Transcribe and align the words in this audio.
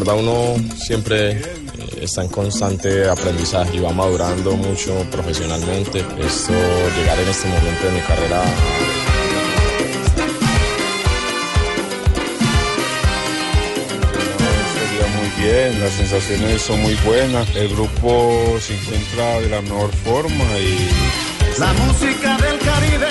Verdad 0.00 0.18
uno 0.18 0.54
siempre 0.78 1.32
eh, 1.32 1.42
está 2.00 2.22
en 2.22 2.30
constante 2.30 3.06
aprendizaje 3.06 3.76
y 3.76 3.80
va 3.80 3.92
madurando 3.92 4.56
mucho 4.56 4.94
profesionalmente. 5.10 5.98
Esto, 5.98 6.54
llegar 6.96 7.20
en 7.20 7.28
este 7.28 7.48
momento 7.48 7.84
de 7.84 7.92
mi 7.92 8.00
carrera 8.00 8.42
Sería 14.72 15.06
muy 15.18 15.44
bien, 15.44 15.80
las 15.82 15.92
sensaciones 15.92 16.62
son 16.62 16.80
muy 16.80 16.94
buenas, 17.04 17.54
el 17.54 17.68
grupo 17.68 18.56
se 18.58 18.74
encuentra 18.80 19.40
de 19.40 19.50
la 19.50 19.60
mejor 19.60 19.92
forma 19.96 20.44
y 20.58 20.88
La 21.58 21.74
música 21.74 22.38
del 22.38 22.58
Caribe 22.58 23.08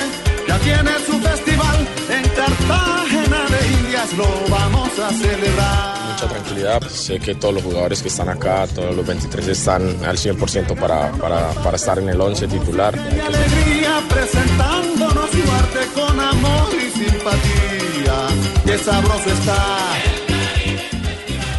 ya 0.48 0.58
tiene 0.58 0.92
su 1.06 1.20
festival 1.20 1.88
en 2.10 2.30
Cartagena 2.30 3.46
de 3.48 3.68
Indias, 3.80 4.14
lo 4.14 4.26
vamos 4.50 4.90
a 4.98 5.14
celebrar. 5.14 5.99
Mucha 6.22 6.34
tranquilidad. 6.34 6.82
Sé 6.90 7.20
que 7.20 7.36
todos 7.36 7.54
los 7.54 7.64
jugadores 7.64 8.02
que 8.02 8.10
están 8.10 8.30
acá, 8.30 8.68
todos 8.68 8.96
los 8.96 9.06
23 9.06 9.48
están 9.48 9.84
al 10.06 10.18
100% 10.18 10.78
para, 10.80 11.12
para, 11.14 11.50
para 11.52 11.76
estar 11.76 12.00
en 12.00 12.10
el 12.10 12.20
11 12.20 12.48
titular. 12.48 12.96
Y 12.96 13.20
alegría 13.20 14.04
presentándonos 14.10 15.30
su 15.30 15.52
arte 15.52 15.80
con 15.94 16.20
amor 16.20 16.70
y 16.74 16.92
simpatía. 16.98 18.28
Qué 18.66 18.78
sabroso 18.78 19.30
está. 19.30 19.78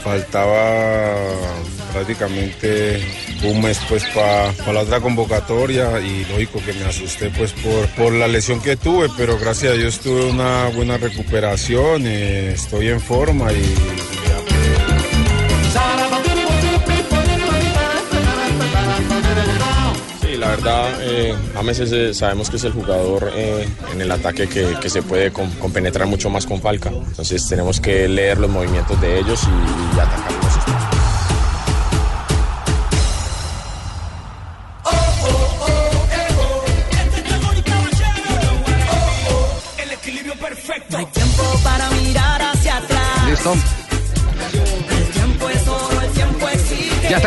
faltaba 0.04 1.14
prácticamente 1.92 3.02
un 3.44 3.62
mes 3.62 3.80
pues 3.88 4.04
para 4.14 4.52
la 4.72 4.80
otra 4.80 5.00
convocatoria 5.00 5.98
y 6.00 6.24
lógico 6.26 6.60
que 6.64 6.72
me 6.74 6.84
asusté 6.84 7.30
pues 7.30 7.52
por, 7.52 7.86
por 7.96 8.12
la 8.12 8.28
lesión 8.28 8.60
que 8.60 8.76
tuve, 8.76 9.08
pero 9.16 9.38
gracias 9.38 9.72
a 9.72 9.76
Dios 9.76 9.98
tuve 10.00 10.26
una 10.26 10.68
buena 10.68 10.98
recuperación, 10.98 12.06
eh, 12.06 12.52
estoy 12.52 12.88
en 12.88 13.00
forma 13.00 13.52
y 13.52 13.74
verdad, 20.62 20.90
eh, 21.02 21.34
eh, 21.92 22.12
sabemos 22.14 22.50
que 22.50 22.56
es 22.56 22.64
el 22.64 22.72
jugador 22.72 23.30
eh, 23.34 23.66
en 23.92 24.00
el 24.00 24.10
ataque 24.10 24.48
que, 24.48 24.76
se 24.90 25.02
puede 25.02 25.32
com- 25.32 25.50
compenetrar 25.58 26.06
mucho 26.06 26.30
más 26.30 26.46
con 26.46 26.60
Falca. 26.60 26.90
Entonces 26.90 27.46
tenemos 27.48 27.80
que 27.80 28.08
leer 28.08 28.38
los 28.38 28.50
movimientos 28.50 29.00
de 29.00 29.18
ellos 29.20 29.40
y, 29.44 29.96
y 29.96 30.00
atacar 30.00 30.39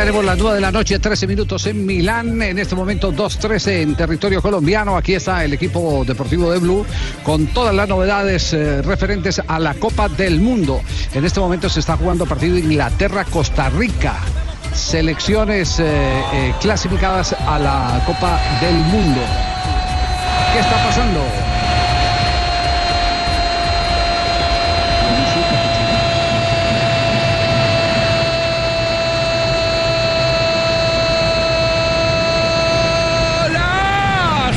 tenemos 0.03 0.25
las 0.25 0.37
9 0.37 0.55
de 0.55 0.61
la 0.61 0.71
noche, 0.73 0.99
13 0.99 1.27
minutos 1.27 1.65
en 1.65 1.85
Milán. 1.85 2.41
En 2.41 2.59
este 2.59 2.75
momento 2.75 3.13
2-13 3.13 3.83
en 3.83 3.95
territorio 3.95 4.41
colombiano. 4.41 4.97
Aquí 4.97 5.13
está 5.13 5.45
el 5.45 5.53
equipo 5.53 6.03
deportivo 6.05 6.51
de 6.51 6.59
Blue 6.59 6.85
con 7.23 7.47
todas 7.47 7.73
las 7.73 7.87
novedades 7.87 8.51
eh, 8.51 8.81
referentes 8.81 9.41
a 9.47 9.59
la 9.59 9.75
Copa 9.75 10.09
del 10.09 10.41
Mundo. 10.41 10.81
En 11.13 11.23
este 11.23 11.39
momento 11.39 11.69
se 11.69 11.79
está 11.79 11.95
jugando 11.95 12.25
partido 12.25 12.57
Inglaterra-Costa 12.57 13.69
Rica. 13.69 14.15
Selecciones 14.73 15.79
eh, 15.79 15.85
eh, 15.85 16.53
clasificadas 16.59 17.31
a 17.31 17.57
la 17.57 18.03
Copa 18.05 18.41
del 18.59 18.75
Mundo. 18.75 19.21
¿Qué 20.51 20.59
está 20.59 20.83
pasando? 20.83 21.21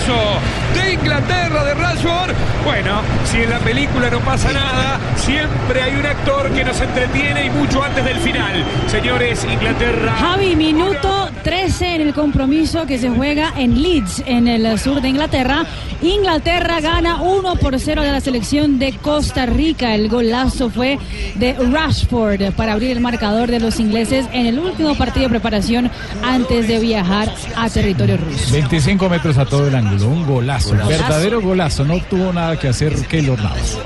golazo 0.07 0.41
de 0.75 0.93
Inglaterra 0.95 1.65
de 1.65 1.75
Rashford. 1.75 2.35
Bueno, 2.65 3.03
si 3.37 3.43
en 3.43 3.51
la 3.51 3.59
película 3.59 4.09
no 4.09 4.21
pasa 4.21 4.51
nada, 4.51 4.99
siempre 5.17 5.83
hay 5.83 5.95
un 5.97 6.07
actor 6.07 6.51
que 6.53 6.65
nos 6.65 6.81
entretiene 6.81 7.45
y 7.45 7.51
mucho 7.51 7.83
antes 7.83 8.03
del 8.03 8.17
final. 8.19 8.65
Señores, 8.87 9.45
Inglaterra. 9.45 10.15
Javi, 10.19 10.57
minuto 10.57 11.26
13 11.47 11.95
en 11.95 12.01
el 12.01 12.13
compromiso 12.13 12.87
que 12.87 12.99
se 12.99 13.09
juega 13.09 13.53
en 13.57 13.81
Leeds, 13.81 14.25
en 14.27 14.49
el 14.49 14.77
sur 14.81 15.01
de 15.01 15.11
Inglaterra. 15.11 15.65
Inglaterra 16.03 16.81
gana 16.81 17.23
1 17.23 17.55
por 17.55 17.79
0 17.79 18.03
de 18.03 18.11
la 18.11 18.21
selección 18.21 18.81
de 18.81 18.93
Costa 18.95 19.47
Rica. 19.47 19.95
El 19.95 20.09
golazo 20.09 20.71
fue 20.71 20.99
de 21.37 21.53
Rashford 21.53 22.53
para 22.57 22.73
abrir 22.73 22.91
el 22.91 23.01
marcador 23.01 23.49
de 23.49 23.61
los 23.61 23.79
ingleses 23.79 24.27
en 24.33 24.47
el 24.47 24.59
último 24.59 24.97
partido 24.97 25.27
de 25.27 25.31
preparación 25.31 25.89
antes 26.25 26.67
de 26.67 26.81
viajar 26.81 27.33
a 27.55 27.71
territorio 27.71 28.17
ruso. 28.17 28.53
25 28.53 29.09
metros 29.09 29.39
a 29.39 29.47
todo 29.47 29.69
el 29.69 29.77
ángulo, 29.77 30.09
un 30.09 30.27
golazo, 30.27 30.71
Golazo. 30.71 30.89
verdadero 30.89 31.41
golazo, 31.41 31.85
no 31.85 32.01
tuvo 32.11 32.33
nada 32.33 32.59
que 32.59 32.67
hacer 32.67 32.93
Keylor 33.07 33.41
Navas. 33.41 33.79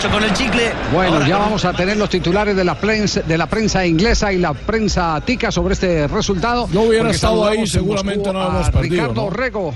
Hecho 0.00 0.10
con 0.10 0.24
el 0.24 0.32
chicle. 0.32 0.72
Bueno, 0.94 1.12
Ahora 1.16 1.28
ya 1.28 1.34
con- 1.36 1.44
vamos 1.44 1.64
a 1.66 1.72
tener 1.74 1.96
los 1.98 2.08
titulares 2.08 2.56
de 2.56 2.64
la 2.64 2.74
prensa, 2.74 3.20
de 3.20 3.36
la 3.36 3.46
prensa 3.46 3.84
inglesa 3.84 4.32
y 4.32 4.38
la 4.38 4.54
prensa 4.54 5.20
tica 5.26 5.52
sobre 5.52 5.74
este 5.74 6.08
resultado. 6.08 6.66
Yo 6.72 6.80
hubiera 6.82 7.10
estado 7.10 7.44
ahí, 7.46 7.66
seguramente 7.66 8.32
no 8.32 8.46
hemos 8.46 8.70
perdido, 8.70 8.94
Ricardo 9.08 9.24
¿no? 9.24 9.30
Rego. 9.30 9.74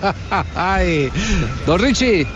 Ay, 0.56 1.08
don 1.64 1.78
Richie. 1.78 2.26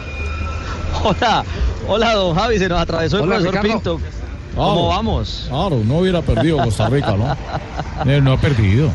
Hola, 1.03 1.45
hola, 1.89 2.15
don 2.15 2.37
Javi, 2.37 2.59
se 2.59 2.69
nos 2.69 2.81
atravesó 2.81 3.17
el 3.17 3.23
Hola, 3.25 3.35
profesor 3.41 3.63
Ricardo. 3.65 3.97
Pinto. 3.97 4.15
¿Cómo 4.55 4.89
vamos? 4.89 5.47
Claro, 5.49 5.81
no 5.85 5.99
hubiera 5.99 6.23
perdido 6.23 6.59
Costa 6.59 6.89
Rica, 6.89 7.17
¿no? 7.17 7.37
No 8.23 8.33
ha 8.33 8.37
perdido. 8.37 8.91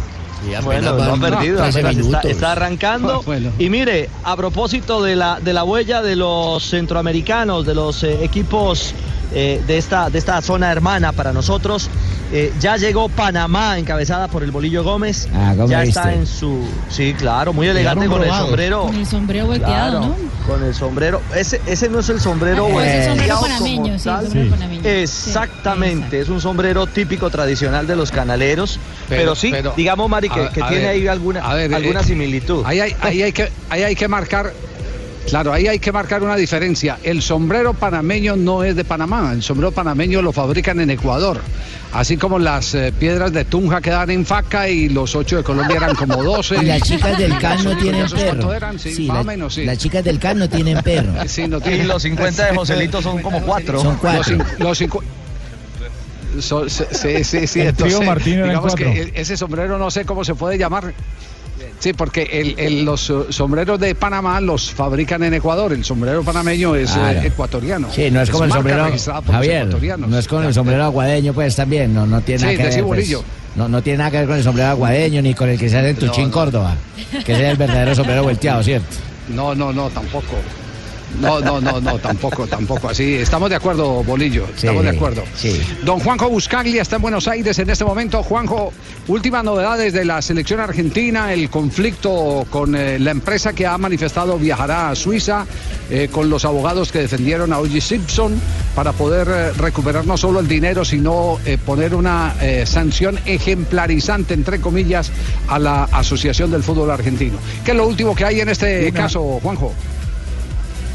Bueno, 0.64 0.94
no 0.94 1.14
ha 1.14 1.18
perdido, 1.18 1.64
está, 1.64 2.22
está 2.22 2.52
arrancando. 2.54 3.22
Bueno. 3.30 3.52
Y 3.60 3.70
mire, 3.70 4.10
a 4.24 4.36
propósito 4.36 5.04
de 5.04 5.16
la, 5.16 5.40
de 5.40 5.54
la 5.54 5.64
huella 5.64 6.02
de 6.02 6.16
los 6.16 6.64
centroamericanos, 6.64 7.66
de 7.66 7.76
los 7.76 8.04
eh, 8.04 8.24
equipos 8.24 8.94
eh, 9.34 9.62
de, 9.68 9.78
esta, 9.78 10.10
de 10.10 10.18
esta 10.20 10.42
zona 10.42 10.72
hermana 10.72 11.12
para 11.12 11.32
nosotros, 11.34 11.90
eh, 12.32 12.54
ya 12.60 12.78
llegó 12.78 13.10
Panamá 13.10 13.78
encabezada 13.80 14.28
por 14.28 14.44
el 14.44 14.52
Bolillo 14.52 14.84
Gómez. 14.84 15.28
Ah, 15.34 15.54
¿cómo 15.56 15.68
ya 15.68 15.82
viste? 15.82 16.00
está 16.00 16.14
en 16.14 16.26
su... 16.28 16.64
Sí, 16.90 17.14
claro, 17.18 17.54
muy 17.54 17.68
elegante 17.68 18.08
con 18.08 18.24
el 18.24 18.30
sombrero. 18.32 18.84
Con 18.84 18.96
el 18.96 19.06
sombrero 19.06 19.46
volteado, 19.48 20.00
Claro, 20.00 20.16
¿no? 20.16 20.46
Con 20.48 20.64
el 20.64 20.74
sombrero. 20.74 21.22
Ese, 21.36 21.62
ese 21.68 21.90
no 21.90 22.00
es 22.00 22.10
el 22.10 22.20
sombrero 22.20 22.68
Ah, 22.78 22.86
es 22.86 22.94
el 23.08 23.10
sombrero 23.10 23.40
panameño, 23.42 24.00
sí, 24.00 24.10
el 24.10 24.50
panameño. 24.50 24.82
Exactamente, 24.84 26.20
es 26.20 26.30
un 26.30 26.42
sombrero 26.42 26.88
típico 26.88 27.30
tradicional 27.30 27.88
de 27.88 27.96
los 27.96 28.12
canaleros. 28.12 28.80
Pero, 29.08 29.22
Pero- 29.22 29.36
sí, 29.36 29.50
pero- 29.52 29.74
digamos, 29.76 30.10
Mari, 30.10 30.30
que, 30.30 30.46
a- 30.46 30.50
que 30.50 30.62
a 30.64 30.68
tiene 30.70 30.84
ver, 30.86 30.92
ahí 30.96 31.08
alguna, 31.08 31.54
ver, 31.54 31.74
alguna 31.74 32.02
eh, 32.02 32.04
similitud. 32.04 32.64
Ahí 32.66 32.80
hay, 32.80 32.96
ahí 33.02 33.22
hay 33.24 33.32
que, 33.32 33.50
ahí 33.70 33.84
hay 33.84 33.96
que 33.96 34.08
marcar. 34.08 34.54
Claro, 35.30 35.54
ahí 35.54 35.68
hay 35.68 35.80
que 35.80 35.92
marcar 35.92 36.24
una 36.24 36.36
diferencia. 36.36 36.98
El 37.04 37.22
sombrero 37.22 37.74
panameño 37.74 38.36
no 38.36 38.64
es 38.64 38.76
de 38.76 38.84
Panamá. 38.84 39.32
El 39.34 39.44
sombrero 39.44 39.72
panameño 39.72 40.22
lo 40.22 40.32
fabrican 40.34 40.80
en 40.80 40.90
Ecuador. 40.90 41.40
Así 41.94 42.18
como 42.18 42.38
las 42.40 42.76
eh, 42.76 42.94
piedras 42.98 43.32
de 43.34 43.46
Tunja 43.46 43.82
quedan 43.82 44.10
en 44.12 44.26
faca 44.26 44.68
y 44.70 44.90
los 44.90 45.16
ocho 45.16 45.38
de 45.38 45.44
Colombia 45.44 45.78
eran 45.78 45.96
como 45.96 46.24
12. 46.24 46.58
Y 46.58 46.66
las 46.66 46.82
chicas 46.82 47.18
del 47.18 47.38
CAN 47.40 47.64
no 47.64 47.72
¿Esos 47.72 47.82
tienen 47.82 48.10
perro. 48.10 48.54
eran? 48.54 48.80
Sí, 48.80 48.94
Sí, 48.96 49.08
más 49.08 49.16
la- 49.16 49.22
o 49.22 49.24
menos, 49.26 49.54
sí. 49.56 49.66
Las 49.66 49.78
chicas 49.78 50.04
del 50.04 50.20
CAN 50.20 50.38
no 50.40 50.50
tienen 50.50 50.82
perro. 50.84 51.14
Sí, 51.28 51.48
no 51.48 51.58
Y 51.68 51.84
los 51.84 52.02
50 52.04 52.46
de 52.48 52.56
Joselito 52.56 53.02
son 53.02 53.22
como 53.22 53.42
cuatro. 53.42 53.82
Son 53.82 53.98
cuatro. 53.98 54.38
Los, 54.60 54.80
los 54.80 56.44
so- 56.46 56.70
sí, 56.70 56.84
sí, 56.92 57.24
sí, 57.24 57.48
sí, 57.48 57.62
El 57.62 57.76
trío 57.76 58.02
entonces, 58.02 58.26
digamos 58.26 58.76
que 58.76 58.84
cuatro. 58.86 59.04
e- 59.04 59.12
ese 59.16 59.36
sombrero 59.38 59.78
no 59.80 59.90
sé 59.92 60.06
cómo 60.06 60.24
se 60.24 60.36
puede 60.36 60.58
llamar. 60.58 60.94
Sí, 61.80 61.94
porque 61.94 62.24
el- 62.24 62.60
el- 62.60 62.84
los 62.86 63.10
uh, 63.10 63.26
sombreros 63.32 63.80
de 63.80 63.96
Panamá 63.96 64.42
los 64.42 64.72
fabrican 64.72 65.24
en 65.24 65.34
Ecuador. 65.34 65.72
El 65.74 65.86
sombrero 65.86 66.24
panameño 66.24 66.76
es 66.76 66.92
Claro. 66.92 67.20
eh, 67.22 67.28
ecuatoriano. 67.28 67.88
Sí, 67.92 68.12
no 68.12 68.22
es 68.22 68.30
como 68.30 68.44
el 68.46 68.52
sombrero. 68.52 68.90
Javier, 69.32 69.68
no 69.98 70.18
es 70.18 70.28
con 70.28 70.44
el 70.46 70.54
sombrero 70.54 70.84
aguadeño, 70.84 71.34
pues 71.34 71.56
también. 71.56 71.94
No, 71.94 72.06
no 72.06 72.22
tiene 72.22 72.40
Sí, 72.40 72.46
nada 72.58 72.58
que 72.70 72.76
ver. 72.76 72.84
pues, 72.86 73.18
no, 73.56 73.68
no 73.70 73.82
tiene 73.82 73.98
nada 74.00 74.12
que 74.12 74.18
ver 74.18 74.28
con 74.28 74.38
el 74.38 74.44
sombrero 74.44 74.70
aguadeño 74.72 75.22
ni 75.22 75.34
con 75.34 75.50
el 75.50 75.58
que 75.58 75.70
se 75.70 75.78
hace 75.78 75.90
en 75.90 75.96
Tuchín, 75.96 76.26
no. 76.26 76.32
Córdoba. 76.32 76.76
Que 77.26 77.34
es 77.34 77.40
el 77.40 77.58
verdadero 77.58 77.96
sombrero 77.96 78.24
volteado, 78.24 78.62
¿cierto? 78.64 78.88
No, 79.30 79.56
no, 79.56 79.72
no, 79.72 79.90
tampoco. 79.90 80.36
No, 81.22 81.40
no, 81.40 81.60
no, 81.60 81.82
no, 81.82 81.98
tampoco, 82.00 82.48
tampoco. 82.48 82.90
Así, 82.90 83.16
estamos 83.16 83.50
de 83.50 83.56
acuerdo, 83.56 84.04
Bolillo. 84.04 84.46
Estamos 84.56 84.84
de 84.84 84.90
acuerdo. 84.90 85.24
Sí. 85.36 85.60
Don 85.84 86.00
Juanjo 86.00 86.30
Buscaglia 86.30 86.82
está 86.82 86.98
en 86.98 87.02
Buenos 87.02 87.28
Aires 87.28 87.58
en 87.60 87.70
este 87.70 87.84
momento. 87.84 88.24
Juanjo, 88.24 88.72
últimas 89.08 89.44
novedades 89.44 89.94
de 89.94 90.06
la 90.06 90.22
selección 90.22 90.60
argentina, 90.60 91.34
el 91.34 91.50
conflicto 91.50 92.46
con 92.50 92.76
eh, 92.76 93.00
la 93.00 93.12
empresa 93.12 93.54
que 93.54 93.66
ha 93.66 93.78
manifestado 93.78 94.38
viajará 94.38 94.90
a 94.92 94.96
Suiza, 94.96 95.46
eh, 95.90 96.10
con 96.12 96.30
los 96.30 96.46
abogados 96.46 96.92
que 96.92 97.00
defendieron 97.00 97.52
a 97.54 97.60
O.J. 97.60 97.82
Simpson 97.82 98.40
para 98.76 98.92
poder 98.94 99.28
eh, 99.30 99.52
recuperar 99.54 100.06
no 100.06 100.16
solo 100.18 100.40
el 100.40 100.48
dinero, 100.48 100.86
sino 100.86 101.40
eh, 101.46 101.58
poner 101.58 101.96
una 101.96 102.36
eh, 102.42 102.66
sanción 102.66 103.20
ejemplarizante, 103.26 104.34
entre 104.34 104.62
comillas, 104.62 105.12
a 105.48 105.60
la 105.60 105.84
Asociación 105.86 106.52
del 106.52 106.64
Fútbol 106.64 106.92
Argentino. 106.92 107.38
¿Qué 107.66 107.72
es 107.72 107.78
lo 107.78 107.88
último 107.88 108.16
que 108.16 108.26
hay 108.26 108.40
en 108.42 108.50
este 108.50 108.90
Una- 108.90 109.00
caso, 109.02 109.40
Juanjo? 109.42 109.74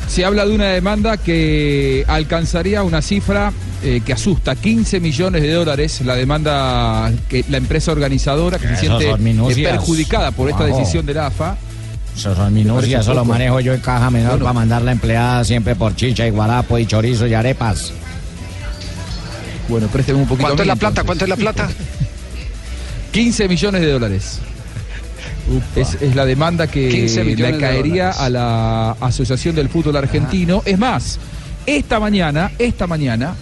Se 0.08 0.24
habla 0.24 0.44
de 0.46 0.54
una 0.54 0.66
demanda 0.66 1.16
que 1.16 2.04
alcanzaría 2.06 2.82
una 2.82 3.02
cifra 3.02 3.52
eh, 3.82 4.00
que 4.04 4.12
asusta, 4.12 4.54
15 4.54 5.00
millones 5.00 5.42
de 5.42 5.52
dólares, 5.52 6.00
la 6.04 6.14
demanda 6.14 7.12
que 7.28 7.44
la 7.48 7.56
empresa 7.58 7.92
organizadora 7.92 8.58
que 8.58 8.68
se 8.68 8.76
siente 8.76 9.12
perjudicada 9.62 10.30
por 10.30 10.48
esta 10.50 10.64
decisión 10.64 11.04
de 11.06 11.14
la 11.14 11.26
AFA. 11.26 11.56
Eso 12.16 12.34
son 12.36 12.54
minucias, 12.54 13.02
eso 13.02 13.12
lo 13.12 13.24
manejo 13.24 13.58
yo 13.58 13.74
en 13.74 13.80
caja 13.80 14.08
menor 14.08 14.32
Bueno. 14.32 14.44
para 14.44 14.52
mandar 14.54 14.82
la 14.82 14.92
empleada 14.92 15.42
siempre 15.44 15.74
por 15.74 15.96
chicha 15.96 16.24
y 16.26 16.30
guarapo 16.30 16.78
y 16.78 16.86
chorizo 16.86 17.26
y 17.26 17.34
arepas. 17.34 17.92
Bueno, 19.68 19.88
présteme 19.88 20.20
un 20.20 20.26
poquito 20.28 20.46
¿Cuánto 20.46 20.62
es 20.62 20.68
la 20.68 20.76
plata? 20.76 21.00
entonces. 21.00 21.06
¿Cuánto 21.06 21.24
es 21.24 21.28
la 21.28 21.36
plata? 21.36 21.68
15 23.12 23.48
millones 23.48 23.80
de 23.80 23.90
dólares. 23.92 24.38
Es, 25.76 25.98
es 26.00 26.14
la 26.14 26.24
demanda 26.24 26.66
15 26.66 27.24
que 27.24 27.36
le 27.36 27.58
caería 27.58 28.10
a 28.10 28.30
la 28.30 28.92
Asociación 28.92 29.54
del 29.54 29.68
Fútbol 29.68 29.96
Argentino. 29.96 30.62
Es 30.64 30.78
más, 30.78 31.18
esta 31.66 32.00
mañana, 32.00 32.52
esta 32.58 32.86
mañana, 32.86 33.34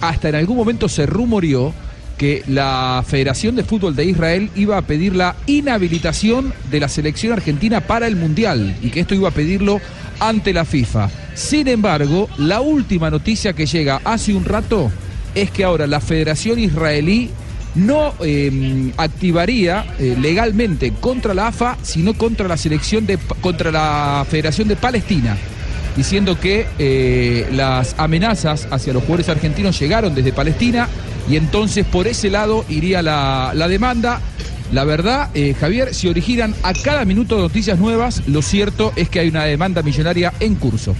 hasta 0.00 0.28
en 0.28 0.34
algún 0.36 0.56
momento 0.56 0.88
se 0.88 1.06
rumoreó 1.06 1.72
que 2.18 2.42
la 2.48 3.04
Federación 3.06 3.54
de 3.54 3.64
Fútbol 3.64 3.94
de 3.94 4.04
Israel 4.04 4.50
iba 4.56 4.76
a 4.76 4.82
pedir 4.82 5.14
la 5.14 5.36
inhabilitación 5.46 6.52
de 6.70 6.80
la 6.80 6.88
selección 6.88 7.32
argentina 7.32 7.80
para 7.80 8.08
el 8.08 8.16
Mundial 8.16 8.76
y 8.82 8.90
que 8.90 9.00
esto 9.00 9.14
iba 9.14 9.28
a 9.28 9.32
pedirlo 9.32 9.80
ante 10.18 10.52
la 10.52 10.64
FIFA. 10.64 11.08
Sin 11.34 11.68
embargo, 11.68 12.28
la 12.36 12.60
última 12.60 13.08
noticia 13.08 13.52
que 13.52 13.66
llega 13.66 14.00
hace 14.04 14.34
un 14.34 14.44
rato 14.44 14.90
es 15.34 15.50
que 15.52 15.62
ahora 15.64 15.86
la 15.86 16.00
Federación 16.00 16.58
Israelí 16.58 17.30
no 17.78 18.14
eh, 18.20 18.92
activaría 18.96 19.86
eh, 19.98 20.16
legalmente 20.20 20.92
contra 20.92 21.34
la 21.34 21.48
AFA, 21.48 21.76
sino 21.82 22.14
contra 22.14 22.48
la 22.48 22.56
selección 22.56 23.06
de 23.06 23.18
contra 23.40 23.70
la 23.70 24.26
Federación 24.28 24.68
de 24.68 24.76
Palestina, 24.76 25.36
diciendo 25.96 26.38
que 26.38 26.66
eh, 26.78 27.48
las 27.52 27.94
amenazas 27.98 28.68
hacia 28.70 28.92
los 28.92 29.02
jugadores 29.02 29.28
argentinos 29.28 29.78
llegaron 29.78 30.14
desde 30.14 30.32
Palestina 30.32 30.88
y 31.28 31.36
entonces 31.36 31.84
por 31.86 32.06
ese 32.06 32.30
lado 32.30 32.64
iría 32.68 33.02
la, 33.02 33.52
la 33.54 33.68
demanda. 33.68 34.20
La 34.72 34.84
verdad, 34.84 35.30
eh, 35.32 35.54
Javier, 35.58 35.94
si 35.94 36.08
originan 36.08 36.54
a 36.62 36.74
cada 36.74 37.06
minuto 37.06 37.38
noticias 37.38 37.78
nuevas, 37.78 38.22
lo 38.26 38.42
cierto 38.42 38.92
es 38.96 39.08
que 39.08 39.20
hay 39.20 39.28
una 39.28 39.44
demanda 39.44 39.82
millonaria 39.82 40.34
en 40.40 40.56
curso. 40.56 40.94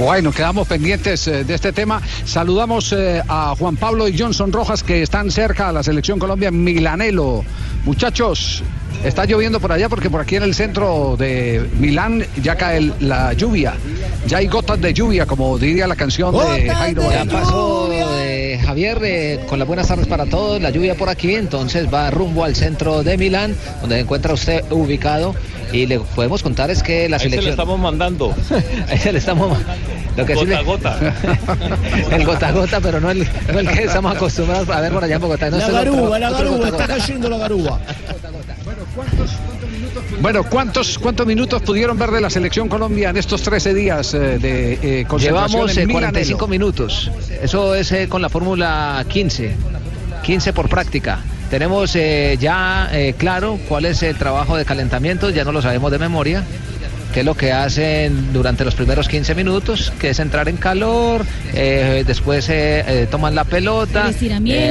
Bueno, 0.00 0.32
quedamos 0.32 0.66
pendientes 0.66 1.28
eh, 1.28 1.44
de 1.44 1.54
este 1.54 1.72
tema. 1.74 2.00
Saludamos 2.24 2.90
eh, 2.94 3.22
a 3.28 3.54
Juan 3.58 3.76
Pablo 3.76 4.08
y 4.08 4.18
Johnson 4.18 4.50
Rojas 4.50 4.82
que 4.82 5.02
están 5.02 5.30
cerca 5.30 5.68
a 5.68 5.72
la 5.72 5.82
selección 5.82 6.18
Colombia 6.18 6.48
en 6.48 6.64
Milanelo. 6.64 7.44
Muchachos, 7.84 8.62
está 9.04 9.26
lloviendo 9.26 9.60
por 9.60 9.72
allá 9.72 9.90
porque 9.90 10.08
por 10.08 10.22
aquí 10.22 10.36
en 10.36 10.44
el 10.44 10.54
centro 10.54 11.16
de 11.18 11.68
Milán 11.78 12.24
ya 12.42 12.56
cae 12.56 12.78
el- 12.78 12.94
la 13.00 13.34
lluvia. 13.34 13.74
Ya 14.26 14.38
hay 14.38 14.46
gotas 14.46 14.80
de 14.80 14.94
lluvia, 14.94 15.26
como 15.26 15.58
diría 15.58 15.86
la 15.86 15.96
canción 15.96 16.32
de 16.34 16.70
Jairo 16.70 17.02
Ya 17.02 17.08
Varela. 17.18 17.32
pasó 17.40 17.90
eh, 17.92 18.58
Javier 18.64 18.98
eh, 19.04 19.40
con 19.48 19.58
las 19.58 19.68
buenas 19.68 19.86
tardes 19.86 20.06
para 20.06 20.24
todos, 20.24 20.62
la 20.62 20.70
lluvia 20.70 20.94
por 20.94 21.10
aquí, 21.10 21.34
entonces 21.34 21.92
va 21.92 22.10
rumbo 22.10 22.44
al 22.44 22.56
centro 22.56 23.02
de 23.02 23.18
Milán, 23.18 23.54
donde 23.82 23.96
se 23.96 24.00
encuentra 24.00 24.32
usted 24.32 24.64
ubicado 24.70 25.34
y 25.72 25.86
le 25.86 26.00
podemos 26.00 26.42
contar 26.42 26.70
es 26.70 26.82
que 26.82 27.08
la 27.08 27.16
Ahí 27.16 27.20
se 27.20 27.24
selección... 27.24 27.44
le 27.44 27.50
estamos 27.50 27.78
mandando. 27.78 28.34
Ahí 28.88 28.98
se 28.98 29.12
le 29.12 29.18
estamos... 29.18 29.58
Lo 30.16 30.26
que 30.26 30.34
sí 30.34 30.40
Gota 30.40 30.48
le- 30.50 30.56
a 30.56 30.62
gota. 30.62 30.98
el 32.10 32.24
gota 32.26 32.48
a 32.48 32.52
gota, 32.52 32.80
pero 32.80 33.00
no 33.00 33.10
el, 33.10 33.26
no 33.52 33.58
el 33.60 33.68
que 33.68 33.84
estamos 33.84 34.14
acostumbrados 34.14 34.68
a 34.68 34.80
ver 34.80 34.92
por 34.92 35.04
allá 35.04 35.14
en 35.14 35.20
Bogotá. 35.20 35.50
No, 35.50 35.56
La 35.58 35.70
garúa, 35.70 36.18
la 36.18 36.30
otro 36.30 36.38
garúa, 36.50 36.56
gota 36.56 36.66
a 36.66 36.70
está 36.70 36.86
cayendo 36.98 37.28
la 37.30 37.38
garúa. 37.38 37.80
Bueno, 40.20 40.44
¿cuántos, 40.44 40.98
¿cuántos 40.98 41.26
minutos 41.26 41.62
pudieron 41.62 41.96
ver 41.98 42.10
de 42.10 42.20
la 42.20 42.28
selección 42.28 42.68
Colombia 42.68 43.10
en 43.10 43.16
estos 43.16 43.42
13 43.42 43.72
días 43.72 44.12
eh, 44.14 44.18
de 44.38 44.72
eh, 44.82 45.04
concentración 45.06 45.50
Llevamos 45.50 45.76
en 45.76 45.82
eh, 45.84 45.86
Milanelo? 45.86 46.10
45 46.12 46.48
minutos. 46.48 47.10
Eso 47.42 47.74
es 47.74 47.90
eh, 47.92 48.08
con 48.08 48.20
la 48.20 48.28
fórmula 48.28 49.04
15. 49.08 49.54
15 50.22 50.52
por 50.52 50.68
práctica. 50.68 51.20
Tenemos 51.50 51.96
eh, 51.96 52.38
ya 52.40 52.88
eh, 52.92 53.14
claro 53.18 53.58
cuál 53.68 53.84
es 53.84 54.04
el 54.04 54.14
trabajo 54.14 54.56
de 54.56 54.64
calentamiento, 54.64 55.30
ya 55.30 55.42
no 55.42 55.50
lo 55.50 55.60
sabemos 55.60 55.90
de 55.90 55.98
memoria. 55.98 56.44
¿Qué 57.12 57.20
es 57.20 57.26
lo 57.26 57.34
que 57.34 57.52
hacen 57.52 58.32
durante 58.32 58.64
los 58.64 58.76
primeros 58.76 59.08
15 59.08 59.34
minutos? 59.34 59.92
Que 59.98 60.10
es 60.10 60.20
entrar 60.20 60.48
en 60.48 60.56
calor, 60.56 61.26
eh, 61.52 62.04
después 62.06 62.48
toman 63.10 63.34
la 63.34 63.42
pelota, 63.42 64.12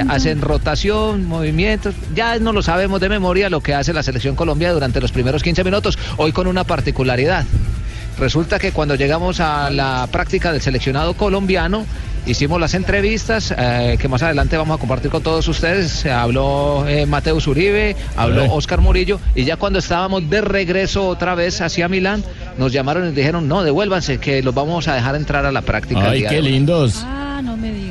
hacen 0.08 0.40
rotación, 0.40 1.26
movimientos. 1.26 1.96
Ya 2.16 2.40
no 2.40 2.54
lo 2.54 2.62
sabemos 2.62 3.02
de 3.02 3.10
memoria 3.10 3.50
lo 3.50 3.60
que 3.60 3.74
hace 3.74 3.92
la 3.92 4.02
selección 4.02 4.38
Colombia 4.38 4.72
durante 4.72 5.02
los 5.02 5.12
primeros 5.12 5.44
15 5.44 5.66
minutos. 5.66 6.00
Hoy 6.16 6.32
con 6.32 6.48
una 6.48 6.64
particularidad. 6.64 7.44
Resulta 8.18 8.58
que 8.58 8.72
cuando 8.72 8.96
llegamos 8.96 9.42
a 9.42 9.70
la 9.70 10.08
práctica 10.10 10.54
del 10.54 10.62
seleccionado 10.62 11.16
colombiano, 11.16 11.86
hicimos 12.32 12.60
las 12.60 12.74
entrevistas 12.74 13.54
eh, 13.58 13.98
que 14.00 14.08
más 14.08 14.22
adelante 14.24 14.58
vamos 14.58 14.78
a 14.78 14.80
compartir 14.80 15.12
con 15.12 15.22
todos 15.24 15.48
ustedes. 15.48 16.06
Habló 16.06 16.86
eh, 16.88 17.06
Mateus 17.06 17.48
Uribe, 17.48 17.96
habló 18.16 18.44
Eh. 18.44 18.50
Oscar 18.52 18.82
Murillo, 18.82 19.20
y 19.36 19.44
ya 19.46 19.58
cuando 19.58 19.80
estábamos 19.80 20.30
de 20.30 20.42
regreso 20.42 21.08
otra 21.08 21.36
vez 21.36 21.62
hacia 21.62 21.88
Milán, 21.88 22.24
nos 22.58 22.72
llamaron 22.72 23.08
y 23.10 23.12
dijeron, 23.12 23.48
no, 23.48 23.64
devuélvanse, 23.64 24.18
que 24.20 24.42
los 24.44 24.54
vamos 24.54 24.88
a 24.88 24.96
dejar 24.96 25.16
entrar 25.16 25.46
a 25.46 25.52
la 25.52 25.62
práctica. 25.62 26.10
Ay, 26.12 26.24
qué 26.24 26.36
de 26.36 26.40
hoy". 26.42 26.52
lindos. 26.52 27.04
Ah, 27.06 27.42
no 27.44 27.56
me 27.58 27.72
digas. 27.72 27.90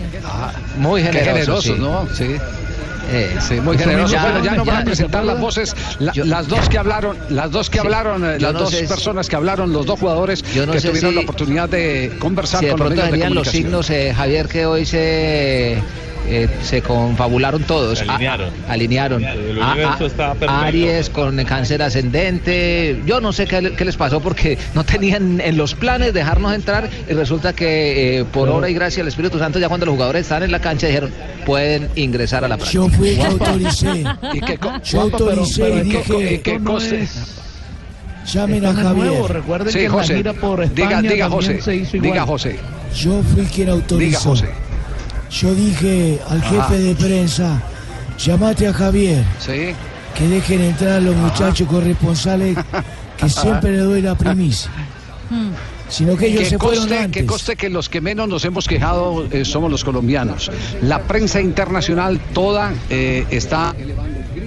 Muy 0.78 1.02
Qué 1.02 1.08
generosos, 1.12 1.64
generosos, 1.64 2.16
sí. 2.16 2.26
¿no? 2.28 2.36
Sí. 2.36 2.42
Eh, 3.10 3.36
Sí, 3.40 3.54
muy 3.60 3.78
generoso. 3.78 4.12
ya- 4.12 4.22
bueno, 4.22 4.44
ya 4.44 4.52
nos 4.54 4.66
van 4.66 4.82
a 4.82 4.84
presentar 4.84 5.24
las 5.24 5.40
voces, 5.40 5.74
la- 5.98 6.12
Yo- 6.12 6.24
las 6.24 6.46
dos 6.46 6.68
que 6.68 6.76
hablaron, 6.78 7.16
las 7.30 7.50
dos 7.50 7.70
que 7.70 7.78
Sí. 7.78 7.84
hablaron, 7.86 8.24
eh, 8.24 8.38
las 8.38 8.52
no 8.52 8.60
dos 8.60 8.70
si- 8.70 8.86
personas 8.86 9.28
que 9.28 9.36
hablaron, 9.36 9.72
los 9.72 9.86
dos 9.86 9.98
jugadores 9.98 10.42
no 10.42 10.72
que 10.72 10.80
tuvieron 10.80 11.10
si- 11.10 11.16
la 11.16 11.20
oportunidad 11.22 11.68
de 11.68 12.12
conversar 12.18 12.60
Si 12.60 12.66
de 12.66 12.72
con 12.72 12.80
los 12.80 12.90
medios 12.90 13.04
de 13.06 13.16
los 13.16 13.24
comunicación. 13.28 13.62
signos, 13.62 13.90
eh, 13.90 14.12
Javier, 14.14 14.48
que 14.48 14.66
hoy 14.66 14.84
se 14.84 15.82
eh, 16.28 16.48
se 16.62 16.82
confabularon 16.82 17.62
todos. 17.64 17.98
Se 17.98 18.04
alinearon. 18.04 18.52
A- 18.68 18.72
alinearon. 18.72 19.24
El 19.24 19.60
A- 19.62 19.72
universo 19.72 20.04
a- 20.04 20.06
está 20.06 20.28
perfecto. 20.34 20.54
Aries 20.54 21.10
con 21.10 21.44
cáncer 21.44 21.82
ascendente. 21.82 23.02
Yo 23.06 23.20
no 23.20 23.32
sé 23.32 23.46
qué, 23.46 23.62
le- 23.62 23.72
qué 23.74 23.84
les 23.84 23.96
pasó 23.96 24.20
porque 24.20 24.58
no 24.74 24.84
tenían 24.84 25.40
en 25.40 25.56
los 25.56 25.74
planes 25.74 26.12
dejarnos 26.14 26.54
entrar 26.54 26.88
y 27.08 27.12
resulta 27.12 27.52
que 27.52 28.18
eh, 28.20 28.24
por 28.24 28.48
obra 28.48 28.68
y 28.68 28.74
gracia 28.74 29.02
del 29.02 29.08
Espíritu 29.08 29.38
Santo 29.38 29.58
ya 29.58 29.68
cuando 29.68 29.86
los 29.86 29.94
jugadores 29.94 30.22
estaban 30.22 30.42
en 30.44 30.52
la 30.52 30.60
cancha 30.60 30.86
dijeron 30.86 31.10
pueden 31.46 31.88
ingresar 31.96 32.44
a 32.44 32.48
la 32.48 32.56
práctica. 32.56 32.84
Yo 32.84 32.88
fui 32.90 33.08
el 33.10 33.16
que 33.16 33.22
autoricé. 33.26 34.04
Y 34.34 34.40
que 34.40 34.58
co- 34.58 34.72
Yo 34.84 35.00
autoricé 35.02 35.62
pero 35.62 35.76
y 35.76 35.80
¿en 35.80 35.90
qué 35.90 36.42
qué 36.42 37.08
llamen 38.26 38.66
a 38.66 38.72
no 38.72 38.94
nuevo, 38.94 39.14
Javier. 39.14 39.32
recuerden 39.32 39.72
Sí, 39.72 39.78
que 39.78 39.84
en 39.86 39.90
la 39.92 39.98
José. 39.98 40.16
gira 40.16 40.32
por 40.34 40.58
Diga, 40.60 40.88
España 40.88 41.10
diga 41.10 41.28
también 41.28 41.30
José. 41.30 41.62
se 41.62 41.76
hizo 41.76 41.96
igual. 41.96 42.12
Diga 42.12 42.26
José. 42.26 42.58
Yo 42.94 43.22
fui 43.22 43.44
quien 43.46 43.68
autorizó. 43.70 43.98
Diga 44.06 44.20
José. 44.20 44.46
Yo 45.30 45.54
dije 45.54 46.18
al 46.28 46.42
jefe 46.42 46.58
Ajá. 46.58 46.74
de 46.74 46.94
prensa, 46.94 47.62
llamate 48.18 48.66
a 48.66 48.72
Javier, 48.72 49.24
Sí. 49.38 49.74
que 50.16 50.26
dejen 50.28 50.62
entrar 50.62 50.92
a 50.94 51.00
los 51.00 51.14
muchachos 51.16 51.68
corresponsales 51.68 52.56
que 53.16 53.28
siempre 53.28 53.72
le 53.72 53.78
doy 53.78 54.02
la 54.02 54.14
primicia. 54.14 54.70
Sino 55.90 56.16
que 56.16 56.26
ellos 56.26 56.42
que 56.44 56.50
se 56.50 56.58
fueron 56.58 56.80
coste, 56.80 56.98
antes. 56.98 57.22
que 57.22 57.26
coste 57.26 57.56
que 57.56 57.68
los 57.70 57.88
que 57.88 58.00
menos 58.02 58.28
nos 58.28 58.44
hemos 58.44 58.66
quejado 58.68 59.26
eh, 59.30 59.44
somos 59.44 59.70
los 59.70 59.84
colombianos. 59.84 60.50
La 60.82 61.00
prensa 61.02 61.40
internacional 61.40 62.20
toda 62.34 62.72
eh, 62.90 63.24
está 63.30 63.74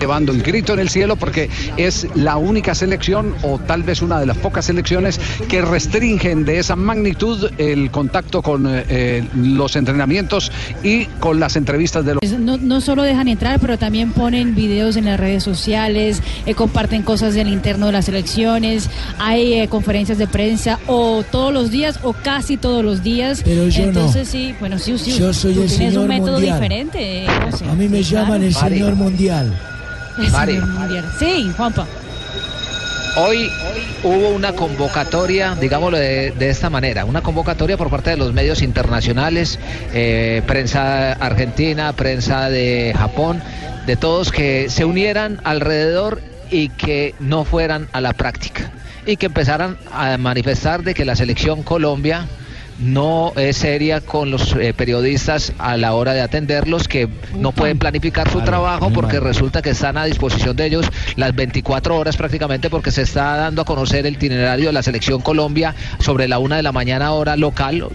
llevando 0.01 0.31
el 0.31 0.41
grito 0.41 0.73
en 0.73 0.79
el 0.79 0.89
cielo 0.89 1.15
porque 1.15 1.47
es 1.77 2.07
la 2.15 2.37
única 2.37 2.73
selección 2.73 3.35
o 3.43 3.59
tal 3.59 3.83
vez 3.83 4.01
una 4.01 4.19
de 4.19 4.25
las 4.25 4.35
pocas 4.37 4.65
selecciones 4.65 5.19
que 5.47 5.61
restringen 5.61 6.43
de 6.43 6.57
esa 6.57 6.75
magnitud 6.75 7.51
el 7.59 7.91
contacto 7.91 8.41
con 8.41 8.65
eh, 8.67 8.83
eh, 8.89 9.23
los 9.35 9.75
entrenamientos 9.75 10.51
y 10.83 11.05
con 11.05 11.39
las 11.39 11.55
entrevistas 11.55 12.03
de 12.03 12.15
los... 12.15 12.23
Es- 12.23 12.39
No, 12.39 12.57
no 12.57 12.81
solo 12.81 13.03
dejan 13.03 13.27
entrar, 13.27 13.59
pero 13.59 13.77
también 13.77 14.11
ponen 14.11 14.55
videos 14.55 14.95
en 14.95 15.05
las 15.05 15.19
redes 15.19 15.43
sociales, 15.43 16.21
eh, 16.47 16.55
comparten 16.55 17.03
cosas 17.03 17.35
del 17.35 17.47
interno 17.47 17.85
de 17.85 17.91
las 17.91 18.09
elecciones, 18.09 18.89
hay 19.19 19.53
eh, 19.53 19.67
conferencias 19.67 20.17
de 20.17 20.25
prensa 20.27 20.79
o 20.87 21.23
todos 21.31 21.53
los 21.53 21.69
días 21.69 21.99
o 22.01 22.13
casi 22.13 22.57
todos 22.57 22.83
los 22.83 23.03
días. 23.03 23.43
Pero 23.45 23.67
yo 23.67 23.83
no. 23.83 23.87
Entonces 23.89 24.27
sí, 24.27 24.55
bueno, 24.59 24.79
sí, 24.79 24.97
sí. 24.97 25.11
Yo 25.19 25.31
soy 25.31 25.53
tú 25.53 25.61
el 25.61 25.67
tienes 25.67 25.89
señor 25.93 26.01
un 26.03 26.07
método 26.09 26.31
mundial. 26.33 26.59
diferente. 26.59 27.23
eh. 27.25 27.27
A 27.69 27.75
mí 27.75 27.87
me 27.87 28.01
Sí, 28.03 28.13
llaman 28.15 28.39
claro. 28.39 28.43
el 28.45 28.53
señor 28.55 28.95
mundial. 28.95 29.53
Mundial. 30.29 31.05
Sí, 31.17 31.51
Juanpa. 31.55 31.87
Hoy 33.17 33.51
hubo 34.03 34.29
una 34.29 34.53
convocatoria, 34.53 35.55
digámoslo 35.59 35.97
de, 35.97 36.31
de 36.31 36.49
esta 36.49 36.69
manera, 36.69 37.03
una 37.03 37.21
convocatoria 37.21 37.75
por 37.75 37.89
parte 37.89 38.11
de 38.11 38.17
los 38.17 38.31
medios 38.31 38.61
internacionales, 38.61 39.59
eh, 39.93 40.41
prensa 40.47 41.11
argentina, 41.13 41.91
prensa 41.91 42.49
de 42.49 42.93
Japón, 42.97 43.41
de 43.85 43.97
todos 43.97 44.31
que 44.31 44.69
se 44.69 44.85
unieran 44.85 45.41
alrededor 45.43 46.21
y 46.49 46.69
que 46.69 47.13
no 47.19 47.43
fueran 47.43 47.87
a 47.91 47.99
la 47.99 48.13
práctica 48.13 48.71
y 49.05 49.17
que 49.17 49.25
empezaran 49.25 49.77
a 49.91 50.17
manifestar 50.17 50.83
de 50.83 50.93
que 50.93 51.05
la 51.05 51.15
selección 51.15 51.63
Colombia 51.63 52.27
no 52.81 53.33
es 53.35 53.57
seria 53.57 54.01
con 54.01 54.31
los 54.31 54.55
eh, 54.55 54.73
periodistas 54.73 55.53
a 55.59 55.77
la 55.77 55.93
hora 55.93 56.13
de 56.13 56.21
atenderlos, 56.21 56.87
que 56.87 57.07
no 57.37 57.51
pueden 57.51 57.77
planificar 57.77 58.29
su 58.29 58.41
trabajo 58.41 58.91
porque 58.91 59.19
resulta 59.19 59.61
que 59.61 59.69
están 59.71 59.97
a 59.97 60.05
disposición 60.05 60.55
de 60.55 60.65
ellos 60.65 60.87
las 61.15 61.35
24 61.35 61.95
horas 61.95 62.17
prácticamente 62.17 62.69
porque 62.69 62.91
se 62.91 63.03
está 63.03 63.37
dando 63.37 63.61
a 63.61 63.65
conocer 63.65 64.05
el 64.05 64.15
itinerario 64.15 64.67
de 64.67 64.73
la 64.73 64.83
selección 64.83 65.21
Colombia 65.21 65.75
sobre 65.99 66.27
la 66.27 66.39
una 66.39 66.57
de 66.57 66.63
la 66.63 66.71
mañana 66.71 67.11
hora 67.11 67.35
local. 67.37 67.87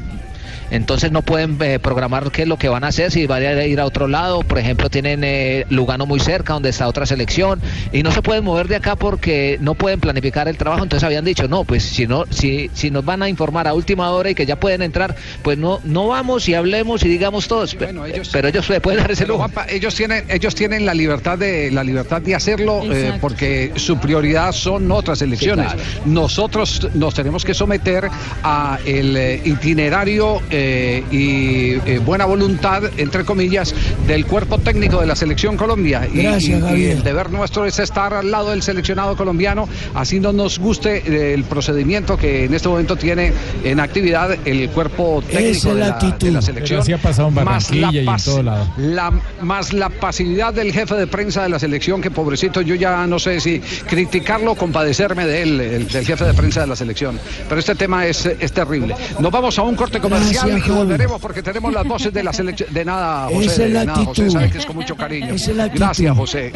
Entonces 0.70 1.12
no 1.12 1.22
pueden 1.22 1.56
eh, 1.60 1.78
programar 1.78 2.30
qué 2.30 2.42
es 2.42 2.48
lo 2.48 2.56
que 2.56 2.68
van 2.68 2.84
a 2.84 2.88
hacer, 2.88 3.10
si 3.10 3.26
van 3.26 3.42
a 3.44 3.64
ir 3.64 3.80
a 3.80 3.84
otro 3.86 4.08
lado. 4.08 4.40
Por 4.40 4.58
ejemplo, 4.58 4.90
tienen 4.90 5.22
eh, 5.24 5.64
Lugano 5.70 6.06
muy 6.06 6.20
cerca, 6.20 6.54
donde 6.54 6.70
está 6.70 6.88
otra 6.88 7.06
selección, 7.06 7.60
y 7.92 8.02
no 8.02 8.10
se 8.12 8.22
pueden 8.22 8.44
mover 8.44 8.68
de 8.68 8.76
acá 8.76 8.96
porque 8.96 9.58
no 9.60 9.74
pueden 9.74 10.00
planificar 10.00 10.48
el 10.48 10.56
trabajo. 10.56 10.82
Entonces 10.82 11.04
habían 11.04 11.24
dicho, 11.24 11.48
no, 11.48 11.64
pues 11.64 11.82
si 11.84 12.06
no, 12.06 12.24
si, 12.30 12.70
si 12.74 12.90
nos 12.90 13.04
van 13.04 13.22
a 13.22 13.28
informar 13.28 13.68
a 13.68 13.74
última 13.74 14.10
hora 14.10 14.30
y 14.30 14.34
que 14.34 14.46
ya 14.46 14.56
pueden 14.56 14.82
entrar, 14.82 15.14
pues 15.42 15.56
no, 15.58 15.80
no 15.84 16.08
vamos 16.08 16.48
y 16.48 16.54
hablemos 16.54 17.04
y 17.04 17.08
digamos 17.08 17.48
todos. 17.48 17.74
Pe- 17.74 17.92
pero 18.32 18.48
ellos 18.48 18.66
se 18.66 18.80
pueden 18.80 19.00
dar 19.00 19.10
ese 19.10 19.26
lujo. 19.26 19.38
Juanpa, 19.38 19.66
ellos 19.68 19.94
tienen, 19.94 20.24
ellos 20.28 20.54
tienen 20.54 20.84
la 20.86 20.94
libertad 20.94 21.38
de 21.38 21.70
la 21.70 21.84
libertad 21.84 22.20
de 22.22 22.34
hacerlo 22.34 22.82
eh, 22.90 23.12
porque 23.20 23.72
su 23.76 23.98
prioridad 23.98 24.52
son 24.52 24.90
otras 24.90 25.22
elecciones. 25.22 25.70
Sí, 25.70 25.76
claro. 25.76 26.00
Nosotros 26.06 26.88
nos 26.94 27.14
tenemos 27.14 27.44
que 27.44 27.54
someter 27.54 28.08
a 28.42 28.78
el 28.84 29.16
eh, 29.16 29.40
itinerario 29.44 30.40
eh, 30.50 30.65
y 31.10 31.72
eh, 31.86 32.00
buena 32.04 32.24
voluntad, 32.24 32.82
entre 32.96 33.24
comillas, 33.24 33.74
del 34.06 34.26
cuerpo 34.26 34.58
técnico 34.58 35.00
de 35.00 35.06
la 35.06 35.16
selección 35.16 35.56
Colombia. 35.56 36.08
Y- 36.12 36.22
Gracias, 36.22 36.62
y, 36.76 36.84
el 36.86 37.02
deber 37.02 37.30
nuestro 37.30 37.64
es 37.66 37.78
estar 37.78 38.14
al 38.14 38.30
lado 38.30 38.50
del 38.50 38.62
seleccionado 38.62 39.16
colombiano, 39.16 39.68
así 39.94 40.20
no 40.20 40.32
nos 40.32 40.58
guste 40.58 41.02
eh, 41.06 41.34
el 41.34 41.44
procedimiento 41.44 42.16
que 42.16 42.44
en 42.44 42.54
este 42.54 42.68
momento 42.68 42.96
tiene 42.96 43.32
en 43.64 43.80
actividad 43.80 44.36
el 44.44 44.68
cuerpo 44.70 45.22
técnico 45.30 45.74
de 45.74 45.80
la 45.80 45.98
de 45.98 46.42
selección. 46.42 46.80
así 46.80 46.92
ha 46.92 46.98
pasado 46.98 47.28
en 47.28 47.34
más 47.34 47.44
Barranquilla 47.44 47.86
la 47.86 47.92
y 47.92 47.98
en 47.98 48.06
pas- 48.06 48.24
todo 48.24 48.42
lado. 48.42 48.66
la, 48.78 49.12
más 49.42 49.72
la 49.72 49.88
pasividad 49.90 50.52
del 50.54 50.72
jefe 50.72 50.94
de 50.94 51.06
prensa 51.06 51.42
de 51.42 51.48
la 51.48 51.58
selección, 51.58 52.00
que 52.00 52.10
pobrecito, 52.10 52.60
yo 52.60 52.74
ya 52.74 53.06
no 53.06 53.18
sé 53.18 53.40
si 53.40 53.60
criticarlo 53.88 54.52
o 54.52 54.54
compadecerme 54.54 55.26
de 55.26 55.42
él, 55.42 55.60
el- 55.60 55.88
del 55.88 56.04
jefe 56.06 56.24
de 56.24 56.34
prensa 56.34 56.60
de 56.60 56.66
la 56.66 56.76
selección. 56.76 57.18
Pero 57.48 57.58
este 57.60 57.74
tema 57.74 58.06
es, 58.06 58.26
es 58.26 58.52
terrible. 58.52 58.94
Nos 59.20 59.30
vamos 59.32 59.58
a 59.58 59.62
un 59.62 59.74
corte 59.76 60.00
comercial 60.00 60.45
Gracias, 60.46 60.66
y 60.66 60.70
Javi. 60.70 60.78
volveremos 60.78 61.20
porque 61.20 61.42
tenemos 61.42 61.72
las 61.72 61.84
voces 61.86 62.12
de 62.12 62.22
la 62.22 62.32
selección. 62.32 62.72
De 62.72 62.84
nada, 62.84 63.26
José. 63.32 63.44
Esa 63.46 63.52
es 63.52 63.58
de 63.58 63.68
la 63.70 63.84
nada, 63.84 64.04
José, 64.04 64.10
actitud. 64.22 64.32
sabe 64.32 64.50
que 64.50 64.58
es 64.58 64.66
con 64.66 64.76
mucho 64.76 64.96
cariño. 64.96 65.34
Esa 65.34 65.50
es 65.50 65.56
la 65.56 65.64
actitud. 65.64 65.84
Gracias, 65.84 66.16
José. 66.16 66.52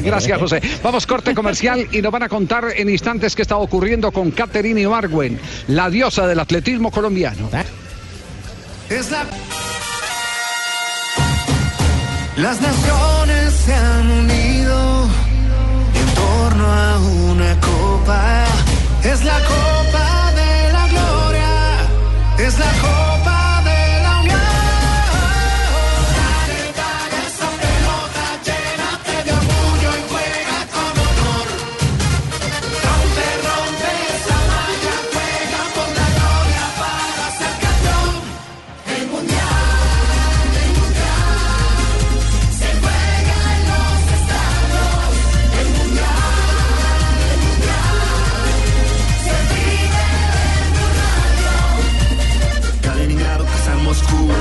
Gracias, 0.04 0.38
José. 0.38 0.62
Vamos, 0.82 1.06
corte 1.06 1.34
comercial 1.34 1.86
y 1.92 2.02
nos 2.02 2.12
van 2.12 2.22
a 2.24 2.28
contar 2.28 2.64
en 2.76 2.88
instantes 2.88 3.34
qué 3.34 3.42
está 3.42 3.56
ocurriendo 3.56 4.12
con 4.12 4.30
Caterina 4.30 4.80
Ibargüen, 4.80 5.38
la 5.68 5.90
diosa 5.90 6.26
del 6.26 6.40
atletismo 6.40 6.90
colombiano. 6.90 7.48
Es 8.88 9.10
la... 9.10 9.24
Las 12.36 12.60
naciones 12.60 13.52
se 13.52 13.74
han 13.74 14.10
unido 14.10 15.08
en 15.94 16.14
torno 16.14 16.64
a 16.72 16.98
una 16.98 17.60
copa. 17.60 18.44
Es 19.04 19.22
la 19.24 19.38
copa 19.40 20.04
de. 20.04 20.09
Es 22.40 22.58
la 22.58 22.72
copa 22.80 23.09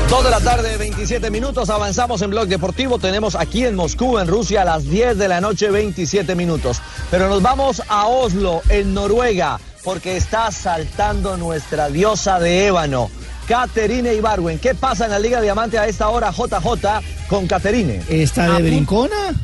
2 0.09 0.23
de 0.23 0.29
la 0.31 0.39
tarde, 0.39 0.75
27 0.77 1.29
minutos, 1.29 1.69
avanzamos 1.69 2.23
en 2.23 2.31
Blog 2.31 2.47
Deportivo. 2.47 2.97
Tenemos 2.97 3.35
aquí 3.35 3.63
en 3.63 3.75
Moscú, 3.75 4.17
en 4.17 4.27
Rusia, 4.27 4.63
a 4.63 4.65
las 4.65 4.89
10 4.89 5.19
de 5.19 5.27
la 5.27 5.39
noche, 5.39 5.69
27 5.69 6.33
minutos. 6.33 6.81
Pero 7.11 7.29
nos 7.29 7.43
vamos 7.43 7.83
a 7.87 8.07
Oslo, 8.07 8.63
en 8.69 8.95
Noruega, 8.95 9.59
porque 9.83 10.17
está 10.17 10.51
saltando 10.51 11.37
nuestra 11.37 11.89
diosa 11.89 12.39
de 12.39 12.65
ébano. 12.65 13.11
Caterine 13.47 14.15
Ibarwen. 14.15 14.57
¿Qué 14.57 14.73
pasa 14.73 15.05
en 15.05 15.11
la 15.11 15.19
Liga 15.19 15.41
Diamante 15.41 15.77
a 15.77 15.85
esta 15.85 16.09
hora, 16.09 16.31
JJ, 16.31 17.27
con 17.27 17.45
Caterine? 17.45 18.01
¿Está 18.09 18.45
de 18.45 18.55
ah, 18.55 18.59
brincona? 18.59 19.35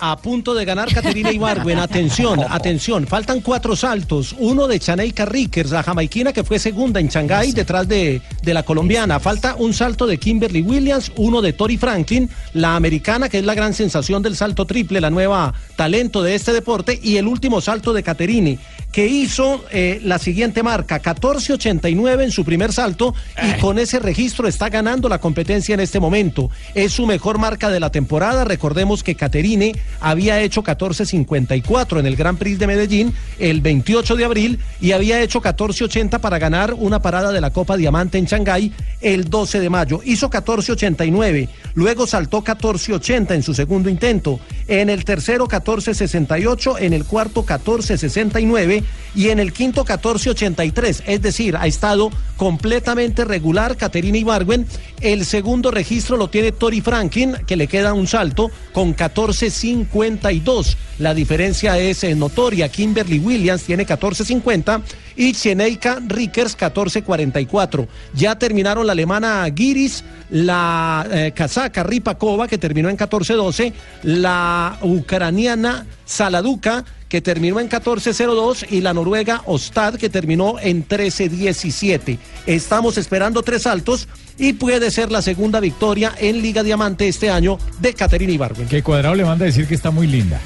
A 0.00 0.16
punto 0.16 0.54
de 0.54 0.64
ganar 0.64 0.92
Caterina 0.92 1.32
Ibargüen. 1.32 1.78
Atención, 1.78 2.40
atención. 2.48 3.06
Faltan 3.06 3.40
cuatro 3.40 3.74
saltos. 3.74 4.34
Uno 4.38 4.68
de 4.68 4.78
Chaneika 4.78 5.24
Rickers, 5.24 5.70
la 5.70 5.82
jamaiquina 5.82 6.32
que 6.32 6.44
fue 6.44 6.58
segunda 6.58 7.00
en 7.00 7.08
Shanghái 7.08 7.52
detrás 7.52 7.88
de, 7.88 8.22
de 8.42 8.54
la 8.54 8.62
colombiana. 8.62 9.18
Falta 9.18 9.56
un 9.56 9.74
salto 9.74 10.06
de 10.06 10.18
Kimberly 10.18 10.62
Williams, 10.62 11.10
uno 11.16 11.42
de 11.42 11.52
Tori 11.52 11.76
Franklin, 11.78 12.30
la 12.54 12.76
americana 12.76 13.28
que 13.28 13.38
es 13.38 13.44
la 13.44 13.54
gran 13.54 13.74
sensación 13.74 14.22
del 14.22 14.36
salto 14.36 14.66
triple, 14.66 15.00
la 15.00 15.10
nueva 15.10 15.52
talento 15.74 16.22
de 16.22 16.36
este 16.36 16.52
deporte. 16.52 16.98
Y 17.02 17.16
el 17.16 17.26
último 17.26 17.60
salto 17.60 17.92
de 17.92 18.04
Caterine, 18.04 18.58
que 18.92 19.06
hizo 19.06 19.64
eh, 19.70 20.00
la 20.02 20.18
siguiente 20.18 20.62
marca, 20.62 21.02
14.89 21.02 22.22
en 22.22 22.30
su 22.30 22.44
primer 22.44 22.72
salto 22.72 23.14
y 23.42 23.60
con 23.60 23.78
ese 23.78 23.98
registro 23.98 24.48
está 24.48 24.68
ganando 24.68 25.08
la 25.08 25.20
competencia 25.20 25.74
en 25.74 25.80
este 25.80 26.00
momento. 26.00 26.50
Es 26.74 26.92
su 26.92 27.06
mejor 27.06 27.38
marca 27.38 27.70
de 27.70 27.80
la 27.80 27.90
temporada. 27.90 28.44
Recordemos 28.44 29.02
que 29.02 29.14
Caterine 29.14 29.74
había 30.00 30.40
hecho 30.40 30.62
14.54 30.62 31.98
en 31.98 32.06
el 32.06 32.16
Gran 32.16 32.36
Prix 32.36 32.58
de 32.58 32.66
Medellín 32.66 33.14
el 33.38 33.60
28 33.60 34.16
de 34.16 34.24
abril 34.24 34.58
y 34.80 34.92
había 34.92 35.20
hecho 35.20 35.40
14.80 35.40 36.20
para 36.20 36.38
ganar 36.38 36.74
una 36.74 37.00
parada 37.00 37.32
de 37.32 37.40
la 37.40 37.50
Copa 37.50 37.76
Diamante 37.76 38.18
en 38.18 38.26
Shanghái 38.26 38.72
el 39.00 39.28
12 39.28 39.60
de 39.60 39.70
mayo. 39.70 40.00
Hizo 40.04 40.30
14.89, 40.30 41.48
luego 41.74 42.06
saltó 42.06 42.42
14.80 42.42 43.34
en 43.34 43.42
su 43.42 43.54
segundo 43.54 43.88
intento, 43.88 44.40
en 44.68 44.90
el 44.90 45.04
tercero 45.04 45.48
14.68, 45.48 46.76
en 46.80 46.92
el 46.92 47.04
cuarto 47.04 47.44
14.69 47.44 48.84
y 49.14 49.30
en 49.30 49.40
el 49.40 49.52
quinto 49.52 49.84
14.83. 49.84 51.02
Es 51.06 51.22
decir, 51.22 51.56
ha 51.56 51.66
estado 51.66 52.10
completamente 52.36 53.24
regular 53.24 53.76
Caterina 53.76 54.18
Ibargüen. 54.18 54.66
El 55.00 55.24
segundo 55.24 55.70
registro 55.70 56.16
lo 56.16 56.28
tiene 56.28 56.52
Tori 56.52 56.80
Franklin, 56.80 57.36
que 57.46 57.56
le 57.56 57.66
queda 57.66 57.94
un 57.94 58.06
salto 58.06 58.50
con 58.72 58.94
14.52. 58.94 60.76
La 60.98 61.14
diferencia 61.14 61.78
es 61.78 62.04
eh, 62.04 62.14
notoria. 62.14 62.68
Kimberly 62.68 63.18
Williams 63.18 63.62
tiene 63.62 63.86
14.50 63.86 64.82
y 65.18 65.32
Cheneika 65.32 65.98
Rickers 66.06 66.56
14.44. 66.56 67.88
Ya 68.14 68.38
terminaron 68.38 68.86
la 68.86 68.92
alemana 68.92 69.46
Giris, 69.54 70.04
la 70.30 71.06
eh, 71.10 71.32
casaca 71.34 71.82
Ripakova, 71.82 72.46
que 72.46 72.56
terminó 72.56 72.88
en 72.88 72.96
14.12, 72.96 73.72
la 74.04 74.78
ucraniana 74.80 75.86
Saladuka, 76.06 76.84
que 77.08 77.20
terminó 77.20 77.58
en 77.58 77.68
14.02, 77.68 78.66
y 78.70 78.80
la 78.80 78.94
noruega 78.94 79.42
Ostad, 79.46 79.96
que 79.96 80.08
terminó 80.08 80.60
en 80.60 80.86
13.17. 80.86 82.16
Estamos 82.46 82.96
esperando 82.96 83.42
tres 83.42 83.62
saltos 83.62 84.06
y 84.38 84.52
puede 84.52 84.92
ser 84.92 85.10
la 85.10 85.20
segunda 85.20 85.58
victoria 85.58 86.14
en 86.20 86.40
Liga 86.40 86.62
Diamante 86.62 87.08
este 87.08 87.28
año 87.28 87.58
de 87.80 87.92
Caterina 87.92 88.32
Ibargüen. 88.32 88.68
Que 88.68 88.84
Cuadrado 88.84 89.16
le 89.16 89.24
manda 89.24 89.44
a 89.44 89.46
decir 89.46 89.66
que 89.66 89.74
está 89.74 89.90
muy 89.90 90.06
linda. 90.06 90.40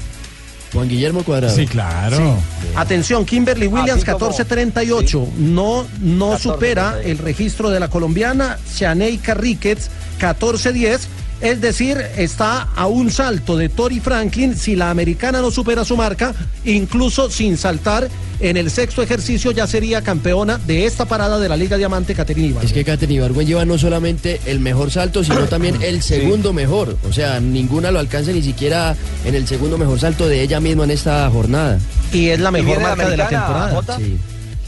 Juan 0.73 0.89
Guillermo 0.89 1.23
Cuadrado. 1.23 1.55
Sí, 1.55 1.67
claro. 1.67 2.17
Sí. 2.17 2.67
Atención, 2.75 3.25
Kimberly 3.25 3.67
Williams, 3.67 4.01
Así 4.03 4.11
como- 4.11 4.31
14.38. 4.31 5.27
No, 5.37 5.85
no 6.01 6.37
supera 6.39 6.99
el 7.03 7.19
registro 7.19 7.69
de 7.69 7.79
la 7.79 7.87
colombiana. 7.89 8.57
Shaneika 8.75 9.35
Ricketts, 9.35 9.89
14.10. 10.19 11.01
Es 11.41 11.59
decir, 11.59 11.97
está 12.17 12.69
a 12.75 12.87
un 12.87 13.11
salto 13.11 13.57
de 13.57 13.69
Tori 13.69 13.99
Franklin. 13.99 14.55
Si 14.55 14.75
la 14.75 14.89
americana 14.89 15.41
no 15.41 15.51
supera 15.51 15.83
su 15.83 15.97
marca, 15.97 16.33
incluso 16.63 17.29
sin 17.29 17.57
saltar 17.57 18.09
en 18.39 18.57
el 18.57 18.71
sexto 18.71 19.01
ejercicio, 19.01 19.51
ya 19.51 19.67
sería 19.67 20.01
campeona 20.01 20.57
de 20.57 20.85
esta 20.85 21.05
parada 21.05 21.39
de 21.39 21.49
la 21.49 21.57
Liga 21.57 21.77
Diamante, 21.77 22.15
Caterina 22.15 22.47
Ibargüen. 22.47 22.67
Es 22.67 22.73
que 22.73 22.83
Katherine 22.83 23.19
Ibargüen 23.19 23.47
lleva 23.47 23.65
no 23.65 23.77
solamente 23.77 24.39
el 24.45 24.59
mejor 24.59 24.91
salto, 24.91 25.23
sino 25.23 25.45
también 25.47 25.81
el 25.81 26.01
segundo 26.01 26.53
mejor. 26.53 26.97
O 27.07 27.13
sea, 27.13 27.39
ninguna 27.39 27.91
lo 27.91 27.99
alcanza 27.99 28.31
ni 28.31 28.41
siquiera 28.41 28.95
en 29.25 29.35
el 29.35 29.47
segundo 29.47 29.77
mejor 29.77 29.99
salto 29.99 30.27
de 30.27 30.41
ella 30.41 30.59
misma 30.59 30.85
en 30.85 30.91
esta 30.91 31.29
jornada. 31.29 31.79
Y 32.11 32.29
es 32.29 32.39
la 32.39 32.51
mejor 32.51 32.81
la 32.81 32.89
marca 32.89 33.09
de 33.09 33.17
la 33.17 33.27
temporada. 33.27 33.97
Sí. 33.97 34.17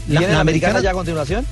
¿Viene 0.06 0.28
la 0.28 0.40
americana 0.40 0.80
ya 0.80 0.90
a 0.90 0.94
continuación? 0.94 1.46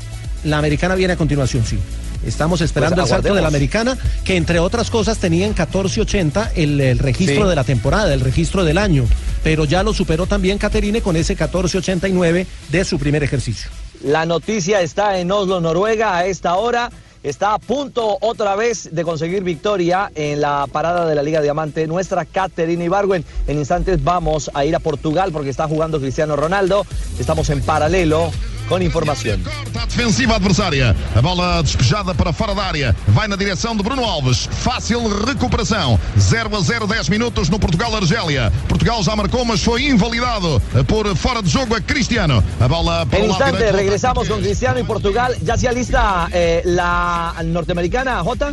La 0.45 0.59
americana 0.59 0.95
viene 0.95 1.15
a 1.15 1.17
continuación, 1.17 1.65
sí. 1.65 1.79
Estamos 2.27 2.61
esperando 2.61 2.97
Pues 2.97 3.11
el 3.11 3.17
salto 3.17 3.35
de 3.35 3.43
la 3.43 3.49
americana, 3.49 3.97
que 4.25 4.37
entre 4.37 4.59
otras 4.59 4.91
cosas 4.91 5.19
tenía 5.19 5.47
en 5.47 5.55
14.80 5.55 6.51
el, 6.57 6.81
el 6.81 6.99
registro 6.99 7.45
Sí. 7.45 7.49
de 7.51 7.55
la 7.57 7.65
temporada, 7.65 8.13
el 8.15 8.21
registro 8.21 8.65
del 8.65 8.79
año. 8.79 9.05
Pero 9.43 9.65
ya 9.65 9.83
lo 9.83 9.93
superó 9.93 10.27
también 10.27 10.59
Caterine 10.59 11.03
con 11.03 11.17
ese 11.17 11.37
14.89 11.37 12.47
de 12.71 12.85
su 12.85 12.99
primer 12.99 13.23
ejercicio. 13.23 13.71
La 14.03 14.27
noticia 14.27 14.81
está 14.81 15.19
en 15.19 15.31
Oslo, 15.31 15.61
Noruega, 15.61 16.17
a 16.17 16.27
esta 16.27 16.55
hora. 16.57 16.91
Está 17.23 17.55
a 17.55 17.59
punto 17.59 18.19
otra 18.21 18.55
vez 18.55 18.91
de 18.93 19.03
conseguir 19.03 19.43
victoria 19.43 20.13
en 20.15 20.43
la 20.43 20.67
parada 20.71 21.07
de 21.07 21.15
la 21.15 21.23
Liga 21.23 21.41
Diamante. 21.41 21.87
Nuestra 21.87 22.27
Caterina 22.27 22.85
Ibargüen. 22.85 23.25
En 23.47 23.57
instantes 23.59 24.05
vamos 24.05 24.51
a 24.53 24.67
ir 24.67 24.77
a 24.77 24.79
Portugal 24.79 25.31
porque 25.33 25.49
está 25.49 25.67
jugando 25.67 25.99
Cristiano 25.99 26.37
Ronaldo. 26.37 26.85
Estamos 27.19 27.49
en 27.49 27.63
paralelo 27.63 28.31
con 28.75 28.83
información. 28.83 29.41
Defensiva 29.87 30.35
adversária. 30.35 30.97
A 31.15 31.21
bola 31.21 31.63
despejada 31.63 32.13
para 32.13 32.33
fora 32.33 32.53
da 32.57 32.65
área. 32.65 32.97
Vai 33.07 33.29
na 33.29 33.37
direção 33.37 33.77
de 33.77 33.85
Bruno 33.85 34.05
Alves. 34.05 34.49
Fácil 34.51 35.07
recuperação. 35.25 35.97
0 36.19 36.57
a 36.57 36.61
0, 36.61 36.87
10 36.89 37.09
minutos 37.09 37.49
no 37.49 37.61
Portugal-Argélia. 37.61 38.53
Portugal 38.67 39.01
já 39.05 39.15
marcou, 39.15 39.45
mas 39.45 39.63
foi 39.63 39.85
invalidado 39.85 40.61
por 40.89 41.15
fora 41.15 41.41
de 41.41 41.51
jogo 41.51 41.77
a 41.77 41.81
Cristiano. 41.81 42.43
A 42.59 42.67
bola 42.67 43.07
para 43.07 43.21
En 43.21 43.27
o 43.27 43.29
lado 43.29 43.35
instantes 43.35 43.59
direito. 43.59 43.77
regresamos 43.77 44.29
con 44.29 44.41
Cristiano 44.41 44.81
y 44.81 44.83
Portugal. 44.83 45.37
¿Ya 45.41 45.57
se 45.57 45.69
alista 45.69 46.29
eh, 46.33 46.63
la 46.65 47.33
norteamericana, 47.45 48.25
Jota? 48.25 48.51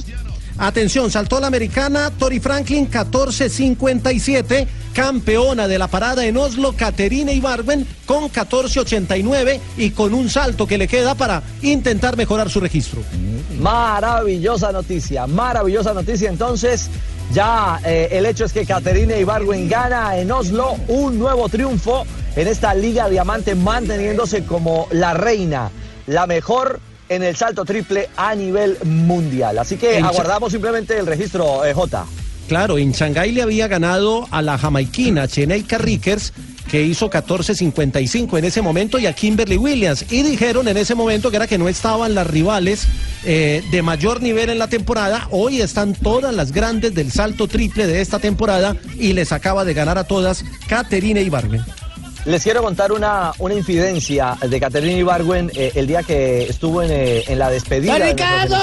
Atención, 0.61 1.09
saltó 1.09 1.39
la 1.39 1.47
americana 1.47 2.11
Tori 2.11 2.39
Franklin 2.39 2.87
14.57, 2.87 4.67
campeona 4.93 5.67
de 5.67 5.79
la 5.79 5.87
parada 5.87 6.23
en 6.23 6.37
Oslo, 6.37 6.73
Caterina 6.73 7.31
Ibarwen 7.31 7.87
con 8.05 8.29
14.89 8.31 9.59
y 9.77 9.89
con 9.89 10.13
un 10.13 10.29
salto 10.29 10.67
que 10.67 10.77
le 10.77 10.87
queda 10.87 11.15
para 11.15 11.41
intentar 11.63 12.15
mejorar 12.15 12.51
su 12.51 12.59
registro. 12.59 13.01
Maravillosa 13.59 14.71
noticia, 14.71 15.25
maravillosa 15.25 15.95
noticia. 15.95 16.29
Entonces, 16.29 16.91
ya 17.33 17.79
eh, 17.83 18.09
el 18.11 18.27
hecho 18.27 18.45
es 18.45 18.53
que 18.53 18.63
Caterina 18.63 19.17
Ibargüen 19.17 19.67
gana 19.67 20.15
en 20.17 20.31
Oslo 20.31 20.75
un 20.89 21.17
nuevo 21.17 21.49
triunfo 21.49 22.05
en 22.35 22.47
esta 22.47 22.75
Liga 22.75 23.09
Diamante, 23.09 23.55
manteniéndose 23.55 24.45
como 24.45 24.87
la 24.91 25.15
reina, 25.15 25.71
la 26.05 26.27
mejor 26.27 26.79
en 27.11 27.23
el 27.23 27.35
salto 27.35 27.65
triple 27.65 28.09
a 28.15 28.33
nivel 28.35 28.77
mundial. 28.85 29.59
Así 29.59 29.75
que 29.75 29.97
En 29.97 30.05
aguardamos 30.05 30.51
simplemente 30.51 30.97
el 30.97 31.05
registro, 31.05 31.65
eh, 31.65 31.73
J. 31.73 32.05
Claro, 32.47 32.77
en 32.77 32.93
Shanghái 32.93 33.33
le 33.33 33.41
había 33.41 33.67
ganado 33.67 34.27
a 34.31 34.41
la 34.41 34.57
jamaiquina 34.57 35.27
Cheneika 35.27 35.77
Rickers, 35.77 36.31
que 36.69 36.83
hizo 36.83 37.09
14.55 37.09 38.37
en 38.37 38.45
ese 38.45 38.61
momento, 38.61 38.97
y 38.97 39.07
a 39.07 39.13
Kimberly 39.13 39.57
Williams. 39.57 40.05
Y 40.09 40.21
dijeron 40.21 40.69
en 40.69 40.77
ese 40.77 40.95
momento 40.95 41.29
que 41.29 41.35
era 41.35 41.47
que 41.47 41.57
no 41.57 41.67
estaban 41.67 42.15
las 42.15 42.27
rivales 42.27 42.87
eh, 43.25 43.61
de 43.71 43.81
mayor 43.81 44.21
nivel 44.21 44.49
en 44.49 44.59
la 44.59 44.67
temporada. 44.67 45.27
Hoy 45.31 45.59
están 45.59 45.93
todas 45.93 46.33
las 46.33 46.53
grandes 46.53 46.93
del 46.93 47.11
salto 47.11 47.47
triple 47.47 47.87
de 47.87 47.99
esta 47.99 48.19
temporada 48.19 48.77
y 48.97 49.11
les 49.11 49.33
acaba 49.33 49.65
de 49.65 49.73
ganar 49.73 49.97
a 49.97 50.05
todas 50.05 50.45
Caterina 50.67 51.19
Ibargüen. 51.19 51.63
Les 52.25 52.43
quiero 52.43 52.61
contar 52.61 52.91
una, 52.91 53.31
una 53.39 53.55
infidencia 53.55 54.37
de 54.47 54.59
Caterina 54.59 54.93
Ibargüen 54.99 55.51
eh, 55.55 55.71
el 55.73 55.87
día 55.87 56.03
que 56.03 56.43
estuvo 56.43 56.83
en, 56.83 56.91
eh, 56.91 57.23
en 57.27 57.39
la 57.39 57.49
despedida. 57.49 57.93
¡Don 57.93 58.01
de 58.01 58.11
Ricardo! 58.11 58.55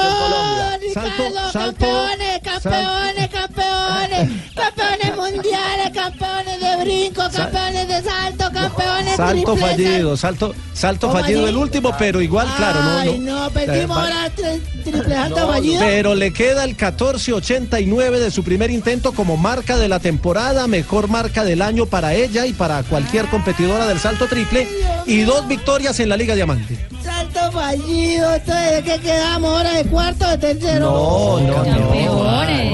¡Ricardo! 0.80 1.52
¡Campeones, 1.52 2.40
campeones, 2.42 3.28
campeones! 3.30 4.30
¡Campeones 4.54 5.16
mundiales, 5.16 5.90
campeones 5.92 6.60
de 6.60 6.84
brinco, 6.84 7.22
campeones 7.34 7.88
de 7.88 8.02
salto, 8.02 8.44
campeones 8.52 9.16
Salto 9.16 9.52
triple, 9.54 9.68
fallido, 9.68 10.16
salto, 10.16 10.54
salto 10.72 11.08
¿Cómo 11.08 11.20
fallido 11.20 11.40
así? 11.42 11.48
el 11.50 11.56
último, 11.56 11.92
pero 11.98 12.20
igual, 12.22 12.46
claro, 12.56 12.80
no. 12.82 12.98
Ay, 12.98 13.18
no, 13.18 13.50
perdimos 13.50 13.96
Va- 13.96 14.02
ahora 14.02 14.30
tri- 14.36 14.82
triple 14.84 15.14
salto 15.14 15.48
fallido. 15.48 15.80
Pero 15.80 16.14
le 16.14 16.32
queda 16.32 16.64
el 16.64 16.76
14.89 16.76 18.18
de 18.18 18.30
su 18.30 18.44
primer 18.44 18.70
intento 18.70 19.12
como 19.12 19.36
marca 19.36 19.76
de 19.76 19.88
la 19.88 19.98
temporada, 19.98 20.66
mejor 20.68 21.08
marca 21.08 21.44
del 21.44 21.60
año 21.62 21.86
para 21.86 22.14
ella 22.14 22.46
y 22.46 22.52
para 22.52 22.82
cualquier 22.84 23.26
competidora 23.48 23.86
del 23.86 23.98
salto 23.98 24.26
triple 24.26 24.68
y 25.06 25.22
dos 25.22 25.48
victorias 25.48 25.98
en 26.00 26.10
la 26.10 26.18
Liga 26.18 26.34
Diamante. 26.34 26.76
Salto 27.02 27.50
fallido, 27.50 28.34
entonces 28.34 28.72
¿de 28.72 28.82
qué 28.82 29.00
quedamos 29.00 29.50
ahora 29.50 29.72
de 29.72 29.84
cuarto 29.84 30.26
o 30.26 30.30
de 30.32 30.36
tercero? 30.36 30.80
No, 30.80 31.40
no, 31.40 31.54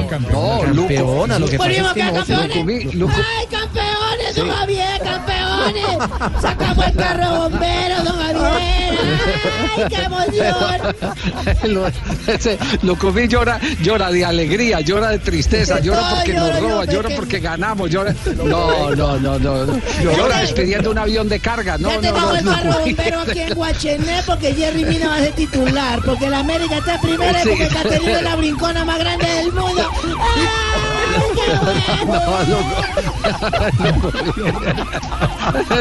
Campeones. 0.08 0.74
No, 0.74 0.82
campeona, 0.82 1.38
lo 1.38 1.46
que 1.46 1.58
pasa 1.58 1.70
es 1.70 1.76
Ponimos 1.78 1.92
que 1.94 2.02
no, 2.02 2.12
campeones. 2.14 2.86
¡Ay, 3.38 3.46
campeones, 3.46 4.36
don 4.36 4.50
Javier, 4.50 5.00
campeones! 5.00 5.43
¡Sacamos 6.40 6.86
el 6.86 6.94
carro 6.96 7.40
bombero, 7.48 8.02
don 8.04 8.16
Javier! 8.18 8.98
¡Ay, 9.76 9.84
qué 9.88 10.02
emoción! 10.02 10.54
Lo- 11.64 11.86
ese 12.32 12.58
Lucumí 12.82 13.28
llora, 13.28 13.58
llora 13.82 14.10
de 14.10 14.24
alegría, 14.24 14.80
llora 14.80 15.10
de 15.10 15.18
tristeza, 15.18 15.80
llora 15.80 16.10
porque 16.10 16.32
nos 16.34 16.60
roba, 16.60 16.84
llora 16.84 17.10
porque 17.16 17.40
ganamos, 17.40 17.90
llora. 17.90 18.14
No, 18.44 18.90
no, 18.94 19.18
no, 19.18 19.38
no. 19.38 19.80
Llora 20.02 20.38
despidiendo 20.40 20.90
un 20.90 20.98
avión 20.98 21.28
de 21.28 21.40
carga. 21.40 21.78
No, 21.78 21.90
no, 22.00 22.12
no, 22.12 22.34
el 22.36 22.44
carro 22.44 22.70
Lucumí. 22.72 22.94
bombero 22.94 23.20
aquí 23.20 23.40
en 23.40 23.54
Guachené 23.54 24.22
porque 24.26 24.54
Jerry 24.54 24.84
Mina 24.84 25.08
va 25.08 25.16
a 25.16 25.20
ser 25.20 25.32
titular, 25.32 26.00
porque 26.04 26.28
la 26.28 26.38
América 26.40 26.78
está 26.78 27.00
primera 27.00 27.42
y 27.42 27.48
porque 27.48 27.68
Caterina 27.68 28.12
es 28.18 28.22
la 28.22 28.36
brincona 28.36 28.84
más 28.84 28.98
grande 28.98 29.26
del 29.26 29.52
mundo. 29.52 29.90
¡Ay, 30.20 30.42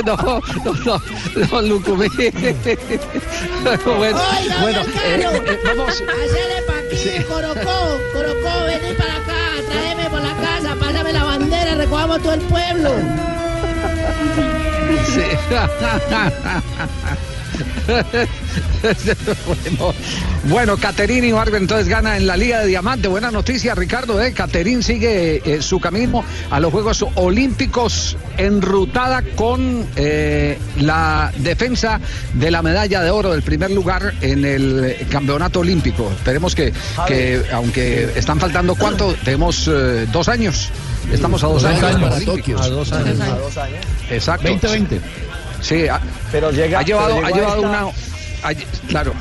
No, 0.06 0.16
no, 0.16 0.42
no, 0.86 1.02
no, 1.52 1.62
Lucumí. 1.62 2.08
Bueno, 3.86 4.20
Oiga, 4.40 4.62
bueno, 4.62 4.82
eh, 4.82 5.24
eh. 5.24 5.60
Hacele 5.66 6.62
pa' 6.68 6.80
aquí, 6.80 7.24
Corocó, 7.24 7.78
Corocó, 8.14 8.66
vení 8.66 8.94
para 8.98 9.16
acá, 9.16 9.40
tráeme 9.70 10.10
por 10.10 10.22
la 10.22 10.34
casa, 10.36 10.76
pásame 10.80 11.14
la 11.14 11.24
bandera, 11.24 11.76
recogamos 11.76 12.22
todo 12.22 12.34
el 12.34 12.42
pueblo. 12.42 12.92
Bueno, 19.46 19.94
bueno, 20.46 20.78
Caterín 20.78 21.24
Ibargüen 21.24 21.64
entonces 21.64 21.88
gana 21.88 22.18
en 22.18 22.28
la 22.28 22.38
Liga 22.38 22.60
de 22.60 22.68
Diamante. 22.68 23.08
Buena 23.08 23.32
noticia, 23.32 23.76
Ricardo. 23.76 24.22
¿eh? 24.22 24.34
Caterín 24.34 24.84
sigue 24.84 25.42
eh, 25.46 25.62
su 25.62 25.80
camino 25.80 26.24
a 26.50 26.60
los 26.60 26.72
Juegos 26.72 27.06
Olímpicos 27.16 28.18
enrutada 28.38 29.22
con 29.36 29.86
eh, 29.96 30.58
la 30.80 31.32
defensa 31.38 32.00
de 32.34 32.52
la 32.52 32.62
medalla 32.62 33.02
de 33.02 33.10
oro 33.10 33.32
del 33.32 33.42
primer 33.42 33.72
lugar 33.72 34.14
en 34.22 34.46
el 34.46 35.08
Campeonato 35.10 35.62
Olímpico. 35.62 36.12
Esperemos 36.16 36.56
que, 36.56 36.74
que 37.08 37.44
aunque 37.52 38.12
están 38.16 38.40
faltando 38.40 38.76
cuánto, 38.76 39.14
tenemos 39.24 39.68
eh, 39.68 40.08
dos 40.12 40.28
años. 40.30 40.70
Estamos 41.12 41.44
a 41.44 41.48
dos, 41.48 41.64
Dos 41.64 41.84
años. 41.84 42.02
para. 42.02 42.20
Tokio. 42.22 42.62
A 42.62 42.70
dos 42.70 42.92
años. 42.94 43.20
A 43.20 43.38
dos 43.38 43.58
años. 43.58 43.86
Exacto. 44.10 44.48
2020. 44.48 45.02
Sí, 45.64 45.88
ha, 45.88 46.00
Pero 46.32 46.52
llega, 46.52 46.80
ha 46.80 46.84
llevado, 46.84 47.16
pero 47.16 47.28
ha 47.28 47.32
llevado 47.32 47.56
esta- 47.56 47.68
una. 47.70 47.80
ha- 48.44 48.88
claro. 48.88 49.14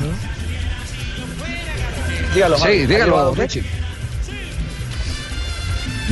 Dígalo, 2.35 2.57
Sí, 2.57 2.63
Javi, 2.63 2.83
¿ha 2.83 2.87
dígalo. 2.87 3.35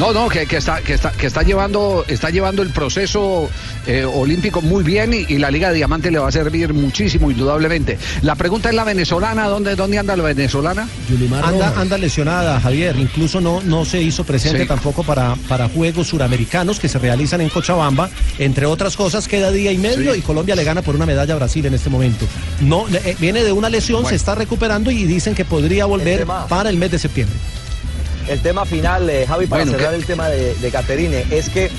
No, 0.00 0.14
no, 0.14 0.30
que, 0.30 0.46
que 0.46 0.56
está, 0.56 0.80
que 0.80 0.94
está, 0.94 1.12
que 1.12 1.26
está 1.26 1.42
llevando, 1.42 2.06
está 2.08 2.30
llevando 2.30 2.62
el 2.62 2.70
proceso 2.70 3.50
eh, 3.86 4.06
olímpico 4.06 4.62
muy 4.62 4.82
bien 4.82 5.12
y, 5.12 5.26
y 5.28 5.36
la 5.36 5.50
Liga 5.50 5.68
de 5.68 5.74
Diamante 5.74 6.10
le 6.10 6.18
va 6.18 6.26
a 6.28 6.32
servir 6.32 6.72
muchísimo, 6.72 7.30
indudablemente. 7.30 7.98
La 8.22 8.34
pregunta 8.34 8.70
es 8.70 8.74
la 8.74 8.84
venezolana, 8.84 9.46
¿dónde, 9.46 9.76
dónde 9.76 9.98
anda 9.98 10.16
la 10.16 10.22
venezolana? 10.22 10.88
Anda, 11.48 11.74
anda 11.78 11.98
lesionada, 11.98 12.58
Javier. 12.60 12.96
Incluso 12.96 13.42
no, 13.42 13.60
no 13.60 13.84
se 13.84 14.00
hizo 14.00 14.24
presente 14.24 14.62
Sí. 14.62 14.66
tampoco 14.66 15.02
para, 15.04 15.36
para 15.48 15.68
Juegos 15.68 16.08
Suramericanos 16.08 16.80
que 16.80 16.88
se 16.88 16.98
realizan 16.98 17.42
en 17.42 17.50
Cochabamba. 17.50 18.08
Entre 18.38 18.64
otras 18.64 18.96
cosas, 18.96 19.28
queda 19.28 19.50
día 19.52 19.70
y 19.70 19.76
medio 19.76 20.14
y 20.14 20.22
Colombia 20.22 20.56
le 20.56 20.64
gana 20.64 20.80
por 20.80 20.96
una 20.96 21.04
medalla 21.04 21.34
a 21.34 21.36
Brasil 21.36 21.66
en 21.66 21.74
este 21.74 21.90
momento. 21.90 22.24
No, 22.62 22.86
eh, 22.88 23.16
viene 23.20 23.44
de 23.44 23.52
una 23.52 23.68
lesión, 23.68 24.06
se 24.06 24.14
está 24.14 24.34
recuperando 24.34 24.90
y 24.90 25.04
dicen 25.04 25.34
que 25.34 25.44
podría 25.44 25.84
volver 25.84 26.26
para 26.48 26.70
el 26.70 26.78
mes 26.78 26.90
de 26.90 26.98
septiembre. 26.98 27.36
El 28.28 28.40
tema 28.40 28.64
final, 28.64 29.08
eh, 29.10 29.26
Javi, 29.26 29.46
para 29.46 29.64
Bueno, 29.64 29.78
cerrar 29.78 29.94
el 29.94 30.04
tema 30.04 30.28
de, 30.28 30.54
de 30.54 30.70
Caterine, 30.70 31.24
es 31.30 31.48
que 31.48 31.70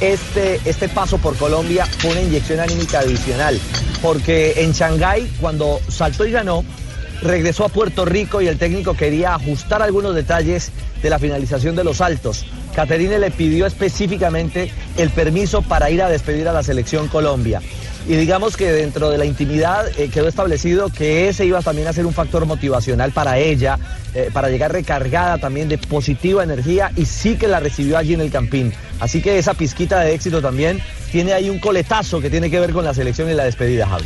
este, 0.00 0.60
este 0.64 0.88
paso 0.88 1.18
por 1.18 1.36
Colombia 1.36 1.86
fue 1.98 2.10
una 2.12 2.22
inyección 2.22 2.60
anímica 2.60 3.00
adicional. 3.00 3.58
Porque 4.02 4.62
en 4.62 4.72
Shanghái, 4.72 5.30
cuando 5.40 5.80
saltó 5.88 6.26
y 6.26 6.32
ganó, 6.32 6.64
regresó 7.22 7.64
a 7.64 7.68
Puerto 7.68 8.04
Rico 8.04 8.40
y 8.40 8.48
el 8.48 8.58
técnico 8.58 8.94
quería 8.94 9.34
ajustar 9.34 9.82
algunos 9.82 10.14
detalles 10.14 10.70
de 11.02 11.10
la 11.10 11.18
finalización 11.18 11.76
de 11.76 11.84
los 11.84 11.98
saltos. 11.98 12.44
Caterine 12.74 13.18
le 13.18 13.30
pidió 13.30 13.66
específicamente 13.66 14.70
el 14.96 15.10
permiso 15.10 15.62
para 15.62 15.90
ir 15.90 16.02
a 16.02 16.08
despedir 16.08 16.48
a 16.48 16.52
la 16.52 16.62
selección 16.62 17.08
Colombia. 17.08 17.62
Y 18.08 18.14
digamos 18.14 18.56
que 18.56 18.70
dentro 18.70 19.10
de 19.10 19.18
la 19.18 19.24
intimidad 19.24 19.88
eh, 19.98 20.08
quedó 20.08 20.28
establecido 20.28 20.90
que 20.90 21.28
ese 21.28 21.44
iba 21.44 21.60
también 21.60 21.88
a 21.88 21.92
ser 21.92 22.06
un 22.06 22.14
factor 22.14 22.46
motivacional 22.46 23.10
para 23.10 23.38
ella, 23.38 23.80
eh, 24.14 24.30
para 24.32 24.48
llegar 24.48 24.72
recargada 24.72 25.38
también 25.38 25.68
de 25.68 25.76
positiva 25.76 26.44
energía 26.44 26.92
y 26.94 27.04
sí 27.04 27.36
que 27.36 27.48
la 27.48 27.58
recibió 27.58 27.98
allí 27.98 28.14
en 28.14 28.20
el 28.20 28.30
Campín. 28.30 28.72
Así 29.00 29.20
que 29.20 29.38
esa 29.38 29.54
pizquita 29.54 30.00
de 30.00 30.14
éxito 30.14 30.40
también 30.40 30.80
tiene 31.10 31.32
ahí 31.32 31.50
un 31.50 31.58
coletazo 31.58 32.20
que 32.20 32.30
tiene 32.30 32.48
que 32.48 32.60
ver 32.60 32.72
con 32.72 32.84
la 32.84 32.94
selección 32.94 33.28
y 33.28 33.34
la 33.34 33.44
despedida, 33.44 33.88
Javi. 33.88 34.04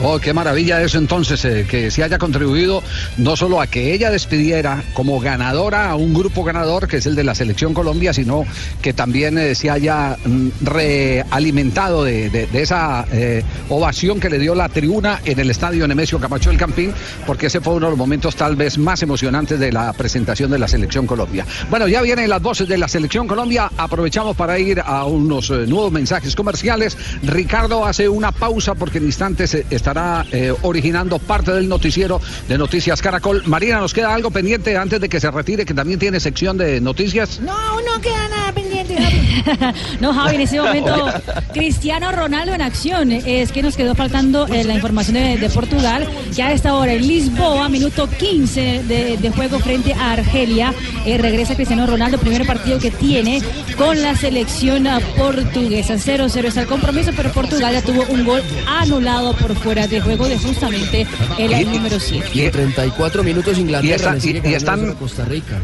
Oh, 0.00 0.18
qué 0.18 0.32
maravilla 0.32 0.82
eso 0.82 0.98
entonces, 0.98 1.44
eh, 1.44 1.64
que 1.68 1.90
se 1.90 2.02
haya 2.02 2.18
contribuido 2.18 2.82
no 3.18 3.36
solo 3.36 3.60
a 3.60 3.66
que 3.68 3.92
ella 3.94 4.10
despidiera 4.10 4.82
como 4.94 5.20
ganadora 5.20 5.90
a 5.90 5.94
un 5.96 6.12
grupo 6.12 6.42
ganador, 6.42 6.88
que 6.88 6.96
es 6.96 7.06
el 7.06 7.14
de 7.14 7.22
la 7.22 7.34
Selección 7.36 7.72
Colombia, 7.72 8.12
sino 8.12 8.44
que 8.80 8.92
también 8.94 9.38
eh, 9.38 9.54
se 9.54 9.70
haya 9.70 10.16
mm, 10.24 10.48
realimentado 10.62 12.02
de, 12.04 12.30
de- 12.30 12.48
esa 12.62 13.04
eh, 13.12 13.44
ovación 13.68 14.18
que 14.18 14.28
le 14.30 14.38
dio 14.38 14.54
la 14.54 14.68
tribuna 14.68 15.20
en 15.24 15.38
el 15.38 15.50
estadio 15.50 15.86
Nemesio 15.86 16.18
Camacho 16.18 16.50
del 16.50 16.58
Campín, 16.58 16.92
porque 17.26 17.46
ese 17.46 17.60
fue 17.60 17.74
uno 17.74 17.86
de 17.86 17.90
los 17.92 17.98
momentos 17.98 18.34
tal 18.34 18.56
vez 18.56 18.78
más 18.78 19.02
emocionantes 19.02 19.60
de 19.60 19.70
la 19.72 19.92
presentación 19.92 20.50
de 20.50 20.58
la 20.58 20.66
Selección 20.68 21.06
Colombia. 21.06 21.46
Bueno, 21.70 21.86
ya 21.86 22.02
vienen 22.02 22.28
las 22.30 22.42
voces 22.42 22.66
de 22.66 22.78
la 22.78 22.88
Selección 22.88 23.28
Colombia, 23.28 23.70
aprovechamos 23.76 24.36
para 24.36 24.58
ir 24.58 24.80
a 24.84 25.04
unos 25.04 25.50
nuevos 25.50 25.92
mensajes 25.92 26.34
comerciales. 26.34 26.96
Ricardo 27.22 27.84
hace 27.84 28.08
una 28.08 28.32
pausa 28.32 28.74
porque 28.74 28.98
en 28.98 29.04
instantes 29.04 29.54
eh, 29.54 29.66
estará 29.92 30.24
eh, 30.32 30.54
originando 30.62 31.18
parte 31.18 31.52
del 31.52 31.68
noticiero 31.68 32.20
de 32.48 32.56
Noticias 32.56 33.02
Caracol. 33.02 33.42
Marina, 33.44 33.78
¿nos 33.78 33.92
queda 33.92 34.14
algo 34.14 34.30
pendiente 34.30 34.76
antes 34.76 34.98
de 35.00 35.08
que 35.08 35.20
se 35.20 35.30
retire, 35.30 35.66
que 35.66 35.74
también 35.74 35.98
tiene 35.98 36.18
sección 36.18 36.56
de 36.56 36.80
noticias? 36.80 37.40
No, 37.40 37.52
no 37.82 38.00
queda 38.00 38.28
nada 38.28 38.52
pendiente. 38.52 38.61
Javi. 38.96 39.72
No, 40.00 40.12
Javi, 40.14 40.36
en 40.36 40.40
ese 40.42 40.60
momento 40.60 41.06
Cristiano 41.52 42.12
Ronaldo 42.12 42.54
en 42.54 42.62
acción. 42.62 43.12
Es 43.12 43.52
que 43.52 43.62
nos 43.62 43.76
quedó 43.76 43.94
faltando 43.94 44.46
eh, 44.48 44.64
la 44.64 44.74
información 44.74 45.14
de, 45.14 45.36
de 45.38 45.48
Portugal. 45.50 46.06
Ya 46.32 46.48
a 46.48 46.52
esta 46.52 46.74
hora 46.74 46.92
en 46.94 47.06
Lisboa, 47.06 47.68
minuto 47.68 48.08
15 48.08 48.82
de, 48.84 49.16
de 49.16 49.30
juego 49.30 49.58
frente 49.58 49.92
a 49.94 50.12
Argelia. 50.12 50.74
eh, 51.06 51.18
regresa 51.18 51.54
Cristiano 51.54 51.86
Ronaldo, 51.86 52.18
primer 52.18 52.46
partido 52.46 52.78
que 52.78 52.90
tiene 52.90 53.40
con 53.76 54.00
la 54.02 54.14
selección 54.16 54.86
ah, 54.86 55.00
portuguesa. 55.16 55.94
0-0 55.94 56.44
está 56.44 56.60
el 56.62 56.66
compromiso, 56.66 57.10
pero 57.16 57.30
Portugal 57.32 57.72
ya 57.74 57.82
tuvo 57.82 58.04
un 58.08 58.24
gol 58.24 58.42
anulado 58.66 59.34
por 59.36 59.54
fuera 59.56 59.86
de 59.86 60.00
juego 60.00 60.28
de 60.28 60.38
justamente 60.38 61.06
el 61.38 61.52
Y- 61.52 61.64
número 61.64 61.98
7. 62.00 62.28
Y 62.34 62.40
en 62.42 62.50
34 62.52 63.22
minutos 63.22 63.58
Inglaterra 63.58 64.16
y 64.22 64.48
y- 64.48 64.54
están- 64.54 64.90
a 64.90 64.94
Costa 64.94 65.24
Rica. 65.24 65.60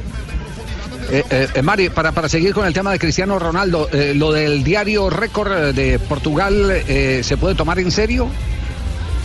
Eh, 1.11 1.25
eh, 1.31 1.49
eh, 1.55 1.63
Mari, 1.63 1.89
para, 1.89 2.13
para 2.13 2.29
seguir 2.29 2.53
con 2.53 2.67
el 2.67 2.75
tema 2.75 2.93
de 2.93 2.99
Cristiano 2.99 3.39
Ronaldo, 3.39 3.89
eh, 3.93 4.13
lo 4.15 4.31
del 4.33 4.63
diario 4.63 5.09
récord 5.09 5.75
de 5.75 5.99
Portugal, 5.99 6.83
¿se 7.23 7.37
puede 7.37 7.55
tomar 7.55 7.79
en 7.79 7.91
serio? 7.91 8.29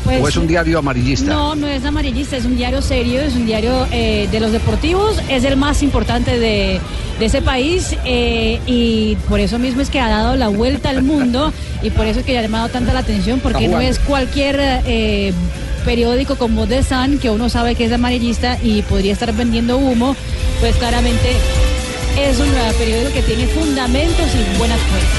Pues, 0.04 0.22
¿O 0.22 0.28
es 0.28 0.36
un 0.36 0.48
diario 0.48 0.80
amarillista? 0.80 1.34
No, 1.34 1.56
no 1.56 1.68
es 1.68 1.86
amarillista, 1.86 2.36
es 2.36 2.46
un 2.46 2.58
diario 2.58 2.82
serio, 2.82 3.22
es 3.22 3.36
un 3.36 3.46
diario 3.46 3.88
eh, 3.92 4.28
de 4.32 4.40
los 4.40 4.52
deportivos, 4.52 5.22
es 5.30 5.46
el 5.46 5.56
más 5.56 5.82
importante 5.82 6.40
de, 6.40 6.82
de 7.20 7.26
ese 7.26 7.42
país 7.42 7.96
eh, 8.04 8.60
y 8.66 9.16
por 9.30 9.40
eso 9.40 9.60
mismo 9.60 9.82
es 9.82 9.90
que 9.90 10.02
ha 10.02 10.10
dado 10.10 10.36
la 10.36 10.50
vuelta 10.50 10.90
al 10.90 11.04
mundo 11.04 11.54
y 11.82 11.90
por 11.90 12.06
eso 12.06 12.20
es 12.20 12.26
que 12.26 12.38
ha 12.38 12.42
llamado 12.42 12.68
tanta 12.68 12.94
la 12.94 13.00
atención, 13.00 13.40
porque 13.40 13.70
no 13.70 13.80
es 13.80 13.98
cualquier 14.00 14.58
eh, 14.60 15.32
periódico 15.86 16.36
como 16.36 16.68
The 16.68 16.84
Sun, 16.84 17.18
que 17.18 17.30
uno 17.30 17.48
sabe 17.48 17.76
que 17.76 17.86
es 17.86 17.92
amarillista 17.94 18.58
y 18.62 18.82
podría 18.82 19.14
estar 19.14 19.32
vendiendo 19.34 19.78
humo, 19.78 20.18
pues 20.60 20.76
claramente 20.76 21.38
es 22.18 22.40
un 22.40 22.48
eh, 22.48 22.74
periódico 22.78 23.14
que 23.14 23.22
tiene 23.24 23.48
fundamentos 23.48 24.28
y 24.36 24.58
buenas 24.58 24.80
fuentes. 24.82 25.10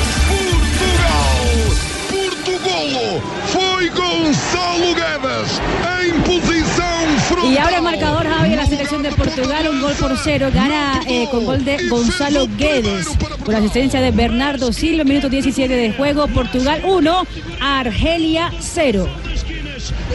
Portugal 2.11 3.23
foi 3.47 3.89
Gonçalo 3.91 4.95
Guedes 4.95 5.61
em 6.03 6.21
posição 6.23 7.19
frontal. 7.29 7.53
Y 7.53 7.59
abre 7.59 7.77
el 7.77 7.83
marcador 7.83 8.27
Javi 8.27 8.51
de 8.51 8.57
la 8.57 8.67
selección 8.67 9.03
de 9.03 9.11
Portugal, 9.13 9.69
un 9.69 9.81
gol 9.81 9.93
por 9.95 10.17
cero, 10.23 10.51
gana 10.53 11.01
eh, 11.09 11.27
con 11.31 11.45
gol 11.45 11.65
de 11.65 11.89
Gonzalo 11.89 12.47
Guedes, 12.57 13.09
con 13.45 13.55
asistencia 13.55 14.01
de 14.01 14.11
Bernardo 14.11 14.73
Silva, 14.73 15.05
minuto 15.05 15.29
17 15.29 15.75
de 15.75 15.93
juego, 15.93 16.27
Portugal 16.29 16.83
1, 16.85 17.27
Argelia 17.61 18.53
0. 18.61 19.09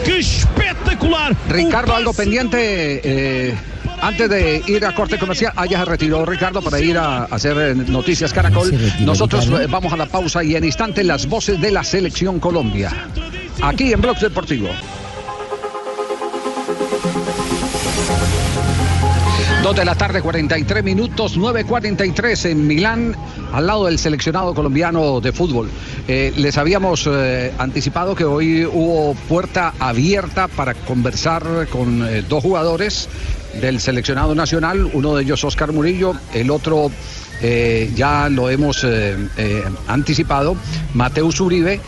¡Qué 0.04 0.18
espectacular! 0.18 1.36
Ricardo, 1.48 1.94
algo 1.94 2.12
pendiente. 2.12 3.00
eh, 3.04 3.54
antes 4.00 4.28
de 4.28 4.62
ir 4.66 4.84
a 4.84 4.94
corte 4.94 5.18
comercial, 5.18 5.52
ah, 5.56 5.66
ya 5.66 5.80
se 5.80 5.84
retiró 5.84 6.24
Ricardo 6.24 6.62
para 6.62 6.80
ir 6.80 6.96
a 6.98 7.24
hacer 7.24 7.56
eh, 7.58 7.74
noticias 7.74 8.32
Caracol. 8.32 8.72
Nosotros 9.00 9.46
eh, 9.46 9.66
vamos 9.68 9.92
a 9.92 9.96
la 9.96 10.06
pausa 10.06 10.42
y 10.42 10.56
en 10.56 10.64
instante 10.64 11.04
las 11.04 11.26
voces 11.26 11.60
de 11.60 11.70
la 11.70 11.84
selección 11.84 12.40
Colombia. 12.40 12.92
Aquí 13.62 13.92
en 13.92 14.00
Blog 14.00 14.18
Deportivo. 14.18 14.68
Dos 19.62 19.76
de 19.76 19.84
la 19.84 19.94
tarde, 19.94 20.22
43 20.22 20.82
minutos, 20.82 21.36
9.43 21.36 22.46
en 22.48 22.66
Milán, 22.66 23.14
al 23.52 23.66
lado 23.66 23.84
del 23.84 23.98
seleccionado 23.98 24.54
colombiano 24.54 25.20
de 25.20 25.32
fútbol. 25.32 25.68
Eh, 26.08 26.32
les 26.34 26.56
habíamos 26.56 27.06
eh, 27.06 27.52
anticipado 27.58 28.14
que 28.14 28.24
hoy 28.24 28.64
hubo 28.64 29.14
puerta 29.28 29.74
abierta 29.78 30.48
para 30.48 30.72
conversar 30.72 31.68
con 31.68 32.08
eh, 32.08 32.24
dos 32.26 32.42
jugadores 32.42 33.10
del 33.60 33.80
seleccionado 33.80 34.34
nacional, 34.34 34.90
uno 34.94 35.14
de 35.14 35.24
ellos 35.24 35.44
Oscar 35.44 35.72
Murillo, 35.72 36.14
el 36.32 36.50
otro 36.50 36.90
ya 37.94 38.28
lo 38.28 38.50
hemos 38.50 38.86
anticipado, 39.88 40.56
Mateus 40.92 41.40
Uribe, 41.40 41.80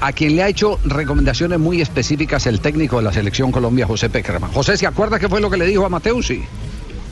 a 0.00 0.12
quien 0.12 0.36
le 0.36 0.42
ha 0.42 0.48
hecho 0.48 0.80
recomendaciones 0.84 1.58
muy 1.58 1.82
específicas 1.82 2.46
el 2.46 2.60
técnico 2.60 2.96
de 2.96 3.02
la 3.02 3.12
selección 3.12 3.52
Colombia, 3.52 3.86
José 3.86 4.08
Peckerman. 4.08 4.50
José, 4.52 4.78
¿se 4.78 4.86
acuerda 4.86 5.18
qué 5.18 5.28
fue 5.28 5.42
lo 5.42 5.50
que 5.50 5.58
le 5.58 5.66
dijo 5.66 5.84
a 5.84 5.90
Mateus? 5.90 6.32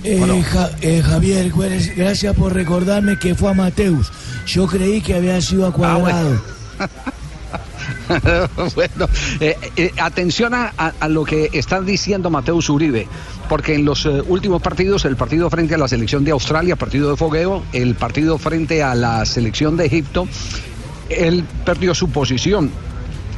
Eh, 0.05 0.43
Ja- 0.43 0.71
eh, 0.83 1.03
Javier, 1.03 1.51
gracias 1.97 2.37
por 2.37 2.53
recordarme 2.53 3.19
que 3.19 3.35
fue 3.35 3.51
a 3.51 3.55
Mateus. 3.55 4.13
Yo 4.47 4.67
creí 4.67 5.01
que 5.01 5.15
había 5.15 5.41
sido 5.41 5.67
a 5.67 5.73
Cuadrado. 5.73 6.43
bueno, 8.75 9.09
eh, 9.41 9.57
eh, 9.77 9.91
atención 9.99 10.53
a, 10.55 10.73
a- 10.77 11.09
lo 11.09 11.25
que 11.25 11.49
está 11.53 11.81
diciendo 11.81 12.29
Mateus 12.31 12.69
Uribe, 12.69 13.09
porque 13.49 13.75
en 13.75 13.85
los 13.85 14.05
últimos 14.05 14.61
partidos, 14.63 15.05
el 15.07 15.17
partido 15.17 15.49
frente 15.51 15.75
a 15.75 15.79
la 15.79 15.89
selección 15.89 16.25
de 16.25 16.33
Australia, 16.33 16.77
partido 16.77 17.11
de 17.11 17.17
fogueo, 17.17 17.63
el 17.73 17.95
partido 17.95 18.37
frente 18.39 18.83
a 18.83 18.95
la 18.95 19.25
selección 19.25 19.77
de 19.77 19.87
Egipto, 19.87 20.29
él 21.09 21.45
perdió 21.65 21.95
su 21.95 22.11
posición. 22.11 22.71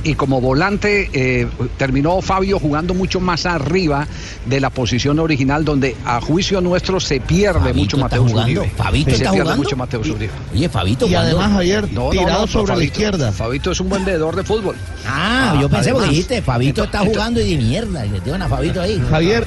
Y 0.09 0.15
como 0.15 0.41
volante 0.41 1.11
eh, 1.13 1.49
terminó 1.79 2.23
Fabio 2.23 2.59
jugando 2.61 2.95
mucho 2.95 3.19
más 3.19 3.45
arriba 3.45 4.07
de 4.47 4.61
la 4.61 4.71
posición 4.71 5.19
original, 5.19 5.65
donde 5.65 5.97
a 6.05 6.21
juicio 6.21 6.61
nuestro 6.61 7.01
se 7.01 7.19
pierde 7.21 7.73
mucho 7.73 7.97
está 7.97 8.05
Mateus 8.09 8.31
jugando. 8.31 8.61
Uribe. 8.61 8.75
Fabito 8.77 9.11
se 9.11 9.17
está 9.17 9.31
pierde 9.33 9.43
jugando. 9.43 9.63
mucho 9.65 9.77
Mateus 9.77 10.09
Uribe. 10.09 10.31
Oye, 10.55 10.69
Fabito, 10.69 11.07
Y 11.07 11.11
¿cuándo? 11.11 11.29
además, 11.39 11.53
Javier, 11.53 11.93
No, 11.93 12.11
tirado 12.11 12.41
no, 12.43 12.47
sobre 12.47 12.73
Fabito- 12.75 12.79
la 12.79 12.85
izquierda. 12.85 13.33
Fabito 13.33 13.71
es 13.73 13.81
un 13.81 13.89
buen 13.89 14.05
veedor 14.05 14.37
de 14.37 14.45
fútbol. 14.45 14.77
Ah, 15.09 15.59
yo 15.61 15.69
pensé 15.69 15.91
porque 15.91 16.05
además. 16.05 16.11
dijiste, 16.11 16.43
Fabito 16.43 16.85
está 16.85 16.99
Entonces- 16.99 17.17
jugando 17.17 17.41
y 17.41 17.51
de 17.57 17.63
mierda, 17.63 18.07
y 18.07 18.11
le 18.11 18.21
tiran 18.21 18.43
a 18.43 18.49
Fabito 18.49 18.81
ahí. 18.81 19.03
Javier, 19.11 19.47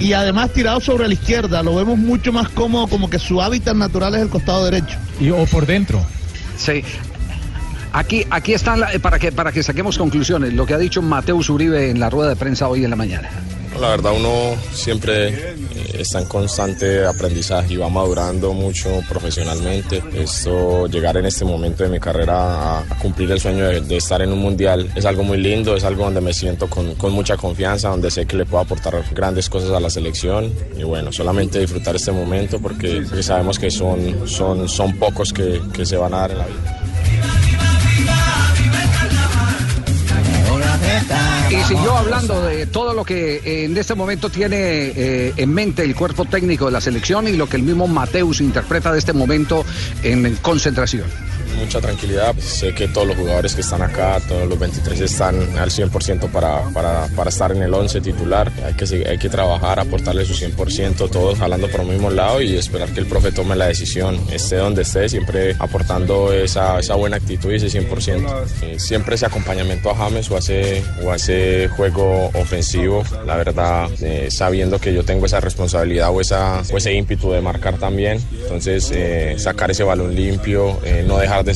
y, 0.00 0.04
y 0.06 0.12
además 0.14 0.50
tirado 0.54 0.80
sobre 0.80 1.06
la 1.06 1.12
izquierda, 1.14 1.62
lo 1.62 1.74
vemos 1.74 1.98
mucho 1.98 2.32
más 2.32 2.48
cómodo, 2.48 2.86
como 2.86 3.10
que 3.10 3.18
su 3.18 3.42
hábitat 3.42 3.76
natural 3.76 4.14
es 4.14 4.22
el 4.22 4.28
costado 4.30 4.64
derecho. 4.64 4.96
Y, 5.20 5.28
o 5.30 5.44
por 5.44 5.66
dentro. 5.66 6.00
Sí. 6.56 6.82
Aquí, 7.92 8.26
aquí 8.30 8.52
están 8.52 8.82
eh, 8.92 8.98
para 9.00 9.18
que 9.18 9.32
para 9.32 9.52
que 9.52 9.62
saquemos 9.62 9.98
conclusiones. 9.98 10.52
Lo 10.52 10.66
que 10.66 10.74
ha 10.74 10.78
dicho 10.78 11.02
Mateus 11.02 11.48
Uribe 11.50 11.90
en 11.90 12.00
la 12.00 12.10
rueda 12.10 12.30
de 12.30 12.36
prensa 12.36 12.68
hoy 12.68 12.84
en 12.84 12.90
la 12.90 12.96
mañana. 12.96 13.30
La 13.80 13.90
verdad 13.90 14.12
uno 14.16 14.56
siempre 14.72 15.28
eh, 15.28 15.56
está 15.98 16.20
en 16.20 16.26
constante 16.26 17.06
aprendizaje 17.06 17.74
y 17.74 17.76
va 17.76 17.88
madurando 17.88 18.52
mucho 18.52 19.00
profesionalmente. 19.08 20.02
Esto, 20.14 20.88
llegar 20.88 21.16
en 21.16 21.26
este 21.26 21.44
momento 21.44 21.84
de 21.84 21.90
mi 21.90 22.00
carrera 22.00 22.80
a, 22.80 22.84
cumplir 23.00 23.30
el 23.30 23.40
sueño 23.40 23.64
de, 23.66 23.80
de 23.80 23.96
estar 23.96 24.20
en 24.20 24.32
un 24.32 24.40
mundial 24.40 24.90
es 24.96 25.04
algo 25.04 25.22
muy 25.22 25.38
lindo, 25.38 25.76
es 25.76 25.84
algo 25.84 26.04
donde 26.04 26.20
me 26.20 26.34
siento 26.34 26.68
con, 26.68 26.96
con 26.96 27.12
mucha 27.12 27.36
confianza, 27.36 27.90
donde 27.90 28.10
sé 28.10 28.26
que 28.26 28.36
le 28.36 28.46
puedo 28.46 28.64
aportar 28.64 29.00
grandes 29.12 29.48
cosas 29.48 29.70
a 29.70 29.78
la 29.78 29.90
selección 29.90 30.52
y 30.76 30.82
bueno, 30.82 31.12
solamente 31.12 31.60
disfrutar 31.60 31.94
este 31.94 32.10
momento 32.10 32.58
porque, 32.60 33.02
porque 33.06 33.22
sabemos 33.22 33.58
que 33.60 33.70
son, 33.70 34.26
son, 34.26 34.68
son 34.68 34.98
pocos 34.98 35.32
que, 35.32 35.62
que 35.72 35.86
se 35.86 35.96
van 35.96 36.14
a 36.14 36.18
dar 36.18 36.30
en 36.32 36.38
la 36.38 36.46
vida. 36.46 36.77
Y 41.50 41.64
siguió 41.64 41.96
hablando 41.96 42.42
de 42.42 42.66
todo 42.66 42.92
lo 42.92 43.04
que 43.04 43.36
eh, 43.36 43.64
en 43.64 43.76
este 43.76 43.94
momento 43.94 44.28
tiene 44.28 44.56
eh, 44.58 45.32
en 45.34 45.54
mente 45.54 45.82
el 45.82 45.94
cuerpo 45.94 46.26
técnico 46.26 46.66
de 46.66 46.72
la 46.72 46.80
selección 46.80 47.26
y 47.26 47.32
lo 47.32 47.48
que 47.48 47.56
el 47.56 47.62
mismo 47.62 47.88
Mateus 47.88 48.42
interpreta 48.42 48.92
de 48.92 48.98
este 48.98 49.14
momento 49.14 49.64
en 50.02 50.36
concentración. 50.36 51.06
Mucha 51.68 51.80
tranquilidad. 51.82 52.34
Sé 52.38 52.74
que 52.74 52.88
todos 52.88 53.06
los 53.06 53.16
jugadores 53.18 53.54
que 53.54 53.60
están 53.60 53.82
acá, 53.82 54.18
todos 54.26 54.48
los 54.48 54.58
23 54.58 55.00
están 55.02 55.36
al 55.58 55.68
100% 55.68 56.30
para, 56.30 56.62
para, 56.70 57.08
para 57.14 57.28
estar 57.28 57.52
en 57.52 57.62
el 57.62 57.74
11 57.74 58.00
titular. 58.00 58.50
Hay 58.64 58.72
que, 58.72 59.06
hay 59.06 59.18
que 59.18 59.28
trabajar, 59.28 59.78
aportarle 59.78 60.24
su 60.24 60.32
100%, 60.32 61.10
todos 61.10 61.38
jalando 61.38 61.68
por 61.68 61.82
el 61.82 61.88
mismo 61.88 62.08
lado 62.08 62.40
y 62.40 62.56
esperar 62.56 62.88
que 62.88 63.00
el 63.00 63.06
profe 63.06 63.32
tome 63.32 63.54
la 63.54 63.66
decisión, 63.66 64.18
esté 64.32 64.56
donde 64.56 64.80
esté, 64.80 65.10
siempre 65.10 65.56
aportando 65.58 66.32
esa, 66.32 66.78
esa 66.78 66.94
buena 66.94 67.18
actitud 67.18 67.52
y 67.52 67.56
ese 67.56 67.66
100%. 67.66 68.46
Eh, 68.62 68.78
Siempre 68.78 69.16
ese 69.16 69.26
acompañamiento 69.26 69.90
a 69.90 69.94
James 69.94 70.30
o 70.30 70.38
ese, 70.38 70.82
o 71.04 71.12
ese 71.12 71.68
juego 71.76 72.30
ofensivo, 72.32 73.04
la 73.26 73.36
verdad, 73.36 73.90
eh, 74.00 74.28
sabiendo 74.30 74.80
que 74.80 74.94
yo 74.94 75.04
tengo 75.04 75.26
esa 75.26 75.40
responsabilidad 75.40 76.10
o, 76.10 76.22
esa, 76.22 76.62
o 76.72 76.78
ese 76.78 76.94
ímpetu 76.94 77.30
de 77.30 77.42
marcar 77.42 77.76
también. 77.76 78.18
Entonces, 78.42 78.90
eh, 78.94 79.34
sacar 79.36 79.70
ese 79.70 79.84
balón 79.84 80.14
limpio, 80.14 80.78
eh, 80.84 81.04
no 81.06 81.18
dejar 81.18 81.44
de 81.44 81.54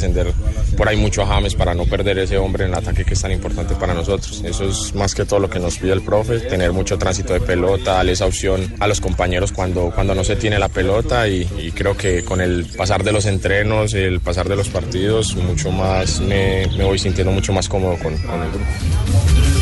por 0.76 0.88
ahí 0.88 0.96
mucho 0.96 1.22
a 1.22 1.26
James 1.26 1.54
para 1.54 1.74
no 1.74 1.84
perder 1.86 2.18
ese 2.18 2.38
hombre 2.38 2.64
en 2.64 2.70
el 2.70 2.78
ataque 2.78 3.04
que 3.04 3.14
es 3.14 3.20
tan 3.20 3.32
importante 3.32 3.74
para 3.74 3.94
nosotros. 3.94 4.42
Eso 4.44 4.64
es 4.64 4.94
más 4.94 5.14
que 5.14 5.24
todo 5.24 5.40
lo 5.40 5.48
que 5.48 5.58
nos 5.58 5.78
pide 5.78 5.92
el 5.92 6.02
profe, 6.02 6.40
tener 6.40 6.72
mucho 6.72 6.98
tránsito 6.98 7.32
de 7.32 7.40
pelota, 7.40 7.94
darle 7.94 8.12
esa 8.12 8.26
opción 8.26 8.74
a 8.80 8.86
los 8.86 9.00
compañeros 9.00 9.52
cuando, 9.52 9.90
cuando 9.94 10.14
no 10.14 10.24
se 10.24 10.36
tiene 10.36 10.58
la 10.58 10.68
pelota 10.68 11.28
y, 11.28 11.44
creo 11.74 11.96
que 11.96 12.24
con 12.24 12.40
el 12.40 12.66
pasar 12.76 13.02
de 13.02 13.12
los 13.12 13.26
entrenos, 13.26 13.94
el 13.94 14.20
pasar 14.20 14.48
de 14.48 14.56
los 14.56 14.68
partidos, 14.68 15.36
mucho 15.36 15.70
más 15.70 16.20
me, 16.20 16.66
me 16.76 16.84
voy 16.84 16.98
sintiendo 16.98 17.32
mucho 17.32 17.52
más 17.52 17.68
cómodo 17.68 17.96
con 17.98 18.12
el 18.12 18.50
grupo. 18.50 19.61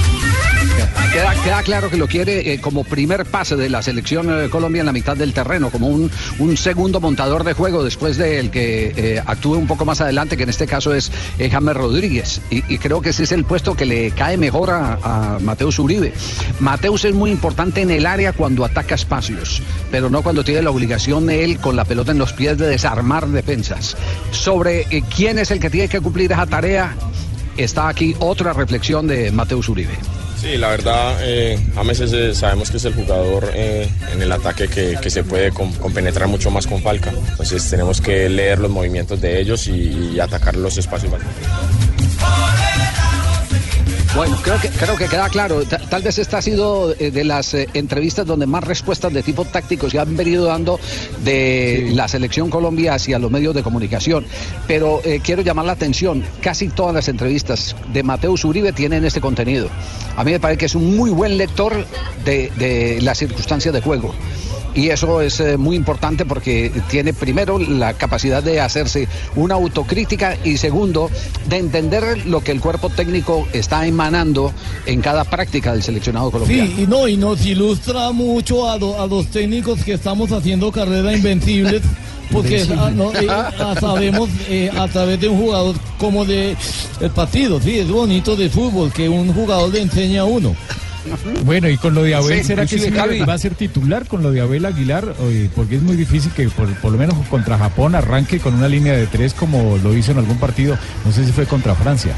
Queda, 1.12 1.62
claro 1.64 1.90
que 1.90 1.96
lo 1.96 2.07
quiere 2.07 2.53
eh, 2.53 2.61
como 2.61 2.85
primer 2.85 3.27
pase 3.27 3.57
de 3.57 3.68
la 3.68 3.83
selección 3.83 4.31
eh, 4.31 4.49
Colombia 4.49 4.79
en 4.79 4.87
la 4.87 4.92
mitad 4.92 5.16
del 5.16 5.33
terreno, 5.33 5.70
como 5.70 5.88
un, 5.88 6.09
un 6.38 6.57
segundo 6.57 7.01
montador 7.01 7.42
de 7.42 7.53
juego 7.53 7.83
después 7.83 8.16
del 8.16 8.53
que 8.53 8.92
eh, 8.96 9.23
actúe 9.27 9.57
un 9.57 9.66
poco 9.66 9.85
más 9.85 10.01
adelante, 10.01 10.37
que 10.37 10.44
en 10.44 10.51
este 10.51 10.68
caso 10.68 10.94
es 10.94 11.11
eh, 11.40 11.51
James 11.51 11.75
Rodríguez. 11.75 12.40
Y, 12.51 12.79
creo 12.79 13.01
que 13.03 13.11
ese 13.11 13.25
es 13.25 13.33
el 13.33 13.44
puesto 13.44 13.75
que 13.75 13.87
le 13.87 14.12
cae 14.12 14.37
mejor 14.37 14.70
a, 14.70 15.38
Mateus 15.42 15.81
Uribe. 15.81 16.12
Mateus 16.61 17.05
es 17.05 17.14
muy 17.14 17.33
importante 17.33 17.81
en 17.83 17.90
el 17.90 18.07
área 18.07 18.33
cuando 18.33 18.64
ataca 18.64 18.94
espacios, 18.94 19.62
pero 19.90 20.11
no 20.11 20.23
cuando 20.23 20.44
tiene 20.44 20.62
la 20.62 20.70
obligación 20.70 21.27
de 21.27 21.42
él 21.42 21.59
con 21.59 21.75
la 21.75 21.85
pelota 21.85 22.12
en 22.12 22.18
los 22.18 22.33
pies 22.33 22.57
de 22.57 22.68
desarmar 22.68 23.27
defensas. 23.27 23.96
Sobre 24.31 24.87
quién 25.14 25.40
es 25.40 25.51
el 25.51 25.59
que 25.59 25.70
tiene 25.70 25.88
que 25.88 26.01
cumplir 26.01 26.31
esa 26.31 26.46
tarea, 26.46 26.94
está 27.57 27.88
aquí 27.88 28.14
otra 28.20 28.53
reflexión 28.53 29.09
de 29.09 29.33
Mateus 29.33 29.68
Uribe. 29.68 30.20
Sí, 30.40 30.57
la 30.57 30.70
verdad, 30.70 31.18
eh, 31.22 31.59
James 31.74 32.00
es, 32.00 32.12
eh, 32.14 32.35
sabemos 32.35 32.70
que 32.70 32.79
es 32.79 32.85
el 32.87 32.94
jugador 32.94 33.50
eh, 33.55 33.87
en 34.12 34.22
el 34.22 34.33
ataque 34.33 34.68
que, 34.68 34.96
que 35.00 35.11
se 35.11 35.22
puede 35.22 35.50
com- 35.53 35.72
compenetrar 35.74 36.29
mucho 36.29 36.50
más 36.50 36.66
con 36.66 36.81
Falca. 36.83 37.11
Entonces 37.31 37.68
tenemos 37.68 38.00
que 38.00 38.26
leer 38.31 38.59
los 38.59 38.70
movimientos 38.70 39.20
de 39.20 39.38
ellos 39.38 39.66
y, 39.68 40.12
y 40.14 40.20
atacar 40.20 40.57
los 40.57 40.79
espacios. 40.79 41.12
Bueno, 44.16 44.37
creo 44.42 44.59
que, 44.61 44.68
creo 44.70 44.96
que 44.96 45.07
queda 45.07 45.29
claro. 45.29 45.62
Ta- 45.64 45.79
Tal 45.79 46.03
vez 46.03 46.18
esta 46.18 46.38
ha 46.38 46.42
sido 46.42 46.92
eh, 46.99 47.12
de 47.12 47.23
las 47.23 47.55
eh, 47.55 47.68
entrevistas 47.75 48.27
donde 48.27 48.44
más 48.44 48.64
respuestas 48.64 49.12
de 49.12 49.23
tipo 49.23 49.44
táctico 49.44 49.88
se 49.88 50.01
han 50.01 50.16
venido 50.16 50.46
dando 50.46 50.81
de 51.23 51.90
la 51.94 52.09
selección 52.09 52.51
Colombia 52.51 52.94
hacia 52.94 53.20
los 53.20 53.31
medios 53.31 53.55
de 53.55 53.62
comunicación. 53.62 54.27
Pero 54.66 55.01
eh, 55.05 55.20
quiero 55.23 55.42
llamar 55.42 55.66
la 55.66 55.73
atención, 55.73 56.25
casi 56.42 56.68
todas 56.68 56.92
las 56.92 57.07
entrevistas 57.09 57.77
de 57.92 58.03
Mateus 58.03 58.44
Uribe 58.44 58.73
tienen 58.73 59.05
este 59.05 59.20
contenido. 59.20 59.68
A 60.16 60.25
mí 60.25 60.33
me 60.33 60.40
parece 60.40 60.59
que 60.59 60.66
es 60.66 60.75
un 60.75 60.96
muy 60.96 61.11
buen 61.11 61.38
lector 61.38 61.87
de, 62.25 62.51
de 62.57 62.99
las 63.03 63.16
circunstancias 63.16 63.73
de 63.73 63.81
juego. 63.81 64.12
Y 64.75 64.91
eso 64.91 65.21
es 65.21 65.41
eh, 65.41 65.57
muy 65.57 65.75
importante 65.75 66.25
porque 66.25 66.71
tiene 66.89 67.13
primero 67.13 67.59
la 67.59 67.95
capacidad 67.95 68.43
de 68.43 68.61
hacerse 68.61 69.09
una 69.35 69.55
autocrítica 69.57 70.37
y 70.45 70.59
segundo 70.59 71.11
de 71.49 71.57
entender 71.59 72.27
lo 72.27 72.41
que 72.43 72.53
el 72.53 72.61
cuerpo 72.61 72.89
técnico 72.89 73.49
está 73.53 73.87
emanando 73.87 74.53
en 74.87 75.01
cada 75.01 75.25
práctica 75.25 75.73
del 75.73 75.83
seleccionado 75.83 76.31
colombiano. 76.31 76.71
Sí, 76.77 76.83
y 76.83 76.87
no, 76.87 77.09
y 77.09 77.17
nos 77.17 77.45
ilustra 77.45 78.13
mucho 78.13 78.69
a, 78.71 78.79
do- 78.79 79.01
a 79.01 79.07
los 79.09 79.27
técnicos 79.27 79.83
que 79.83 79.95
estamos 79.95 80.31
haciendo 80.31 80.71
carrera 80.71 81.17
invencibles, 81.17 81.83
porque 82.31 82.65
ah, 82.79 82.91
no, 82.95 83.13
eh, 83.13 83.27
ah, 83.29 83.75
sabemos 83.81 84.31
eh, 84.49 84.71
a 84.73 84.87
través 84.87 85.21
de 85.21 85.29
un 85.29 85.39
jugador 85.41 85.75
como 85.99 86.25
de 86.25 86.55
el 87.01 87.11
partido, 87.11 87.61
sí, 87.61 87.79
es 87.81 87.91
bonito 87.91 88.37
de 88.37 88.49
fútbol 88.49 88.93
que 88.93 89.09
un 89.09 89.33
jugador 89.35 89.73
le 89.75 89.83
enseña 89.83 90.21
a 90.21 90.25
uno. 90.27 90.55
Bueno, 91.45 91.69
y 91.69 91.77
con 91.77 91.95
lo 91.95 92.03
de 92.03 92.15
Abel, 92.15 92.39
Sí, 92.39 92.45
¿será 92.45 92.63
que 92.63 92.69
sí 92.69 92.75
inclusive 92.77 92.99
Javi. 92.99 93.19
va 93.21 93.35
a 93.35 93.39
ser 93.39 93.55
titular 93.55 94.07
con 94.07 94.23
lo 94.23 94.31
de 94.33 94.41
Abel 94.41 94.65
Aguilar? 94.65 95.15
Porque 95.55 95.77
es 95.77 95.83
muy 95.83 95.97
difícil 95.97 96.31
que 96.33 96.49
por, 96.49 96.73
por 96.77 96.93
lo 96.93 96.99
menos 96.99 97.15
contra 97.29 97.59
Japón 97.59 97.95
arranque 97.95 98.39
con 98.41 98.55
una 98.55 98.69
línea 98.69 98.93
de 98.95 99.07
tres 99.07 99.35
como 99.35 99.79
lo 99.79 99.97
hizo 99.97 100.13
en 100.13 100.19
algún 100.19 100.39
partido. 100.39 100.77
No 101.05 101.13
sé 101.13 101.25
si 101.25 101.33
fue 101.33 101.47
contra 101.47 101.75
Francia. 101.75 102.15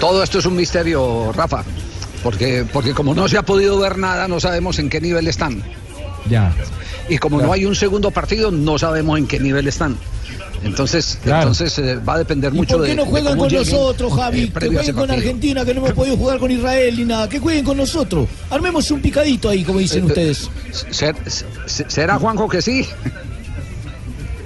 Todo 0.00 0.22
esto 0.22 0.38
es 0.38 0.46
un 0.46 0.54
misterio, 0.54 1.32
Rafa, 1.32 1.64
porque, 2.22 2.64
porque 2.72 2.92
como 2.92 3.14
no 3.14 3.26
se 3.26 3.36
ha 3.36 3.42
podido 3.42 3.78
ver 3.78 3.98
nada, 3.98 4.28
no 4.28 4.38
sabemos 4.38 4.78
en 4.78 4.88
qué 4.88 5.00
nivel 5.00 5.26
están. 5.26 5.62
Ya. 6.30 6.52
Y 7.08 7.18
como 7.18 7.40
no 7.40 7.52
hay 7.52 7.64
un 7.64 7.74
segundo 7.74 8.10
partido, 8.10 8.50
no 8.50 8.78
sabemos 8.78 9.18
en 9.18 9.26
qué 9.26 9.40
nivel 9.40 9.66
están. 9.66 9.96
Entonces, 10.64 11.18
entonces 11.24 11.78
eh, 11.78 11.96
va 11.96 12.14
a 12.14 12.18
depender 12.18 12.52
¿Y 12.52 12.56
mucho 12.56 12.76
por 12.76 12.84
qué 12.84 12.90
de 12.90 12.96
no 12.96 13.04
de 13.04 13.10
juegan 13.10 13.38
con 13.38 13.48
lleguen, 13.48 13.64
nosotros, 13.72 14.12
eh, 14.12 14.16
Javi? 14.20 14.48
que 14.48 14.56
a 14.78 14.80
ese 14.82 14.92
jueguen 14.92 14.94
con. 14.94 15.10
Argentina, 15.10 15.64
que 15.64 15.74
no 15.74 15.80
hemos 15.80 15.92
podido 15.92 16.16
jugar 16.16 16.38
con 16.38 16.50
Israel 16.50 16.96
ni 16.96 17.04
nada. 17.04 17.28
Que 17.28 17.38
jueguen 17.38 17.64
con 17.64 17.76
nosotros. 17.76 18.28
Armemos 18.50 18.90
un 18.90 19.00
picadito 19.00 19.48
ahí, 19.48 19.62
como 19.64 19.78
dicen 19.78 20.04
Eh, 20.04 20.06
ustedes. 20.06 20.50
Ser- 20.90 21.16
se- 21.30 21.88
¿Será 21.88 22.18
Juanjo 22.18 22.48
que 22.48 22.60
sí? 22.62 22.86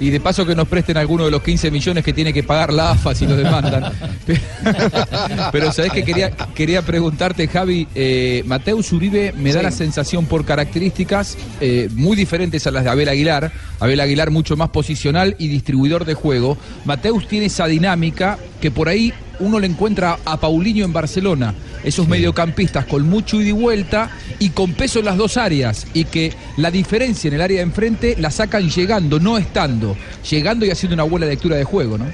Y 0.03 0.09
de 0.09 0.19
paso 0.19 0.45
que 0.45 0.53
nos 0.53 0.67
presten 0.67 0.97
alguno 0.97 1.23
de 1.23 1.31
los 1.31 1.41
15 1.41 1.71
millones 1.71 2.03
que 2.03 2.11
tiene 2.11 2.33
que 2.33 2.43
pagar 2.43 2.73
la 2.73 2.91
AFA 2.91 3.15
si 3.15 3.25
lo 3.25 3.37
demandan. 3.37 3.93
Pero 5.53 5.71
sabes 5.71 5.93
que 5.93 6.03
quería, 6.03 6.31
quería 6.31 6.81
preguntarte, 6.81 7.47
Javi, 7.47 7.87
eh, 7.95 8.43
Mateus 8.45 8.91
Uribe 8.91 9.31
me 9.31 9.53
da 9.53 9.59
Sí. 9.59 9.63
la 9.63 9.71
sensación 9.71 10.25
por 10.25 10.43
características 10.43 11.37
eh, 11.61 11.87
muy 11.93 12.17
diferentes 12.17 12.67
a 12.67 12.71
las 12.71 12.83
de 12.83 12.89
Abel 12.89 13.07
Aguilar. 13.07 13.53
Abel 13.79 14.01
Aguilar 14.01 14.29
mucho 14.29 14.57
más 14.57 14.69
posicional 14.71 15.37
y 15.39 15.47
distribuidor 15.47 16.03
de 16.03 16.15
juego. 16.15 16.57
Mateus 16.83 17.25
tiene 17.29 17.45
esa 17.45 17.65
dinámica 17.67 18.37
que 18.63 18.71
por 18.71 18.87
ahí 18.87 19.11
uno 19.41 19.59
le 19.59 19.67
encuentra 19.67 20.19
a 20.23 20.39
Paulinho 20.39 20.85
en 20.85 20.93
Barcelona, 20.93 21.53
esos 21.83 22.07
mediocampistas 22.07 22.85
con 22.85 23.05
mucho 23.09 23.41
ida 23.41 23.49
y 23.49 23.51
vuelta 23.51 24.09
y 24.39 24.51
con 24.51 24.71
peso 24.71 24.99
en 24.99 25.05
las 25.05 25.17
dos 25.17 25.35
áreas, 25.35 25.85
y 25.93 26.05
que 26.05 26.31
la 26.55 26.71
diferencia 26.71 27.27
en 27.27 27.33
el 27.33 27.41
área 27.41 27.57
de 27.57 27.63
enfrente 27.63 28.15
la 28.17 28.31
sacan 28.31 28.69
llegando, 28.69 29.19
no 29.19 29.37
estando, 29.37 29.97
llegando 30.31 30.65
y 30.65 30.71
haciendo 30.71 30.93
una 30.93 31.03
buena 31.03 31.25
lectura 31.25 31.57
de 31.57 31.65
juego, 31.65 31.97
¿no? 31.97 32.05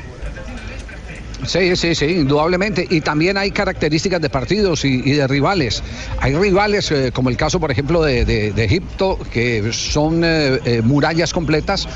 Sí, 1.46 1.76
sí, 1.76 1.94
sí, 1.94 2.06
indudablemente. 2.06 2.86
Y 2.90 3.00
también 3.02 3.38
hay 3.38 3.52
características 3.52 4.20
de 4.20 4.30
partidos 4.32 4.84
y, 4.84 5.02
y 5.06 5.12
de 5.14 5.28
rivales. 5.28 5.84
Hay 6.20 6.34
rivales, 6.36 6.90
eh, 6.92 7.12
como 7.14 7.30
el 7.30 7.38
caso, 7.38 7.60
por 7.60 7.70
ejemplo, 7.72 8.02
de, 8.04 8.26
de- 8.26 8.52
de 8.54 8.64
Egipto, 8.66 9.18
que 9.32 9.72
son 9.72 10.24
eh, 10.26 10.60
eh, 10.66 10.82
murallas 10.84 11.32
completas, 11.32 11.88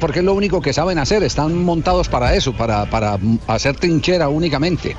porque 0.00 0.18
es 0.20 0.24
lo 0.24 0.34
único 0.34 0.60
que 0.60 0.72
saben 0.72 0.98
hacer. 0.98 1.22
Están 1.22 1.62
montados 1.62 2.08
para 2.08 2.34
eso, 2.34 2.52
para, 2.52 2.86
para 2.86 3.18
hacer 3.46 3.76
trinchera 3.76 4.28
únicamente. 4.28 4.96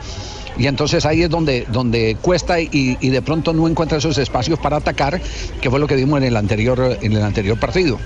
Y 0.61 0.67
entonces 0.67 1.07
ahí 1.07 1.23
es 1.23 1.29
donde, 1.31 1.65
donde 1.71 2.15
cuesta 2.21 2.61
y, 2.61 2.95
de 2.95 3.21
pronto 3.23 3.51
no 3.51 3.67
encuentra 3.67 3.97
esos 3.97 4.19
espacios 4.19 4.59
para 4.59 4.77
atacar, 4.77 5.19
que 5.59 5.71
fue 5.71 5.79
lo 5.79 5.87
que 5.87 5.95
vimos 5.95 6.19
en 6.19 6.25
el 6.25 6.37
anterior, 6.37 6.99
en 7.01 7.13
el 7.13 7.23
anterior 7.23 7.59
partido. 7.59 7.97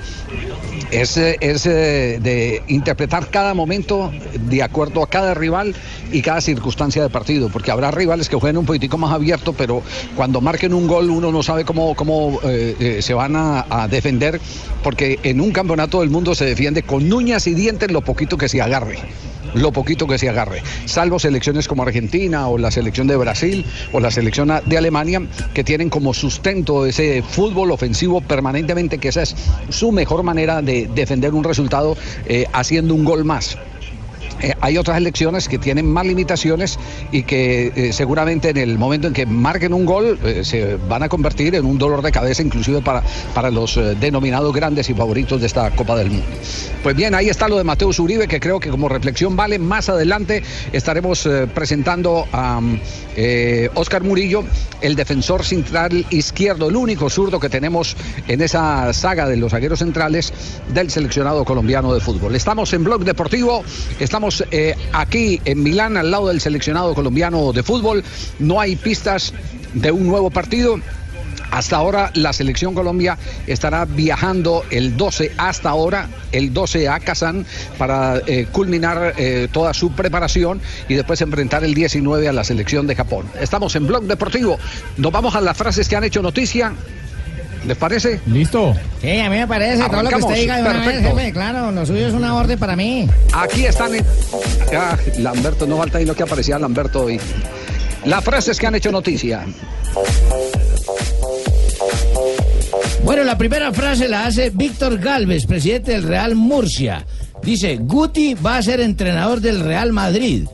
Es, 0.89 1.17
es 1.17 1.65
eh, 1.65 2.19
de 2.21 2.63
interpretar 2.69 3.29
cada 3.29 3.53
momento 3.53 4.09
de 4.39 4.63
acuerdo 4.63 5.03
a 5.03 5.09
cada 5.09 5.33
rival 5.33 5.75
y 6.13 6.21
cada 6.21 6.39
circunstancia 6.39 7.03
de 7.03 7.09
partido, 7.09 7.49
porque 7.49 7.71
habrá 7.71 7.91
rivales 7.91 8.29
que 8.29 8.37
jueguen 8.37 8.59
un 8.59 8.65
poquitico 8.65 8.97
más 8.97 9.11
abierto, 9.11 9.51
pero 9.51 9.83
cuando 10.15 10.39
marquen 10.39 10.73
un 10.73 10.87
gol 10.87 11.09
uno 11.09 11.33
no 11.33 11.43
sabe 11.43 11.65
cómo, 11.65 11.93
cómo 11.93 12.39
eh, 12.45 12.77
eh, 12.79 13.01
se 13.01 13.13
van 13.13 13.35
a, 13.35 13.65
a 13.69 13.89
defender, 13.89 14.39
porque 14.81 15.19
en 15.23 15.41
un 15.41 15.51
campeonato 15.51 15.99
del 15.99 16.09
mundo 16.09 16.33
se 16.33 16.45
defiende 16.45 16.83
con 16.83 17.11
uñas 17.11 17.47
y 17.47 17.53
dientes 17.53 17.91
lo 17.91 17.99
poquito 17.99 18.37
que 18.37 18.47
se 18.47 18.61
agarre 18.61 18.99
lo 19.55 19.71
poquito 19.71 20.07
que 20.07 20.17
se 20.17 20.29
agarre, 20.29 20.61
salvo 20.85 21.19
selecciones 21.19 21.67
como 21.67 21.83
Argentina 21.83 22.47
o 22.47 22.57
la 22.57 22.71
selección 22.71 23.07
de 23.07 23.15
Brasil 23.15 23.65
o 23.91 23.99
la 23.99 24.11
selección 24.11 24.51
de 24.65 24.77
Alemania 24.77 25.21
que 25.53 25.63
tienen 25.63 25.89
como 25.89 26.13
sustento 26.13 26.85
ese 26.85 27.23
fútbol 27.23 27.71
ofensivo 27.71 28.21
permanentemente, 28.21 28.97
que 28.97 29.09
esa 29.09 29.23
es 29.23 29.35
su 29.69 29.91
mejor 29.91 30.23
manera 30.23 30.61
de 30.61 30.89
defender 30.93 31.33
un 31.33 31.43
resultado 31.43 31.97
eh, 32.25 32.45
haciendo 32.53 32.93
un 32.93 33.05
gol 33.05 33.23
más. 33.25 33.57
Eh, 34.41 34.53
hay 34.61 34.77
otras 34.77 34.97
elecciones 34.97 35.47
que 35.47 35.57
tienen 35.57 35.91
más 35.91 36.05
limitaciones 36.05 36.77
y 37.11 37.23
que 37.23 37.71
eh, 37.75 37.93
seguramente 37.93 38.49
en 38.49 38.57
el 38.57 38.77
momento 38.77 39.07
en 39.07 39.13
que 39.13 39.25
marquen 39.25 39.73
un 39.73 39.85
gol 39.85 40.19
eh, 40.23 40.43
se 40.43 40.75
van 40.75 41.03
a 41.03 41.09
convertir 41.09 41.55
en 41.55 41.65
un 41.65 41.77
dolor 41.77 42.01
de 42.01 42.11
cabeza 42.11 42.41
inclusive 42.41 42.81
para, 42.81 43.01
para 43.33 43.49
los 43.49 43.79
denominados 43.99 44.53
grandes 44.53 44.89
y 44.89 44.93
favoritos 44.93 45.39
de 45.39 45.47
esta 45.47 45.71
Copa 45.71 45.95
del 45.95 46.09
Mundo. 46.09 46.25
Pues 46.83 46.95
bien, 46.95 47.15
ahí 47.15 47.29
está 47.29 47.47
lo 47.47 47.57
de 47.57 47.63
Mateus 47.63 47.99
Uribe 47.99 48.27
que 48.27 48.39
creo 48.39 48.59
que 48.59 48.69
como 48.69 48.89
reflexión 48.89 49.35
vale. 49.35 49.57
Más 49.59 49.89
adelante 49.89 50.43
estaremos 50.71 51.27
presentando 51.53 52.27
a 52.31 52.61
Oscar 53.73 54.03
Murillo, 54.03 54.43
el 54.81 54.95
defensor 54.95 55.43
central 55.43 56.05
izquierdo, 56.09 56.69
el 56.69 56.75
único 56.75 57.09
zurdo 57.09 57.39
que 57.39 57.49
tenemos 57.49 57.95
en 58.27 58.41
esa 58.41 58.93
saga 58.93 59.27
de 59.27 59.37
los 59.37 59.51
zagueros 59.51 59.79
centrales 59.79 60.33
del 60.73 60.91
seleccionado 60.91 61.45
colombiano 61.45 61.93
de 61.93 62.01
fútbol. 62.01 62.35
Estamos 62.35 62.73
en 62.73 62.83
Blog 62.83 63.03
Deportivo, 63.03 63.63
estamos 63.99 64.24
eh, 64.51 64.75
aquí 64.93 65.39
en 65.45 65.61
Milán 65.61 65.97
al 65.97 66.11
lado 66.11 66.27
del 66.29 66.41
seleccionado 66.41 66.93
colombiano 66.93 67.53
de 67.53 67.63
fútbol. 67.63 68.03
No 68.39 68.59
hay 68.59 68.75
pistas 68.75 69.33
de 69.73 69.91
un 69.91 70.07
nuevo 70.07 70.29
partido. 70.29 70.79
Hasta 71.51 71.77
ahora 71.77 72.11
la 72.15 72.33
selección 72.33 72.73
Colombia 72.73 73.17
estará 73.47 73.85
viajando 73.85 74.65
el 74.71 74.97
12 74.97 75.33
hasta 75.37 75.69
ahora, 75.69 76.09
el 76.31 76.53
12 76.53 76.89
a 76.89 76.99
Kazán 76.99 77.45
para 77.77 78.17
eh, 78.25 78.47
culminar 78.51 79.13
eh, 79.17 79.47
toda 79.51 79.73
su 79.73 79.91
preparación 79.91 80.59
y 80.89 80.95
después 80.95 81.21
enfrentar 81.21 81.63
el 81.63 81.73
19 81.73 82.27
a 82.27 82.33
la 82.33 82.43
selección 82.43 82.87
de 82.87 82.95
Japón. 82.95 83.27
Estamos 83.39 83.75
en 83.75 83.87
Blog 83.87 84.03
Deportivo. 84.03 84.57
Nos 84.97 85.11
vamos 85.11 85.35
a 85.35 85.41
las 85.41 85.55
frases 85.55 85.87
que 85.87 85.95
han 85.95 86.03
hecho 86.03 86.21
noticia 86.21 86.73
¿Les 87.67 87.77
parece? 87.77 88.19
¿Listo? 88.27 88.75
Sí, 89.01 89.19
a 89.19 89.29
mí 89.29 89.37
me 89.37 89.47
parece. 89.47 89.83
Todo 89.89 90.03
lo 90.03 90.09
que 90.09 90.15
usted 90.15 90.35
diga 90.35 90.55
de 90.57 90.61
una 90.61 90.73
vez, 90.73 90.81
Perfecto. 90.83 91.17
jefe. 91.17 91.31
Claro, 91.33 91.71
lo 91.71 91.85
suyo 91.85 92.07
es 92.07 92.13
una 92.13 92.35
orden 92.35 92.59
para 92.59 92.75
mí. 92.75 93.07
Aquí 93.33 93.65
están. 93.65 93.95
en- 93.95 94.05
Ah, 94.77 94.97
Lamberto, 95.17 95.65
no 95.65 95.77
falta 95.77 95.97
ahí 95.97 96.05
lo 96.05 96.15
que 96.15 96.23
aparecía 96.23 96.59
Lamberto 96.59 97.03
hoy. 97.05 97.19
Las 98.05 98.23
frases 98.23 98.59
que 98.59 98.67
han 98.67 98.75
hecho 98.75 98.91
noticia. 98.91 99.45
Bueno, 103.03 103.23
la 103.23 103.37
primera 103.37 103.71
frase 103.71 104.07
la 104.07 104.25
hace 104.25 104.49
Víctor 104.51 104.97
Galvez, 104.99 105.45
presidente 105.45 105.91
del 105.91 106.03
Real 106.03 106.35
Murcia. 106.35 107.05
Dice, 107.43 107.77
Guti 107.77 108.33
va 108.33 108.57
a 108.57 108.61
ser 108.63 108.79
entrenador 108.79 109.39
del 109.41 109.59
Real 109.61 109.91
Madrid. 109.91 110.47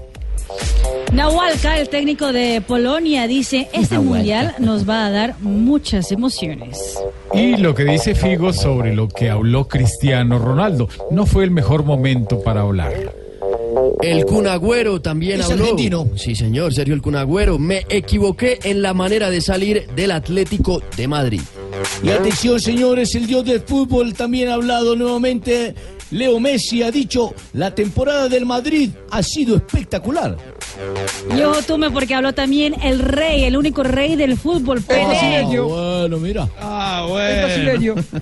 Nahualca, 1.13 1.77
el 1.77 1.89
técnico 1.89 2.31
de 2.31 2.61
Polonia, 2.65 3.27
dice, 3.27 3.67
este 3.73 3.99
mundial 3.99 4.55
nos 4.59 4.87
va 4.87 5.05
a 5.05 5.11
dar 5.11 5.35
muchas 5.41 6.11
emociones. 6.11 6.97
Y 7.33 7.57
lo 7.57 7.75
que 7.75 7.83
dice 7.83 8.15
Figo 8.15 8.53
sobre 8.53 8.95
lo 8.95 9.09
que 9.09 9.29
habló 9.29 9.67
Cristiano 9.67 10.39
Ronaldo. 10.39 10.87
No 11.11 11.25
fue 11.25 11.43
el 11.43 11.51
mejor 11.51 11.83
momento 11.83 12.41
para 12.41 12.61
hablar. 12.61 12.93
El 14.01 14.25
Cunagüero 14.25 15.01
también 15.01 15.41
Es 15.41 15.49
habló. 15.49 15.63
argentino. 15.65 16.07
Sí, 16.15 16.33
señor, 16.33 16.73
Sergio 16.73 16.93
el 16.93 17.01
Cunagüero. 17.01 17.59
Me 17.59 17.85
equivoqué 17.89 18.59
en 18.63 18.81
la 18.81 18.93
manera 18.93 19.29
de 19.29 19.41
salir 19.41 19.87
del 19.95 20.11
Atlético 20.11 20.81
de 20.95 21.07
Madrid. 21.09 21.41
Y 22.03 22.09
atención, 22.09 22.59
señores, 22.59 23.13
el 23.15 23.27
dios 23.27 23.43
del 23.45 23.59
fútbol 23.61 24.13
también 24.13 24.47
ha 24.49 24.53
hablado 24.55 24.95
nuevamente. 24.95 25.75
Leo 26.11 26.39
Messi 26.41 26.83
ha 26.83 26.91
dicho, 26.91 27.33
la 27.53 27.73
temporada 27.73 28.27
del 28.27 28.45
Madrid 28.45 28.89
ha 29.11 29.23
sido 29.23 29.55
espectacular. 29.55 30.35
Y 31.35 31.41
ojo, 31.41 31.61
tume, 31.61 31.91
porque 31.91 32.15
habló 32.15 32.33
también 32.33 32.75
el 32.83 32.99
rey, 32.99 33.43
el 33.43 33.57
único 33.57 33.83
rey 33.83 34.15
del 34.15 34.37
fútbol, 34.37 34.81
Pelé. 34.81 35.45
bueno, 35.61 36.17
mira. 36.17 36.47
Ah, 36.59 37.07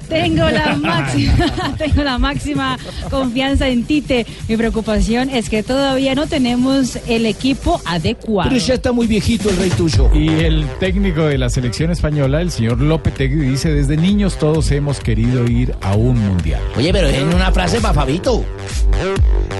Tengo 0.07 0.49
la 0.49 0.75
máxima, 0.81 1.75
tengo 1.77 2.03
la 2.03 2.17
máxima 2.17 2.77
confianza 3.09 3.67
en 3.67 3.83
Tite. 3.83 4.25
Mi 4.47 4.57
preocupación 4.57 5.29
es 5.29 5.49
que 5.49 5.63
todavía 5.63 6.15
no 6.15 6.27
tenemos 6.27 6.97
el 7.07 7.25
equipo 7.25 7.81
adecuado. 7.85 8.49
Pero 8.49 8.61
ya 8.61 8.73
está 8.75 8.91
muy 8.91 9.07
viejito 9.07 9.49
el 9.49 9.57
rey 9.57 9.69
tuyo. 9.71 10.09
Y 10.13 10.29
el 10.29 10.65
técnico 10.79 11.23
de 11.23 11.37
la 11.37 11.49
selección 11.49 11.91
española, 11.91 12.41
el 12.41 12.51
señor 12.51 12.79
Lopetegui, 12.79 13.35
dice, 13.35 13.71
desde 13.73 13.97
niños 13.97 14.37
todos 14.37 14.71
hemos 14.71 14.99
querido 14.99 15.45
ir 15.45 15.73
a 15.81 15.95
un 15.95 16.19
mundial. 16.19 16.61
Oye, 16.77 16.91
pero 16.91 17.07
es 17.07 17.21
una 17.23 17.51
frase 17.51 17.79
para 17.79 17.93
Fabito. 17.93 18.43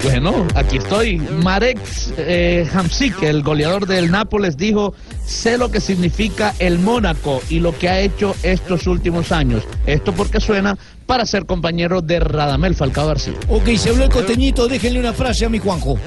Bueno, 0.02 0.46
aquí 0.54 0.78
estoy. 0.78 1.18
Marek 1.18 1.78
eh, 2.18 2.66
Hamsik, 2.80 3.22
el 3.24 3.42
goleador 3.42 3.86
del 3.86 4.10
Nápoles, 4.10 4.56
dijo, 4.56 4.94
sé 5.26 5.58
lo 5.58 5.70
que 5.70 5.82
significa 5.82 6.54
el 6.58 6.78
Mónaco 6.78 7.42
y 7.50 7.60
lo 7.60 7.76
que 7.76 7.90
ha 7.90 8.00
hecho 8.00 8.34
estos 8.42 8.86
últimos 8.86 9.32
años. 9.32 9.64
Esto 9.84 10.14
porque 10.14 10.40
suena 10.40 10.78
para 11.04 11.26
ser 11.26 11.44
compañero 11.44 12.00
de 12.00 12.20
Radamel 12.20 12.74
Falcao 12.74 13.06
García. 13.06 13.34
Ok, 13.48 13.68
se 13.76 13.90
habló 13.90 14.04
el 14.04 14.10
costeñito, 14.10 14.66
déjenle 14.66 14.98
una 14.98 15.12
frase 15.12 15.44
a 15.44 15.50
mi 15.50 15.58
Juanjo. 15.58 15.98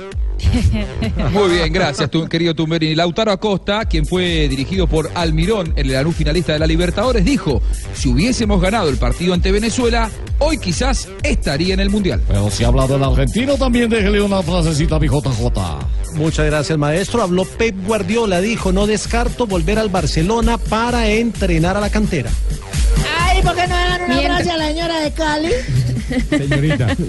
Muy 1.32 1.50
bien, 1.56 1.72
gracias, 1.74 2.10
tu, 2.10 2.28
querido 2.28 2.54
Tumberini. 2.54 2.96
Lautaro 2.96 3.32
Acosta, 3.32 3.86
quien 3.86 4.06
fue 4.06 4.48
dirigido 4.50 4.88
por 4.88 5.10
Almirón, 5.15 5.74
el 5.76 5.91
Lanús 5.91 6.15
finalista 6.15 6.54
de 6.54 6.60
la 6.60 6.67
Libertadores, 6.67 7.24
dijo: 7.26 7.62
si 7.93 8.10
hubiésemos 8.10 8.62
ganado 8.62 8.89
el 8.89 8.98
partido 8.98 9.34
ante 9.34 9.52
Venezuela, 9.52 10.10
hoy 10.39 10.58
quizás 10.58 11.08
estaría 11.24 11.74
en 11.74 11.80
el 11.80 11.89
Mundial. 11.89 12.22
Pero 12.28 12.50
si 12.50 12.63
habla 12.63 12.88
del 12.88 13.04
argentino, 13.04 13.56
también 13.56 13.89
déjele 13.89 14.22
una 14.22 14.41
frasecita 14.41 14.96
a 14.98 15.00
mi 15.00 15.08
JJ. 15.08 16.15
Muchas 16.15 16.46
gracias, 16.46 16.78
maestro. 16.78 17.22
Habló 17.24 17.46
Pep 17.46 17.76
Guardiola, 17.86 18.39
dijo, 18.41 18.72
no 18.72 18.86
descarto 18.86 19.48
volver 19.48 19.80
al 19.80 19.89
Barcelona 19.89 20.58
para 20.58 21.10
entrenar 21.10 21.78
a 21.78 21.80
la 21.82 21.89
cantera. 21.89 22.30
Ay, 23.19 23.41
¿por 23.41 23.56
qué 23.56 23.67
no 23.67 23.76
dan 23.76 24.02
una 24.04 24.15
Mientras- 24.15 24.43
frase 24.43 24.52
a 24.52 24.58
la 24.58 24.67
señora 24.67 25.00
de 25.00 25.12
Cali? 25.12 25.50
Señorita. 26.30 26.96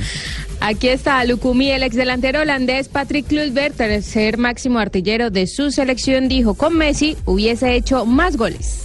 Aquí 0.60 0.88
está 0.88 1.24
Lucumí, 1.24 1.70
el 1.70 1.82
exdelantero 1.82 2.40
holandés 2.40 2.88
Patrick 2.88 3.26
Kluivert, 3.26 3.76
tercer 3.76 4.38
máximo 4.38 4.78
artillero 4.78 5.30
de 5.30 5.46
su 5.46 5.70
selección, 5.70 6.28
dijo 6.28 6.54
con 6.54 6.76
Messi 6.76 7.16
hubiese 7.24 7.74
hecho 7.74 8.06
más 8.06 8.36
goles. 8.36 8.80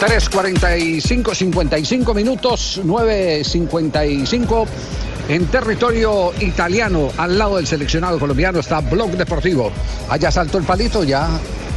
3.45, 0.00 1.34
55 1.34 2.14
minutos, 2.14 2.80
9.55. 2.84 4.66
En 5.28 5.46
territorio 5.46 6.32
italiano, 6.40 7.10
al 7.18 7.36
lado 7.36 7.56
del 7.56 7.66
seleccionado 7.66 8.18
colombiano, 8.18 8.60
está 8.60 8.80
Blog 8.80 9.10
Deportivo. 9.10 9.72
Allá 10.08 10.30
saltó 10.30 10.58
el 10.58 10.64
palito, 10.64 11.02
ya 11.02 11.28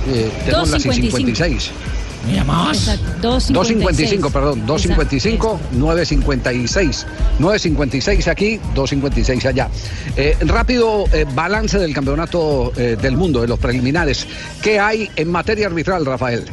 eh, 0.07 0.31
tenemos 0.45 0.69
las 0.69 0.83
56. 0.83 1.71
Exacto, 2.69 3.39
2.55, 3.39 4.31
perdón, 4.31 4.67
2.55, 4.67 5.57
9.56. 5.73 7.05
9.56 7.39 8.27
aquí, 8.27 8.59
2.56 8.75 9.45
allá. 9.45 9.69
Eh, 10.15 10.37
rápido 10.41 11.05
eh, 11.13 11.25
balance 11.33 11.79
del 11.79 11.93
campeonato 11.93 12.71
eh, 12.75 12.97
del 13.01 13.17
mundo, 13.17 13.41
de 13.41 13.47
los 13.47 13.59
preliminares. 13.59 14.27
¿Qué 14.61 14.79
hay 14.79 15.09
en 15.15 15.31
materia 15.31 15.67
arbitral, 15.67 16.05
Rafael? 16.05 16.45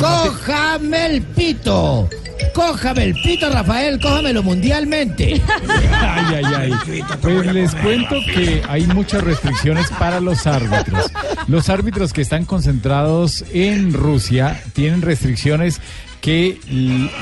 Cójame 0.00 1.06
el 1.06 1.22
pito. 1.22 2.08
Cójame 2.54 3.04
el 3.04 3.14
pito, 3.14 3.48
Rafael. 3.50 4.00
Cójamelo 4.00 4.42
mundialmente. 4.42 5.40
Ay, 6.00 6.34
ay, 6.36 6.54
ay. 6.56 7.02
Pues 7.20 7.52
les 7.52 7.74
cuento 7.74 8.16
que 8.34 8.62
hay 8.68 8.86
muchas 8.86 9.22
restricciones 9.22 9.88
para 9.98 10.20
los 10.20 10.46
árbitros. 10.46 11.10
Los 11.46 11.68
árbitros 11.68 12.12
que 12.12 12.22
están 12.22 12.44
concentrados 12.44 13.44
en 13.52 13.92
Rusia 13.92 14.60
tienen 14.72 15.02
restricciones 15.02 15.80
que 16.20 16.58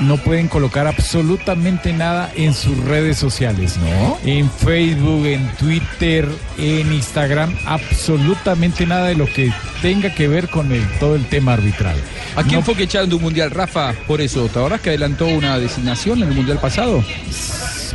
no 0.01 0.17
pueden 0.17 0.47
colocar 0.47 0.87
absolutamente 0.87 1.93
nada 1.93 2.31
en 2.35 2.53
sus 2.53 2.77
redes 2.85 3.17
sociales. 3.17 3.77
¿No? 3.77 4.17
En 4.25 4.49
Facebook, 4.49 5.25
en 5.25 5.47
Twitter, 5.57 6.27
en 6.57 6.91
Instagram, 6.93 7.55
absolutamente 7.65 8.85
nada 8.85 9.07
de 9.07 9.15
lo 9.15 9.25
que 9.25 9.51
tenga 9.81 10.13
que 10.13 10.27
ver 10.27 10.49
con 10.49 10.71
el, 10.71 10.83
todo 10.99 11.15
el 11.15 11.25
tema 11.25 11.53
arbitral. 11.53 11.95
¿A 12.35 12.43
quién 12.43 12.63
fue 12.63 12.75
que 12.75 12.83
echaron 12.83 13.09
de 13.09 13.15
un 13.15 13.21
mundial, 13.21 13.51
Rafa? 13.51 13.93
Por 14.07 14.21
eso, 14.21 14.45
¿te 14.47 14.59
acordás 14.59 14.81
que 14.81 14.89
adelantó 14.89 15.27
una 15.27 15.57
designación 15.59 16.21
en 16.23 16.29
el 16.29 16.35
mundial 16.35 16.59
pasado? 16.59 17.03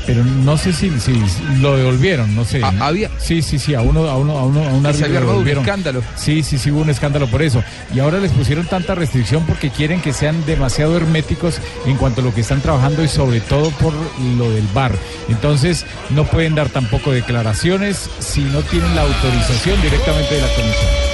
Pero 0.04 0.24
no 0.24 0.56
sé 0.56 0.72
si, 0.72 0.90
si 0.98 1.12
lo 1.60 1.76
devolvieron, 1.76 2.34
no 2.34 2.44
sé. 2.44 2.60
había... 2.80 3.08
Sí, 3.18 3.40
sí, 3.40 3.58
sí, 3.60 3.74
a 3.74 3.82
uno, 3.82 4.08
a 4.08 4.16
uno, 4.16 4.36
a 4.36 4.44
uno, 4.44 4.60
a 4.60 4.72
un 4.72 4.84
árbitro 4.84 5.06
había 5.06 5.20
lo 5.20 5.26
armado 5.26 5.38
un 5.38 5.44
devolvieron. 5.44 5.62
escándalo. 5.64 6.02
Sí, 6.16 6.42
sí, 6.42 6.58
sí, 6.58 6.72
hubo 6.72 6.80
un 6.80 6.90
escándalo 6.90 7.28
por 7.28 7.40
eso. 7.40 7.62
Y 7.94 8.00
ahora 8.00 8.18
les 8.18 8.32
pusieron 8.32 8.66
tanta 8.66 8.96
restricción 8.96 9.44
porque 9.46 9.70
quieren 9.70 10.00
que 10.00 10.12
sean 10.12 10.44
demasiado 10.44 10.91
herméticos 10.96 11.60
en 11.86 11.96
cuanto 11.96 12.20
a 12.20 12.24
lo 12.24 12.34
que 12.34 12.42
están 12.42 12.60
trabajando 12.60 13.02
y 13.02 13.08
sobre 13.08 13.40
todo 13.40 13.70
por 13.70 13.92
lo 14.36 14.50
del 14.50 14.66
bar. 14.74 14.92
Entonces, 15.28 15.86
no 16.10 16.24
pueden 16.24 16.54
dar 16.54 16.68
tampoco 16.68 17.12
declaraciones 17.12 18.10
si 18.18 18.40
no 18.42 18.60
tienen 18.62 18.94
la 18.94 19.02
autorización 19.02 19.80
directamente 19.82 20.34
de 20.34 20.40
la 20.40 20.48
comisión. 20.54 21.12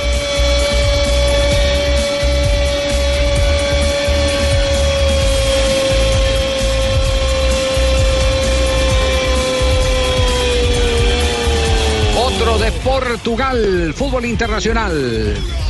Portugal, 12.88 13.93
fútbol 13.95 14.25
internacional. 14.25 15.68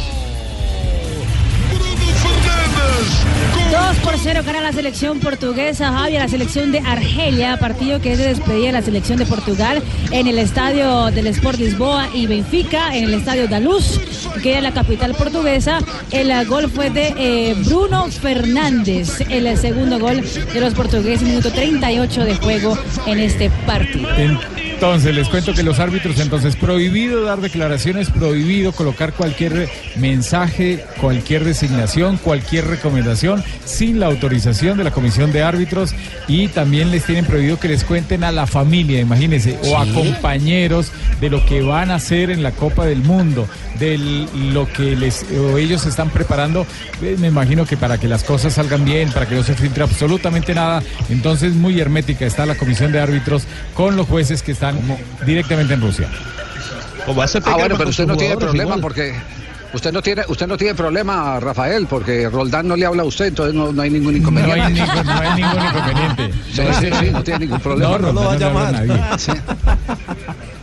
2 3.79 3.97
por 3.99 4.19
0 4.19 4.43
gana 4.45 4.61
la 4.61 4.73
selección 4.73 5.21
portuguesa, 5.21 5.93
Javi, 5.93 6.17
a 6.17 6.21
la 6.21 6.29
selección 6.29 6.73
de 6.73 6.81
Argelia, 6.81 7.59
partido 7.59 8.01
que 8.01 8.13
es 8.13 8.19
de 8.19 8.27
despedida 8.27 8.67
de 8.67 8.73
la 8.73 8.83
selección 8.83 9.19
de 9.19 9.25
Portugal 9.25 9.81
en 10.11 10.27
el 10.27 10.39
estadio 10.39 11.07
del 11.13 11.29
Sport 11.29 11.59
Lisboa 11.59 12.09
y 12.13 12.27
Benfica, 12.27 12.97
en 12.97 13.05
el 13.05 13.15
estadio 13.15 13.47
da 13.47 13.61
Luz, 13.61 14.01
que 14.43 14.57
en 14.57 14.65
la 14.65 14.73
capital 14.73 15.15
portuguesa. 15.15 15.79
El 16.11 16.33
gol 16.47 16.69
fue 16.69 16.91
de 16.91 17.15
eh, 17.17 17.55
Bruno 17.67 18.09
Fernández, 18.11 19.21
el 19.29 19.57
segundo 19.57 20.01
gol 20.01 20.25
de 20.53 20.61
los 20.61 20.75
portugueses, 20.75 21.23
minuto 21.23 21.53
38 21.53 22.25
de 22.25 22.35
juego 22.35 22.77
en 23.07 23.21
este 23.21 23.49
partido. 23.65 24.09
Entonces, 24.79 25.13
les 25.13 25.29
cuento 25.29 25.55
que 25.55 25.65
los 25.65 25.81
árbitros, 25.81 26.21
entonces, 26.21 26.55
prohibido 26.55 27.25
dar 27.25 27.41
declaraciones, 27.41 28.11
prohibido 28.11 28.71
colocar 28.71 29.13
cualquier 29.13 29.69
mensaje, 29.97 30.85
cualquier 31.01 31.43
designación, 31.45 32.17
cualquier 32.17 32.69
recomendación 32.69 33.43
sin 33.65 33.99
la 33.99 34.07
autorización 34.07 34.79
de 34.79 34.85
la 34.85 34.93
comisión 34.93 35.33
de 35.33 35.43
árbitros. 35.43 35.97
Y 36.29 36.47
también 36.47 36.93
les 36.93 37.03
tienen 37.03 37.25
prohibido 37.25 37.59
que 37.59 37.67
les 37.67 37.83
cuenten 37.83 38.23
a 38.23 38.31
la 38.31 38.47
familia, 38.47 39.01
imagínense, 39.01 39.59
o 39.65 39.77
a 39.77 39.87
compañeros 39.87 40.93
de 41.21 41.29
lo 41.29 41.45
que 41.45 41.61
van 41.61 41.91
a 41.91 41.97
hacer 41.97 42.31
en 42.31 42.45
la 42.45 42.53
Copa 42.53 42.87
del 42.87 43.03
Mundo, 43.03 43.49
de 43.81 43.99
lo 44.53 44.69
que 44.73 44.95
les 44.95 45.27
o 45.33 45.59
ellos 45.59 45.87
están 45.87 46.11
preparando, 46.11 46.67
eh, 47.03 47.17
me 47.19 47.27
imagino 47.27 47.67
que 47.67 47.77
para 47.77 47.99
que 47.99 48.07
las 48.07 48.23
cosas 48.23 48.55
salgan 48.55 48.85
bien, 48.85 49.11
para 49.11 49.27
que 49.27 49.35
no 49.35 49.43
se 49.43 49.55
filtre 49.55 49.83
absolutamente 49.83 50.55
nada, 50.55 50.83
entonces 51.09 51.55
muy 51.55 51.81
hermética 51.81 52.27
está 52.27 52.47
la 52.47 52.55
comisión 52.57 52.93
de 52.93 53.01
árbitros 53.01 53.45
con 53.75 53.97
los 53.97 54.07
jueces 54.07 54.43
que 54.43 54.53
están 54.53 54.68
directamente 55.25 55.75
en 55.75 55.81
Rusia. 55.81 56.09
Ah, 57.47 57.57
bueno, 57.57 57.77
pero 57.79 57.91
usted 57.91 58.07
no 58.07 58.17
tiene 58.17 58.37
problema 58.37 58.77
porque 58.79 59.15
Usted 59.71 59.93
no 59.93 60.01
tiene, 60.01 60.23
usted 60.29 60.47
no 60.47 60.57
tiene 60.57 60.75
problema, 60.75 61.39
Rafael, 61.41 61.87
porque 61.87 62.27
Roldán 62.31 62.67
no 62.67 62.75
le 62.75 62.87
habla 62.87 63.03
a 63.03 63.05
usted, 63.05 63.27
entonces 63.27 63.55
no, 63.55 63.71
no 63.71 63.83
hay 63.83 63.91
ningún 63.91 64.17
inconveniente. 64.17 64.57
No 64.57 64.65
hay 64.65 64.73
ningún- 64.73 65.05
no 65.05 65.21
hay 65.21 65.35
ningún 65.43 65.63
inconveniente. 65.63 66.31
Sí, 66.51 66.63
sí, 66.81 66.87
sí, 66.99 67.11
no 67.13 67.23
tiene 67.23 67.41
ningún 67.41 67.61
problema. 67.61 67.99
No, 67.99 67.99
no 67.99 68.13
lo 68.15 68.25
va 68.29 68.33
a 68.33 68.37
llamar. 68.39 69.21
Sí. 69.21 69.33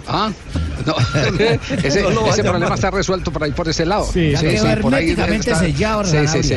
Ah, 0.08 0.32
no. 0.88 0.96
ese, 1.84 2.02
No 2.02 2.26
a 2.32 2.36
problema 2.36 2.74
está 2.76 2.90
resuelto 2.90 3.32
por 3.32 3.44
ahí 3.44 3.52
por 3.52 3.70
ese 3.70 3.86
lado. 3.86 4.10
Sí, 4.12 4.32
ya 4.32 4.42
quedó 4.42 4.82
por 4.82 4.96
ahí 4.96 5.12
está- 5.12 5.60
sellado, 5.60 6.04
Sí, 6.04 6.18
sí, 6.28 6.42
sí. 6.44 6.56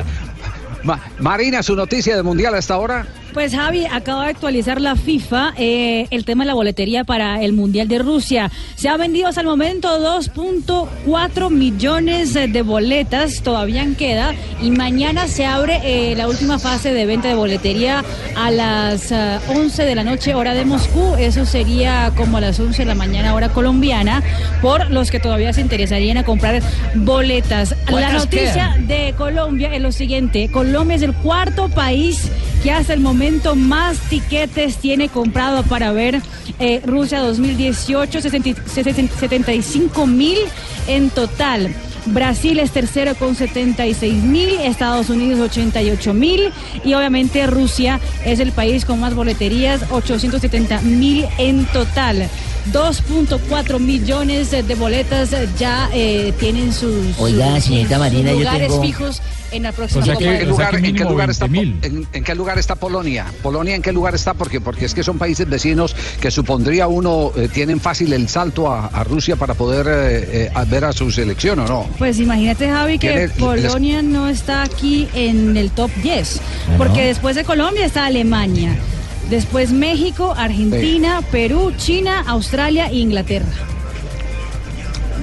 Ma- 0.85 1.01
Marina, 1.19 1.63
su 1.63 1.77
noticia 1.77 2.15
del 2.15 2.25
mundial 2.25 2.55
a 2.55 2.59
esta 2.59 2.79
hora. 2.79 3.07
Pues 3.35 3.55
Javi, 3.55 3.85
acaba 3.85 4.25
de 4.25 4.31
actualizar 4.31 4.81
la 4.81 4.97
FIFA 4.97 5.53
eh, 5.59 6.07
el 6.11 6.25
tema 6.25 6.45
de 6.45 6.49
la 6.49 6.55
boletería 6.55 7.05
para 7.05 7.43
el 7.43 7.53
Mundial 7.53 7.87
de 7.87 7.99
Rusia. 7.99 8.51
Se 8.75 8.89
ha 8.89 8.97
vendido 8.97 9.29
hasta 9.29 9.43
el 9.43 9.47
momento 9.47 9.89
2.4 10.01 11.51
millones 11.51 12.33
de 12.33 12.63
boletas, 12.63 13.43
todavía 13.43 13.87
queda, 13.99 14.35
y 14.63 14.71
mañana 14.71 15.29
se 15.29 15.45
abre 15.45 15.81
eh, 15.85 16.17
la 16.17 16.27
última 16.27 16.59
fase 16.59 16.93
de 16.93 17.05
venta 17.07 17.29
de 17.29 17.35
boletería 17.35 18.03
a 18.35 18.51
las 18.51 19.13
ah, 19.13 19.41
11 19.49 19.85
de 19.85 19.95
la 19.95 20.05
noche 20.05 20.35
hora 20.35 20.55
de 20.55 20.65
Moscú. 20.65 21.15
Eso 21.19 21.45
sería 21.45 22.13
como 22.17 22.39
a 22.39 22.41
las 22.41 22.59
11 22.59 22.83
de 22.83 22.87
la 22.87 22.95
mañana 22.95 23.35
hora 23.35 23.51
colombiana, 23.51 24.23
por 24.63 24.91
los 24.91 25.11
que 25.11 25.21
todavía 25.21 25.53
se 25.53 25.61
interesarían 25.61 26.17
a 26.17 26.25
comprar 26.25 26.63
boletas. 26.95 27.71
La 27.71 27.93
¿Cuántas 27.93 28.25
noticia 28.25 28.73
quedan? 28.75 28.89
de 28.89 29.15
Colombia 29.17 29.75
es 29.75 29.83
lo 29.83 29.93
siguiente. 29.93 30.49
Colombia 30.51 30.97
es 30.97 31.03
el 31.03 31.13
cuarto 31.13 31.69
país 31.69 32.31
que 32.63 32.73
hasta 32.73 32.95
el 32.95 33.01
momento 33.01 33.18
más 33.57 33.99
tiquetes 34.09 34.77
tiene 34.77 35.09
comprado 35.09 35.63
para 35.65 35.93
ver 35.93 36.21
eh, 36.61 36.81
Rusia 36.85 37.21
2018, 37.21 38.21
60 38.21 38.63
75 39.19 40.07
mil 40.07 40.39
en 40.87 41.11
total. 41.11 41.75
Brasil 42.07 42.59
es 42.59 42.71
tercero 42.71 43.15
con 43.17 43.35
76 43.35 44.15
mil, 44.23 44.49
Estados 44.61 45.11
Unidos 45.11 45.41
88 45.41 46.15
mil 46.15 46.51
y 46.85 46.95
obviamente 46.95 47.47
Rusia 47.47 48.01
es 48.25 48.41
el 48.41 48.53
país 48.53 48.85
con 48.87 49.01
más 49.01 49.15
boleterías, 49.15 49.83
870 49.91 50.81
mil 50.83 51.27
en 51.39 51.67
total. 51.67 52.29
2.4 52.73 53.79
millones 53.79 54.51
de 54.51 54.75
boletas 54.75 55.31
ya 55.59 55.89
eh, 55.93 56.33
tienen 56.39 56.73
sus, 56.73 57.19
Oiga, 57.19 57.57
sus- 57.57 57.65
señorita 57.65 57.99
Marina, 57.99 58.31
yo 58.33 58.39
lugares 58.39 58.69
tengo- 58.69 58.83
fijos 58.83 59.23
en 59.51 59.63
la 59.63 59.73
próxima 59.73 60.03
O 60.03 60.05
sea, 60.05 60.15
Copa 60.15 60.25
¿en 60.27 60.31
del 60.31 60.39
qué 60.41 60.47
Mundo. 60.47 60.59
lugar, 60.59 60.75
en 60.85 60.95
qué 60.95 61.05
lugar 61.05 61.31
está, 61.31 61.47
20.000. 61.47 61.85
en, 61.85 62.07
en 62.13 62.25
qué 62.25 62.35
lugar 62.35 62.59
está 62.59 62.75
Polonia? 62.77 63.27
¿Polonia 63.43 63.75
en 63.75 63.83
qué 63.83 63.93
lugar 63.93 64.15
está? 64.15 64.35
Porque, 64.35 64.61
porque 64.61 64.85
es 64.85 64.95
que 64.95 65.03
son 65.03 65.19
países 65.19 65.49
vecinos 65.49 65.95
que 66.21 66.31
supondría 66.31 66.87
uno 66.89 67.33
eh, 67.37 67.49
tienen 67.53 67.81
fácil 67.81 68.13
el 68.13 68.29
salto 68.29 68.71
a, 68.73 68.87
a 68.87 69.05
Rusia 69.05 69.37
para 69.37 69.55
poder 69.55 69.87
eh, 69.89 70.45
eh, 70.47 70.51
a 70.55 70.65
ver 70.65 70.85
a 70.85 70.93
su 70.93 71.11
selección, 71.11 71.59
¿o 71.61 71.67
no? 71.67 71.87
Pues 71.99 72.19
imagínate, 72.19 72.69
Javi, 72.69 72.99
que 72.99 73.29
Polonia 73.39 74.03
no 74.03 74.29
está 74.29 74.63
aquí 74.63 75.09
en 75.15 75.57
el 75.57 75.71
top 75.71 75.91
10, 76.03 76.41
porque 76.77 77.07
después 77.07 77.37
de 77.37 77.45
Colombia 77.45 77.87
está 77.87 78.07
Alemania, 78.07 78.77
después 79.31 79.71
México, 79.73 80.35
Argentina, 80.37 81.23
Perú, 81.31 81.73
China, 81.77 82.25
Australia 82.27 82.89
e 82.89 82.97
Inglaterra. 82.97 83.47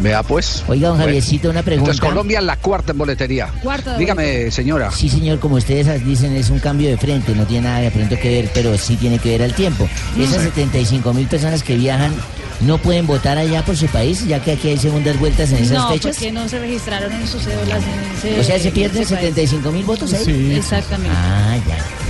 Vea 0.02 0.24
pues. 0.24 0.64
Oiga, 0.68 0.89
don 0.89 0.98
Bueno. 0.98 1.08
Javiercito, 1.10 1.50
una 1.50 1.64
pregunta. 1.64 1.91
Entonces 1.91 2.10
Colombia 2.10 2.41
la 2.41 2.58
cuarta 2.58 2.91
en 2.91 2.98
boletería. 2.98 3.48
Cuarta 3.62 3.93
de 3.93 4.00
Dígame, 4.00 4.52
señora. 4.52 4.91
Sí, 4.91 5.10
señor, 5.10 5.39
como 5.39 5.56
ustedes 5.56 6.04
dicen, 6.06 6.36
es 6.36 6.50
un 6.50 6.60
cambio 6.60 6.89
de 6.89 6.98
frente, 6.98 7.34
no 7.34 7.46
tiene 7.46 7.68
nada 7.68 7.80
de 7.80 7.91
pronto 7.91 8.16
que 8.20 8.30
ver, 8.30 8.52
pero 8.54 8.78
sí 8.78 8.96
tiene 8.98 9.20
que 9.20 9.30
ver 9.30 9.43
al 9.43 9.54
tiempo. 9.54 9.88
Esas 10.20 10.43
75 10.43 11.14
mil 11.14 11.28
personas 11.28 11.64
que 11.64 11.76
viajan 11.76 12.14
no 12.62 12.78
pueden 12.78 13.06
votar 13.06 13.38
allá 13.38 13.64
por 13.66 13.76
su 13.76 13.88
país, 13.88 14.26
ya 14.28 14.41
que 14.41 14.54
aquí 14.54 14.70
hay 14.70 14.78
segundas 14.78 15.20
vueltas 15.20 15.52
en 15.52 15.58
esas 15.58 15.78
no, 15.78 15.89
fechas. 15.89 16.18
no 16.32 16.48
se 16.48 16.60
registraron 16.60 17.12
en 17.12 17.28
sus 17.28 17.43
cédulas. 17.43 17.84
En 17.84 18.30
ese- 18.34 18.39
O 18.39 18.43
sea, 18.43 18.60
se 18.60 18.72
pierden 18.72 18.98
en 18.98 19.04
ese 19.04 19.14
país. 19.16 19.28
75 19.30 19.72
mil 19.72 19.86
votos 19.86 20.14
ahí. 20.14 20.24
Sí. 20.26 20.54
Exactamente. 20.56 21.16
Ah, 21.18 21.58
ya. 21.68 22.05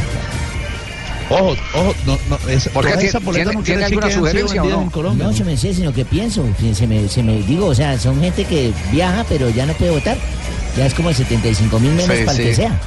Ojo, 1.30 1.56
ojo, 1.74 1.96
no, 2.06 2.18
no, 2.30 2.50
esa, 2.50 2.70
¿Por 2.70 2.84
qué 2.84 2.90
todas 2.92 3.00
tiene- 3.00 3.04
esas 3.06 3.24
boletas 3.24 3.48
tiene- 3.48 3.58
no 3.60 3.64
tiene 3.64 3.64
quiere 3.64 3.84
decir 3.86 4.00
que 4.00 4.12
sugerencia 4.14 4.64
o 4.64 4.70
no? 4.70 4.82
en 4.84 4.90
Colombia. 4.92 5.26
No, 5.26 5.32
yo 5.32 5.44
me 5.46 5.58
sé, 5.58 5.74
sino 5.74 5.92
que 5.92 6.06
pienso, 6.06 6.46
se 6.74 6.86
me, 6.88 7.08
se 7.10 7.24
me 7.24 7.42
digo, 7.42 7.68
o 7.68 7.76
sea, 7.76 7.98
son 8.00 8.22
gente 8.22 8.46
que 8.46 8.72
viaja 8.92 9.26
pero 9.28 9.50
ya 9.50 9.66
no 9.66 9.74
puede 9.74 9.92
votar. 9.92 10.18
Ya 10.78 10.86
es 10.86 10.94
como 10.94 11.10
el 11.10 11.16
75 11.16 11.80
mil 11.80 11.92
menos 11.94 12.16
Sí, 12.16 12.24
para 12.26 12.38
el 12.38 12.44
que 12.44 12.50
sí. 12.56 12.62
sea. 12.62 12.80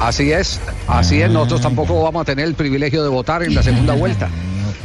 Así 0.00 0.32
es, 0.32 0.58
así 0.88 1.20
es. 1.20 1.30
Nosotros 1.30 1.60
tampoco 1.60 2.02
vamos 2.02 2.22
a 2.22 2.24
tener 2.24 2.46
el 2.46 2.54
privilegio 2.54 3.02
de 3.02 3.08
votar 3.10 3.42
en 3.42 3.54
la 3.54 3.62
segunda 3.62 3.94
vuelta. 3.94 4.28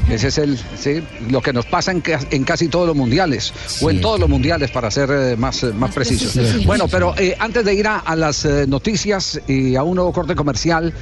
Ese 0.10 0.28
es 0.28 0.38
el, 0.38 0.60
sí, 0.80 1.02
lo 1.32 1.42
que 1.42 1.52
nos 1.54 1.66
pasa 1.66 1.92
en, 1.92 2.04
en 2.30 2.44
casi 2.44 2.68
todos 2.68 2.86
los 2.86 2.96
mundiales, 2.96 3.52
o 3.82 3.90
en 3.90 4.02
todos 4.02 4.20
los 4.20 4.30
mundiales 4.30 4.70
para 4.70 4.92
ser 4.92 5.10
eh, 5.12 5.36
más, 5.38 5.64
eh, 5.64 5.72
más 5.74 5.92
precisos. 5.96 6.34
precisos. 6.34 6.66
Bueno, 6.66 6.88
pero 6.88 7.16
eh, 7.18 7.36
antes 7.40 7.66
de 7.66 7.74
ir 7.74 7.88
a, 7.88 7.98
a 8.00 8.16
las 8.16 8.46
eh, 8.46 8.66
noticias 8.68 9.40
y 9.48 9.76
a 9.76 9.82
un 9.82 9.96
nuevo 9.96 10.12
corte 10.14 10.36
comercial, 10.36 10.94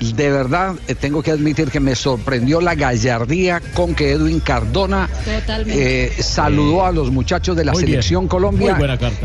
de 0.00 0.30
verdad 0.30 0.74
eh, 0.88 0.94
tengo 0.94 1.22
que 1.22 1.30
admitir 1.30 1.70
que 1.70 1.78
me 1.80 1.94
sorprendió 1.94 2.60
la 2.60 2.74
gallardía 2.74 3.60
con 3.74 3.94
que 3.94 4.12
Edwin 4.12 4.40
Cardona 4.40 5.08
eh, 5.66 6.12
saludó 6.20 6.84
a 6.86 6.92
los 6.92 7.10
muchachos 7.10 7.54
de 7.56 7.64
la 7.64 7.72
Muy 7.72 7.82
bien. 7.82 7.92
selección 7.92 8.26
Colombia 8.28 8.78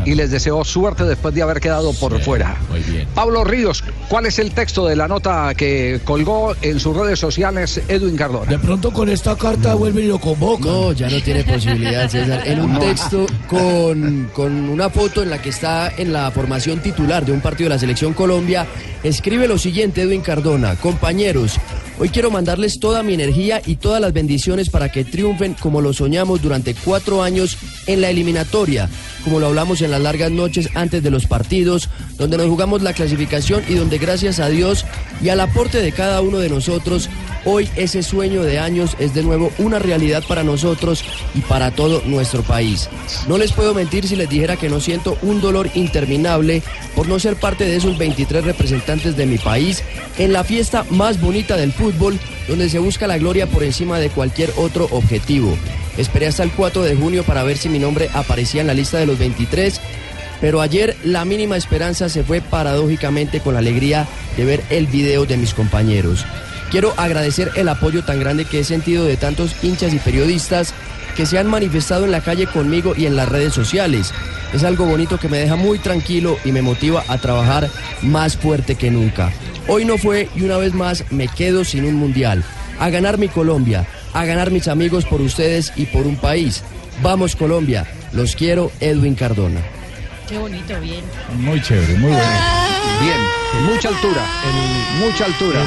y 0.04 0.14
les 0.14 0.30
deseó 0.30 0.64
suerte 0.64 1.04
después 1.04 1.34
de 1.34 1.42
haber 1.42 1.60
quedado 1.60 1.92
por 1.94 2.20
fuera. 2.20 2.56
Muy 2.70 2.80
bien. 2.80 3.08
Pablo 3.14 3.44
Ríos, 3.44 3.82
¿cuál 4.08 4.26
es 4.26 4.38
el 4.38 4.52
texto 4.52 4.86
de 4.86 4.96
la 4.96 5.08
nota 5.08 5.54
que 5.54 6.00
colgó 6.04 6.54
en 6.60 6.78
sus 6.78 6.96
redes 6.96 7.18
sociales 7.18 7.80
Edwin 7.88 8.16
Cardona? 8.16 8.50
De 8.50 8.58
pronto 8.58 8.92
con 8.92 9.08
esta 9.08 9.36
carta 9.36 9.74
vuelve 9.74 10.02
y 10.02 10.08
lo 10.08 10.18
convoca. 10.18 10.66
No, 10.66 10.92
ya 10.92 11.08
no 11.08 11.20
tiene 11.22 11.42
posibilidad, 11.44 12.08
César. 12.10 12.46
En 12.46 12.60
un 12.60 12.78
texto 12.78 13.26
con, 13.48 14.30
con 14.32 14.68
una 14.68 14.90
foto 14.90 15.22
en 15.22 15.30
la 15.30 15.40
que 15.40 15.48
está 15.50 15.92
en 15.96 16.12
la 16.12 16.30
formación 16.30 16.80
titular 16.80 17.24
de 17.24 17.32
un 17.32 17.40
partido 17.40 17.68
de 17.70 17.76
la 17.76 17.78
Selección 17.80 18.12
Colombia, 18.12 18.66
escribe 19.02 19.48
lo 19.48 19.58
siguiente, 19.58 20.02
Edwin 20.02 20.20
Cardona. 20.20 20.65
Compañeros, 20.74 21.60
hoy 21.98 22.08
quiero 22.08 22.30
mandarles 22.30 22.78
toda 22.80 23.02
mi 23.02 23.14
energía 23.14 23.60
y 23.64 23.76
todas 23.76 24.00
las 24.00 24.12
bendiciones 24.12 24.70
para 24.70 24.90
que 24.90 25.04
triunfen 25.04 25.54
como 25.54 25.80
lo 25.80 25.92
soñamos 25.92 26.42
durante 26.42 26.74
cuatro 26.74 27.22
años 27.22 27.56
en 27.86 28.00
la 28.00 28.10
eliminatoria, 28.10 28.88
como 29.24 29.40
lo 29.40 29.46
hablamos 29.46 29.80
en 29.80 29.90
las 29.90 30.00
largas 30.00 30.30
noches 30.30 30.68
antes 30.74 31.02
de 31.02 31.10
los 31.10 31.26
partidos, 31.26 31.88
donde 32.18 32.36
nos 32.36 32.48
jugamos 32.48 32.82
la 32.82 32.92
clasificación 32.92 33.62
y 33.68 33.74
donde 33.74 33.98
gracias 33.98 34.40
a 34.40 34.48
Dios 34.48 34.84
y 35.22 35.28
al 35.28 35.40
aporte 35.40 35.80
de 35.80 35.92
cada 35.92 36.20
uno 36.20 36.38
de 36.38 36.48
nosotros, 36.48 37.08
hoy 37.44 37.68
ese 37.76 38.02
sueño 38.02 38.42
de 38.42 38.58
años 38.58 38.96
es 38.98 39.14
de 39.14 39.22
nuevo 39.22 39.50
una 39.58 39.78
realidad 39.78 40.22
para 40.28 40.42
nosotros 40.42 41.04
y 41.34 41.40
para 41.40 41.70
todo 41.70 42.02
nuestro 42.04 42.42
país. 42.42 42.88
No 43.28 43.38
les 43.38 43.52
puedo 43.52 43.72
mentir 43.72 44.06
si 44.06 44.16
les 44.16 44.28
dijera 44.28 44.56
que 44.56 44.68
no 44.68 44.80
siento 44.80 45.16
un 45.22 45.40
dolor 45.40 45.70
interminable 45.74 46.62
por 46.94 47.08
no 47.08 47.18
ser 47.18 47.36
parte 47.36 47.64
de 47.64 47.76
esos 47.76 47.96
23 47.98 48.44
representantes 48.44 49.16
de 49.16 49.26
mi 49.26 49.38
país 49.38 49.82
en 50.18 50.32
la 50.32 50.44
fiesta 50.44 50.84
más 50.90 51.20
bonita 51.20 51.56
del 51.56 51.72
fútbol, 51.72 51.85
donde 52.48 52.68
se 52.68 52.78
busca 52.78 53.06
la 53.06 53.18
gloria 53.18 53.46
por 53.46 53.62
encima 53.62 53.98
de 53.98 54.10
cualquier 54.10 54.52
otro 54.56 54.88
objetivo. 54.90 55.56
Esperé 55.96 56.26
hasta 56.26 56.42
el 56.42 56.52
4 56.52 56.82
de 56.82 56.96
junio 56.96 57.24
para 57.24 57.42
ver 57.42 57.56
si 57.56 57.68
mi 57.68 57.78
nombre 57.78 58.08
aparecía 58.12 58.60
en 58.60 58.66
la 58.66 58.74
lista 58.74 58.98
de 58.98 59.06
los 59.06 59.18
23 59.18 59.80
pero 60.40 60.60
ayer 60.60 60.96
la 61.04 61.24
mínima 61.24 61.56
esperanza 61.56 62.08
se 62.08 62.22
fue 62.22 62.40
paradójicamente 62.40 63.40
con 63.40 63.54
la 63.54 63.60
alegría 63.60 64.06
de 64.36 64.44
ver 64.44 64.62
el 64.70 64.86
video 64.86 65.24
de 65.26 65.36
mis 65.36 65.54
compañeros. 65.54 66.26
Quiero 66.70 66.94
agradecer 66.96 67.52
el 67.54 67.68
apoyo 67.68 68.02
tan 68.02 68.20
grande 68.20 68.44
que 68.44 68.60
he 68.60 68.64
sentido 68.64 69.04
de 69.04 69.16
tantos 69.16 69.54
hinchas 69.62 69.94
y 69.94 69.98
periodistas 69.98 70.74
que 71.16 71.26
se 71.26 71.38
han 71.38 71.46
manifestado 71.46 72.04
en 72.04 72.10
la 72.10 72.20
calle 72.20 72.46
conmigo 72.46 72.94
y 72.96 73.06
en 73.06 73.16
las 73.16 73.28
redes 73.28 73.54
sociales. 73.54 74.12
Es 74.52 74.64
algo 74.64 74.84
bonito 74.84 75.18
que 75.18 75.28
me 75.28 75.38
deja 75.38 75.56
muy 75.56 75.78
tranquilo 75.78 76.38
y 76.44 76.52
me 76.52 76.62
motiva 76.62 77.04
a 77.08 77.18
trabajar 77.18 77.68
más 78.02 78.36
fuerte 78.36 78.74
que 78.74 78.90
nunca. 78.90 79.32
Hoy 79.68 79.84
no 79.84 79.96
fue 79.98 80.28
y 80.36 80.42
una 80.42 80.58
vez 80.58 80.74
más 80.74 81.04
me 81.10 81.28
quedo 81.28 81.64
sin 81.64 81.84
un 81.84 81.94
mundial. 81.94 82.44
A 82.78 82.90
ganar 82.90 83.18
mi 83.18 83.28
Colombia, 83.28 83.86
a 84.12 84.24
ganar 84.24 84.50
mis 84.50 84.68
amigos 84.68 85.04
por 85.06 85.20
ustedes 85.20 85.72
y 85.76 85.86
por 85.86 86.06
un 86.06 86.16
país. 86.16 86.62
Vamos 87.02 87.34
Colombia, 87.34 87.86
los 88.12 88.36
quiero 88.36 88.70
Edwin 88.80 89.14
Cardona. 89.14 89.60
Qué 90.28 90.38
bonito, 90.38 90.78
bien. 90.80 91.04
Muy 91.38 91.60
chévere, 91.62 91.94
muy 91.94 92.10
bueno. 92.10 92.26
Bien, 93.00 93.20
en 93.58 93.64
mucha 93.66 93.88
altura, 93.88 94.22
en 94.48 95.00
mucha 95.06 95.24
altura. 95.24 95.60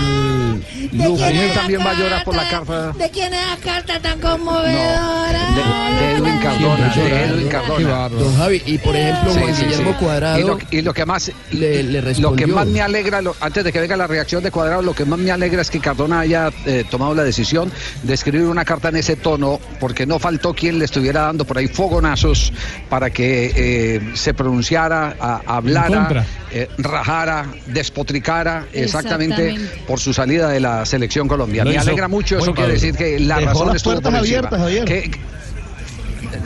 Daniel 0.92 1.52
también 1.54 1.82
va 1.86 1.92
a 1.92 1.94
llorar 1.94 2.24
por 2.24 2.36
la 2.36 2.50
carta 2.50 2.92
¿De 2.94 3.10
quién 3.12 3.32
es 3.34 3.46
la 3.48 3.58
carta 3.58 4.00
tan 4.02 4.20
conmovedora? 4.20 5.40
de, 5.56 6.06
de 6.06 6.12
Edwin 6.16 6.38
Cardona. 6.40 6.90
de 6.96 7.24
Edwin 7.26 7.48
Cardona. 7.48 8.10
Don 8.10 8.38
Javi, 8.38 8.62
y 8.66 8.78
por 8.80 8.96
ejemplo, 8.96 9.34
Sí, 9.34 9.40
Juan 9.40 9.56
sí, 9.56 9.64
Guillermo 9.66 9.92
sí. 9.92 10.04
Cuadrado 10.04 10.40
Y 10.40 10.44
lo, 10.44 10.60
y 10.72 10.82
lo 10.82 10.94
que 10.94 11.06
más 11.06 11.32
le, 11.52 11.84
le 11.84 12.02
lo 12.20 12.36
que 12.36 12.48
más 12.48 12.66
me 12.68 12.82
alegra, 12.82 13.22
lo- 13.22 13.36
antes 13.40 13.64
de 13.64 13.72
que 13.72 13.80
venga 13.80 13.96
la 13.98 14.08
reacción 14.08 14.44
de 14.44 14.52
Cuadrado, 14.52 14.82
lo 14.82 14.94
que 14.96 15.06
más 15.06 15.20
me 15.20 15.32
alegra 15.32 15.62
es 15.62 15.70
que 15.70 15.80
Cardona 15.80 16.22
haya 16.22 16.50
eh, 16.66 16.84
tomado 16.90 17.14
la 17.14 17.24
decisión 17.24 17.72
de 18.04 18.14
escribir 18.14 18.46
una 18.48 18.66
carta 18.66 18.90
en 18.90 18.96
ese 18.98 19.16
tono, 19.16 19.60
porque 19.80 20.06
no 20.06 20.18
faltó 20.20 20.54
quien 20.54 20.80
le 20.80 20.86
estuviera 20.86 21.22
dando 21.22 21.46
por 21.46 21.58
ahí 21.58 21.68
fogonazos 21.68 22.52
para 22.90 23.10
que 23.12 23.52
eh, 23.56 24.02
se 24.16 24.34
pronunciara, 24.34 25.16
a- 25.20 25.42
hablara, 25.46 26.26
eh, 26.52 26.68
rajara, 26.80 27.46
despotricara 27.80 28.68
exactamente, 28.72 29.50
Exactamente. 29.50 29.84
por 29.88 30.00
su 30.00 30.14
salida 30.14 30.50
de 30.50 30.60
la 30.60 30.86
selección 30.86 31.28
Colombia. 31.28 31.64
Lo 31.66 31.72
Me 31.72 31.78
alegra 31.78 32.08
mucho, 32.08 32.38
eso 32.38 32.46
muy 32.46 32.54
quiere 32.54 32.74
decir 32.74 32.96
que 32.96 33.20
la 33.20 33.38
Dejó 33.40 33.50
razón 33.52 33.68
las 33.68 33.76
estuvo 33.78 34.02
por 34.02 34.16
abiertas, 34.16 34.60
Javier. 34.60 34.86
Que- 34.86 35.12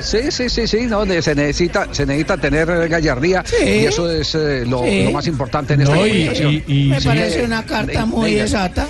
Sí, 0.02 0.32
sí, 0.32 0.50
sí, 0.50 0.68
sí, 0.68 0.82
no, 0.88 1.06
se 1.06 1.36
necesita, 1.36 1.88
se 1.92 2.06
necesita 2.06 2.38
tener 2.38 2.66
gallardía 2.90 3.44
Sí. 3.46 3.56
y 3.66 3.86
eso 3.86 4.10
es 4.10 4.34
eh, 4.36 4.66
lo, 4.66 4.84
Sí. 4.84 5.04
lo 5.06 5.12
más 5.12 5.28
importante 5.28 5.74
en 5.76 5.82
esta 5.82 5.96
No, 5.96 6.06
y- 6.06 6.10
comunicación. 6.10 6.54
y- 6.54 6.64
y- 6.68 6.90
Me 6.90 7.00
sí. 7.02 7.08
parece 7.08 7.44
una 7.44 7.64
carta 7.66 8.06
muy 8.06 8.40
exacta. 8.40 8.88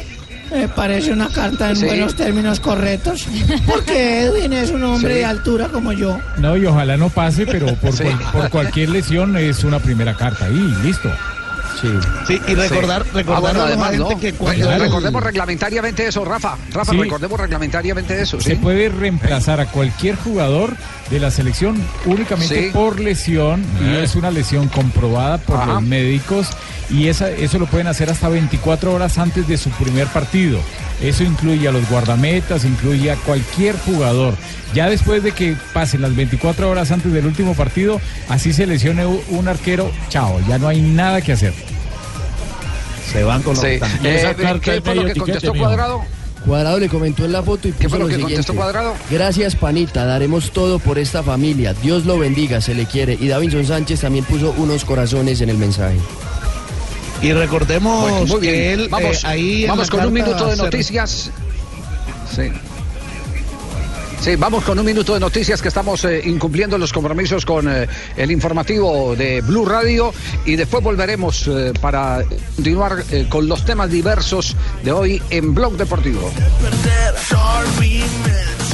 Me 0.51 0.67
parece 0.67 1.11
una 1.11 1.29
carta 1.29 1.69
en 1.71 1.75
Sí. 1.77 1.85
buenos 1.85 2.15
términos 2.15 2.59
correctos. 2.59 3.25
Porque 3.65 4.21
Edwin 4.23 4.53
es 4.53 4.69
un 4.71 4.83
hombre 4.83 5.13
Sí. 5.13 5.19
de 5.19 5.25
altura 5.25 5.67
como 5.69 5.93
yo. 5.93 6.19
No, 6.37 6.55
y 6.57 6.65
ojalá 6.65 6.95
no 6.97 7.09
pase, 7.09 7.45
pero 7.47 7.67
por, 7.75 7.95
cual- 7.97 8.19
por 8.31 8.49
cualquier 8.49 8.89
lesión 8.89 9.35
es 9.37 9.63
una 9.63 9.79
primera 9.79 10.15
carta 10.15 10.45
ahí, 10.45 10.75
listo. 10.83 11.09
Sí. 11.83 11.89
Sí, 12.27 12.41
y 12.47 12.55
recordar, 12.55 13.03
Sí. 13.03 13.09
recordar 13.13 13.55
Ah, 13.57 14.17
que 14.19 14.33
cuando 14.33 14.69
Re- 14.69 14.75
el- 14.75 14.79
Recordemos 14.81 15.21
reglamentariamente 15.23 16.07
eso, 16.07 16.23
Rafa. 16.23 16.55
Rafa, 16.71 16.91
Sí. 16.93 16.97
recordemos 16.97 17.39
reglamentariamente 17.39 18.21
eso. 18.21 18.39
¿sí? 18.39 18.51
Se 18.51 18.55
puede 18.55 18.87
reemplazar 18.89 19.59
a 19.59 19.65
cualquier 19.65 20.15
jugador 20.15 20.75
de 21.09 21.19
la 21.19 21.29
selección 21.29 21.75
únicamente 22.05 22.67
Sí. 22.67 22.69
por 22.71 22.99
lesión 23.01 23.63
y 23.81 23.95
Eh. 23.95 24.03
es 24.03 24.15
una 24.15 24.31
lesión 24.31 24.69
comprobada 24.69 25.37
por 25.39 25.57
Ajá. 25.57 25.65
los 25.73 25.81
médicos 25.83 26.47
y 26.89 27.07
esa, 27.09 27.29
eso 27.29 27.59
lo 27.59 27.65
pueden 27.65 27.87
hacer 27.87 28.09
hasta 28.09 28.29
24 28.29 28.93
horas 28.93 29.17
antes 29.17 29.45
de 29.47 29.57
su 29.57 29.69
primer 29.71 30.07
partido. 30.07 30.59
Eso 31.01 31.23
incluye 31.23 31.67
a 31.67 31.71
los 31.73 31.87
guardametas, 31.89 32.63
incluye 32.63 33.11
a 33.11 33.15
cualquier 33.17 33.75
jugador. 33.79 34.35
Ya 34.73 34.89
después 34.89 35.21
de 35.21 35.33
que 35.33 35.55
pasen 35.73 36.01
las 36.01 36.15
24 36.15 36.69
horas 36.69 36.91
antes 36.91 37.11
del 37.11 37.25
último 37.25 37.53
partido, 37.55 37.99
así 38.29 38.53
se 38.53 38.65
lesione 38.65 39.05
un 39.05 39.47
arquero, 39.47 39.91
chao, 40.09 40.39
ya 40.47 40.57
no 40.57 40.67
hay 40.69 40.81
nada 40.81 41.21
que 41.21 41.33
hacer. 41.33 41.53
Se 43.11 43.23
van 43.23 43.43
con 43.43 43.55
Sí. 43.55 43.67
Eh, 44.03 44.35
¿Qué 44.61 44.81
fue 44.81 44.95
lo 44.95 45.05
que 45.05 45.15
contestó 45.15 45.53
Cuadrado? 45.53 46.01
Cuadrado 46.45 46.77
le 46.79 46.89
comentó 46.89 47.23
en 47.23 47.31
la 47.31 47.41
foto 47.41 47.67
y 47.69 47.71
puso 47.71 47.89
fue 47.89 47.99
lo 47.99 48.03
lo 48.05 48.09
que 48.09 48.15
siguiente. 48.15 48.35
contestó 48.35 48.53
Cuadrado? 48.55 48.93
Gracias, 49.09 49.55
panita. 49.55 50.05
Daremos 50.05 50.51
todo 50.51 50.79
por 50.79 50.99
esta 50.99 51.23
familia. 51.23 51.73
Dios 51.73 52.05
lo 52.05 52.17
bendiga, 52.17 52.59
se 52.59 52.73
le 52.73 52.85
quiere. 52.85 53.17
Y 53.19 53.27
Davinson 53.27 53.65
Sánchez 53.65 54.01
también 54.01 54.25
puso 54.25 54.53
unos 54.57 54.83
corazones 54.83 55.39
en 55.41 55.49
el 55.49 55.57
mensaje. 55.57 55.95
Y 57.21 57.31
recordemos 57.31 58.01
Bueno, 58.11 58.25
muy 58.25 58.41
bien. 58.41 58.53
que 58.53 58.73
él 58.73 58.87
vamos 58.89 59.23
eh, 59.23 59.27
ahí 59.27 59.63
en 59.63 59.69
vamos 59.69 59.89
con 59.89 60.05
un 60.05 60.13
minuto 60.13 60.45
de 60.47 60.55
se- 60.57 60.63
noticias. 60.63 61.29
Sí. 62.35 62.51
Sí, 64.23 64.37
vamos 64.37 64.63
con 64.63 64.79
un 64.79 64.85
minuto 64.85 65.13
de 65.15 65.19
noticias 65.19 65.61
que 65.61 65.67
estamos 65.67 66.05
eh, 66.05 66.21
incumpliendo 66.23 66.77
los 66.77 66.93
compromisos 66.93 67.45
con 67.45 67.67
eh, 67.69 67.89
el 68.15 68.31
informativo 68.31 69.17
de 69.17 69.41
Blue 69.41 69.65
Radio 69.65 70.13
y 70.45 70.55
después 70.55 70.81
volveremos 70.81 71.45
eh, 71.47 71.73
para 71.81 72.23
continuar 72.55 73.03
eh, 73.11 73.25
con 73.27 73.49
los 73.49 73.65
temas 73.65 73.91
diversos 73.91 74.55
de 74.81 74.93
hoy 74.93 75.21
en 75.29 75.53
Blog 75.53 75.75
Deportivo. 75.75 76.31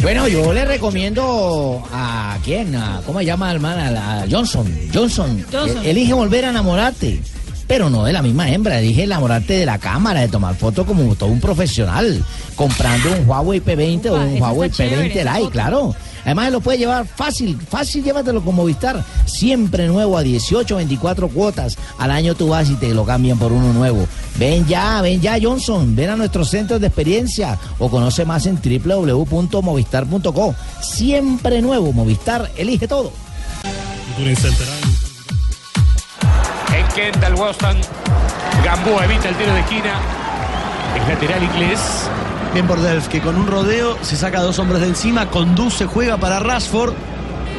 Bueno, 0.04 0.28
yo 0.28 0.54
le 0.54 0.66
recomiendo 0.66 1.84
a 1.92 2.38
quién, 2.46 2.76
a, 2.76 3.02
¿cómo 3.04 3.18
se 3.18 3.26
llama 3.26 3.52
el 3.52 3.60
man? 3.60 3.80
A 3.98 4.26
Johnson. 4.30 4.72
Johnson. 4.94 5.44
Johnson. 5.52 5.84
E- 5.84 5.90
Elige 5.90 6.14
volver 6.14 6.46
a 6.46 6.52
enamorarte. 6.52 7.22
Pero 7.70 7.90
no 7.92 8.04
de 8.04 8.12
la 8.14 8.24
misma 8.24 8.50
hembra, 8.50 8.80
elige 8.80 9.04
enamorarte 9.04 9.54
de 9.54 9.66
la 9.68 9.78
cámara, 9.78 10.22
de 10.22 10.28
tomar 10.28 10.56
fotos 10.56 10.88
como 10.88 11.14
todo 11.16 11.30
un 11.30 11.40
profesional, 11.40 12.26
comprando 12.56 13.12
un 13.12 13.30
Huawei 13.30 13.62
P20 13.64 14.10
o 14.10 14.16
un 14.16 14.42
Huawei 14.42 14.72
está 14.72 14.84
chévere, 14.86 15.14
P20 15.14 15.16
esa 15.20 15.32
Lite, 15.34 15.40
foto. 15.40 15.52
claro. 15.52 15.96
Además 16.26 16.52
lo 16.52 16.62
puede 16.62 16.80
llevar 16.80 17.06
fácil, 17.06 17.60
fácil 17.70 18.04
llévatelo 18.04 18.44
con 18.44 18.56
Movistar, 18.56 19.06
siempre 19.26 19.86
nuevo 19.88 20.18
a 20.18 20.24
18, 20.24 20.78
24 20.78 21.30
cuotas. 21.30 21.78
Al 22.00 22.10
año 22.10 22.34
tú 22.34 22.48
vas 22.50 22.72
y 22.72 22.76
te 22.76 22.92
lo 22.94 23.06
cambian 23.06 23.38
por 23.38 23.52
uno 23.52 23.72
nuevo. 23.72 24.08
Ven 24.40 24.66
ya, 24.66 25.00
ven 25.04 25.22
ya 25.22 25.38
Johnson, 25.40 25.96
ven 25.96 26.10
a 26.10 26.16
nuestros 26.16 26.50
centros 26.50 26.82
de 26.82 26.88
experiencia 26.88 27.56
o 27.78 27.88
conoce 27.90 28.26
más 28.26 28.48
en 28.48 28.60
www.movistar.co. 28.60 30.56
Siempre 30.82 31.62
nuevo, 31.62 31.94
Movistar, 31.94 32.50
elige 32.58 32.88
todo. 32.88 33.12
En 36.90 37.12
Kendall 37.12 37.36
Boston. 37.36 37.78
Gamboa 38.64 39.06
evita 39.06 39.30
el 39.30 39.36
tiro 39.36 39.54
de 39.54 39.60
esquina. 39.60 40.00
Es 40.96 41.08
lateral 41.08 41.44
inglés. 41.44 42.10
Bien 42.54 42.68
Bordelski, 42.68 43.20
con 43.20 43.36
un 43.36 43.48
rodeo 43.48 43.98
se 44.02 44.16
saca 44.16 44.40
a 44.40 44.42
dos 44.42 44.58
hombres 44.60 44.82
de 44.82 44.88
encima, 44.88 45.30
conduce, 45.30 45.86
juega 45.86 46.18
para 46.18 46.40
Rashford, 46.40 46.94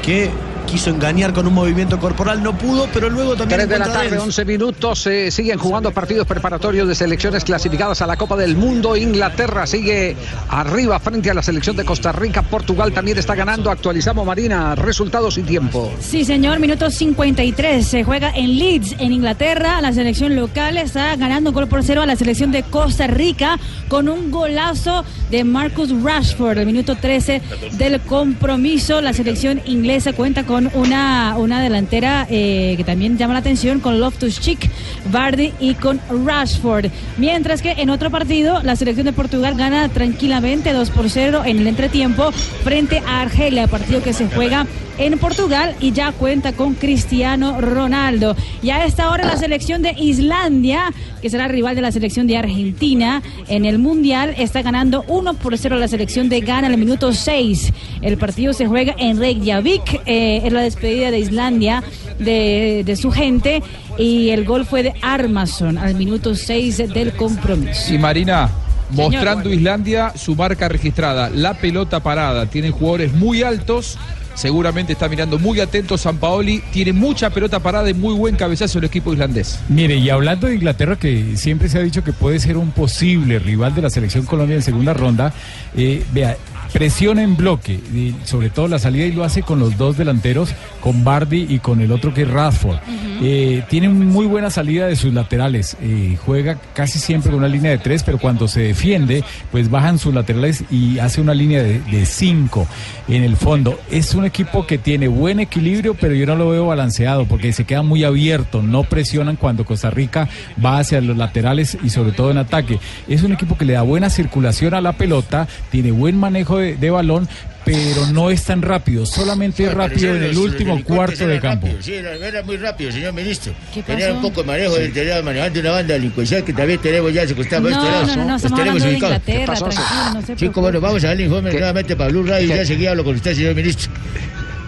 que 0.03 0.31
quiso 0.71 0.91
engañar 0.91 1.33
con 1.33 1.47
un 1.49 1.55
movimiento 1.55 1.99
corporal, 1.99 2.43
no 2.43 2.57
pudo, 2.57 2.89
pero 2.95 3.11
luego 3.11 3.35
también 3.35 3.61
3 3.61 3.69
de 3.69 3.79
la 3.79 3.93
tarde, 3.93 4.11
Denz. 4.11 4.23
11 4.23 4.45
minutos. 4.45 5.07
eh, 5.09 5.31
siguen 5.33 5.59
jugando 5.59 5.91
partidos 5.91 6.27
preparatorios 6.29 6.87
de 6.87 6.95
selecciones 6.95 7.45
clasificadas 7.45 8.01
a 8.03 8.07
la 8.07 8.17
Copa 8.17 8.37
del 8.37 8.57
Mundo. 8.57 8.97
Inglaterra 8.97 9.67
sigue 9.67 10.17
arriba 10.49 11.01
frente 11.01 11.29
a 11.31 11.35
la 11.35 11.43
selección 11.43 11.75
de 11.77 11.85
Costa 11.85 12.13
Rica. 12.13 12.43
Portugal 12.43 12.93
también 12.93 13.19
está 13.19 13.35
ganando. 13.35 13.71
Actualizamos, 13.71 14.25
Marina, 14.25 14.77
resultados 14.77 15.39
y 15.39 15.43
tiempo. 15.43 15.93
Sí, 16.01 16.25
señor, 16.25 16.61
minuto 16.61 16.89
53. 16.89 17.85
Se 17.85 18.05
juega 18.05 18.31
en 18.31 18.57
Leeds, 18.59 18.95
en 19.01 19.11
Inglaterra. 19.13 19.81
La 19.81 19.93
selección 19.93 20.37
local 20.37 20.77
está 20.79 21.17
ganando 21.17 21.51
un 21.51 21.55
gol 21.55 21.67
por 21.67 21.83
cero 21.83 22.03
a 22.03 22.07
la 22.07 22.15
selección 22.15 22.53
de 22.53 22.63
Costa 22.63 23.09
Rica 23.09 23.59
con 23.89 24.09
un 24.09 24.31
golazo 24.31 25.05
de 25.33 25.43
Marcus 25.43 25.91
Rashford. 26.03 26.59
El 26.59 26.67
minuto 26.67 26.95
13 26.95 27.43
del 27.73 28.01
compromiso. 28.03 29.01
La 29.01 29.13
selección 29.13 29.61
inglesa 29.67 30.13
cuenta 30.13 30.45
con 30.45 30.60
una, 30.75 31.37
una 31.39 31.63
delantera 31.63 32.27
eh, 32.29 32.75
que 32.77 32.85
también 32.85 33.17
llama 33.17 33.35
la 33.35 33.41
atención 33.41 33.81
con 33.81 34.01
Loftus 34.01 34.41
Cheek, 34.41 34.71
Bardi 35.11 35.53
y 35.61 35.75
con 35.75 36.01
Rashford. 36.25 36.87
Mientras 37.17 37.63
que 37.63 37.73
en 37.73 37.91
otro 37.91 38.11
partido, 38.11 38.63
la 38.63 38.77
selección 38.77 39.07
de 39.07 39.13
Portugal 39.13 39.55
gana 39.57 39.89
tranquilamente 39.89 40.73
2 40.73 40.91
por 40.91 41.09
0 41.09 41.43
en 41.47 41.59
el 41.59 41.67
entretiempo 41.67 42.33
frente 42.33 43.03
a 43.07 43.21
Argelia, 43.21 43.67
partido 43.69 44.03
que 44.03 44.13
se 44.13 44.27
juega 44.29 44.67
en 45.01 45.19
Portugal 45.19 45.75
y 45.81 45.93
ya 45.93 46.13
cuenta 46.13 46.53
con 46.53 46.75
Cristiano 46.75 47.61
Ronaldo. 47.61 48.37
Y 48.63 48.71
a 48.71 48.85
esta 48.85 49.11
hora 49.11 49.25
la 49.25 49.37
selección 49.37 49.83
de 49.83 49.93
Islandia, 49.99 50.93
que 51.23 51.31
será 51.31 51.49
rival 51.49 51.75
de 51.75 51.83
la 51.83 51.91
selección 51.91 52.27
de 52.27 52.37
Argentina 52.37 53.23
en 53.49 53.65
el 53.65 53.79
Mundial, 53.79 54.35
está 54.37 54.63
ganando 54.63 55.05
1 55.09 55.35
por 55.35 55.57
0 55.57 55.77
a 55.77 55.79
la 55.79 55.89
selección 55.89 56.29
de 56.29 56.41
Ghana 56.41 56.67
en 56.67 56.75
el 56.75 56.79
minuto 56.79 57.13
6. 57.13 57.73
El 58.03 58.19
partido 58.19 58.53
se 58.53 58.67
juega 58.67 58.95
en 58.99 59.19
Reykjavik, 59.19 60.03
eh, 60.05 60.43
es 60.45 60.53
la 60.53 60.61
despedida 60.61 61.11
de 61.11 61.19
Islandia 61.19 61.83
de, 62.19 62.83
de 62.85 62.97
su 62.97 63.11
gente 63.11 63.63
y 63.99 64.29
el 64.31 64.45
gol 64.45 64.67
fue 64.67 64.83
de 64.83 64.95
Armason 65.01 65.79
al 65.79 65.95
minuto 65.95 66.35
6 66.35 66.93
del 66.93 67.13
compromiso. 67.15 67.95
Y 67.95 67.99
Marina, 67.99 68.51
Señor. 68.91 69.13
mostrando 69.13 69.51
Islandia 69.51 70.13
su 70.17 70.35
marca 70.35 70.69
registrada, 70.69 71.31
la 71.31 71.55
pelota 71.55 72.01
parada. 72.01 72.47
Tienen 72.47 72.73
jugadores 72.73 73.13
muy 73.13 73.43
altos. 73.43 73.99
Seguramente 74.35 74.93
está 74.93 75.09
mirando 75.09 75.39
muy 75.39 75.61
atento 75.61 75.99
San 75.99 76.19
Paoli. 76.19 76.63
Tiene 76.73 76.93
mucha 76.93 77.31
pelota 77.31 77.61
parada 77.61 77.91
y 77.91 77.95
muy 77.95 78.15
buen 78.15 78.37
cabezazo 78.37 78.79
el 78.79 78.85
equipo 78.85 79.13
islandés. 79.13 79.59
Mire, 79.69 79.97
y 79.97 80.11
hablando 80.11 80.47
de 80.47 80.55
Inglaterra, 80.55 80.97
que 80.97 81.37
siempre 81.37 81.69
se 81.69 81.79
ha 81.79 81.83
dicho 81.83 82.03
que 82.05 82.13
puede 82.13 82.39
ser 82.41 82.57
un 82.57 82.71
posible 82.71 83.39
rival 83.39 83.75
de 83.75 83.83
la 83.83 83.91
selección 83.91 84.25
Colombia 84.25 84.57
en 84.57 84.63
segunda 84.63 84.95
ronda, 84.95 85.33
eh, 85.77 86.05
vea, 86.13 86.37
presiona 86.73 87.23
en 87.23 87.37
bloque, 87.37 87.73
y 87.73 88.15
sobre 88.25 88.51
todo 88.51 88.69
la 88.69 88.79
salida, 88.79 89.07
y 89.07 89.13
lo 89.13 89.25
hace 89.25 89.43
con 89.43 89.59
los 89.59 89.77
dos 89.77 89.97
delanteros, 89.97 90.55
con 90.81 91.05
Bardi 91.05 91.47
y 91.49 91.59
con 91.59 91.81
el 91.81 91.93
otro 91.93 92.15
que 92.15 92.23
es 92.23 92.31
Radford. 92.31 92.79
Eh, 93.23 93.63
tiene 93.69 93.89
muy 93.89 94.27
buena 94.27 94.51
salida 94.51 94.87
de 94.87 94.97
sus 94.97 95.13
laterales, 95.13 95.77
eh, 95.83 96.17
juega 96.25 96.59
casi 96.75 96.99
siempre 96.99 97.31
con 97.31 97.41
una 97.41 97.49
línea 97.49 97.71
de 97.71 97.79
tres, 97.79 98.03
pero 98.03 98.19
cuando 98.19 98.49
se 98.49 98.63
defiende, 98.63 99.25
pues 99.51 99.71
bajan 99.71 99.99
sus 99.99 100.15
laterales 100.15 100.65
y 100.71 100.99
hace 100.99 101.21
una 101.21 101.35
línea 101.35 101.63
de, 101.63 101.81
de 101.81 102.07
cinco 102.07 102.67
en 103.09 103.25
el 103.25 103.37
fondo. 103.37 103.79
Es 103.91 104.15
un 104.15 104.25
equipo 104.25 104.67
que 104.67 104.79
tiene 104.79 105.09
buen 105.09 105.41
equilibrio, 105.41 105.95
pero 105.95 106.15
yo 106.15 106.27
no 106.27 106.37
lo 106.37 106.51
veo 106.51 106.67
balanceado 106.67 107.27
porque 107.27 107.53
se 107.53 107.65
queda 107.65 107.83
muy 107.83 108.05
abierto, 108.05 108.63
no 108.63 108.85
presionan 108.85 109.37
cuando 109.37 109.65
Costa 109.65 109.91
Rica 109.91 110.29
va 110.65 110.79
hacia 110.79 111.01
los 111.01 111.17
laterales 111.17 111.77
y 111.83 111.91
sobre 111.91 112.13
todo 112.13 112.31
en 112.31 112.39
ataque. 112.39 112.79
Es 113.09 113.23
un 113.23 113.33
equipo 113.33 113.59
que 113.59 113.65
le 113.65 113.75
da 113.75 113.83
buena 113.83 114.09
circulación 114.09 114.75
a 114.75 114.81
la 114.81 114.93
pelota, 114.93 115.49
tiene 115.71 115.91
buen 115.91 116.17
manejo 116.17 116.59
de, 116.59 116.60
de 116.61 116.91
balón, 116.91 117.29
pero 117.65 118.07
no 118.13 118.31
es 118.31 118.43
tan 118.45 118.63
rápido, 118.63 119.05
solamente 119.07 119.65
es 119.65 119.75
rápido 119.75 120.15
en 120.17 120.23
el 120.25 120.37
último 120.37 120.83
cuarto 120.83 121.27
de 121.27 121.39
campo. 121.41 121.69
Sí, 121.81 121.95
era, 121.95 122.15
era 122.15 122.43
muy 122.43 122.57
rápido, 122.57 122.91
señor 122.91 123.13
ministro. 123.13 123.53
¿Qué 123.73 123.83
Tenía 123.83 124.13
un 124.13 124.23
poco 124.23 124.41
de 124.43 124.47
manejo, 124.47 124.75
del 124.77 124.93
tenía 124.93 125.23
manejando 125.23 125.61
una 125.61 125.71
banda 125.73 125.95
delincuencial 125.95 126.43
que 126.45 126.53
también 126.53 126.81
tenemos 126.81 127.13
ya 127.13 127.27
secuestrada 127.29 127.63
por 127.63 127.71
No, 127.71 127.77
este 127.79 127.91
lado. 127.93 128.07
no, 128.07 128.17
no, 128.17 128.25
no, 128.25 128.33
Los 128.33 128.43
estamos 128.45 128.59
tenemos 128.61 128.83
hablando 128.83 128.85
de 128.85 128.93
ubicados. 128.93 129.29
Inglaterra, 129.29 129.55
tranquilo, 129.55 130.15
no 130.15 130.21
se 130.21 130.27
Chico, 130.27 130.37
preocupe. 130.39 130.61
bueno, 130.61 130.81
vamos 130.81 131.05
a 131.05 131.07
darle 131.09 131.23
informe 131.25 131.53
nuevamente 131.53 131.97
para 131.97 132.11
Blue 132.11 132.25
Radio 132.25 132.47
y 132.47 132.49
¿Qué? 132.51 132.57
ya 132.57 132.65
seguía 132.65 132.91
hablo 132.91 133.05
con 133.05 133.15
usted, 133.17 133.35
señor 133.35 133.55
ministro. 133.55 133.93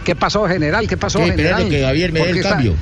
¿Qué 0.05 0.14
pasó, 0.16 0.47
general? 0.47 0.86
¿Qué 0.88 0.97
pasó, 0.97 1.18
Estoy 1.18 1.30
esperando 1.30 1.64
general? 1.64 1.80
que 1.80 1.86
Javier 1.86 2.12
me 2.12 2.18
dé 2.20 2.24
¿Por 2.26 2.30
el 2.32 2.36
está- 2.38 2.51
cambio. 2.51 2.74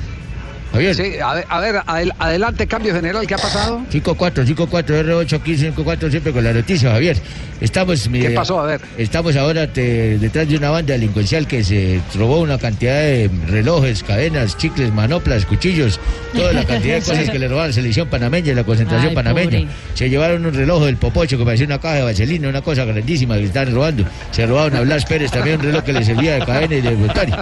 Javier. 0.71 0.95
Sí, 0.95 1.13
a 1.23 1.33
ver, 1.33 1.45
a 1.49 1.59
ver, 1.59 1.75
adel- 1.85 2.13
adelante, 2.17 2.65
cambio 2.67 2.93
general, 2.93 3.27
¿qué 3.27 3.33
ha 3.33 3.37
pasado? 3.37 3.81
54, 3.89 4.45
54, 4.45 5.01
R8, 5.03 5.41
15, 5.43 5.65
54, 5.65 6.09
siempre 6.09 6.31
con 6.31 6.43
la 6.43 6.53
noticia, 6.53 6.91
Javier. 6.91 7.17
Estamos, 7.59 8.09
¿Qué 8.11 8.31
pasó? 8.31 8.59
A 8.59 8.65
ver. 8.65 8.81
Estamos 8.97 9.35
ahora 9.35 9.67
te- 9.71 10.17
detrás 10.17 10.49
de 10.49 10.55
una 10.57 10.71
banda 10.71 10.93
delincuencial 10.93 11.45
que 11.45 11.63
se 11.63 11.99
robó 12.15 12.39
una 12.39 12.57
cantidad 12.57 12.95
de 13.01 13.29
relojes, 13.47 14.01
cadenas, 14.03 14.57
chicles, 14.57 14.91
manoplas, 14.91 15.45
cuchillos, 15.45 15.99
toda 16.33 16.53
la 16.53 16.63
cantidad 16.63 16.95
de 16.95 17.01
cosas 17.01 17.29
que 17.29 17.37
le 17.37 17.47
robaron 17.47 17.65
a 17.65 17.67
la 17.67 17.73
selección 17.73 18.07
panameña 18.07 18.53
y 18.53 18.55
la 18.55 18.63
concentración 18.63 19.09
Ay, 19.09 19.15
panameña. 19.15 19.59
pobre. 19.59 19.67
Se 19.93 20.09
llevaron 20.09 20.43
un 20.43 20.53
reloj 20.55 20.85
del 20.85 20.97
Popocho 20.97 21.37
que 21.37 21.45
parecía 21.45 21.67
una 21.67 21.79
caja 21.79 21.95
de 21.95 22.01
vaselina, 22.03 22.49
una 22.49 22.61
cosa 22.63 22.83
grandísima 22.85 23.35
que 23.37 23.43
estaban 23.43 23.71
robando. 23.75 24.05
Se 24.31 24.47
robaron 24.47 24.75
a 24.77 24.81
Blas 24.81 25.05
Pérez 25.05 25.29
también 25.29 25.57
un 25.59 25.65
reloj 25.65 25.83
que 25.83 25.93
le 25.93 26.03
servía 26.03 26.35
de 26.39 26.45
cadena 26.45 26.75
y 26.75 26.81
de 26.81 26.95
voltario. 26.95 27.35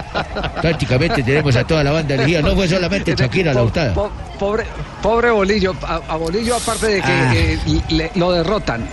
Prácticamente 0.60 1.22
tenemos 1.22 1.56
a 1.56 1.64
toda 1.66 1.82
la 1.82 1.92
banda 1.92 2.14
elegida. 2.16 2.42
No 2.42 2.54
fue 2.54 2.68
solamente 2.68 3.14
Shakira 3.20 3.54
la 3.54 3.62
hurtada. 3.62 3.94
Po- 3.94 4.10
pobre, 4.38 4.64
pobre 5.02 5.30
Bolillo, 5.30 5.74
a, 5.82 6.00
a 6.08 6.16
Bolillo 6.16 6.56
aparte 6.56 6.86
de 6.86 7.00
que 7.02 7.12
Ah. 7.12 7.32
eh, 7.34 7.58
le- 7.90 8.10
lo 8.14 8.32
derrotan, 8.32 8.86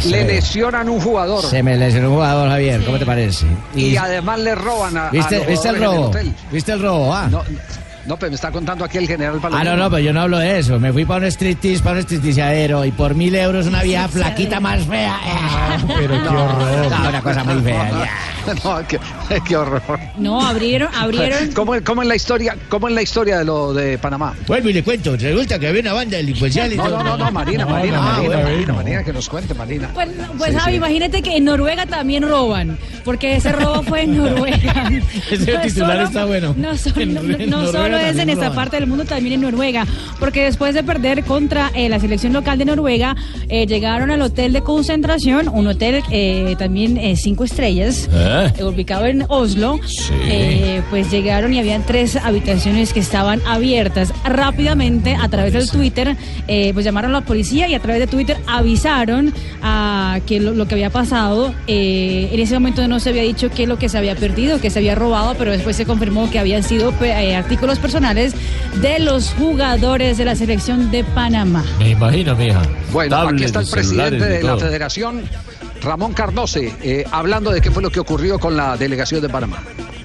se 0.00 0.08
le 0.08 0.24
lesionan 0.24 0.88
un 0.88 1.00
jugador 1.00 1.44
Se 1.44 1.62
me 1.62 1.76
lesionó 1.76 2.08
un 2.08 2.14
jugador, 2.14 2.48
Javier, 2.48 2.84
¿cómo 2.84 2.98
te 2.98 3.06
parece? 3.06 3.46
y 3.74 3.96
además 3.96 4.38
le 4.40 4.54
roban 4.54 4.96
a, 4.96 5.08
a 5.08 5.10
¿Viste, 5.10 5.38
los 5.38 5.46
¿viste 5.48 5.68
el 5.68 5.78
robo? 5.82 6.06
hotel. 6.06 6.34
¿Viste 6.52 6.72
el 6.72 6.82
robo? 6.82 7.14
Ah. 7.14 7.28
No, 7.30 7.42
no, 8.06 8.16
pero 8.16 8.30
me 8.30 8.36
está 8.36 8.52
contando 8.52 8.84
aquí 8.84 8.98
el 8.98 9.08
general 9.08 9.34
Ah, 9.38 9.42
Palomino. 9.42 9.70
no, 9.76 9.82
no, 9.84 9.90
pero 9.90 9.98
yo 10.00 10.12
no 10.12 10.20
hablo 10.20 10.38
de 10.38 10.60
eso. 10.60 10.78
Me 10.78 10.92
fui 10.92 11.04
para 11.04 11.24
un 11.24 11.26
striptease, 11.32 11.82
para 11.82 11.96
un 11.96 12.02
stripteaseadero 12.04 12.84
y 12.84 12.92
por 12.92 13.16
mil 13.16 13.34
euros 13.34 13.66
una 13.66 13.82
vieja 13.82 14.06
flaquita 14.06 14.60
más 14.60 14.84
fea. 14.84 15.18
Pero 15.88 16.14
qué 16.22 16.28
horror. 16.28 16.90
No, 17.02 17.08
una 17.08 17.20
cosa 17.20 17.42
muy 17.42 17.60
fea. 17.62 17.90
ya. 17.90 18.10
No, 18.64 18.78
qué, 18.88 18.98
qué 19.46 19.56
horror. 19.56 19.82
No, 20.18 20.40
abrieron, 20.44 20.88
abrieron. 20.94 21.50
¿Cómo, 21.54 21.74
cómo 21.84 22.02
es 22.02 22.08
la 22.08 22.16
historia, 22.16 22.56
cómo 22.68 22.88
es 22.88 22.94
la 22.94 23.02
historia 23.02 23.38
de 23.38 23.44
lo 23.44 23.72
de 23.74 23.98
Panamá? 23.98 24.34
Vuelvo 24.46 24.68
y 24.68 24.72
le 24.72 24.82
cuento. 24.82 25.16
Resulta 25.16 25.58
que 25.58 25.68
había 25.68 25.80
una 25.82 25.92
banda 25.92 26.16
delincuencial 26.16 26.72
y 26.72 26.76
No, 26.76 26.88
no, 26.88 27.02
no, 27.02 27.16
no, 27.16 27.30
Marina, 27.32 27.64
No, 27.64 27.70
Marina, 27.70 27.96
no, 27.96 28.02
Marina, 28.02 28.26
bueno, 28.26 28.42
Marina. 28.50 28.72
Marina, 28.72 29.04
que 29.04 29.12
nos 29.12 29.28
cuente, 29.28 29.54
Marina. 29.54 29.90
Pues, 29.94 30.08
pues 30.38 30.52
Sí, 30.52 30.58
Javi, 30.58 30.70
sí. 30.72 30.76
imagínate 30.76 31.22
que 31.22 31.36
en 31.36 31.44
Noruega 31.44 31.86
también 31.86 32.22
roban, 32.28 32.78
porque 33.04 33.36
ese 33.36 33.52
robo 33.52 33.82
fue 33.82 34.02
en 34.02 34.16
Noruega. 34.16 34.90
Ese 35.30 35.52
No 35.52 35.60
es 35.60 35.66
titular 35.74 35.96
solo- 35.96 36.04
está 36.04 36.24
bueno. 36.24 36.54
No, 36.56 36.76
solo- 36.76 37.00
En 37.00 37.14
no- 37.14 37.20
en 37.66 37.72
solo 37.72 37.96
es 37.98 38.16
en 38.18 38.30
esta 38.30 38.52
parte 38.52 38.76
del 38.76 38.86
mundo, 38.86 39.04
también 39.04 39.34
en 39.34 39.40
Noruega, 39.42 39.86
porque 40.20 40.44
después 40.44 40.74
de 40.74 40.82
perder 40.82 41.24
contra 41.24 41.70
eh, 41.74 41.88
la 41.88 41.98
selección 42.00 42.32
local 42.32 42.58
de 42.58 42.64
Noruega, 42.64 43.16
eh, 43.48 43.66
llegaron 43.66 44.10
al 44.10 44.22
hotel 44.22 44.52
de 44.52 44.62
concentración, 44.62 45.48
un 45.48 45.66
hotel 45.66 46.02
eh, 46.10 46.54
también 46.58 46.96
eh, 46.96 47.16
cinco 47.16 47.44
estrellas, 47.44 48.08
¿Eh? 48.12 48.35
Eh, 48.44 48.64
ubicado 48.64 49.06
en 49.06 49.24
Oslo. 49.28 49.78
Eh, 50.26 50.82
pues 50.90 51.10
llegaron 51.10 51.52
y 51.54 51.58
habían 51.58 51.84
tres 51.84 52.16
habitaciones 52.16 52.92
que 52.92 53.00
estaban 53.00 53.40
abiertas. 53.46 54.12
Rápidamente, 54.24 55.14
a 55.14 55.28
través 55.28 55.52
del 55.52 55.70
Twitter, 55.70 56.16
eh, 56.48 56.72
pues 56.72 56.84
llamaron 56.84 57.14
a 57.14 57.20
la 57.20 57.26
policía 57.26 57.68
y 57.68 57.74
a 57.74 57.80
través 57.80 58.00
de 58.00 58.06
Twitter 58.06 58.36
avisaron 58.46 59.32
a 59.62 60.20
que 60.26 60.40
lo, 60.40 60.52
lo 60.52 60.66
que 60.66 60.74
había 60.74 60.90
pasado. 60.90 61.54
Eh, 61.66 62.28
en 62.32 62.40
ese 62.40 62.54
momento 62.54 62.86
no 62.88 63.00
se 63.00 63.10
había 63.10 63.22
dicho 63.22 63.50
qué 63.50 63.64
es 63.64 63.68
lo 63.68 63.78
que 63.78 63.88
se 63.88 63.98
había 63.98 64.14
perdido, 64.16 64.60
que 64.60 64.70
se 64.70 64.78
había 64.78 64.94
robado, 64.94 65.34
pero 65.38 65.50
después 65.50 65.76
se 65.76 65.84
confirmó 65.84 66.30
que 66.30 66.38
habían 66.38 66.62
sido 66.62 66.92
eh, 67.02 67.34
artículos 67.34 67.78
personales 67.78 68.34
de 68.80 68.98
los 69.00 69.30
jugadores 69.34 70.18
de 70.18 70.24
la 70.24 70.36
selección 70.36 70.90
de 70.90 71.04
Panamá. 71.04 71.64
Me 71.78 71.90
imagino, 71.90 72.34
mija. 72.36 72.62
Bueno, 72.92 73.16
aquí 73.16 73.44
está 73.44 73.60
el 73.60 73.66
presidente 73.66 74.24
de 74.24 74.42
la 74.42 74.56
federación, 74.56 75.22
Ramón 75.86 76.14
Carnose, 76.14 76.74
eh, 76.82 77.04
hablando 77.12 77.52
de 77.52 77.60
qué 77.60 77.70
fue 77.70 77.80
lo 77.80 77.90
que 77.90 78.00
ocurrió 78.00 78.40
con 78.40 78.56
la 78.56 78.76
delegación 78.76 79.20
de 79.22 79.28
Panamá. 79.28 79.62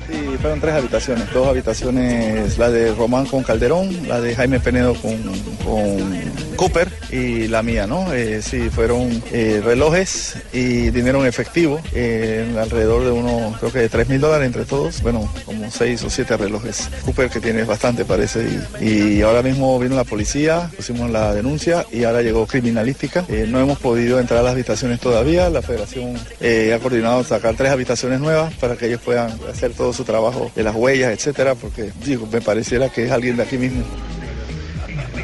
Sí, 0.08 0.38
fueron 0.40 0.60
tres 0.60 0.76
habitaciones, 0.76 1.34
dos 1.34 1.48
habitaciones, 1.48 2.56
la 2.60 2.70
de 2.70 2.94
Román 2.94 3.26
con 3.26 3.42
Calderón, 3.42 4.08
la 4.08 4.22
de 4.22 4.36
Jaime 4.36 4.60
Penedo 4.60 4.94
con, 4.94 5.18
con 5.66 6.14
Cooper 6.62 6.92
y 7.12 7.48
la 7.48 7.64
mía, 7.64 7.88
¿no? 7.88 8.14
Eh, 8.14 8.44
sí, 8.44 8.70
fueron 8.70 9.24
eh, 9.32 9.64
relojes 9.66 10.36
y 10.54 10.92
dinero 10.92 11.20
en 11.22 11.28
efectivo, 11.28 11.82
eh, 11.92 12.56
alrededor 12.56 13.04
de 13.04 13.10
unos, 13.10 13.58
creo 13.58 13.72
que 13.72 13.80
de 13.80 13.90
3 13.90 14.10
mil 14.10 14.22
dólares 14.22 14.46
entre 14.46 14.66
todos, 14.66 15.02
bueno, 15.02 15.28
como 15.44 15.72
seis 15.72 16.04
o 16.04 16.10
siete 16.12 16.38
relojes. 16.38 16.88
Cooper 17.04 17.32
que 17.32 17.40
tiene 17.40 17.64
bastante 17.64 18.06
parece 18.06 18.46
y, 18.80 18.86
y 18.86 19.22
ahora 19.24 19.42
mismo 19.42 19.80
vino 19.80 19.96
la 19.96 20.04
policía, 20.04 20.70
pusimos 20.76 21.10
la 21.10 21.34
denuncia 21.34 21.84
y 21.92 22.04
ahora 22.04 22.22
llegó 22.22 22.46
criminalística. 22.46 23.26
Eh, 23.28 23.48
no 23.50 23.60
hemos 23.60 23.80
podido 23.80 24.20
entrar 24.20 24.42
a 24.42 24.44
las 24.44 24.52
habitaciones 24.52 25.00
todavía, 25.00 25.50
la 25.50 25.64
federación 25.64 26.14
eh, 26.42 26.76
ha 26.76 26.80
coordinado 26.80 27.24
sacar 27.24 27.56
tres 27.56 27.72
habitaciones 27.72 28.20
nuevas 28.20 28.54
para 28.58 28.76
que 28.76 28.86
ellos 28.86 29.02
puedan 29.02 29.32
hacer 29.52 29.74
todo 29.74 29.94
su 29.94 30.04
trabajo 30.04 30.52
de 30.56 30.62
las 30.62 30.76
huellas, 30.76 31.12
etcétera, 31.12 31.56
porque 31.56 31.90
digo, 32.06 32.28
me 32.32 32.40
pareciera 32.40 32.90
que 32.90 33.06
es 33.06 33.12
alguien 33.12 33.36
de 33.38 33.42
aquí 33.42 33.58
mismo. 33.58 33.84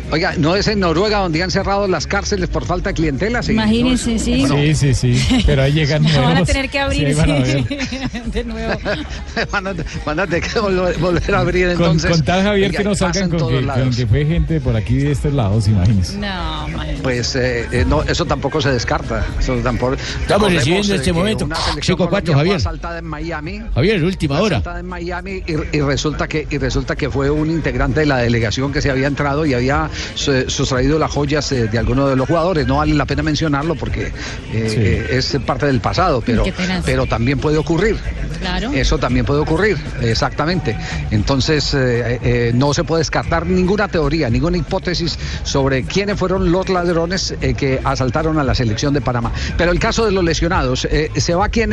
Oiga, 0.10 0.36
¿no 0.38 0.56
es 0.56 0.68
en 0.68 0.80
Noruega 0.80 1.20
donde 1.20 1.44
han 1.44 1.52
cerrado 1.52 1.86
las 1.88 2.08
cárceles 2.08 2.48
por 2.50 2.66
falta 2.66 2.90
de 2.92 2.94
clientela? 2.96 3.44
Sí, 3.44 3.52
Imagínense, 3.52 4.14
¿no? 4.14 4.20
sí. 4.20 4.46
Sí, 4.48 4.94
sí, 4.94 5.16
sí. 5.18 5.44
Pero 5.46 5.64
ahí 5.64 5.74
llegan 5.74 6.04
Van 6.04 6.16
a 6.16 6.30
nuevos. 6.30 6.48
tener 6.48 6.70
que 6.70 6.80
abrir 6.80 7.08
Sí, 7.10 7.14
van 7.14 7.32
a 7.32 7.36
de 8.32 8.44
nuevo. 8.46 8.80
van, 9.52 9.68
a, 9.68 9.74
van 10.06 10.20
a 10.22 10.26
tener 10.28 10.44
que 10.50 10.60
volver, 10.60 10.98
volver 10.98 11.36
a 11.36 11.40
abrir 11.40 11.66
Con, 11.66 11.72
entonces. 11.74 12.12
con 12.12 12.24
tal 12.24 12.44
Javier 12.44 12.68
Oiga, 12.70 12.78
que 12.78 12.84
no 12.86 12.90
pasa 12.92 13.14
salgan 13.14 13.30
con 13.32 13.50
que, 13.50 13.66
con 13.68 13.90
que 13.96 14.08
fue 14.08 14.26
gente 14.26 14.62
por 14.62 14.76
aquí 14.78 14.96
de 14.98 15.12
estos 15.12 15.34
lados, 15.34 15.68
imagínense. 15.68 16.18
No, 16.18 16.68
imagínate. 16.70 17.02
Pues 17.04 17.36
eh, 17.36 17.68
eh, 17.72 17.86
no, 17.88 18.02
eso 18.04 18.24
tampoco 18.26 18.62
se 18.62 18.72
descarta. 18.72 19.26
Eso 19.40 19.56
tampoco, 19.58 19.96
Estamos 20.22 20.54
recibiendo 20.54 20.88
en 20.88 20.94
eh, 20.94 20.96
este 20.96 21.12
momento 21.14 21.46
una 21.46 21.56
selección 21.58 21.98
5-4, 21.98 22.00
colombiana 22.00 22.26
fue 22.28 22.36
Javier. 22.36 22.56
asaltada 22.56 23.00
en 23.00 23.06
Miami. 23.06 23.62
Javier, 23.76 24.04
última 24.06 24.40
hora. 24.40 24.58
asaltada 24.58 24.80
en 24.80 24.86
Miami 24.88 25.44
y, 25.46 25.78
y 25.78 25.82
resulta 25.82 26.28
que 26.30 26.48
y 26.50 26.58
resulta 26.58 26.96
que 26.96 27.10
fue 27.10 27.30
un 27.30 27.50
integrante 27.52 28.00
de 28.00 28.06
la 28.06 28.18
delegación 28.18 28.72
que 28.72 28.82
se 28.82 28.90
había 28.90 29.08
entrado 29.08 29.46
y 29.46 29.54
había 29.54 29.90
sustraído 30.16 31.00
las 31.00 31.12
joyas 31.12 31.52
eh, 31.52 31.68
de 31.68 31.78
alguno 31.78 32.08
de 32.08 32.16
los 32.16 32.28
jugadores. 32.28 32.68
No 32.68 32.78
vale 32.78 32.94
la 32.94 33.06
pena 33.06 33.24
mencionarlo 33.24 33.76
porque 33.76 34.12
eh, 34.54 35.08
es 35.12 35.38
parte 35.46 35.66
del 35.66 35.80
pasado, 35.80 36.22
pero 36.26 36.44
pero 36.86 37.06
también 37.06 37.40
puede 37.40 37.58
ocurrir. 37.58 37.98
Claro. 38.40 38.72
Eso 38.72 39.00
también 39.00 39.26
puede 39.26 39.40
ocurrir, 39.42 39.78
exactamente. 40.02 40.78
Entonces, 41.10 41.74
eh, 41.74 42.20
eh, 42.22 42.52
no 42.54 42.74
se 42.74 42.84
puede 42.84 43.00
descartar 43.00 43.48
ninguna 43.48 43.88
teoría, 43.88 44.30
ninguna 44.30 44.58
hipótesis 44.58 45.18
sobre 45.44 45.84
quiénes 45.84 46.20
fueron 46.20 46.52
los 46.52 46.70
ladrones 46.70 47.34
eh, 47.42 47.56
que 47.56 47.80
asaltaron 47.84 48.38
a 48.38 48.44
la 48.44 48.54
selección 48.54 48.94
de 48.94 49.02
Panamá. 49.02 49.32
Pero 49.58 49.72
el 49.72 49.80
caso 49.80 50.06
de 50.06 50.12
los 50.12 50.24
lesionados, 50.24 50.86
eh, 50.86 51.10
se 51.16 51.34
va 51.34 51.50
quien 51.50 51.68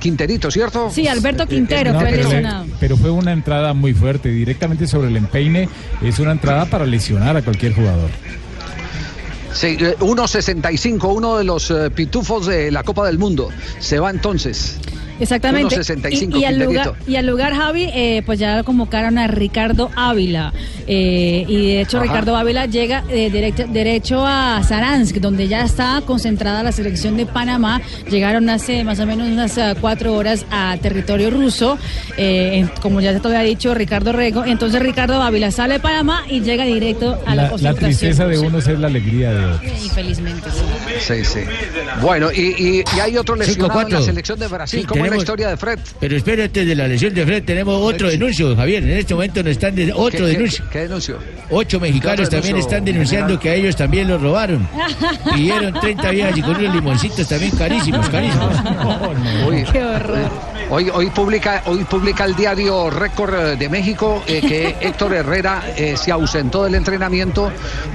Quinterito, 0.00 0.50
¿cierto? 0.50 0.90
Sí, 0.92 1.06
Alberto 1.06 1.46
Quintero 1.46 1.92
No, 1.92 2.00
fue 2.00 2.10
pero, 2.10 2.22
lesionado. 2.24 2.66
pero 2.80 2.96
fue 2.96 3.10
una 3.10 3.32
entrada 3.32 3.72
muy 3.72 3.94
fuerte, 3.94 4.30
directamente 4.30 4.86
sobre 4.86 5.08
el 5.08 5.16
empeine. 5.16 5.68
Es 6.02 6.18
una 6.18 6.32
entrada 6.32 6.64
para 6.66 6.86
lesionar 6.86 7.36
a 7.36 7.42
cualquier 7.42 7.59
jugador. 7.68 8.10
Sí, 9.52 9.76
eh, 9.80 9.96
1.65, 9.98 11.14
uno 11.14 11.36
de 11.36 11.44
los 11.44 11.70
eh, 11.70 11.90
pitufos 11.90 12.46
de 12.46 12.70
la 12.70 12.82
Copa 12.82 13.06
del 13.06 13.18
Mundo. 13.18 13.50
Se 13.78 13.98
va 13.98 14.10
entonces. 14.10 14.78
Exactamente. 15.20 15.76
1.65 15.76 16.36
y, 16.36 16.40
y 16.40 16.44
al 16.44 16.58
lugar, 16.58 16.92
y 17.06 17.16
al 17.16 17.26
lugar, 17.26 17.54
Javi, 17.54 17.84
eh, 17.92 18.22
pues 18.26 18.38
ya 18.38 18.62
convocaron 18.62 19.18
a 19.18 19.26
Ricardo 19.26 19.90
Ávila. 19.94 20.52
Eh, 20.86 21.44
y 21.46 21.66
de 21.74 21.80
hecho, 21.82 21.98
Ajá. 21.98 22.06
Ricardo 22.06 22.36
Ávila 22.36 22.66
llega 22.66 23.04
eh, 23.10 23.30
derecho, 23.30 23.64
derecho 23.68 24.26
a 24.26 24.62
Saransk, 24.64 25.16
donde 25.16 25.46
ya 25.48 25.62
está 25.64 26.02
concentrada 26.06 26.62
la 26.62 26.72
selección 26.72 27.16
de 27.16 27.26
Panamá. 27.26 27.80
Llegaron 28.10 28.48
hace 28.50 28.82
más 28.84 28.98
o 29.00 29.06
menos 29.06 29.28
unas 29.28 29.56
ah, 29.58 29.74
cuatro 29.80 30.14
horas 30.14 30.44
a 30.50 30.76
territorio 30.80 31.30
ruso. 31.30 31.78
Eh, 32.16 32.58
en- 32.60 32.70
como 32.80 33.00
ya 33.00 33.18
te 33.18 33.28
había 33.28 33.40
dicho 33.40 33.74
Ricardo 33.74 34.12
Rego. 34.12 34.44
Entonces, 34.44 34.80
Ricardo 34.82 35.22
Ávila 35.22 35.50
sale 35.50 35.74
de 35.74 35.80
Panamá 35.80 36.24
y 36.28 36.40
llega 36.40 36.64
directo 36.64 37.18
a 37.26 37.34
la, 37.34 37.34
La, 37.34 37.42
la 37.42 37.50
concentración 37.50 37.90
tristeza 37.90 38.26
de 38.26 38.38
unos 38.38 38.66
es 38.66 38.78
la 38.78 38.86
alegría 38.86 39.32
de 39.32 39.44
otros. 39.46 39.70
Infelizmente, 39.84 40.48
sí. 40.50 40.64
Sí, 41.00 41.24
sí. 41.24 41.40
Bueno, 42.00 42.28
y, 42.32 42.40
y- 42.58 42.84
y 42.96 43.00
hay 43.00 43.16
otro 43.16 43.36
lesionado 43.36 43.80
en 43.82 43.90
la 43.92 43.98
5-4. 44.00 44.04
selección 44.04 44.38
de 44.38 44.48
Brasil. 44.48 44.80
Sí, 44.80 44.86
¿Cómo 44.86 45.04
tenemos- 45.10 45.22
historia 45.24 45.48
de 45.48 45.56
Fred? 45.56 45.78
Pero 46.00 46.16
espera, 46.16 46.44
antes 46.44 46.66
de 46.66 46.74
la 46.74 46.88
lesión 46.88 47.14
de 47.14 47.24
Fred 47.26 47.42
tenemos 47.44 47.74
otro 47.80 48.08
denuncio, 48.08 48.54
Javier. 48.56 48.82
En 48.82 48.90
este 48.98 49.14
momento 49.14 49.42
nos 49.42 49.52
están 49.52 49.74
de, 49.74 49.92
otro 49.92 50.10
¿Qué- 50.10 50.18
qué- 50.18 50.24
denuncio. 50.38 50.64
¿Qué 50.70 50.78
denuncio? 50.80 51.18
Ocho 51.50 51.80
mexicanos 51.80 52.28
también 52.30 52.56
están 52.56 52.84
denunciando 52.84 53.26
general? 53.28 53.42
que 53.42 53.50
a 53.50 53.54
ellos 53.54 53.76
también 53.76 54.08
los 54.08 54.20
robaron. 54.22 54.68
Pidieron 55.34 55.72
30 55.80 56.10
viejas 56.10 56.36
y 56.38 56.42
con 56.42 56.56
unos 56.56 56.74
limoncitos 56.74 57.28
también 57.28 57.50
carísimos, 57.56 58.08
carísimos. 58.08 58.54
Uy, 59.48 59.64
Qué 59.72 59.82
horror. 59.84 60.30
Hoy, 60.72 60.88
hoy, 60.94 61.10
publica, 61.10 61.62
hoy 61.66 61.82
publica 61.82 62.24
el 62.24 62.36
diario 62.36 62.90
Récord 62.90 63.34
eh, 63.34 63.56
de 63.56 63.68
México 63.68 64.22
eh, 64.28 64.40
que 64.40 64.76
Héctor 64.86 65.14
Herrera 65.14 65.64
eh, 65.76 65.96
se 65.96 66.12
ausentó 66.12 66.62
del 66.62 66.76
entrenamiento 66.76 67.50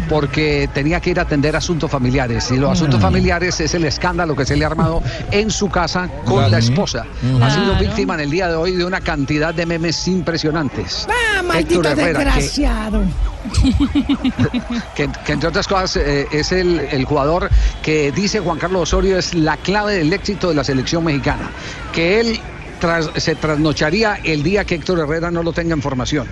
porque 0.09 0.69
tenía 0.73 0.99
que 0.99 1.11
ir 1.11 1.19
a 1.19 1.21
atender 1.21 1.55
asuntos 1.55 1.89
familiares. 1.89 2.51
Y 2.51 2.57
los 2.57 2.71
asuntos 2.73 2.99
familiares 2.99 3.61
es 3.61 3.73
el 3.75 3.85
escándalo 3.85 4.35
que 4.35 4.45
se 4.45 4.57
le 4.57 4.65
ha 4.65 4.67
armado 4.67 5.01
en 5.31 5.51
su 5.51 5.69
casa 5.69 6.09
con 6.25 6.51
la 6.51 6.57
esposa. 6.59 7.05
Ha 7.41 7.49
sido 7.49 7.65
Claro. 7.65 7.79
víctima 7.79 8.13
en 8.15 8.19
el 8.19 8.29
día 8.31 8.49
de 8.49 8.55
hoy 8.55 8.73
de 8.73 8.83
una 8.83 8.99
cantidad 8.99 9.53
de 9.53 9.65
memes 9.65 10.05
impresionantes. 10.09 11.07
¡Ah, 11.09 11.41
maldito 11.43 11.75
Héctor 11.81 11.91
Herrera, 11.99 12.19
que- 12.19 12.25
desgraciado! 12.25 13.03
que, 14.95 15.09
que 15.25 15.31
entre 15.31 15.47
otras 15.49 15.67
cosas 15.67 15.95
eh, 15.97 16.27
es 16.31 16.51
el, 16.51 16.79
el 16.79 17.05
jugador 17.05 17.49
que 17.81 18.11
dice 18.11 18.39
Juan 18.41 18.57
Carlos 18.59 18.81
Osorio 18.83 19.17
es 19.17 19.33
la 19.33 19.55
clave 19.55 19.93
del 19.95 20.11
éxito 20.11 20.49
de 20.49 20.55
la 20.55 20.63
selección 20.65 21.03
mexicana. 21.05 21.49
Que 21.93 22.19
él 22.19 22.39
tras- 22.79 23.09
se 23.17 23.35
trasnocharía 23.35 24.19
el 24.23 24.43
día 24.43 24.65
que 24.65 24.75
Héctor 24.75 24.99
Herrera 24.99 25.31
no 25.31 25.43
lo 25.43 25.53
tenga 25.53 25.73
en 25.73 25.81
formación. 25.81 26.27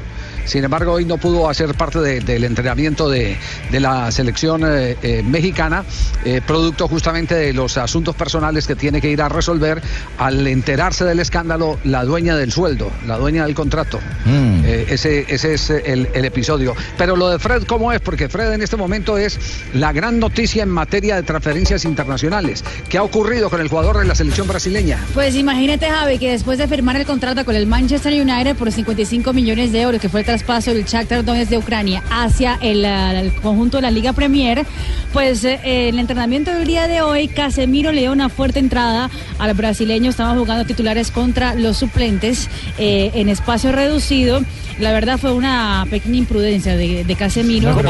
Sin 0.45 0.63
embargo, 0.63 0.91
hoy 0.91 1.05
no 1.05 1.17
pudo 1.17 1.49
hacer 1.49 1.73
parte 1.75 1.99
de- 1.99 2.19
del 2.19 2.43
entrenamiento 2.43 3.09
de, 3.09 3.37
de 3.71 3.79
la 3.79 4.11
selección 4.11 4.63
eh, 4.65 4.97
eh, 5.01 5.23
mexicana, 5.23 5.85
eh, 6.25 6.41
producto 6.45 6.87
justamente 6.89 7.33
de 7.35 7.53
los 7.53 7.77
asuntos 7.77 8.13
personales 8.15 8.67
que 8.67 8.75
tiene 8.75 8.99
que 8.99 9.09
ir 9.09 9.21
a 9.21 9.29
resolver 9.29 9.81
al 10.17 10.45
enterarse 10.47 11.05
del 11.05 11.19
escándalo 11.21 11.79
la 11.85 12.03
dueña 12.03 12.35
del 12.35 12.51
sueldo, 12.51 12.91
la 13.07 13.17
dueña 13.17 13.45
del 13.45 13.55
contrato. 13.55 13.99
Mm. 14.25 14.63
Eh, 14.65 14.85
ese, 14.89 15.25
ese 15.29 15.53
es 15.53 15.69
el, 15.69 16.09
el 16.13 16.25
episodio. 16.25 16.75
Pero 16.97 17.15
lo 17.15 17.29
de 17.29 17.39
Fred, 17.39 17.63
¿cómo 17.63 17.93
es? 17.93 18.01
Porque 18.01 18.27
Fred 18.27 18.51
en 18.51 18.61
este 18.61 18.75
momento 18.75 19.17
es 19.17 19.39
la 19.73 19.93
gran 19.93 20.19
noticia 20.19 20.63
en 20.63 20.69
materia 20.69 21.15
de 21.15 21.23
transferencias 21.23 21.85
internacionales. 21.85 22.63
¿Qué 22.89 22.97
ha 22.97 23.03
ocurrido 23.03 23.49
con 23.49 23.61
el 23.61 23.69
jugador 23.69 23.97
de 23.99 24.05
la 24.05 24.15
selección 24.15 24.47
brasileña? 24.47 24.99
Pues 25.13 25.35
imagínate, 25.35 25.89
Javi, 25.89 26.17
que 26.19 26.32
después 26.33 26.57
de 26.57 26.67
firmar 26.67 26.95
el 26.95 27.05
contrato 27.05 27.45
con 27.45 27.55
el 27.55 27.67
Manchester 27.67 28.11
United 28.13 28.55
por 28.55 28.71
55 28.71 29.33
millones 29.33 29.71
de 29.71 29.81
euros, 29.81 30.01
que 30.01 30.09
fue 30.09 30.21
el 30.21 30.25
traspaso 30.25 30.73
del 30.73 30.83
Shakhtar 30.85 31.23
Donetsk 31.23 31.49
de 31.51 31.57
Ucrania 31.59 32.03
hacia 32.09 32.57
el, 32.61 32.83
el 32.85 33.31
conjunto 33.33 33.77
de 33.77 33.83
la 33.83 33.91
Liga 33.91 34.13
Premier, 34.13 34.65
pues 35.13 35.43
eh, 35.43 35.59
en 35.63 35.93
el 35.95 35.99
entrenamiento 35.99 36.51
del 36.53 36.65
día 36.67 36.87
de 36.87 37.01
hoy, 37.01 37.27
Casemiro 37.27 37.91
le 37.91 38.01
dio 38.01 38.11
una 38.11 38.29
fuerte 38.29 38.59
entrada 38.59 39.09
al 39.37 39.53
brasileño. 39.53 40.09
Estaban 40.09 40.37
jugando 40.39 40.65
titulares 40.65 41.11
contra 41.11 41.53
los 41.55 41.77
suplentes 41.77 42.49
eh, 42.79 43.11
en 43.13 43.29
espacio 43.29 43.71
reducido. 43.71 44.41
La 44.79 44.91
verdad 44.91 45.19
fue 45.19 45.31
una 45.33 45.85
pequeña 45.87 46.17
imprudencia 46.17 46.75
de, 46.75 47.03
de 47.03 47.15
Casemiro. 47.15 47.69
No, 47.69 47.75
pero 47.77 47.89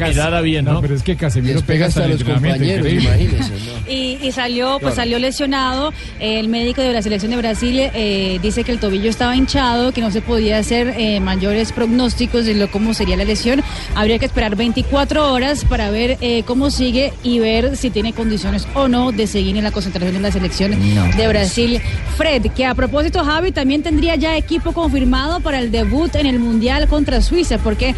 Case- 0.00 0.12
No, 0.72 0.80
pero 0.80 0.94
es 0.94 1.02
que 1.02 1.14
Casemiro 1.14 1.54
Les 1.56 1.62
pega 1.62 1.86
hasta 1.86 2.08
los 2.08 2.24
compañeros, 2.24 2.88
imagínense, 2.90 3.52
Y, 3.90 4.18
y 4.22 4.32
salió, 4.32 4.78
pues 4.80 4.94
Claro. 4.94 4.96
salió 4.96 5.18
lesionado. 5.18 5.92
El 6.20 6.48
médico 6.48 6.80
de 6.80 6.92
la 6.94 7.02
selección 7.02 7.32
de 7.32 7.36
Brasil 7.36 7.81
eh, 7.94 8.38
dice 8.42 8.64
que 8.64 8.72
el 8.72 8.78
tobillo 8.78 9.10
estaba 9.10 9.36
hinchado, 9.36 9.92
que 9.92 10.00
no 10.00 10.10
se 10.10 10.20
podía 10.20 10.58
hacer 10.58 10.94
eh, 10.96 11.20
mayores 11.20 11.72
pronósticos 11.72 12.44
de 12.44 12.54
lo 12.54 12.70
cómo 12.70 12.94
sería 12.94 13.16
la 13.16 13.24
lesión. 13.24 13.62
Habría 13.94 14.18
que 14.18 14.26
esperar 14.26 14.56
24 14.56 15.32
horas 15.32 15.64
para 15.64 15.90
ver 15.90 16.18
eh, 16.20 16.42
cómo 16.44 16.70
sigue 16.70 17.12
y 17.22 17.38
ver 17.38 17.76
si 17.76 17.90
tiene 17.90 18.12
condiciones 18.12 18.66
o 18.74 18.88
no 18.88 19.12
de 19.12 19.26
seguir 19.26 19.56
en 19.56 19.64
la 19.64 19.70
concentración 19.70 20.14
de 20.14 20.20
la 20.20 20.32
selección 20.32 20.72
de 21.16 21.28
Brasil. 21.28 21.80
Fred, 22.16 22.46
que 22.52 22.66
a 22.66 22.74
propósito, 22.74 23.24
Javi 23.24 23.52
también 23.52 23.82
tendría 23.82 24.16
ya 24.16 24.36
equipo 24.36 24.72
confirmado 24.72 25.40
para 25.40 25.58
el 25.58 25.70
debut 25.70 26.14
en 26.14 26.26
el 26.26 26.38
Mundial 26.38 26.88
contra 26.88 27.20
Suiza, 27.22 27.58
porque 27.58 27.94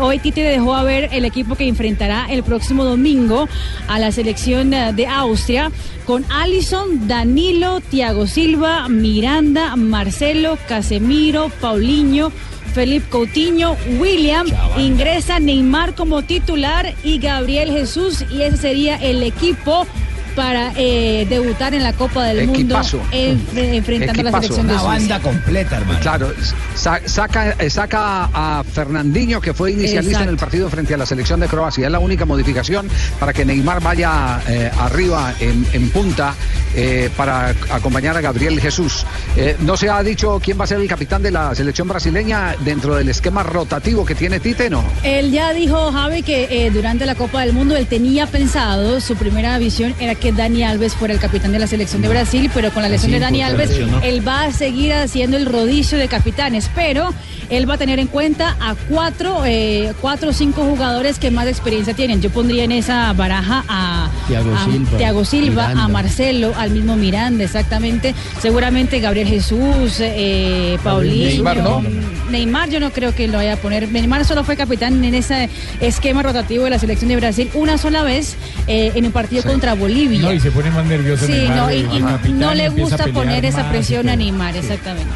hoy 0.00 0.18
Tite 0.18 0.42
dejó 0.42 0.74
a 0.74 0.82
ver 0.82 1.08
el 1.12 1.24
equipo 1.24 1.54
que 1.54 1.66
enfrentará 1.66 2.26
el 2.30 2.42
próximo 2.42 2.84
domingo 2.84 3.48
a 3.88 3.98
la 3.98 4.12
selección 4.12 4.70
de 4.70 5.06
Austria 5.06 5.70
con 6.10 6.24
Alison, 6.28 7.06
Danilo, 7.06 7.80
Thiago 7.80 8.26
Silva, 8.26 8.88
Miranda, 8.88 9.76
Marcelo, 9.76 10.58
Casemiro, 10.66 11.50
Paulinho. 11.60 12.32
Felipe 12.74 13.08
Coutinho, 13.10 13.76
William, 14.00 14.46
ingresa 14.76 15.38
Neymar 15.38 15.94
como 15.94 16.22
titular 16.22 16.94
y 17.04 17.18
Gabriel 17.18 17.70
Jesús 17.70 18.24
y 18.30 18.42
ese 18.42 18.56
sería 18.56 18.96
el 18.96 19.22
equipo 19.22 19.86
para 20.30 20.72
eh, 20.76 21.26
debutar 21.28 21.74
en 21.74 21.82
la 21.82 21.92
Copa 21.92 22.24
del 22.24 22.48
Equipazo. 22.50 22.98
Mundo 22.98 23.10
en- 23.12 23.40
enfrentando 23.74 24.20
a 24.20 24.24
la 24.24 24.40
selección 24.40 24.66
de 24.66 24.72
Una 24.74 24.82
banda 24.82 25.20
completa, 25.20 25.76
hermano. 25.76 26.00
Claro, 26.00 26.32
sa- 26.74 27.00
saca, 27.06 27.52
eh, 27.58 27.70
saca 27.70 28.24
a 28.32 28.64
Fernandinho, 28.64 29.40
que 29.40 29.54
fue 29.54 29.72
inicialista 29.72 30.22
en 30.22 30.28
el 30.28 30.36
partido 30.36 30.68
frente 30.68 30.94
a 30.94 30.96
la 30.96 31.06
selección 31.06 31.40
de 31.40 31.48
Croacia. 31.48 31.86
Es 31.86 31.92
la 31.92 31.98
única 31.98 32.24
modificación 32.24 32.88
para 33.18 33.32
que 33.32 33.44
Neymar 33.44 33.80
vaya 33.82 34.40
eh, 34.48 34.70
arriba 34.78 35.34
en, 35.40 35.66
en 35.72 35.90
punta 35.90 36.34
eh, 36.74 37.10
para 37.16 37.54
acompañar 37.70 38.16
a 38.16 38.20
Gabriel 38.20 38.60
Jesús. 38.60 39.04
Eh, 39.36 39.56
no 39.60 39.76
se 39.76 39.88
ha 39.90 40.02
dicho 40.02 40.40
quién 40.42 40.58
va 40.58 40.64
a 40.64 40.66
ser 40.66 40.80
el 40.80 40.88
capitán 40.88 41.22
de 41.22 41.30
la 41.30 41.54
selección 41.54 41.88
brasileña 41.88 42.54
dentro 42.64 42.94
del 42.94 43.08
esquema 43.08 43.42
rotativo 43.42 44.04
que 44.04 44.14
tiene 44.14 44.40
Tite, 44.40 44.70
¿no? 44.70 44.84
Él 45.02 45.30
ya 45.32 45.52
dijo, 45.52 45.90
Javi, 45.92 46.22
que 46.22 46.66
eh, 46.66 46.70
durante 46.70 47.06
la 47.06 47.14
Copa 47.14 47.40
del 47.40 47.52
Mundo 47.52 47.76
él 47.76 47.86
tenía 47.86 48.26
pensado, 48.26 49.00
su 49.00 49.16
primera 49.16 49.58
visión 49.58 49.94
era 50.00 50.14
que 50.14 50.19
Dani 50.32 50.62
Alves 50.62 50.94
fuera 50.94 51.14
el 51.14 51.20
capitán 51.20 51.52
de 51.52 51.58
la 51.58 51.66
selección 51.66 52.02
de 52.02 52.08
Brasil, 52.08 52.50
pero 52.54 52.70
con 52.72 52.82
la 52.82 52.88
lesión 52.88 53.10
Sí, 53.10 53.14
de 53.14 53.20
Dani 53.20 53.42
Alves, 53.42 53.70
él 54.02 54.26
va 54.26 54.44
a 54.44 54.52
seguir 54.52 54.92
haciendo 54.92 55.36
el 55.36 55.46
rodicio 55.46 55.98
de 55.98 56.08
capitanes, 56.08 56.70
pero 56.74 57.12
él 57.48 57.68
va 57.68 57.74
a 57.74 57.78
tener 57.78 57.98
en 57.98 58.06
cuenta 58.06 58.56
a 58.60 58.74
cuatro, 58.88 59.44
eh, 59.44 59.92
cuatro 60.00 60.30
o 60.30 60.32
cinco 60.32 60.62
jugadores 60.62 61.18
que 61.18 61.30
más 61.30 61.48
experiencia 61.48 61.94
tienen. 61.94 62.20
Yo 62.22 62.30
pondría 62.30 62.64
en 62.64 62.72
esa 62.72 63.12
baraja 63.12 63.64
a 63.68 64.08
Thiago 64.28 64.54
a 64.54 64.64
Silva, 64.64 64.98
Thiago 64.98 65.24
Silva, 65.24 65.70
a 65.70 65.88
Marcelo, 65.88 66.52
al 66.56 66.70
mismo 66.70 66.94
Miranda, 66.96 67.42
exactamente. 67.44 68.14
Seguramente 68.40 69.00
Gabriel 69.00 69.26
Jesús, 69.26 69.96
eh, 69.98 70.78
Paulinho. 70.84 71.26
Neymar, 71.26 71.56
¿no? 71.58 71.82
Neymar 72.30 72.70
yo 72.70 72.78
no 72.78 72.92
creo 72.92 73.14
que 73.14 73.26
lo 73.26 73.38
vaya 73.38 73.54
a 73.54 73.56
poner. 73.56 73.90
Neymar 73.90 74.24
solo 74.24 74.44
fue 74.44 74.56
capitán 74.56 75.02
en 75.04 75.14
ese 75.14 75.48
esquema 75.80 76.22
rotativo 76.22 76.64
de 76.64 76.70
la 76.70 76.78
selección 76.78 77.08
de 77.08 77.16
Brasil 77.16 77.50
una 77.54 77.78
sola 77.78 78.02
vez 78.04 78.36
eh, 78.68 78.92
en 78.94 79.06
un 79.06 79.12
partido 79.12 79.42
contra 79.42 79.74
Bolivia. 79.74 80.09
No, 80.18 80.32
y 80.32 80.40
se 80.40 80.50
pone 80.50 80.70
más 80.70 80.84
nervioso. 80.86 81.26
sí, 81.26 81.48
no, 81.48 81.70
y, 81.70 81.80
el 81.80 81.94
y 81.94 82.02
capitán, 82.02 82.38
no 82.38 82.54
le 82.54 82.68
gusta 82.68 83.06
poner 83.08 83.44
esa 83.44 83.68
presión 83.70 84.08
a. 84.08 84.16
Neymar, 84.16 84.56
exactamente. 84.56 85.12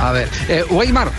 A 0.00 0.12
ver, 0.12 0.28
eh, 0.48 0.64
Weimar, 0.70 1.10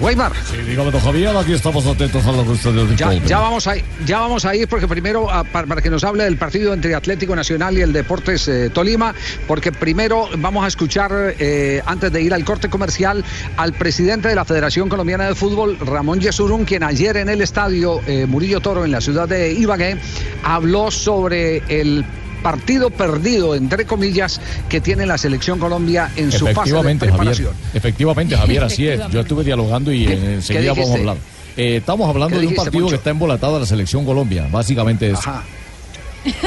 Weimar. 0.00 0.32
Sí, 0.50 0.56
dígame, 0.66 0.90
don 0.90 1.00
Javier, 1.00 1.36
aquí 1.36 1.52
estamos 1.52 1.86
atentos 1.86 2.24
a 2.24 2.32
lo 2.32 2.42
que 2.42 2.50
ustedes 2.50 2.96
Ya, 2.96 3.12
ya 3.12 3.38
vamos 3.38 3.66
a, 3.66 3.74
ya 4.06 4.20
vamos 4.20 4.46
a 4.46 4.56
ir 4.56 4.66
porque 4.66 4.88
primero 4.88 5.30
ah, 5.30 5.44
para, 5.44 5.66
para 5.66 5.82
que 5.82 5.90
nos 5.90 6.04
hable 6.04 6.24
del 6.24 6.38
partido 6.38 6.72
entre 6.72 6.94
Atlético 6.94 7.36
Nacional 7.36 7.76
y 7.76 7.82
el 7.82 7.92
Deportes 7.92 8.48
eh, 8.48 8.70
Tolima, 8.70 9.14
porque 9.46 9.72
primero 9.72 10.28
vamos 10.38 10.64
a 10.64 10.68
escuchar 10.68 11.34
eh, 11.38 11.82
antes 11.84 12.10
de 12.12 12.22
ir 12.22 12.32
al 12.32 12.46
corte 12.46 12.70
comercial 12.70 13.22
al 13.58 13.74
presidente 13.74 14.28
de 14.28 14.34
la 14.34 14.46
Federación 14.46 14.88
Colombiana 14.88 15.26
de 15.26 15.34
Fútbol, 15.34 15.78
Ramón 15.78 16.20
Yesurún, 16.20 16.64
quien 16.64 16.82
ayer 16.82 17.18
en 17.18 17.28
el 17.28 17.42
estadio 17.42 18.00
eh, 18.06 18.24
Murillo 18.26 18.60
Toro 18.60 18.86
en 18.86 18.92
la 18.92 19.02
ciudad 19.02 19.28
de 19.28 19.52
Ibagué 19.52 19.98
habló 20.42 20.90
sobre 20.90 21.62
el 21.68 22.06
partido 22.42 22.90
perdido 22.90 23.54
entre 23.54 23.84
comillas 23.84 24.40
que 24.68 24.80
tiene 24.80 25.06
la 25.06 25.18
selección 25.18 25.58
Colombia 25.58 26.10
en 26.16 26.32
su 26.32 26.46
fase 26.46 26.72
de 26.72 26.80
Efectivamente, 26.80 27.08
Javier. 27.10 27.50
Efectivamente, 27.74 28.36
Javier, 28.36 28.64
así 28.64 28.88
es. 28.88 29.00
Yo 29.10 29.20
estuve 29.20 29.44
dialogando 29.44 29.92
y 29.92 30.06
eh, 30.06 30.34
enseguida 30.34 30.72
vamos 30.72 30.90
a 30.90 30.94
hablar. 30.94 31.16
Eh, 31.56 31.76
estamos 31.76 32.08
hablando 32.08 32.36
¿Qué 32.36 32.42
de 32.42 32.46
un 32.48 32.54
partido 32.54 32.88
que 32.88 32.94
está 32.94 33.10
embolatado 33.10 33.56
a 33.56 33.60
la 33.60 33.66
selección 33.66 34.04
Colombia, 34.04 34.48
básicamente 34.50 35.10
eso. 35.10 35.30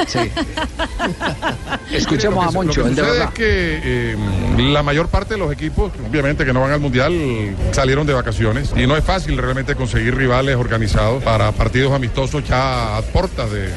Sí. 0.07 0.19
Escuchemos 1.91 2.45
a 2.47 2.51
Moncho, 2.51 2.81
Lo 2.81 2.85
que 2.85 2.89
el 2.91 2.95
de 2.95 3.01
sucede 3.01 3.11
verdad. 3.19 3.29
es 3.29 3.33
que 3.35 3.79
eh, 3.83 4.15
la 4.71 4.83
mayor 4.83 5.07
parte 5.07 5.33
de 5.35 5.39
los 5.39 5.51
equipos, 5.51 5.91
obviamente 6.09 6.45
que 6.45 6.53
no 6.53 6.61
van 6.61 6.71
al 6.71 6.79
Mundial, 6.79 7.13
salieron 7.71 8.05
de 8.07 8.13
vacaciones 8.13 8.71
y 8.75 8.87
no 8.87 8.95
es 8.97 9.03
fácil 9.03 9.37
realmente 9.37 9.75
conseguir 9.75 10.15
rivales 10.15 10.55
organizados 10.55 11.23
para 11.23 11.51
partidos 11.51 11.91
amistosos 11.93 12.43
ya 12.47 12.97
a 12.97 13.01
puertas 13.01 13.51
de- 13.51 13.69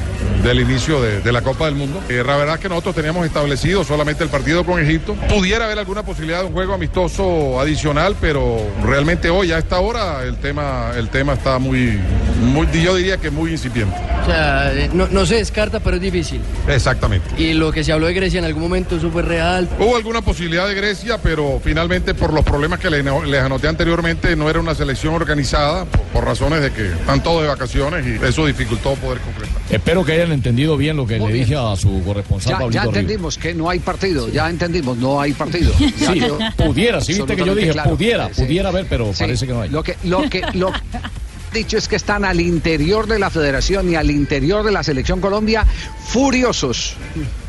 del 0.43 0.59
inicio 0.61 1.01
de, 1.01 1.21
de 1.21 1.31
la 1.31 1.41
Copa 1.41 1.65
del 1.65 1.75
Mundo. 1.75 2.01
Eh, 2.09 2.23
la 2.25 2.37
verdad 2.37 2.55
es 2.55 2.61
que 2.61 2.69
nosotros 2.69 2.95
teníamos 2.95 3.25
establecido 3.25 3.83
solamente 3.83 4.23
el 4.23 4.29
partido 4.29 4.63
con 4.65 4.79
Egipto. 4.79 5.15
Pudiera 5.29 5.65
haber 5.65 5.79
alguna 5.79 6.03
posibilidad 6.03 6.41
de 6.41 6.45
un 6.47 6.53
juego 6.53 6.73
amistoso 6.73 7.59
adicional, 7.59 8.15
pero 8.21 8.57
realmente 8.83 9.29
hoy 9.29 9.51
a 9.51 9.57
esta 9.57 9.79
hora 9.79 10.23
el 10.23 10.37
tema, 10.37 10.91
el 10.95 11.09
tema 11.09 11.33
está 11.33 11.59
muy, 11.59 11.99
muy, 12.41 12.67
yo 12.81 12.95
diría 12.95 13.17
que 13.17 13.29
muy 13.31 13.51
incipiente. 13.51 13.95
O 14.23 14.25
sea, 14.25 14.73
eh, 14.73 14.89
no, 14.93 15.07
no 15.07 15.25
se 15.25 15.35
descarta, 15.35 15.79
pero 15.87 15.95
es 15.97 16.03
difícil. 16.03 16.41
Exactamente. 16.67 17.29
Y 17.41 17.53
lo 17.53 17.71
que 17.71 17.81
se 17.81 17.93
habló 17.93 18.07
de 18.07 18.13
Grecia 18.13 18.39
en 18.39 18.43
algún 18.45 18.63
momento, 18.63 18.97
eso 18.97 19.09
fue 19.09 19.21
real. 19.21 19.69
Hubo 19.79 19.95
alguna 19.95 20.21
posibilidad 20.21 20.67
de 20.67 20.73
Grecia, 20.73 21.17
pero 21.23 21.61
finalmente 21.63 22.13
por 22.13 22.33
los 22.33 22.43
problemas 22.43 22.79
que 22.79 22.89
le- 22.89 23.01
les 23.03 23.41
anoté 23.41 23.69
anteriormente 23.69 24.35
no 24.35 24.49
era 24.49 24.59
una 24.59 24.75
selección 24.75 25.13
organizada 25.13 25.85
por, 25.85 26.01
por 26.07 26.25
razones 26.25 26.61
de 26.61 26.71
que 26.73 26.87
están 26.91 27.23
todos 27.23 27.43
de 27.43 27.47
vacaciones 27.47 28.05
y 28.05 28.25
eso 28.25 28.45
dificultó 28.45 28.95
poder 28.95 29.19
concretar. 29.21 29.55
Espero 29.69 30.03
que 30.03 30.11
hayan 30.11 30.33
entendido 30.33 30.75
bien 30.75 30.97
lo 30.97 31.07
que 31.07 31.19
le 31.19 31.31
dije 31.31 31.55
a 31.55 31.73
su 31.77 32.03
corresponsal 32.03 32.51
Ya, 32.51 32.57
Pablito 32.59 32.83
ya 32.83 32.87
entendimos 32.89 33.37
que 33.37 33.53
no 33.53 33.69
hay 33.69 33.79
partido, 33.79 34.27
ya 34.27 34.49
entendimos, 34.49 34.97
no 34.97 35.21
hay 35.21 35.31
partido. 35.31 35.71
Ya 35.97 36.11
Sí, 36.13 36.19
quedó 36.19 36.37
pudiera, 36.57 36.99
sí 36.99 37.13
viste 37.13 37.35
que 37.37 37.45
yo 37.45 37.55
dije, 37.55 37.71
claro. 37.71 37.91
pudiera, 37.91 38.27
Sí. 38.33 38.41
pudiera 38.41 38.69
haber, 38.69 38.87
pero 38.87 39.13
Sí, 39.13 39.19
parece 39.23 39.47
que 39.47 39.53
no 39.53 39.61
hay. 39.61 39.69
Lo 39.69 39.83
que, 39.83 39.95
lo 40.03 40.29
que, 40.29 40.41
lo 40.53 40.71
dicho 41.53 41.77
es 41.77 41.87
que 41.87 41.95
están 41.95 42.25
al 42.25 42.39
interior 42.39 43.07
de 43.07 43.19
la 43.19 43.29
federación 43.29 43.91
y 43.91 43.95
al 43.95 44.11
interior 44.11 44.63
de 44.63 44.71
la 44.71 44.83
selección 44.83 45.21
Colombia 45.21 45.65
furiosos, 46.07 46.95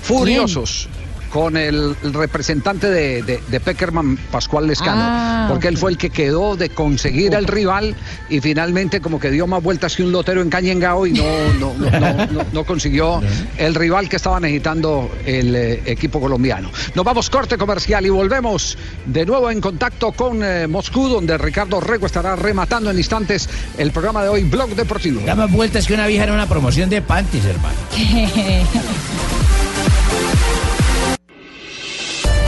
furiosos. 0.03 0.89
Con 1.33 1.57
el, 1.57 1.95
el 2.03 2.15
representante 2.15 2.89
de, 2.89 3.23
de, 3.23 3.41
de 3.47 3.61
Peckerman, 3.61 4.17
Pascual 4.31 4.67
Lescano, 4.67 5.01
Ah, 5.01 5.47
porque 5.49 5.69
él 5.69 5.77
fue 5.77 5.91
el 5.91 5.99
que 5.99 6.11
quedó 6.11 6.57
de 6.57 6.71
conseguir 6.71 7.37
al 7.37 7.47
rival 7.47 7.95
y 8.31 8.41
finalmente 8.41 9.01
como 9.01 9.21
que 9.21 9.31
dio 9.31 9.47
más 9.47 9.63
vueltas 9.63 9.95
que 9.95 10.03
un 10.03 10.11
lotero 10.13 10.41
en 10.43 10.49
Cañengao 10.51 11.07
y 11.07 11.13
no, 11.13 11.25
no, 11.61 11.75
no, 11.75 11.91
no- 12.01 12.27
no- 12.27 12.45
no 12.53 12.65
consiguió 12.65 13.21
el 13.59 13.75
rival 13.75 14.09
que 14.09 14.17
estaba 14.17 14.41
necesitando 14.41 15.11
el 15.27 15.55
eh, 15.55 15.83
equipo 15.87 16.19
colombiano. 16.21 16.71
Nos 16.95 17.05
vamos 17.05 17.29
corte 17.31 17.57
comercial 17.59 18.05
y 18.07 18.11
volvemos 18.11 18.77
de 19.07 19.27
nuevo 19.27 19.51
en 19.51 19.61
contacto 19.61 20.13
con 20.13 20.43
eh, 20.43 20.67
Moscú, 20.67 21.09
donde 21.09 21.37
Ricardo 21.39 21.81
Rego 21.81 22.07
estará 22.07 22.37
rematando 22.37 22.91
en 22.91 22.97
instantes 22.99 23.49
el 23.77 23.91
programa 23.93 24.23
de 24.23 24.29
hoy, 24.31 24.45
Blog 24.45 24.71
Deportivo. 24.71 25.21
Da 25.27 25.35
más 25.35 25.51
vueltas 25.53 25.87
que 25.87 25.95
una 25.95 26.07
vieja 26.07 26.25
en 26.25 26.33
una 26.33 26.47
promoción 26.47 26.89
de 26.91 27.03
panties, 27.03 27.45
hermano. 27.45 27.77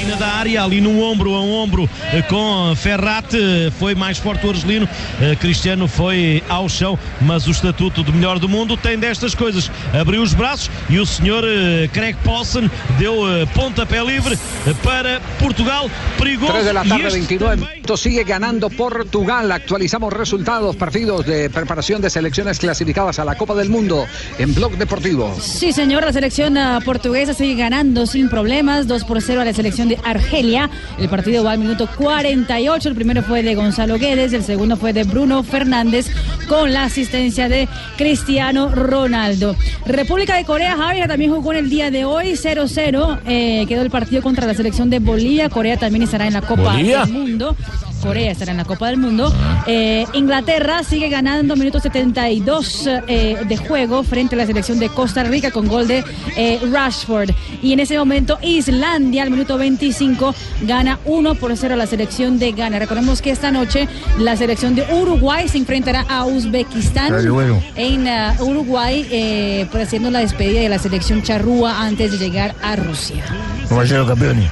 Esquina 0.00 0.16
da 0.16 0.28
área, 0.28 0.62
ali 0.62 0.80
no 0.80 0.98
ombro 1.02 1.34
a 1.34 1.40
ombro 1.40 1.88
eh, 2.10 2.22
com 2.22 2.74
Ferrat, 2.74 3.34
eh, 3.34 3.70
foi 3.78 3.94
mais 3.94 4.16
forte 4.16 4.46
o 4.46 4.48
argelino. 4.48 4.88
Eh, 5.20 5.36
Cristiano 5.36 5.86
foi 5.86 6.42
ao 6.48 6.70
chão, 6.70 6.98
mas 7.20 7.46
o 7.46 7.50
estatuto 7.50 8.02
de 8.02 8.10
melhor 8.10 8.38
do 8.38 8.48
mundo 8.48 8.78
tem 8.78 8.98
destas 8.98 9.34
coisas. 9.34 9.70
Abriu 9.92 10.22
os 10.22 10.32
braços 10.32 10.70
e 10.88 10.98
o 10.98 11.04
senhor 11.04 11.44
Craig 11.92 12.16
Paulson 12.24 12.70
deu 12.98 13.24
pontapé 13.54 14.02
livre 14.02 14.38
para 14.82 15.20
Portugal. 15.38 15.90
Perigoso. 16.16 16.52
3 16.52 16.64
de 16.64 16.72
la 16.72 16.84
tarde, 16.84 17.06
este 17.06 17.18
29 17.18 17.56
minutos. 17.56 18.00
Sigue 18.00 18.24
ganando 18.24 18.70
Portugal. 18.70 19.52
Actualizamos 19.52 20.14
resultados, 20.14 20.76
partidos 20.76 21.26
de 21.26 21.50
preparación 21.50 22.00
de 22.00 22.08
selecciones 22.08 22.58
clasificadas 22.58 23.18
a 23.18 23.24
la 23.26 23.34
Copa 23.34 23.54
del 23.54 23.68
Mundo 23.68 24.06
en 24.38 24.54
Blog 24.54 24.78
Deportivo. 24.78 25.36
Sí, 25.38 25.74
señor, 25.74 26.04
la 26.04 26.12
selección 26.14 26.56
ah, 26.56 26.80
portuguesa 26.82 27.34
sigue 27.34 27.56
ganando 27.56 28.06
sin 28.06 28.30
problemas, 28.30 28.86
2 28.86 29.04
por 29.04 29.20
0 29.20 29.42
a 29.42 29.44
la 29.44 29.52
selección 29.52 29.89
de 29.90 29.98
Argelia. 30.04 30.70
El 30.98 31.08
partido 31.08 31.44
va 31.44 31.52
al 31.52 31.58
minuto 31.58 31.88
48, 31.98 32.88
el 32.88 32.94
primero 32.94 33.22
fue 33.22 33.42
de 33.42 33.54
Gonzalo 33.54 33.98
Guedes, 33.98 34.32
el 34.32 34.42
segundo 34.42 34.76
fue 34.76 34.92
de 34.92 35.04
Bruno 35.04 35.42
Fernández 35.42 36.06
con 36.48 36.72
la 36.72 36.84
asistencia 36.84 37.48
de 37.48 37.68
Cristiano 37.98 38.68
Ronaldo. 38.74 39.54
República 39.84 40.36
de 40.36 40.44
Corea, 40.44 40.76
Javier 40.76 41.08
también 41.08 41.30
jugó 41.32 41.52
en 41.52 41.58
el 41.58 41.70
día 41.70 41.90
de 41.90 42.04
hoy 42.04 42.32
0-0, 42.32 43.20
eh, 43.26 43.66
quedó 43.68 43.82
el 43.82 43.90
partido 43.90 44.22
contra 44.22 44.46
la 44.46 44.54
selección 44.54 44.88
de 44.90 44.98
Bolivia, 45.00 45.48
Corea 45.50 45.76
también 45.76 46.02
estará 46.04 46.26
en 46.26 46.32
la 46.32 46.42
Copa 46.42 46.72
¿Bolivia? 46.72 47.04
del 47.04 47.12
Mundo. 47.12 47.56
Corea 48.00 48.32
estará 48.32 48.52
en 48.52 48.56
la 48.56 48.64
Copa 48.64 48.88
del 48.88 48.96
Mundo. 48.96 49.32
Eh, 49.66 50.06
Inglaterra 50.14 50.82
sigue 50.82 51.08
ganando 51.08 51.56
minuto 51.56 51.80
72 51.80 52.88
eh, 53.06 53.36
de 53.46 53.56
juego 53.56 54.02
frente 54.02 54.34
a 54.34 54.38
la 54.38 54.46
selección 54.46 54.78
de 54.78 54.88
Costa 54.88 55.22
Rica 55.22 55.50
con 55.50 55.68
gol 55.68 55.86
de 55.86 56.04
eh, 56.36 56.60
Rashford. 56.70 57.30
Y 57.62 57.72
en 57.72 57.80
ese 57.80 57.98
momento 57.98 58.38
Islandia 58.42 59.22
al 59.22 59.30
minuto 59.30 59.58
25 59.58 60.34
gana 60.62 60.98
1 61.04 61.34
por 61.34 61.56
0 61.56 61.74
a 61.74 61.76
la 61.76 61.86
selección 61.86 62.38
de 62.38 62.52
Ghana. 62.52 62.78
Recordemos 62.78 63.20
que 63.20 63.30
esta 63.30 63.50
noche 63.50 63.88
la 64.18 64.36
selección 64.36 64.74
de 64.74 64.82
Uruguay 64.94 65.48
se 65.48 65.58
enfrentará 65.58 66.04
a 66.08 66.24
Uzbekistán 66.24 67.12
bueno. 67.30 67.62
en 67.76 68.08
ah, 68.08 68.36
Uruguay 68.40 69.68
haciendo 69.80 70.10
la 70.10 70.20
despedida 70.20 70.60
de 70.60 70.68
la 70.68 70.78
selección 70.78 71.22
charrúa 71.22 71.82
antes 71.82 72.12
de 72.12 72.18
llegar 72.18 72.54
a 72.62 72.76
Rusia. 72.76 73.24
¿Cómo 73.68 73.84
ser 73.84 73.98
los 73.98 74.08
campeones? 74.08 74.50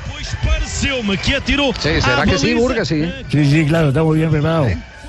Sí, 1.80 1.88
¿será 2.00 2.24
que 2.24 2.38
sí, 2.38 2.54
baliza. 2.54 2.60
Burga? 2.60 2.84
Sí. 2.84 3.12
Sí, 3.30 3.50
sí, 3.50 3.66
claro, 3.66 3.88
estamos 3.88 4.14
bien 4.16 4.30
preparados. 4.30 4.68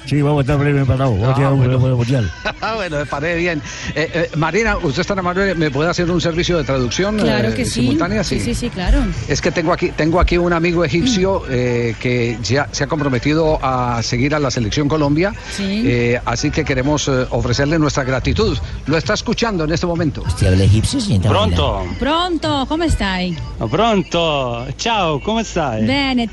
Sí, 0.10 0.22
vamos 0.24 0.40
a 0.40 0.42
estar 0.42 0.58
bien 0.64 0.76
preparados. 0.78 1.20
Vamos 1.20 1.34
a 1.34 1.36
tirar 1.36 1.54
un 1.54 1.60
un 1.70 1.94
mundial. 1.98 2.32
Ah, 2.62 2.74
bueno, 2.76 2.98
me 2.98 3.06
parece 3.06 3.38
bien. 3.38 3.62
Eh, 3.96 4.10
eh, 4.14 4.30
Marina, 4.36 4.78
usted 4.78 5.02
está 5.02 5.14
amable, 5.14 5.54
¿me 5.56 5.70
puede 5.72 5.90
hacer 5.90 6.10
un 6.10 6.20
servicio 6.20 6.58
de 6.58 6.64
traducción 6.64 7.18
Claro 7.18 7.50
eh, 7.50 7.54
que 7.54 7.64
sí. 7.66 7.82
simultánea? 7.82 8.24
Sí, 8.24 8.40
sí, 8.40 8.56
sí, 8.56 8.70
claro. 8.70 9.00
Es 9.28 9.40
que 9.42 9.52
tengo 9.52 9.72
aquí, 9.72 9.90
tengo 9.90 10.20
aquí 10.20 10.38
un 10.38 10.52
amigo 10.52 10.84
egipcio 10.84 11.44
eh, 11.50 11.96
que 12.00 12.38
ya 12.44 12.68
se 12.72 12.84
ha 12.84 12.88
comprometido 12.88 13.60
a 13.62 14.02
seguir 14.02 14.34
a 14.34 14.40
la 14.40 14.50
selección 14.52 14.88
Colombia, 14.88 15.34
Sí. 15.56 15.84
eh, 15.86 16.20
así 16.26 16.50
que 16.52 16.66
queremos 16.66 17.08
eh, 17.08 17.28
ofrecerle 17.30 17.78
nuestra 17.78 18.04
gratitud. 18.04 18.58
Lo 18.88 18.98
está 18.98 19.14
escuchando 19.14 19.64
en 19.66 19.72
este 19.72 19.86
momento. 19.86 20.24
¿Usted 20.26 20.48
habla 20.48 20.64
egipcio, 20.64 21.00
Pronto? 21.22 21.86
Pronto, 22.00 22.66
come 22.68 22.90
stai? 22.90 23.38
Pronto? 23.70 24.66
Ciao, 24.78 25.20
come 25.20 25.44
stai? 25.44 25.86
Bene, 25.86 26.28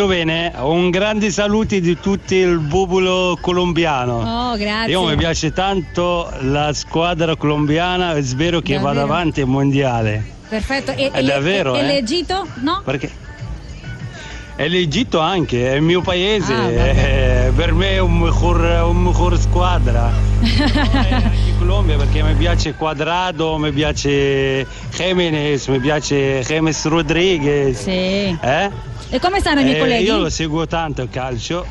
Tutto 0.00 0.12
bene? 0.14 0.50
Un 0.56 0.88
grande 0.88 1.30
saluto 1.30 1.78
di 1.78 2.00
tutto 2.00 2.34
il 2.34 2.58
popolo 2.70 3.36
colombiano. 3.38 4.52
Oh, 4.52 4.56
grazie. 4.56 4.90
Io 4.92 5.04
mi 5.04 5.14
piace 5.14 5.52
tanto 5.52 6.32
la 6.40 6.72
squadra 6.72 7.36
colombiana 7.36 8.14
e 8.14 8.22
spero 8.22 8.60
che 8.60 8.78
vada 8.78 9.00
Davvero? 9.00 9.12
avanti 9.12 9.40
il 9.40 9.46
mondiale. 9.46 10.24
Perfetto. 10.48 10.92
E, 10.92 11.10
È 11.10 11.22
davvero, 11.22 11.74
e- 11.76 11.80
eh? 11.80 11.82
l'Egitto? 11.82 12.46
No? 12.62 12.80
Perché? 12.82 13.10
E 14.56 14.68
l'Egitto 14.68 15.18
anche, 15.18 15.70
è 15.70 15.74
il 15.74 15.82
mio 15.82 16.00
paese, 16.00 16.54
Ah, 16.54 16.70
eh, 16.70 17.52
per 17.54 17.74
me 17.74 17.90
è 17.90 17.98
un 17.98 18.16
miglior, 18.16 18.86
un 18.88 19.02
miglior 19.02 19.38
squadra. 19.38 20.10
Di 20.40 21.54
Colombia 21.58 21.98
perché 21.98 22.22
mi 22.22 22.32
piace 22.36 22.72
Quadrado, 22.72 23.58
mi 23.58 23.70
piace 23.70 24.66
Jiménez, 24.94 25.66
mi 25.66 25.78
piace 25.78 26.40
James 26.40 26.86
Rodriguez. 26.86 27.82
Sì. 27.82 27.90
Eh? 28.40 28.88
E 29.10 29.18
come 29.18 29.40
stanno 29.40 29.60
i 29.60 29.64
miei 29.64 29.76
Eh, 29.76 29.80
colleghi? 29.80 30.04
Io 30.04 30.18
lo 30.18 30.30
seguo 30.30 30.66
tanto 30.66 31.02
il 31.02 31.10
calcio. 31.10 31.66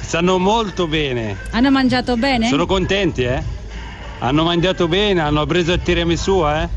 Stanno 0.00 0.38
molto 0.38 0.86
bene. 0.86 1.36
Hanno 1.50 1.70
mangiato 1.70 2.16
bene? 2.16 2.48
Sono 2.48 2.66
contenti, 2.66 3.22
eh? 3.24 3.42
Hanno 4.20 4.44
mangiato 4.44 4.88
bene, 4.88 5.20
hanno 5.20 5.44
preso 5.44 5.72
il 5.72 5.82
tiramisù, 5.82 6.46
eh? 6.46 6.68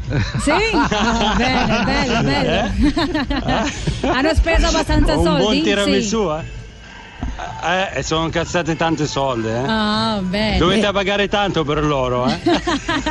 Sì? 0.41 0.51
Ah, 0.73 1.33
bene, 1.37 1.83
bello, 1.85 2.21
bello. 2.23 4.11
Hanno 4.13 4.33
speso 4.33 4.65
abbastanza 4.67 5.15
Un 5.15 5.23
soldi? 5.23 5.41
buon 5.43 5.61
tiramisù, 5.61 6.29
Sì. 6.29 6.35
eh? 6.39 6.55
Eh, 7.93 7.99
e 7.99 8.03
sono 8.03 8.25
incazzati 8.25 8.75
tanti 8.75 9.05
soldi, 9.07 9.47
eh? 9.47 9.63
Ah, 9.65 10.19
bene. 10.21 10.57
Dovete 10.57 10.91
pagare 10.91 11.27
tanto 11.29 11.63
per 11.63 11.83
loro, 11.85 12.27
eh? 12.27 12.37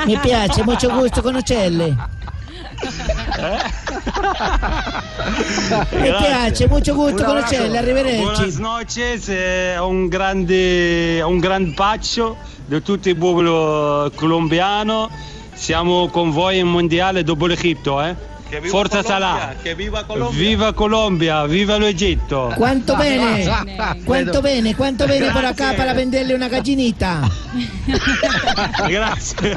Mi 0.04 0.18
piace, 0.18 0.62
mucho 0.64 0.90
gusto 0.90 1.22
conocerle. 2.76 3.58
Mi 5.98 6.08
piace, 6.08 6.68
mucho 6.68 6.94
gusto 6.94 7.24
conocerle, 7.24 7.78
arrivederci. 7.78 8.22
Buenas 8.22 8.56
noches, 8.58 9.28
eh, 9.28 9.78
un 9.78 10.08
grande, 10.08 11.20
un 11.22 11.38
gran 11.38 11.72
bacio 11.74 12.36
di 12.66 12.82
tutto 12.82 13.08
il 13.08 13.16
popolo 13.16 14.10
colombiano. 14.14 15.10
Siamo 15.54 16.08
con 16.08 16.30
voi 16.30 16.58
in 16.58 16.66
mondiale 16.66 17.22
dopo 17.24 17.46
l'Egitto, 17.46 18.02
eh? 18.02 18.14
Forza 18.62 19.02
Salah. 19.02 19.54
Che 19.62 19.74
viva 19.74 20.04
Colombia. 20.04 20.38
Viva 20.38 20.72
Colombia, 20.72 21.46
viva 21.46 21.78
l'Egitto. 21.78 22.52
¿Cuánto 22.56 22.96
bene? 22.96 23.48
¿Cuánto 24.04 24.40
bene? 24.42 24.74
¿Cuánto 24.74 25.06
bene 25.06 25.30
por 25.30 25.44
acá 25.44 25.54
Grazie. 25.72 25.76
para 25.76 25.92
venderle 25.94 26.34
una 26.34 26.48
gallinita? 26.48 27.20
Grazie. 28.88 29.56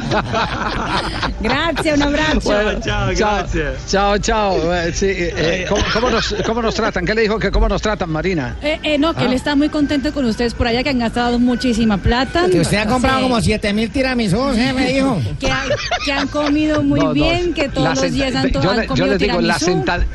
Grazie, 1.42 1.94
un 1.94 2.02
abbraccio. 2.02 2.42
Bueno, 2.52 2.80
ciao, 2.82 3.10
grazie. 3.16 3.66
Chao, 3.88 4.18
chao. 4.18 4.74
Eh, 4.74 4.92
sí, 4.94 5.08
eh, 5.10 5.66
¿cómo, 5.68 5.82
cómo 5.94 6.10
nos, 6.10 6.36
cómo 6.46 6.62
nos 6.62 6.76
tratan? 6.76 7.06
¿Qué 7.06 7.14
le 7.16 7.22
dijo 7.22 7.40
que 7.40 7.52
cómo 7.52 7.68
nos 7.68 7.82
tratan, 7.82 8.10
Marina? 8.10 8.56
Eh, 8.62 8.80
eh, 8.84 8.98
no, 8.98 9.14
que 9.14 9.22
Ah. 9.24 9.26
él 9.26 9.34
está 9.34 9.56
muy 9.56 9.70
contento 9.70 10.14
con 10.14 10.26
ustedes 10.26 10.54
por 10.54 10.68
allá, 10.68 10.84
que 10.84 10.90
han 10.90 11.00
gastado 11.00 11.40
muchísima 11.40 11.98
plata. 11.98 12.48
Que 12.50 12.60
usted 12.62 12.78
ha 12.78 12.86
comprado 12.88 13.18
Sí. 13.20 13.24
como 13.24 13.42
7 13.42 13.74
mil 13.74 13.90
tiramisús, 13.92 14.56
¿eh? 14.58 14.74
Me 14.74 14.94
dijo. 14.94 15.20
Que, 15.40 15.52
han- 15.52 15.70
que 16.06 16.12
han 16.12 16.28
comido 16.28 16.82
muy 16.84 17.00
No, 17.00 17.06
no, 17.08 17.14
bien, 17.14 17.54
que 17.54 17.70
todos 17.70 18.02
los 18.02 18.12
días 18.12 18.36
han, 18.36 18.52
to- 18.52 18.60
han 18.70 18.88
yo 18.96 19.08
les 19.08 19.20
digo, 19.20 19.42
la, 19.42 19.58
tiramisú. 19.58 19.66
senta- 19.66 20.06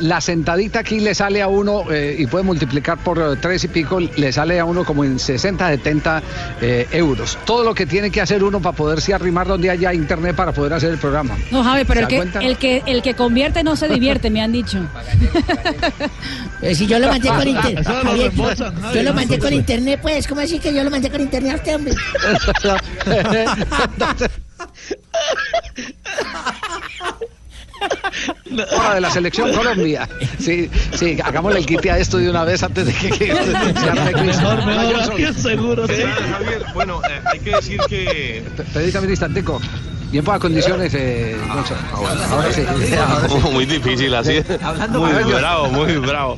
la 0.00 0.20
sentadita 0.20 0.80
aquí 0.80 0.98
le 1.00 1.14
sale 1.14 1.42
a 1.42 1.48
uno 1.48 1.84
eh, 1.92 2.16
y 2.18 2.26
puede 2.26 2.42
multiplicar 2.44 2.98
por 2.98 3.18
eh, 3.18 3.36
tres 3.40 3.62
y 3.64 3.68
pico, 3.68 4.00
le 4.00 4.32
sale 4.32 4.58
a 4.58 4.64
uno 4.64 4.84
como 4.84 5.04
en 5.04 5.18
60, 5.20 5.68
70 5.68 6.22
eh, 6.60 6.88
euros. 6.92 7.38
Todo 7.44 7.62
lo 7.62 7.72
que 7.74 7.86
tiene 7.86 8.10
que 8.10 8.20
hacer 8.20 8.42
uno 8.42 8.60
para 8.60 8.74
poderse 8.74 9.14
arrimar 9.14 9.46
donde 9.46 9.70
haya 9.70 9.94
internet 9.94 10.34
para 10.34 10.50
poder 10.52 10.72
hacer 10.72 10.90
el 10.90 10.98
programa. 10.98 11.36
No, 11.52 11.62
Javi, 11.62 11.84
pero 11.84 12.08
¿Se 12.08 12.16
el 12.16 12.30
que, 12.32 12.38
el, 12.46 12.56
que, 12.56 12.82
el 12.86 13.02
que 13.02 13.14
convierte 13.14 13.62
no 13.62 13.76
se 13.76 13.86
divierte, 13.88 14.28
me 14.30 14.42
han 14.42 14.50
dicho. 14.50 14.78
Eh, 16.62 16.74
si 16.74 16.86
yo 16.88 16.98
lo 16.98 17.06
mandé 17.08 17.28
con 17.28 17.46
internet. 17.48 17.86
Yo 18.94 19.02
lo 19.04 19.14
mandé 19.14 19.38
con 19.38 19.52
internet, 19.52 20.00
pues. 20.02 20.26
¿Cómo 20.26 20.40
así 20.40 20.58
que 20.58 20.74
yo 20.74 20.82
lo 20.82 20.90
mandé 20.90 21.10
con 21.10 21.20
internet 21.20 21.52
a 21.52 21.56
usted, 21.56 21.76
hombre? 21.76 21.94
Hora 28.76 28.94
de 28.94 29.00
la 29.00 29.10
selección 29.10 29.52
Colombia. 29.52 30.08
Sí, 30.38 30.70
sí, 30.94 31.18
hagámosle 31.22 31.60
el 31.60 31.66
quite 31.66 31.90
a 31.90 31.98
esto 31.98 32.18
de 32.18 32.30
una 32.30 32.44
vez 32.44 32.62
antes 32.62 32.86
de 32.86 32.92
que, 32.92 33.10
que. 33.18 33.34
Mejor, 34.22 34.66
mejor, 34.66 35.16
sí, 35.16 35.40
seguro, 35.40 35.86
sí. 35.86 36.02
Javier, 36.30 36.64
bueno, 36.74 37.00
eh, 37.08 37.20
hay 37.24 37.38
que 37.40 37.50
decir 37.56 37.80
que 37.88 38.42
Permítame 38.72 39.06
un 39.06 39.10
instantico. 39.10 39.60
Bien 40.12 40.22
pocas 40.22 40.40
condiciones, 40.40 40.92
eh, 40.92 41.34
Gonzalo. 41.48 41.80
Ahora 42.30 42.52
sí. 42.52 42.62
ahora 42.66 43.28
sí. 43.30 43.34
muy 43.52 43.64
difícil 43.64 44.14
así. 44.14 44.42
Hablando 44.62 45.00
muy 45.00 45.32
bravo, 45.32 45.68
muy 45.68 45.96
bravo. 45.96 46.36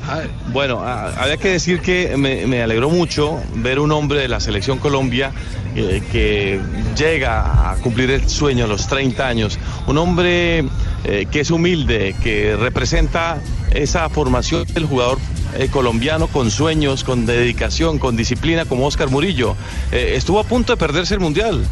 Bueno, 0.53 0.81
ah, 0.81 1.11
había 1.17 1.35
que 1.35 1.49
decir 1.49 1.81
que 1.81 2.15
me, 2.15 2.47
me 2.47 2.63
alegró 2.63 2.89
mucho 2.89 3.37
ver 3.55 3.79
un 3.79 3.91
hombre 3.91 4.21
de 4.21 4.29
la 4.29 4.39
selección 4.39 4.79
Colombia 4.79 5.33
eh, 5.75 6.01
que 6.09 6.61
llega 6.97 7.71
a 7.71 7.75
cumplir 7.75 8.11
el 8.11 8.29
sueño 8.29 8.63
a 8.63 8.67
los 8.69 8.87
30 8.87 9.27
años. 9.27 9.59
Un 9.87 9.97
hombre 9.97 10.63
eh, 11.03 11.27
que 11.29 11.41
es 11.41 11.51
humilde, 11.51 12.15
que 12.23 12.55
representa 12.55 13.37
esa 13.71 14.07
formación 14.09 14.65
del 14.73 14.85
jugador 14.85 15.19
eh, 15.57 15.69
colombiano 15.71 16.27
con 16.27 16.49
sueños, 16.49 17.03
con 17.03 17.25
dedicación, 17.25 17.99
con 17.99 18.17
disciplina, 18.17 18.65
como 18.65 18.87
Oscar 18.87 19.09
Murillo. 19.09 19.55
Eh, 19.91 20.13
estuvo 20.15 20.39
a 20.39 20.43
punto 20.43 20.73
de 20.73 20.77
perderse 20.77 21.13
el 21.13 21.19
mundial. 21.19 21.63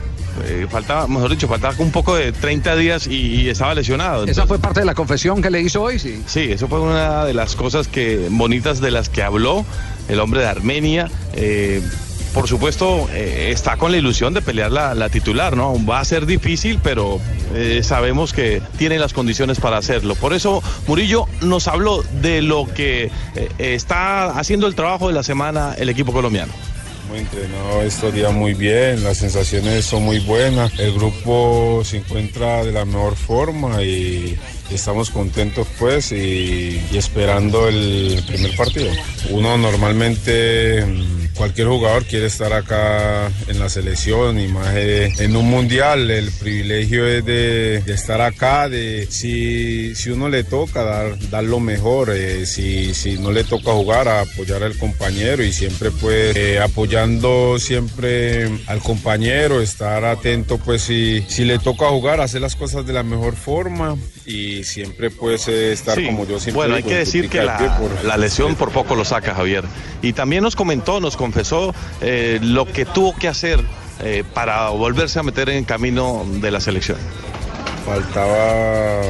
Eh, 0.46 0.68
faltaba, 0.70 1.08
mejor 1.08 1.30
dicho, 1.30 1.48
faltaba 1.48 1.76
un 1.78 1.92
poco 1.92 2.16
de 2.16 2.32
30 2.32 2.76
días 2.76 3.08
y, 3.08 3.42
y 3.42 3.50
estaba 3.50 3.74
lesionado. 3.76 4.26
Esa 4.26 4.48
fue 4.48 4.60
parte 4.60 4.80
de 4.80 4.86
la 4.86 4.96
confesión 4.96 5.42
que 5.42 5.50
le 5.50 5.62
hizo 5.62 5.82
hoy, 5.82 6.00
sí. 6.00 6.22
Sí, 6.26 6.52
eso 6.52 6.68
fue 6.68 6.80
una 6.80 7.26
de 7.26 7.34
las 7.34 7.56
cosas 7.56 7.88
que 7.88 8.28
bonitas 8.30 8.82
de 8.82 8.92
las 8.92 9.10
que 9.10 9.24
habló 9.24 9.66
el 10.10 10.20
hombre 10.20 10.42
de 10.42 10.48
Armenia. 10.48 11.10
Eh, 11.34 11.82
por 12.34 12.48
supuesto, 12.48 13.08
eh, 13.12 13.50
está 13.52 13.78
con 13.78 13.92
la 13.92 13.98
ilusión 14.00 14.34
de 14.34 14.42
pelear 14.42 14.72
la, 14.72 14.96
la 14.96 15.10
titular, 15.10 15.56
¿no? 15.56 15.74
Va 15.86 16.00
a 16.00 16.06
ser 16.06 16.26
difícil, 16.26 16.80
pero 16.82 17.20
eh, 17.54 17.82
sabemos 17.84 18.34
que 18.34 18.60
tiene 18.78 18.98
las 18.98 19.14
condiciones 19.14 19.60
para 19.60 19.78
hacerlo. 19.78 20.16
Por 20.16 20.34
eso 20.34 20.64
Murillo 20.88 21.28
nos 21.42 21.68
habló 21.68 22.04
de 22.22 22.42
lo 22.42 22.66
que 22.66 23.12
eh, 23.36 23.50
está 23.60 24.32
haciendo 24.40 24.66
el 24.66 24.74
trabajo 24.74 25.10
de 25.10 25.14
la 25.14 25.22
semana 25.22 25.76
el 25.78 25.90
equipo 25.90 26.12
colombiano. 26.12 26.52
Entrenado 27.16 27.84
estos 27.84 28.14
días 28.14 28.34
muy 28.34 28.54
bien, 28.56 29.04
las 29.04 29.18
sensaciones 29.18 29.86
son 29.86 30.04
muy 30.04 30.20
buenas, 30.20 30.78
el 30.80 30.94
grupo 30.94 31.84
se 31.86 31.98
encuentra 31.98 32.64
de 32.64 32.72
la 32.72 32.86
mejor 32.86 33.16
forma 33.16 33.84
y 33.84 34.38
estamos 34.72 35.12
contentos 35.12 35.68
pues 35.78 36.12
y, 36.12 36.82
y 36.92 36.98
esperando 36.98 37.68
el 37.68 38.24
primer 38.26 38.56
partido. 38.56 38.90
Uno 39.30 39.58
normalmente 39.58 40.86
mm, 40.86 41.23
cualquier 41.36 41.68
jugador 41.68 42.06
quiere 42.06 42.28
estar 42.28 42.54
acá 42.54 43.32
en 43.48 43.60
la 43.60 43.70
selección 43.70 44.40
y 44.40 44.48
más 44.48 44.68
eh, 44.76 45.10
en 45.20 45.36
un 45.36 45.50
mundial 45.50 46.10
el 46.12 46.32
privilegio 46.32 47.08
es 47.08 47.26
de, 47.26 47.82
de 47.82 47.94
estar 47.94 48.22
acá 48.22 48.70
de 48.70 49.08
si, 49.10 49.96
si 49.96 50.10
uno 50.10 50.30
le 50.30 50.44
toca 50.44 50.84
dar, 50.84 51.18
dar 51.30 51.44
lo 51.44 51.60
mejor 51.60 52.12
eh, 52.12 52.46
si, 52.46 52.94
si 52.94 53.14
no 53.18 53.32
le 53.32 53.44
toca 53.44 53.72
jugar 53.72 54.08
a 54.08 54.22
apoyar 54.22 54.64
al 54.64 54.78
compañero 54.78 55.44
y 55.44 55.52
siempre 55.52 55.92
pues 55.92 56.36
eh, 56.36 56.60
apoyando 56.60 57.58
siempre 57.60 58.50
al 58.68 58.80
compañero 58.80 59.62
estar 59.62 60.06
atento 60.06 60.58
pues 60.58 60.82
si, 60.84 61.24
si 61.28 61.44
le 61.46 61.60
toca 61.60 61.88
jugar 61.90 62.22
hacer 62.22 62.42
las 62.42 62.56
cosas 62.56 62.86
de 62.86 62.94
la 62.94 63.04
mejor 63.04 63.36
forma 63.36 63.98
y 64.26 64.64
siempre 64.64 65.10
pues 65.10 65.48
eh, 65.48 65.72
estar 65.74 65.94
Sí. 65.98 66.06
como 66.08 66.24
yo 66.28 66.40
siempre 66.40 66.54
Bueno, 66.54 66.76
hay 66.76 66.84
que 66.84 66.96
decir 66.96 67.30
que 67.30 67.44
la, 67.44 67.78
por- 67.78 68.04
la 68.06 68.18
lesión 68.18 68.56
por 68.56 68.72
poco 68.72 68.96
lo 68.96 69.06
saca 69.06 69.36
Javier. 69.36 69.64
Y 70.02 70.14
también 70.14 70.42
nos 70.44 70.56
comentó, 70.56 71.00
nos 71.00 71.16
confesó 71.24 71.74
eh, 72.02 72.38
lo 72.42 72.66
que 72.66 72.84
tuvo 72.84 73.16
que 73.16 73.30
hacer 73.30 73.64
eh, 74.02 74.26
para 74.34 74.68
volverse 74.72 75.20
a 75.20 75.24
meter 75.24 75.48
en 75.48 75.64
camino 75.64 76.26
de 76.42 76.52
la 76.52 76.60
selección. 76.60 76.98
faltaba 77.86 79.02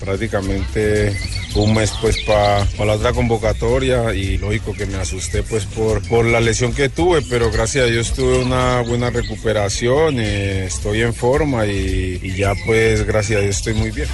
prácticamente 0.00 1.16
un 1.54 1.72
mes 1.74 1.92
pues 2.00 2.16
para 2.24 2.66
la 2.84 2.94
otra 2.94 3.12
convocatoria 3.12 4.12
y 4.12 4.36
lógico 4.38 4.72
que 4.72 4.86
me 4.86 4.96
asusté 4.96 5.44
pues 5.44 5.64
por, 5.64 6.02
por 6.08 6.24
la 6.24 6.40
lesión 6.40 6.72
que 6.74 6.88
tuve, 6.88 7.22
pero 7.22 7.52
gracias 7.52 7.84
a 7.84 7.88
Dios 7.88 8.12
tuve 8.12 8.38
una 8.38 8.80
buena 8.80 9.10
recuperación, 9.10 10.18
eh, 10.18 10.64
estoy 10.66 11.02
en 11.02 11.14
forma 11.14 11.66
y, 11.66 12.18
y 12.20 12.34
ya 12.34 12.54
pues 12.66 13.06
gracias 13.06 13.38
a 13.38 13.42
Dios 13.42 13.56
estoy 13.58 13.74
muy 13.74 13.92
bien. 13.92 14.08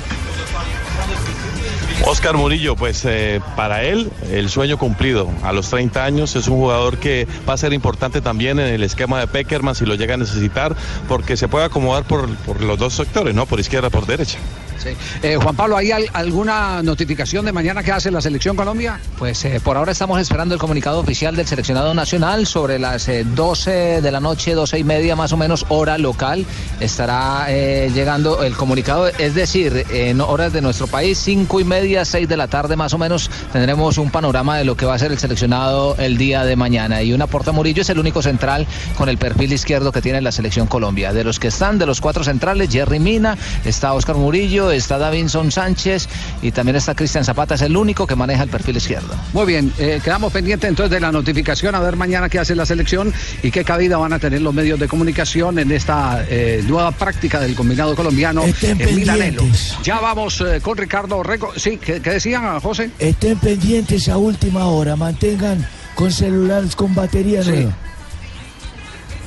Oscar 2.07 2.37
Murillo, 2.37 2.77
pues 2.77 3.05
eh, 3.05 3.41
para 3.57 3.83
él 3.85 4.11
el 4.31 4.49
sueño 4.49 4.79
cumplido. 4.79 5.29
A 5.43 5.53
los 5.53 5.71
30 5.71 6.05
años 6.05 6.37
es 6.37 6.49
un 6.49 6.57
jugador 6.57 6.99
que 6.99 7.27
va 7.49 7.55
a 7.55 7.57
ser 7.57 7.73
importante 7.73 8.21
también 8.21 8.59
en 8.59 8.67
el 8.67 8.83
esquema 8.83 9.21
de 9.21 9.27
Peckerman 9.27 9.75
si 9.75 9.85
lo 9.85 9.95
llega 9.95 10.15
a 10.15 10.17
necesitar, 10.17 10.75
porque 11.09 11.37
se 11.37 11.49
puede 11.49 11.67
acomodar 11.67 12.05
por, 12.05 12.29
por 12.39 12.63
los 12.63 12.79
dos 12.79 12.95
sectores, 12.95 13.35
¿no? 13.35 13.47
Por 13.47 13.61
izquierda, 13.61 13.91
por 13.91 14.07
derecha. 14.07 14.39
Sí. 14.83 14.91
Eh, 15.22 15.37
Juan 15.43 15.55
Pablo, 15.57 15.76
¿hay 15.76 15.91
al- 15.93 16.09
alguna 16.12 16.83
notificación 16.83 17.45
de 17.45 17.53
mañana 17.53 17.83
que 17.83 17.93
hace 17.93 18.11
la 18.11 18.20
selección 18.20 18.57
Colombia? 18.57 18.99
Pues 19.18 19.45
eh, 19.45 19.61
por 19.62 19.76
ahora 19.76 19.93
estamos 19.93 20.20
esperando 20.20 20.55
el 20.55 20.61
comunicado 20.61 20.99
oficial 21.01 21.37
del 21.37 21.47
seleccionado 21.47 21.93
nacional 21.95 22.47
sobre 22.47 22.78
las 22.78 23.09
eh, 23.09 23.24
12 23.24 24.01
de 24.01 24.11
la 24.11 24.20
noche, 24.20 24.55
12 24.55 24.78
y 24.78 24.85
media 24.85 25.16
más 25.16 25.33
o 25.33 25.37
menos, 25.37 25.66
hora 25.68 25.99
local. 25.99 26.47
Estará 26.81 27.47
eh, 27.49 27.91
llegando 27.95 28.43
el 28.43 28.57
comunicado, 28.57 29.09
es 29.09 29.35
decir, 29.35 29.85
en 29.91 30.20
horas 30.20 30.53
de 30.53 30.62
nuestro 30.62 30.87
país, 30.87 31.18
5 31.18 31.61
y 31.61 31.64
media, 31.64 32.05
6 32.05 32.26
de 32.28 32.37
la 32.37 32.49
tarde 32.49 32.76
más 32.76 32.95
o 32.95 32.99
menos, 32.99 33.31
tendremos 33.53 33.99
un 33.99 34.11
panorama 34.11 34.57
de 34.57 34.64
lo 34.64 34.76
que 34.76 34.87
va 34.87 34.95
a 34.95 34.99
ser 34.99 35.12
el 35.12 35.18
seleccionado 35.18 35.95
el 35.99 36.16
día 36.16 36.45
de 36.45 36.57
mañana. 36.57 37.03
Y 37.03 37.12
una 37.12 37.26
Porta 37.26 37.53
Murillo 37.53 37.83
es 37.83 37.91
el 37.91 37.99
único 37.99 38.22
central 38.22 38.66
con 38.97 39.09
el 39.11 39.18
perfil 39.18 39.53
izquierdo 39.53 39.93
que 39.93 40.01
tiene 40.01 40.20
la 40.22 40.33
selección 40.33 40.66
Colombia. 40.66 41.12
De 41.12 41.22
los 41.22 41.39
que 41.39 41.49
están, 41.49 41.78
de 41.78 41.85
los 41.87 42.01
cuatro 42.01 42.24
centrales, 42.24 42.70
Jerry 42.70 42.99
Mina, 42.99 43.37
está 43.64 43.93
Oscar 43.93 44.16
Murillo, 44.16 44.70
está 44.77 44.99
Davinson 44.99 45.51
Sánchez 45.51 46.09
y 46.43 46.51
también 46.53 46.77
está 46.77 46.95
Cristian 46.95 47.25
Zapata, 47.25 47.55
es 47.55 47.62
el 47.62 47.77
único 47.77 48.07
que 48.07 48.14
maneja 48.16 48.43
el 48.43 48.49
perfil 48.49 48.77
izquierdo. 48.77 49.14
Muy 49.33 49.47
bien, 49.47 49.73
eh, 49.79 50.01
quedamos 50.03 50.33
pendientes 50.33 50.68
entonces 50.68 50.91
de 50.91 51.01
la 51.01 51.12
notificación, 51.12 51.75
a 51.75 51.81
ver 51.81 51.97
mañana 51.97 52.29
qué 52.29 52.39
hace 52.39 52.55
la 52.55 52.66
selección 52.66 53.12
y 53.43 53.51
qué 53.51 53.64
cabida 53.64 53.97
van 53.99 54.12
a 54.12 54.18
tener 54.18 54.41
los 54.43 54.55
medios 54.55 54.79
de 54.81 54.89
comunicación 54.89 55.59
en 55.59 55.71
esta 55.73 56.25
eh, 56.29 56.62
nueva 56.66 56.93
práctica 56.93 57.41
del 57.41 57.55
combinado 57.55 57.95
colombiano 57.95 58.43
Estén 58.45 58.81
en 58.81 58.95
Milanelo. 58.97 59.43
Ya 59.83 60.01
vamos 60.01 60.41
eh, 60.41 60.61
con 60.61 60.77
Ricardo 60.77 61.23
Rego. 61.23 61.53
Sí, 61.57 61.79
¿qué, 61.79 62.01
qué 62.01 62.11
decían, 62.11 62.59
José? 62.61 62.91
Estén 62.99 63.39
pendientes 63.39 64.09
a 64.09 64.16
última 64.16 64.66
hora, 64.66 64.97
mantengan 64.97 65.66
con 65.95 66.11
celulares 66.12 66.75
con 66.77 66.95
batería 66.95 67.43
Sí. 67.43 67.51
nueva. 67.51 67.77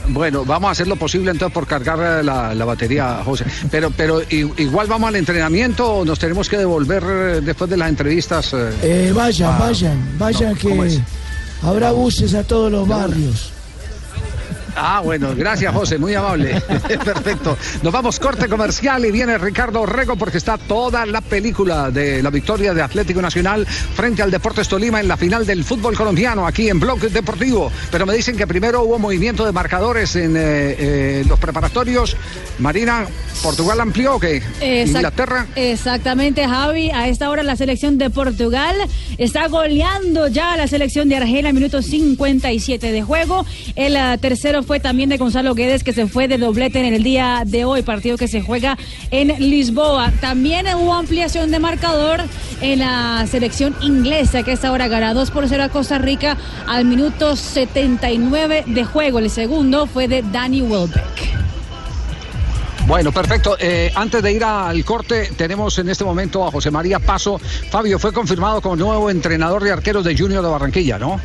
Bueno, 0.10 0.43
vamos 0.45 0.68
a 0.68 0.72
hacer 0.72 0.88
lo 0.88 0.95
posible 0.97 1.32
entonces 1.32 1.54
por 1.54 1.66
cargar 1.66 2.20
eh, 2.20 2.24
la, 2.24 2.54
la 2.54 2.66
batería, 2.66 3.22
José. 3.24 3.45
Pero, 3.72 3.89
pero 3.91 4.22
igual 4.30 4.88
vamos 4.88 5.08
al 5.08 5.16
entrenamiento 5.16 5.89
o 5.91 6.06
nos 6.06 6.20
tenemos 6.20 6.49
que 6.49 6.58
devolver 6.58 7.04
eh, 7.08 7.41
después 7.41 7.70
de 7.70 7.78
las 7.78 7.88
entrevistas. 7.89 8.54
eh? 8.54 8.70
Eh, 8.84 9.12
vayan, 9.16 9.51
Ah, 9.54 9.58
vayan, 9.60 10.18
vayan 10.20 10.54
no, 10.54 10.60
¿cómo 10.62 10.84
que 10.84 10.99
habrá 11.62 11.91
buses 11.91 12.34
a 12.34 12.43
todos 12.43 12.70
los 12.72 12.86
barrios. 12.88 13.53
Ah, 14.76 15.02
bueno, 15.04 15.34
gracias 15.36 15.74
José, 15.74 15.98
muy 15.98 16.16
amable. 16.16 16.60
Perfecto. 17.06 17.58
Nos 17.82 17.94
vamos 17.94 18.20
corte 18.20 18.48
comercial 18.48 19.06
y 19.06 19.12
viene 19.12 19.38
Ricardo 19.38 19.86
Rego 19.86 20.16
porque 20.16 20.38
está 20.38 20.58
toda 20.58 21.06
la 21.06 21.22
película 21.22 21.92
de 21.92 22.22
la 22.24 22.30
victoria 22.30 22.74
de 22.74 22.82
Atlético 22.82 23.22
Nacional 23.22 23.66
frente 23.68 24.22
al 24.24 24.32
Deportes 24.32 24.68
Tolima 24.68 25.00
en 25.00 25.08
la 25.08 25.18
final 25.18 25.46
del 25.46 25.64
fútbol 25.64 25.96
colombiano 25.96 26.48
aquí 26.48 26.70
en 26.70 26.80
Bloque 26.80 27.10
Deportivo. 27.10 27.72
Pero 27.92 28.06
me 28.06 28.14
dicen 28.16 28.36
que 28.36 28.48
primero 28.48 28.84
hubo 28.84 28.98
movimiento 29.00 29.46
de 29.46 29.52
marcadores 29.52 30.16
en 30.16 30.36
eh, 30.36 30.40
eh, 30.40 31.26
los 31.28 31.40
preparatorios. 31.40 32.16
Marina, 32.60 33.06
¿Portugal 33.42 33.80
amplió 33.80 34.16
o 34.16 34.20
qué? 34.20 34.38
Exact- 34.62 34.88
Inglaterra. 34.88 35.48
Exactamente, 35.56 36.48
Javi. 36.48 36.90
A 36.92 37.08
esta 37.08 37.30
hora 37.30 37.44
la 37.44 37.56
selección 37.56 37.98
de 37.98 38.10
Portugal 38.10 38.76
está 39.18 39.48
goleando 39.48 40.28
ya 40.28 40.54
a 40.54 40.58
la 40.58 40.68
selección 40.68 41.10
de 41.10 41.18
Argelia, 41.18 41.52
minuto 41.54 41.82
57 41.82 42.92
de 42.92 43.02
juego. 43.02 43.46
El 43.76 43.96
eh, 43.96 44.18
fue 44.64 44.80
también 44.80 45.09
de 45.09 45.18
Gonzalo 45.18 45.53
Guedes, 45.55 45.84
que 45.84 45.93
se 45.93 46.07
fue 46.07 46.28
de 46.28 46.38
doblete 46.38 46.80
en 46.80 46.93
el 46.93 47.03
día 47.03 47.43
de 47.45 47.66
hoy, 47.66 47.82
partido 47.82 48.18
que 48.18 48.28
se 48.28 48.41
juega 48.41 48.78
en 49.11 49.28
Lisboa. 49.39 50.11
También 50.22 50.66
hubo 50.76 50.93
ampliación 50.93 51.51
de 51.51 51.59
marcador 51.59 52.22
en 52.61 52.80
la 52.80 53.26
selección 53.30 53.76
inglesa, 53.82 54.43
que 54.43 54.51
a 54.51 54.53
esta 54.53 54.72
hora 54.72 54.88
gana 54.88 55.14
2 55.14 55.32
por 55.32 55.47
0 55.47 55.64
a 55.64 55.70
Costa 55.70 55.97
Rica 55.97 56.38
al 56.68 56.86
minuto 56.86 57.36
79 57.36 58.64
de 58.68 58.84
juego. 58.84 59.20
El 59.20 59.30
segundo 59.30 59.88
fue 59.88 60.07
de 60.07 60.24
Danny 60.24 60.61
Welbeck. 60.61 61.43
Bueno, 62.88 63.11
perfecto. 63.11 63.55
Eh, 63.59 63.91
antes 63.95 64.22
de 64.22 64.34
ir 64.34 64.43
al 64.43 64.84
corte, 64.84 65.32
tenemos 65.38 65.78
en 65.80 65.89
este 65.89 66.03
momento 66.03 66.45
a 66.45 66.51
José 66.51 66.70
María 66.70 66.99
Paso. 66.99 67.39
Fabio 67.39 67.97
fue 67.97 68.11
confirmado 68.11 68.61
como 68.61 68.76
nuevo 68.76 69.09
entrenador 69.09 69.64
de 69.64 69.72
arqueros 69.72 70.03
de 70.03 70.18
Junior 70.18 70.43
de 70.43 70.49
Barranquilla, 70.49 70.99
¿no? 70.99 71.20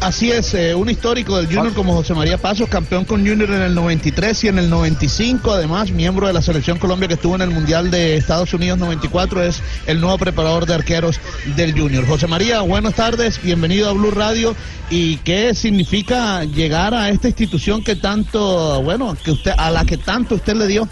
Así 0.00 0.30
es, 0.30 0.54
eh, 0.54 0.74
un 0.74 0.88
histórico 0.90 1.36
del 1.36 1.46
Junior 1.46 1.72
como 1.72 1.94
José 1.94 2.14
María 2.14 2.38
Pasos, 2.38 2.68
campeón 2.68 3.04
con 3.04 3.26
Junior 3.26 3.50
en 3.50 3.62
el 3.62 3.74
93 3.74 4.44
y 4.44 4.48
en 4.48 4.58
el 4.58 4.70
95, 4.70 5.50
además 5.50 5.90
miembro 5.90 6.26
de 6.26 6.32
la 6.32 6.42
selección 6.42 6.78
Colombia 6.78 7.08
que 7.08 7.14
estuvo 7.14 7.34
en 7.34 7.42
el 7.42 7.50
Mundial 7.50 7.90
de 7.90 8.16
Estados 8.16 8.52
Unidos 8.54 8.78
94, 8.78 9.42
es 9.42 9.62
el 9.86 10.00
nuevo 10.00 10.18
preparador 10.18 10.66
de 10.66 10.74
arqueros 10.74 11.18
del 11.56 11.72
Junior. 11.72 12.06
José 12.06 12.26
María, 12.26 12.60
buenas 12.60 12.94
tardes, 12.94 13.42
bienvenido 13.42 13.88
a 13.88 13.94
Blue 13.94 14.10
Radio. 14.10 14.54
¿Y 14.90 15.16
qué 15.18 15.54
significa 15.54 16.44
llegar 16.44 16.94
a 16.94 17.08
esta 17.08 17.28
institución 17.28 17.82
que 17.82 17.96
tanto, 17.96 18.82
bueno, 18.82 19.16
que 19.24 19.32
usted, 19.32 19.52
a 19.56 19.70
la 19.70 19.84
que 19.84 19.96
tanto 19.96 20.36
usted 20.36 20.54
le 20.54 20.66
dio? 20.66 20.88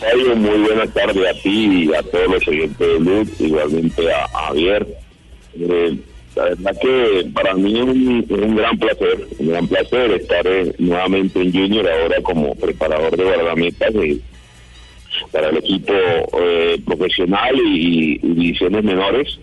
Fabio, 0.00 0.36
muy 0.36 0.58
buenas 0.60 0.90
tardes 0.90 1.26
a 1.28 1.42
ti 1.42 1.86
y 1.86 1.94
a 1.94 2.02
todos 2.02 2.28
los 2.28 2.46
oyentes 2.46 2.78
de 2.78 3.00
Luz, 3.00 3.28
igualmente 3.40 4.12
a, 4.12 4.24
a 4.26 4.46
Javier. 4.48 4.86
Eh, 5.58 5.98
la 6.38 6.44
verdad 6.44 6.76
que 6.80 7.26
para 7.34 7.54
mí 7.54 7.76
es 7.76 8.30
un, 8.30 8.56
gran 8.56 8.78
placer, 8.78 9.26
un 9.40 9.48
gran 9.48 9.66
placer 9.66 10.12
estar 10.12 10.46
eh, 10.46 10.72
nuevamente 10.78 11.42
en 11.42 11.52
Junior 11.52 11.88
ahora 11.88 12.22
como 12.22 12.54
preparador 12.54 13.16
de 13.16 13.24
guardametas 13.24 13.92
eh, 13.96 14.20
para 15.32 15.48
el 15.48 15.56
equipo 15.56 15.92
eh, 16.40 16.80
profesional 16.86 17.56
y, 17.56 18.18
divisiones 18.18 18.84
menores, 18.84 19.40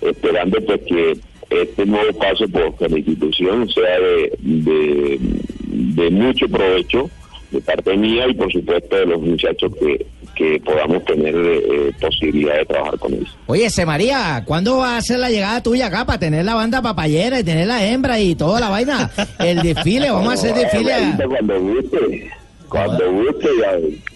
esperando 0.00 0.60
pues 0.60 0.82
que 0.82 1.18
este 1.50 1.84
nuevo 1.84 2.16
paso 2.16 2.46
por 2.48 2.90
la 2.90 2.96
institución 2.96 3.68
sea 3.68 3.98
de, 3.98 4.32
de, 4.38 5.18
de 5.64 6.10
mucho 6.10 6.48
provecho 6.48 7.10
de 7.50 7.60
parte 7.60 7.96
mía 7.96 8.28
y 8.28 8.34
por 8.34 8.52
supuesto 8.52 8.94
de 8.94 9.06
los 9.06 9.20
muchachos 9.20 9.72
que, 9.80 10.06
que 10.36 10.60
podamos 10.64 11.04
tener 11.06 11.34
eh, 11.34 11.92
posibilidad 12.00 12.54
de 12.58 12.64
trabajar 12.66 12.98
con 12.98 13.14
ellos. 13.14 13.36
Oye, 13.46 13.70
Se 13.70 13.86
María, 13.86 14.42
¿cuándo 14.46 14.76
va 14.78 14.96
a 14.98 15.00
ser 15.00 15.18
la 15.18 15.30
llegada 15.30 15.62
tuya 15.62 15.86
acá 15.86 16.04
para 16.04 16.18
tener 16.18 16.44
la 16.44 16.54
banda 16.54 16.82
papayera 16.82 17.40
y 17.40 17.44
tener 17.44 17.66
la 17.66 17.84
hembra 17.84 18.20
y 18.20 18.34
toda 18.34 18.60
la 18.60 18.68
vaina? 18.68 19.10
El 19.38 19.62
desfile, 19.62 20.10
vamos 20.10 20.28
a 20.30 20.32
hacer 20.34 20.54
desfile. 20.54 20.92
a- 20.92 21.16
Cuando 21.26 21.60
guste, 21.60 22.30
cuando 22.68 23.12
guste 23.12 23.48
ya. 23.60 23.72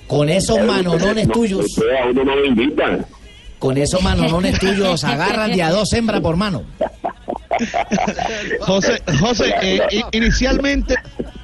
Con 0.07 0.29
esos 0.29 0.61
manonones 0.65 1.27
No, 1.27 1.33
tuyos. 1.33 1.67
a 2.03 2.07
uno 2.11 2.25
no 2.25 2.37
me 2.37 2.47
invitan. 2.49 3.07
Con 3.59 3.77
esos 3.79 4.03
manonones 4.03 4.59
tuyos 4.59 5.03
agarran 5.05 5.53
de 5.53 5.63
a 5.63 5.71
dos 5.71 5.93
hembras 5.93 6.21
por 6.21 6.37
mano. 6.37 6.63
José, 8.61 9.03
José 9.21 9.55
eh, 9.63 9.81
inicialmente, 10.13 10.95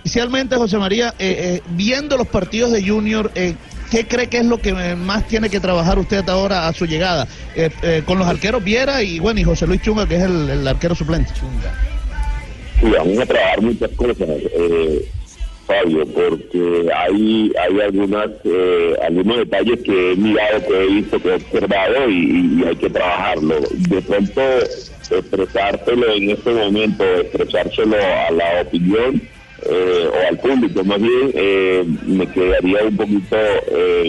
inicialmente, 0.04 0.56
José 0.56 0.78
María, 0.78 1.14
eh, 1.18 1.56
eh, 1.58 1.62
viendo 1.70 2.16
los 2.16 2.26
partidos 2.26 2.72
de 2.72 2.86
Junior, 2.86 3.30
eh, 3.34 3.54
¿qué 3.90 4.06
cree 4.06 4.28
que 4.28 4.38
es 4.38 4.46
lo 4.46 4.58
que 4.58 4.70
eh, 4.70 4.96
más 4.96 5.26
tiene 5.26 5.48
que 5.48 5.60
trabajar 5.60 5.98
usted 5.98 6.28
ahora 6.28 6.68
a 6.68 6.72
su 6.72 6.86
llegada? 6.86 7.26
Eh, 7.54 7.70
eh, 7.82 8.02
con 8.04 8.18
los 8.18 8.26
arqueros 8.26 8.62
Viera 8.62 9.02
y 9.02 9.18
bueno, 9.18 9.40
y 9.40 9.44
José 9.44 9.66
Luis 9.66 9.82
Chunga, 9.82 10.06
que 10.06 10.16
es 10.16 10.22
el, 10.22 10.50
el 10.50 10.68
arquero 10.68 10.94
suplente. 10.94 11.32
Sí, 12.80 12.90
vamos 12.90 13.18
a 13.18 13.26
trabajar 13.26 13.62
muchas 13.62 13.90
cosas, 13.92 14.28
eh, 14.28 15.08
Fabio, 15.66 16.06
porque 16.06 16.88
hay 16.94 17.52
hay 17.58 17.80
algunas 17.80 18.28
eh, 18.44 18.94
algunos 19.04 19.38
detalles 19.38 19.80
que 19.82 20.12
he 20.12 20.16
mirado, 20.16 20.66
que 20.66 20.84
he 20.84 20.86
visto, 20.86 21.20
que 21.20 21.28
he 21.28 21.34
observado 21.34 22.08
y, 22.08 22.60
y 22.60 22.64
hay 22.64 22.76
que 22.76 22.90
trabajarlo. 22.90 23.60
De 23.72 24.02
pronto, 24.02 24.42
expresártelo 25.10 26.12
en 26.12 26.30
este 26.30 26.50
momento, 26.50 27.04
expresárselo 27.04 27.96
a 27.96 28.30
la 28.30 28.62
opinión 28.62 29.22
eh, 29.62 30.08
o 30.12 30.28
al 30.28 30.38
público, 30.38 30.84
más 30.84 31.00
bien, 31.00 31.30
eh, 31.34 31.84
me 32.06 32.26
quedaría 32.30 32.84
un 32.84 32.96
poquito 32.96 33.36
eh, 33.72 34.04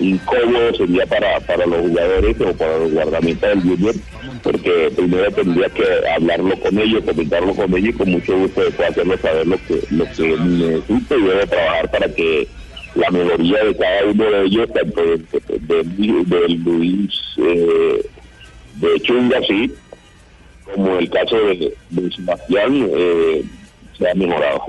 incómodo, 0.00 0.74
sería 0.74 1.04
para, 1.06 1.38
para 1.40 1.66
los 1.66 1.80
jugadores 1.80 2.36
o 2.40 2.52
para 2.56 2.78
los 2.78 2.92
guardametas 2.92 3.50
del 3.50 3.62
Junior, 3.76 3.94
porque 4.42 4.90
primero 4.96 5.30
tendría 5.32 5.68
que 5.68 5.84
hablarlo 6.16 6.58
con 6.60 6.78
ellos, 6.78 7.02
comentarlo 7.04 7.54
con 7.54 7.76
ellos 7.76 7.90
y 7.90 7.92
con 7.98 8.10
mucho 8.10 8.38
gusto 8.38 8.60
después 8.64 8.88
hacerlo 8.90 9.18
saber 9.18 9.46
lo 9.46 9.56
que, 9.66 9.80
lo 9.90 10.04
que 10.16 10.36
necesito 10.38 11.18
y 11.18 11.22
debo 11.24 11.46
trabajar 11.46 11.90
para 11.90 12.08
que 12.14 12.48
la 12.94 13.10
mejoría 13.10 13.64
de 13.64 13.76
cada 13.76 14.04
uno 14.06 14.24
de 14.30 14.44
ellos, 14.46 14.68
tanto 14.72 15.02
de, 15.02 15.16
de- 15.18 15.82
de- 15.84 16.24
de 16.24 16.48
Luis, 16.56 17.12
eh, 17.36 18.02
de 18.80 19.00
Chunga, 19.02 19.40
sí, 19.46 19.72
como 20.74 20.98
el 20.98 21.10
caso 21.10 21.36
de, 21.36 21.72
de 21.90 22.10
Sebastián, 22.12 22.88
eh, 22.96 23.44
se 24.00 24.10
ha 24.10 24.14
mejorado. 24.14 24.64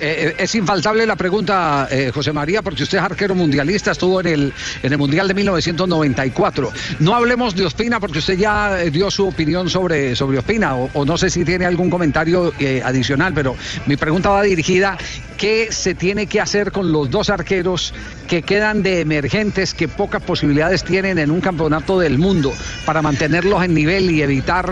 Eh, 0.00 0.28
eh, 0.28 0.34
es 0.38 0.54
infaltable 0.56 1.06
la 1.06 1.14
pregunta, 1.14 1.86
eh, 1.90 2.10
José 2.12 2.32
María, 2.32 2.62
porque 2.62 2.82
usted 2.82 2.98
es 2.98 3.04
arquero 3.04 3.34
mundialista, 3.34 3.92
estuvo 3.92 4.20
en 4.20 4.26
el, 4.26 4.52
en 4.82 4.92
el 4.92 4.98
Mundial 4.98 5.28
de 5.28 5.34
1994. 5.34 6.72
No 6.98 7.14
hablemos 7.14 7.54
de 7.54 7.64
Ospina, 7.64 8.00
porque 8.00 8.18
usted 8.18 8.36
ya 8.36 8.76
dio 8.76 9.10
su 9.10 9.28
opinión 9.28 9.70
sobre, 9.70 10.16
sobre 10.16 10.38
Ospina, 10.38 10.74
o, 10.74 11.04
no 11.04 11.16
sé 11.16 11.30
si 11.30 11.44
tiene 11.44 11.64
algún 11.64 11.90
comentario 11.90 12.52
adicional, 12.84 13.32
pero 13.34 13.56
mi 13.86 13.96
pregunta 13.96 14.30
va 14.30 14.42
dirigida, 14.42 14.98
¿qué 15.36 15.68
se 15.70 15.94
tiene 15.94 16.26
que 16.26 16.40
hacer 16.40 16.72
con 16.72 16.90
los 16.90 17.10
dos 17.10 17.30
arqueros 17.30 17.94
que 18.28 18.42
quedan 18.42 18.82
de 18.82 19.00
emergentes, 19.00 19.74
que 19.74 19.86
pocas 19.86 20.22
posibilidades 20.22 20.82
tienen 20.82 21.18
en 21.18 21.30
un 21.30 21.40
campeonato 21.40 21.98
del 21.98 22.18
mundo, 22.18 22.52
para 22.84 23.02
mantenerlos 23.02 23.62
en 23.62 23.74
nivel 23.74 24.10
y 24.10 24.22
evitar 24.22 24.66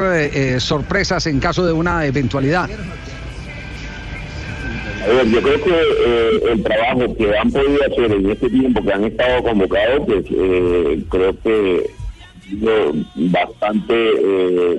sorpresas 0.58 1.26
en 1.26 1.38
caso 1.38 1.64
de 1.64 1.72
una 1.72 2.06
eventualidad? 2.06 2.68
A 5.04 5.06
ver, 5.08 5.26
yo 5.30 5.42
creo 5.42 5.64
que 5.64 5.70
eh, 5.70 6.52
el 6.52 6.62
trabajo 6.62 7.16
que 7.16 7.36
han 7.36 7.50
podido 7.50 7.78
hacer 7.84 8.12
en 8.12 8.30
este 8.30 8.48
tiempo 8.50 8.82
que 8.84 8.92
han 8.92 9.04
estado 9.04 9.42
convocados, 9.42 10.00
pues 10.06 10.24
eh, 10.30 11.02
creo 11.10 11.34
que 11.42 11.90
yo, 12.60 12.92
bastante, 13.16 13.94
eh, 13.94 14.78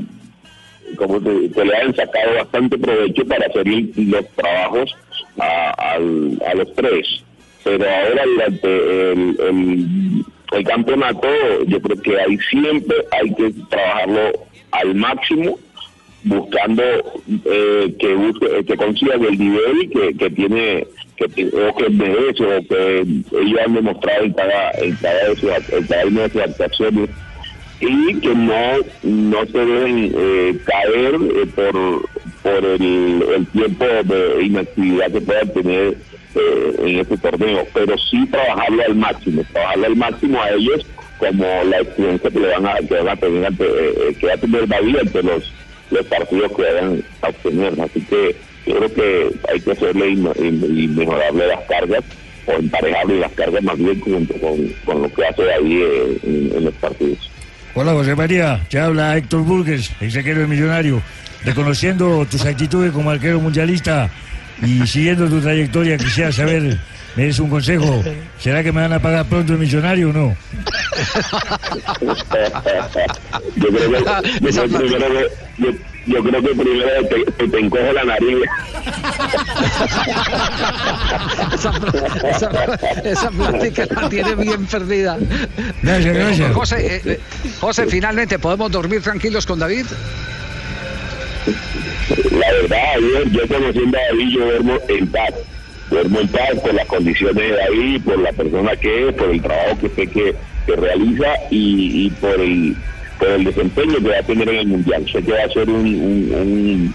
como 0.96 1.20
te, 1.20 1.50
que 1.52 1.66
le 1.66 1.76
han 1.76 1.96
sacado 1.96 2.36
bastante 2.36 2.78
provecho 2.78 3.26
para 3.26 3.48
hacer 3.48 3.66
los 3.68 4.28
trabajos 4.36 4.96
a, 5.40 5.72
al- 5.94 6.42
a 6.48 6.54
los 6.56 6.74
tres. 6.76 7.24
Pero 7.64 7.86
ahora 7.86 8.24
durante 8.26 9.12
el, 9.12 9.38
el, 9.40 10.26
el 10.58 10.64
campeonato, 10.66 11.28
yo 11.68 11.82
creo 11.82 12.02
que 12.02 12.20
ahí 12.20 12.38
siempre 12.50 12.96
hay 13.12 13.34
que 13.34 13.54
trabajarlo 13.70 14.32
al 14.72 14.96
máximo 14.96 15.58
buscando 16.24 16.84
eh, 17.46 17.94
que 18.00 18.14
busque, 18.14 18.66
que 18.66 18.78
consiga 18.78 19.16
el 19.16 19.38
nivel 19.38 19.90
que, 19.90 20.14
que 20.18 20.30
tiene 20.30 20.88
que 21.18 21.46
o 21.46 21.76
que 21.76 21.90
merece 21.90 22.44
o 22.44 22.68
que 22.68 23.00
ellos 23.02 23.60
han 23.66 23.74
demostrado 23.74 24.24
en 24.24 24.34
cada 24.34 24.72
en 24.72 24.96
cada, 24.96 25.30
de 25.30 25.36
sus, 25.36 25.50
una 26.08 26.22
de 26.22 26.30
sus 26.30 26.42
actuaciones 26.42 27.10
y 27.80 28.20
que 28.20 28.34
no 28.36 28.78
no 29.04 29.46
se 29.46 29.58
deben 29.58 30.14
eh, 30.16 30.58
caer 30.66 31.16
eh, 31.16 31.46
por 31.56 32.10
por 32.42 32.66
el, 32.66 33.48
tiempo 33.54 33.86
de 33.86 34.44
inactividad 34.44 35.12
que 35.12 35.22
puedan 35.22 35.54
tener 35.54 35.98
eh, 36.36 36.76
en 36.80 37.00
este 37.00 37.18
torneo. 37.18 37.66
Pero 37.74 37.98
sí 37.98 38.26
trabajarlo 38.28 38.84
al 38.84 38.96
máximo 38.96 39.44
trabajarlo 39.52 39.86
al 39.86 39.96
máximo 39.96 40.42
a 40.42 40.50
ellos 40.52 40.86
como 41.20 41.46
la 41.70 41.80
experiencia 41.80 42.30
que 42.30 42.40
le 42.40 42.48
van 42.48 42.68
a 42.68 42.76
que 42.78 42.96
van 42.96 43.10
a 43.10 43.16
tener 43.16 43.54
eh, 43.60 44.16
que 44.20 44.28
va 44.28 44.34
a 44.34 44.38
tener 44.38 44.68
David 44.68 44.98
ante 44.98 45.24
los 45.24 45.53
los 45.94 46.06
partidos 46.08 46.52
que 46.56 46.64
vayan 46.64 47.04
a 47.22 47.30
obtener. 47.30 47.82
Así 47.82 48.02
que 48.02 48.36
yo 48.66 48.78
creo 48.78 48.94
que 48.94 49.36
hay 49.52 49.60
que 49.60 49.72
hacerle 49.72 50.10
y, 50.10 50.16
las 50.16 51.62
cargas 51.68 52.04
o 52.46 52.52
emparejarle 52.54 53.20
las 53.20 53.32
cargas 53.34 53.64
más 53.64 53.78
bien 53.78 54.00
junto 54.02 54.34
con, 54.36 54.68
con 54.86 55.02
lo 55.02 55.14
que 55.14 55.26
hace 55.26 55.44
David 55.44 55.82
eh, 55.82 56.20
en, 56.24 56.66
los 56.66 56.74
partidos. 56.76 57.30
Hola 57.76 57.94
José 57.94 58.16
María, 58.16 58.62
te 58.70 58.80
habla 58.80 59.18
Héctor 59.18 59.42
Burgues, 59.42 59.92
ex 60.00 60.16
arquero 60.16 60.42
de 60.42 60.48
Millonario. 60.48 61.02
Reconociendo 61.44 62.26
tus 62.30 62.46
actitudes 62.46 62.92
como 62.92 63.10
arquero 63.10 63.40
mundialista 63.40 64.10
y 64.62 64.86
siguiendo 64.88 65.28
tu 65.28 65.40
trayectoria, 65.42 65.98
quisiera 65.98 66.32
saber, 66.32 66.78
¿me 67.16 67.24
des 67.26 67.40
un 67.40 67.50
consejo? 67.50 68.04
¿Será 68.40 68.64
que 68.64 68.72
me 68.72 68.82
van 68.82 68.94
a 68.94 69.00
pagar 69.02 69.26
pronto 69.26 69.54
el 69.54 69.60
Millonario 69.60 70.10
o 70.10 70.14
no? 70.14 70.36
yo 73.56 73.68
creo 73.70 73.90
que, 73.92 74.40
yo 74.42 74.50
creo 74.52 74.80
primero 74.80 75.08
que- 75.08 75.30
yo, 75.58 75.70
yo 76.08 76.24
creo 76.24 76.42
que 76.42 76.50
primero 76.50 77.08
te, 77.10 77.32
te, 77.32 77.48
te 77.48 77.60
encoge 77.60 77.94
la 77.94 78.04
nariz. 78.04 78.38
esa, 81.54 81.72
esa, 82.30 82.50
esa 83.04 83.30
plática 83.32 83.86
la 83.90 84.10
tiene 84.10 84.36
bien 84.36 84.66
perdida. 84.66 85.18
Gracias, 85.82 86.16
gracias. 86.16 86.54
José, 86.54 86.96
eh, 86.98 87.02
eh, 87.06 87.20
José, 87.60 87.86
finalmente, 87.88 88.40
¿podemos 88.40 88.72
dormir 88.72 89.02
tranquilos 89.02 89.46
con 89.46 89.60
David? 89.60 89.86
La 92.32 92.52
verdad, 92.54 93.00
yo, 93.00 93.24
yo 93.32 93.48
conociendo 93.48 93.98
a 93.98 94.02
David, 94.12 94.30
yo 94.30 94.46
duermo 94.46 94.78
en 94.88 95.08
paz. 95.08 95.34
Duermo 95.90 96.20
en 96.20 96.28
paz 96.30 96.52
por 96.62 96.74
las 96.74 96.88
condiciones 96.88 97.36
de 97.36 97.52
David, 97.56 98.02
por 98.04 98.20
la 98.20 98.32
persona 98.32 98.76
que 98.76 99.10
es, 99.10 99.16
por 99.16 99.30
el 99.30 99.42
trabajo 99.42 99.78
que 99.80 99.90
sé 99.90 100.08
que, 100.08 100.36
que 100.66 100.76
realiza 100.76 101.36
y, 101.52 102.06
y 102.06 102.10
por 102.10 102.40
el 102.40 102.76
por 103.20 103.30
el 103.30 103.44
desempeño 103.46 103.96
que 104.00 104.10
va 104.10 104.20
a 104.20 104.24
tener 104.24 104.50
en 104.50 104.56
el 104.56 104.68
Mundial. 104.68 105.06
Sé 105.12 105.22
que 105.24 105.32
va 105.32 105.44
a 105.44 105.50
ser 105.50 105.70
un, 105.70 106.94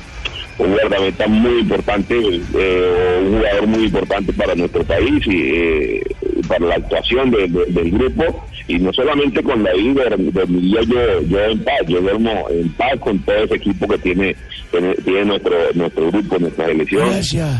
un 0.58 0.72
guardameta 0.72 1.26
muy 1.28 1.60
importante, 1.60 2.14
eh, 2.54 3.20
un 3.24 3.36
jugador 3.38 3.66
muy 3.66 3.84
importante 3.84 4.32
para 4.32 4.54
nuestro 4.54 4.82
país 4.84 5.24
y 5.26 5.50
eh, 5.54 6.02
para 6.48 6.66
la 6.66 6.74
actuación 6.76 7.30
de- 7.30 7.46
de- 7.48 7.66
del 7.66 7.90
grupo. 7.92 8.44
Y 8.66 8.78
no 8.78 8.92
solamente 8.92 9.42
con 9.42 9.62
David, 9.62 9.92
dor- 9.96 10.32
dormiría 10.32 10.82
yo, 10.82 11.22
yo 11.22 11.40
en 11.44 11.58
paz, 11.60 11.78
yo 11.86 12.00
duermo 12.00 12.46
en 12.50 12.68
paz 12.70 12.98
con 13.00 13.18
todo 13.20 13.36
ese 13.44 13.54
equipo 13.54 13.86
que 13.88 13.98
tiene, 13.98 14.36
tiene, 14.70 14.94
tiene 14.96 15.24
nuestro, 15.24 15.54
nuestro 15.74 16.10
grupo, 16.10 16.38
nuestra 16.38 16.66
selección. 16.66 17.08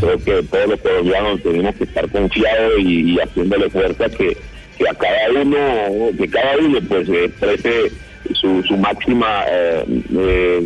Creo 0.01 0.19
que 0.19 0.43
todos 0.49 0.67
los 0.69 0.81
colombianos 0.81 1.43
tenemos 1.43 1.75
que 1.77 1.85
estar 1.85 2.09
confiados 2.11 2.73
y, 2.81 3.13
y 3.15 3.19
haciéndole 3.21 3.71
fuerza 3.71 4.09
que, 4.11 4.37
que 4.77 4.89
a 4.89 4.95
cada 4.95 5.41
uno, 5.43 5.59
que 6.19 6.29
cada 6.29 6.59
uno 6.59 6.79
pues 6.89 7.09
exprese 7.09 7.91
su, 8.35 8.63
su 8.65 8.77
máxima 8.77 9.45
eh, 9.51 9.85
eh, 10.17 10.63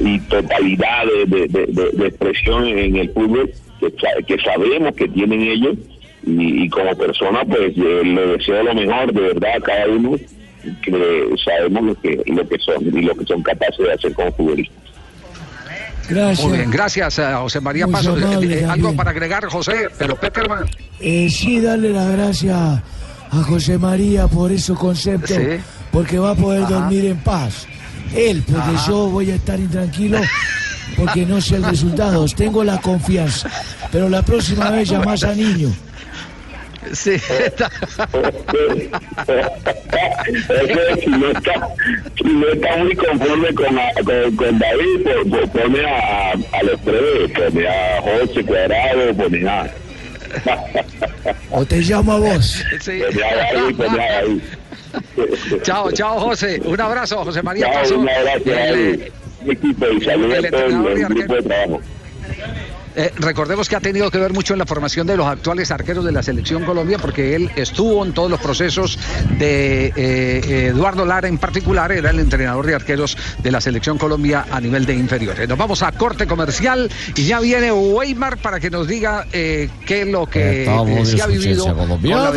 y 0.00 0.18
totalidad 0.20 1.04
de, 1.26 1.46
de- 1.48 1.66
de- 1.66 1.90
de 1.92 2.06
expresión 2.06 2.66
en 2.66 2.96
el 2.96 3.10
fútbol 3.10 3.50
que, 3.80 3.90
sa- 3.90 4.22
que 4.26 4.36
sabemos 4.42 4.94
que 4.94 5.08
tienen 5.08 5.40
ellos 5.42 5.76
y, 6.26 6.64
y 6.64 6.68
como 6.68 6.94
persona 6.96 7.44
pues 7.44 7.72
eh, 7.76 8.02
le 8.04 8.26
deseo 8.38 8.62
lo 8.62 8.74
mejor 8.74 9.12
de 9.12 9.20
verdad 9.20 9.50
a 9.56 9.60
cada 9.60 9.86
uno 9.88 10.16
que 10.82 11.28
sabemos 11.44 11.82
lo 11.84 11.94
que 12.00 12.22
lo 12.26 12.48
que 12.48 12.58
son 12.58 12.86
y 12.86 13.02
lo 13.02 13.14
que 13.16 13.24
son 13.24 13.42
capaces 13.42 13.78
de 13.78 13.92
hacer 13.92 14.12
como 14.14 14.30
futbolistas. 14.32 14.76
Gracias. 16.08 16.46
Muy 16.48 16.58
bien, 16.58 16.70
gracias 16.70 17.18
a 17.20 17.38
José 17.38 17.60
María 17.60 17.86
Muy 17.86 17.94
amable, 18.06 18.54
Eh, 18.54 18.60
eh, 18.60 18.64
algo 18.66 18.94
para 18.94 19.10
agregar, 19.10 19.44
José, 19.46 19.88
pero 19.98 20.16
Peckerman. 20.16 20.64
Eh, 21.00 21.28
sí, 21.30 21.60
darle 21.60 21.90
las 21.90 22.10
gracias 22.12 22.56
a 22.56 23.36
José 23.44 23.78
María 23.78 24.26
por 24.28 24.52
esos 24.52 24.78
conceptos, 24.78 25.30
Sí. 25.30 25.42
Porque 25.92 26.18
va 26.18 26.30
a 26.30 26.34
poder 26.34 26.64
Ajá. 26.64 26.72
dormir 26.74 27.04
en 27.06 27.18
paz. 27.18 27.66
Él, 28.14 28.42
porque 28.46 28.60
Ajá. 28.76 28.86
yo 28.88 29.08
voy 29.08 29.30
a 29.30 29.34
estar 29.36 29.58
intranquilo 29.60 30.20
porque 30.96 31.24
no 31.24 31.40
sé 31.40 31.56
el 31.56 31.64
resultado. 31.64 32.26
Tengo 32.36 32.64
la 32.64 32.78
confianza, 32.80 33.48
pero 33.90 34.08
la 34.08 34.22
próxima 34.22 34.70
vez 34.70 34.88
llamás 34.88 35.22
a 35.24 35.34
niño. 35.34 35.70
Sí. 36.92 37.12
Es 37.12 37.22
que 40.66 41.00
si 41.02 41.10
no 41.10 41.28
está, 41.30 41.52
no 42.24 42.48
está 42.48 42.76
muy 42.78 42.94
conforme 42.96 43.54
con, 43.54 43.78
a- 43.78 43.92
con, 44.04 44.36
con 44.36 44.58
David, 44.58 45.02
pues, 45.04 45.16
pues 45.30 45.50
pone 45.50 45.86
a, 45.86 46.30
a 46.32 46.62
los 46.64 46.80
tres, 46.82 47.30
pone 47.34 47.68
a 47.68 48.00
José 48.02 48.44
Cuadrado, 48.44 49.14
pone 49.16 49.48
a, 49.48 49.70
O 51.50 51.64
te 51.64 51.80
llamo 51.80 52.12
a 52.12 52.18
vos. 52.18 52.62
Sí. 52.80 53.00
pone 53.14 53.24
a 53.24 53.36
David, 53.54 53.76
pone 53.76 54.02
a 54.04 54.12
David. 54.22 54.40
chao, 55.62 55.90
chao, 55.92 56.20
José. 56.20 56.60
Un 56.64 56.80
abrazo, 56.80 57.24
José 57.24 57.42
María 57.42 57.66
Chao, 57.66 57.74
Paso. 57.82 57.98
un 57.98 58.08
abrazo 58.08 58.42
El, 58.46 59.12
al 59.42 59.50
equipo 59.50 59.86
y 59.88 60.00
saludos 60.00 60.38
el 60.38 60.46
a 60.46 60.50
todo 60.50 60.64
el 60.66 61.04
grupo 61.06 61.34
de 61.34 61.42
trabajo. 61.42 61.80
Eh, 62.94 63.10
recordemos 63.16 63.68
que 63.68 63.76
ha 63.76 63.80
tenido 63.80 64.10
que 64.10 64.18
ver 64.18 64.32
mucho 64.32 64.52
en 64.52 64.58
la 64.58 64.66
formación 64.66 65.06
de 65.06 65.16
los 65.16 65.26
actuales 65.26 65.70
arqueros 65.70 66.04
de 66.04 66.12
la 66.12 66.22
selección 66.22 66.64
Colombia, 66.64 66.98
porque 66.98 67.34
él 67.34 67.50
estuvo 67.56 68.04
en 68.04 68.12
todos 68.12 68.30
los 68.30 68.40
procesos 68.40 68.98
de 69.38 69.86
eh, 69.86 69.92
eh, 69.96 70.66
Eduardo 70.66 71.06
Lara 71.06 71.28
en 71.28 71.38
particular, 71.38 71.90
era 71.90 72.10
el 72.10 72.20
entrenador 72.20 72.66
de 72.66 72.74
arqueros 72.74 73.16
de 73.42 73.50
la 73.50 73.60
selección 73.60 73.96
Colombia 73.96 74.46
a 74.50 74.60
nivel 74.60 74.84
de 74.84 74.94
inferiores. 74.94 75.48
Nos 75.48 75.56
vamos 75.56 75.82
a 75.82 75.92
corte 75.92 76.26
comercial 76.26 76.90
y 77.16 77.24
ya 77.24 77.40
viene 77.40 77.72
Weimar 77.72 78.36
para 78.38 78.60
que 78.60 78.70
nos 78.70 78.86
diga 78.86 79.26
eh, 79.32 79.70
qué 79.86 80.02
es 80.02 80.08
lo 80.08 80.26
que 80.26 80.64
eh, 80.64 81.06
se 81.06 81.22
ha 81.22 81.26
vivido. 81.26 81.74
Colombiana. 81.74 82.30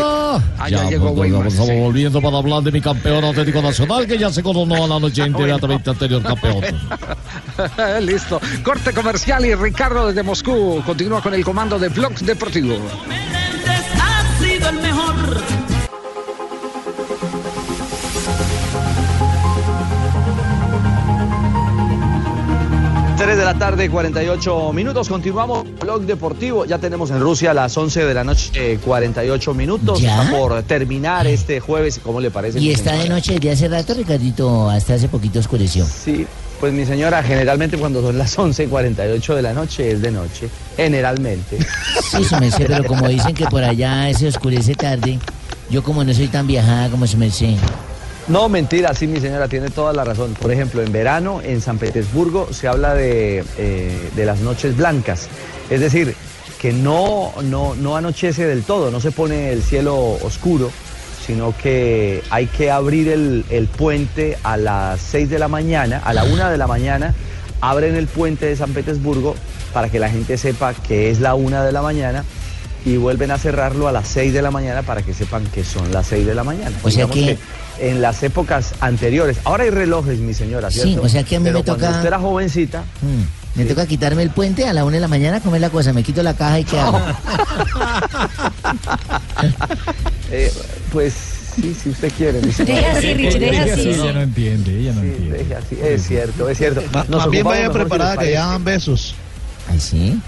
Ah, 0.58 0.70
ya 0.70 0.90
llegó 0.90 1.12
Weimar. 1.12 1.48
estamos 1.48 1.70
sí. 1.70 1.80
volviendo 1.80 2.22
para 2.22 2.38
hablar 2.38 2.64
de 2.64 2.72
mi 2.72 2.82
campeón 2.82 3.26
Atlético 3.26 3.62
Nacional 3.62 4.08
que 4.08 4.18
ya 4.18 4.32
se 4.32 4.42
coronó 4.42 4.86
a 4.86 4.88
la 4.88 5.00
noche 5.00 5.24
inmediatamente 5.28 5.90
anterior 5.90 6.24
campeón. 6.24 6.64
Listo. 8.02 8.40
Corte 8.64 8.94
comercial 8.94 9.46
y 9.46 9.54
Ricardo 9.54 10.08
desde 10.08 10.24
Moscú 10.24 10.45
continúa 10.46 11.22
con 11.22 11.34
el 11.34 11.44
comando 11.44 11.80
de 11.80 11.90
Blog 11.90 12.14
Deportivo. 12.20 12.76
ha 14.00 14.44
sido 14.44 14.70
el 14.70 14.76
mejor. 14.76 15.16
3 23.18 23.38
de 23.38 23.46
la 23.46 23.58
tarde, 23.58 23.90
48 23.90 24.72
minutos. 24.72 25.10
Continuamos 25.10 25.66
blog 25.80 26.02
deportivo. 26.02 26.66
Ya 26.66 26.78
tenemos 26.78 27.10
en 27.10 27.22
Rusia 27.22 27.56
las 27.56 27.76
11 27.76 28.06
de 28.06 28.14
la 28.14 28.24
noche, 28.24 28.52
eh, 28.54 28.80
48 28.84 29.54
minutos. 29.56 30.00
¿Ya? 30.00 30.22
Está 30.22 30.38
por 30.38 30.62
terminar 30.64 31.26
este 31.26 31.60
jueves. 31.60 32.00
¿Cómo 32.04 32.22
le 32.22 32.30
parece? 32.30 32.60
Y 32.60 32.72
está 32.72 32.94
de 32.94 33.10
noche 33.10 33.34
desde 33.34 33.52
hace 33.52 33.68
rato, 33.68 33.96
Ricardito, 33.96 34.70
hasta 34.70 34.94
hace 34.94 35.08
poquito 35.08 35.40
oscureció. 35.40 35.86
Sí, 35.86 36.28
pues 36.60 36.74
mi 36.74 36.86
señora, 36.86 37.22
generalmente 37.24 37.78
cuando 37.78 38.02
son 38.02 38.18
las 38.18 38.38
11 38.38 38.68
48 38.68 39.36
de 39.36 39.42
la 39.42 39.54
noche 39.54 39.92
es 39.92 40.02
de 40.02 40.12
noche. 40.12 40.50
Generalmente. 40.76 41.58
Sí, 42.12 42.24
su 42.24 42.38
merced, 42.38 42.66
pero 42.68 42.84
como 42.86 43.08
dicen 43.08 43.34
que 43.34 43.46
por 43.46 43.64
allá 43.64 44.14
se 44.14 44.28
oscurece 44.28 44.76
tarde, 44.76 45.20
yo 45.70 45.84
como 45.84 46.04
no 46.04 46.14
soy 46.14 46.28
tan 46.28 46.48
viajada 46.48 46.90
como 46.90 47.08
su 47.08 47.18
merced. 47.18 47.56
No, 48.28 48.50
mentira, 48.50 48.94
sí, 48.96 49.06
mi 49.06 49.20
señora, 49.20 49.48
tiene 49.48 49.70
toda 49.70 49.94
la 49.94 50.04
razón. 50.04 50.34
Por 50.34 50.52
ejemplo, 50.52 50.82
en 50.82 50.92
verano, 50.92 51.42
en 51.44 51.62
San 51.62 51.78
Petersburgo, 51.78 52.52
se 52.52 52.68
habla 52.68 52.96
de, 52.96 53.44
eh, 53.58 54.10
de 54.16 54.26
las 54.26 54.40
noches 54.40 54.76
blancas. 54.76 55.28
Es 55.70 55.80
decir, 55.80 56.16
que 56.60 56.74
no, 56.74 57.34
no, 57.44 57.76
no 57.76 57.96
anochece 57.96 58.48
del 58.48 58.64
todo, 58.64 58.90
no 58.90 59.00
se 59.00 59.12
pone 59.12 59.52
el 59.52 59.62
cielo 59.62 59.96
oscuro, 60.24 60.72
sino 61.26 61.54
que 61.58 62.22
hay 62.30 62.48
que 62.48 62.70
abrir 62.72 63.10
el, 63.10 63.46
el 63.50 63.68
puente 63.68 64.38
a 64.44 64.58
las 64.58 65.00
6 65.02 65.30
de 65.30 65.40
la 65.40 65.48
mañana, 65.48 66.02
a 66.04 66.14
la 66.14 66.24
1 66.24 66.50
de 66.50 66.58
la 66.58 66.68
mañana, 66.68 67.14
abren 67.62 67.96
el 67.96 68.08
puente 68.08 68.46
de 68.46 68.56
San 68.56 68.74
Petersburgo 68.74 69.36
para 69.74 69.90
que 69.90 70.00
la 70.00 70.10
gente 70.10 70.38
sepa 70.38 70.74
que 70.74 71.10
es 71.10 71.20
la 71.20 71.36
1 71.36 71.64
de 71.64 71.72
la 71.72 71.82
mañana 71.82 72.24
y 72.86 72.98
vuelven 72.98 73.32
a 73.32 73.38
cerrarlo 73.40 73.88
a 73.88 73.92
las 73.92 74.08
6 74.08 74.32
de 74.34 74.42
la 74.44 74.52
mañana 74.52 74.84
para 74.84 75.02
que 75.02 75.14
sepan 75.14 75.44
que 75.48 75.64
son 75.64 75.92
las 75.92 76.06
6 76.08 76.26
de 76.26 76.36
la 76.36 76.44
mañana. 76.44 76.76
O 76.84 76.92
sea 76.92 77.08
que- 77.08 77.38
en 77.78 78.02
las 78.02 78.24
épocas 78.24 78.74
anteriores, 78.80 79.38
ahora 79.44 79.66
hay 79.66 79.70
relojes, 79.70 80.20
mi 80.20 80.34
señora, 80.34 80.72
Sí, 80.72 80.80
¿cierto? 80.82 81.02
o 81.02 81.10
sea 81.10 81.24
que 81.24 81.36
a 81.36 81.40
mí 81.40 81.46
Pero 81.46 81.60
me 81.60 81.66
cuando 81.66 81.84
toca- 81.86 81.96
usted 81.98 82.08
era 82.08 82.20
jovencita, 82.20 82.84
Mm, 83.02 83.45
Me 83.56 83.64
toca 83.66 83.86
quitarme 83.88 84.22
el 84.24 84.30
puente 84.32 84.68
a 84.68 84.74
la 84.74 84.84
una 84.84 84.96
de 84.96 85.02
la 85.02 85.08
mañana, 85.08 85.40
comer 85.40 85.62
la 85.62 85.70
cosa, 85.70 85.94
me 85.94 86.04
quito 86.04 86.22
la 86.24 86.34
caja 86.34 86.60
y 86.60 86.64
qué 86.66 86.78
hago. 86.78 87.00
eh, 90.32 90.52
pues 90.92 91.14
sí, 91.56 91.74
si 91.82 91.90
usted 91.90 92.12
quiere. 92.18 92.42
Deje 92.42 92.86
así, 92.86 93.14
Richie, 93.14 93.40
deje 93.40 93.72
así. 93.72 93.90
Ella 93.90 94.14
no 94.14 94.22
entiende, 94.22 94.78
ella 94.80 94.94
no 94.94 95.02
entiende. 95.02 95.38
Deje 95.38 95.56
así, 95.56 95.78
es 95.82 96.06
cierto, 96.08 96.50
es 96.50 96.58
cierto. 96.58 96.82
Ma- 96.92 97.06
Nos 97.08 97.22
más 97.22 97.30
bien 97.30 97.44
vaya 97.46 97.68
si 97.68 97.74
preparada 97.74 98.18
que 98.18 98.32
ya 98.32 98.46
dan 98.48 98.64
besos. 98.64 99.16
¿Ay, 99.72 99.80
sí? 99.80 100.20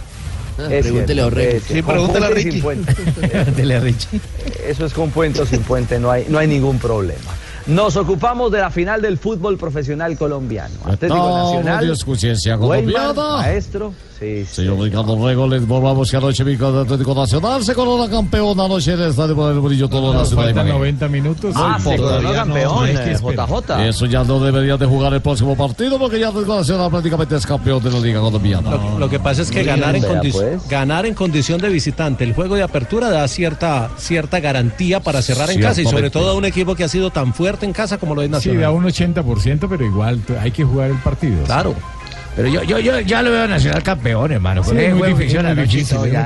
Es 0.72 0.86
pregúntele 0.86 1.22
cierto, 1.22 1.38
a 1.38 1.40
Ricky. 1.40 1.74
Sí, 1.74 1.82
pregúntele 1.84 2.26
a 2.26 2.30
Ricky. 2.30 2.62
Pregúntele 2.62 3.76
a 3.76 3.80
Richie. 3.80 4.22
Eso 4.68 4.86
es 4.86 4.94
con 4.94 5.12
puente 5.12 5.42
o 5.42 5.46
sin 5.46 5.62
puente, 5.62 6.00
no 6.00 6.10
hay, 6.12 6.26
no 6.30 6.40
hay 6.40 6.48
ningún 6.48 6.80
problema. 6.80 7.32
Nos 7.68 7.98
ocupamos 7.98 8.50
de 8.52 8.60
la 8.60 8.72
final 8.72 9.02
del 9.02 9.18
fútbol 9.18 9.58
profesional 9.58 10.18
colombiano. 10.18 10.74
Atlético 10.86 11.18
Estamos 11.18 11.54
Nacional. 11.56 11.90
Escuchencia 11.92 12.58
Weimar, 12.58 13.14
maestro. 13.16 13.94
Sí, 14.20 14.46
sí. 14.46 14.56
Señor 14.56 14.80
Ricardo 14.80 15.28
Rego, 15.28 15.48
les 15.48 15.62
informamos 15.62 16.10
que 16.10 16.18
anoche 16.18 16.44
mi 16.44 16.54
Atlético 16.56 17.14
Nacional 17.14 17.64
se 17.64 17.76
corona 17.76 18.10
campeón 18.10 18.60
anoche 18.60 18.94
en 18.94 19.02
el 19.02 19.10
Estadio 19.12 19.36
por 19.36 19.52
el 19.52 19.60
Brillo 19.60 19.88
todo 19.88 20.14
la 20.14 20.26
ciudad 20.26 20.44
de 20.48 20.54
Faltan 20.54 20.68
Ibagué. 20.68 20.80
90 20.80 21.08
minutos. 21.10 21.54
Ah, 21.56 21.78
se 21.80 21.96
coronó 21.98 22.22
no, 22.22 22.34
campeón, 22.34 22.86
que 22.88 23.12
eh. 23.12 23.18
JJ. 23.22 23.88
Eso 23.88 24.06
ya 24.08 24.24
no 24.24 24.40
debería 24.40 24.76
de 24.78 24.86
jugar 24.88 25.14
el 25.14 25.22
próximo 25.22 25.56
partido 25.56 26.00
porque 26.00 26.20
ya 26.20 26.30
Atlético 26.30 26.56
Nacional 26.56 26.90
prácticamente 26.90 27.36
es 27.36 27.46
campeón 27.46 27.84
de 27.84 27.92
la 27.92 28.00
Liga 28.00 28.20
Colombiana. 28.20 28.72
Lo, 28.72 29.00
lo 29.00 29.10
que 29.10 29.20
pasa 29.20 29.44
es 29.44 29.52
que 29.52 29.64
ganar 29.64 29.96
en, 29.96 30.04
pues. 30.32 30.68
ganar 30.68 31.06
en 31.06 31.14
condición 31.14 31.62
de 31.62 31.70
visitante, 31.70 32.24
el 32.24 32.34
juego 32.34 32.56
de 32.56 32.64
apertura 32.64 33.10
da 33.10 33.28
cierta, 33.28 33.92
cierta 33.98 34.40
garantía 34.40 35.00
para 35.00 35.22
cerrar 35.22 35.52
en 35.52 35.62
casa 35.62 35.82
y 35.82 35.86
sobre 35.86 36.10
todo 36.10 36.32
a 36.32 36.34
un 36.34 36.46
equipo 36.46 36.76
que 36.76 36.84
ha 36.84 36.90
sido 36.90 37.12
tan 37.12 37.34
fuerte 37.34 37.66
en 37.66 37.74
casa 37.74 37.98
como 37.98 38.16
lo 38.16 38.22
es 38.22 38.28
Sí, 38.28 38.32
Nacional. 38.32 38.62
da 38.62 38.72
un 38.72 38.84
80%, 38.84 39.68
pero 39.70 39.86
igual 39.86 40.22
hay 40.40 40.52
que 40.52 40.64
jugar 40.64 40.90
el 40.90 40.98
partido. 40.98 41.44
Claro. 41.46 41.76
Pero 42.38 42.48
yo, 42.50 42.64
yo, 42.64 42.80
yo 42.80 43.00
ya 43.02 43.22
lo 43.22 43.32
veo 43.32 43.48
Nacional 43.48 43.84
campeón, 43.84 44.32
hermano. 44.32 44.64
Sí, 44.64 44.70
es 44.78 44.92
muy 44.94 45.00
juego 45.00 45.18
difícil, 45.18 45.38
es 45.40 45.44
ya 45.44 45.54
muy 45.54 45.64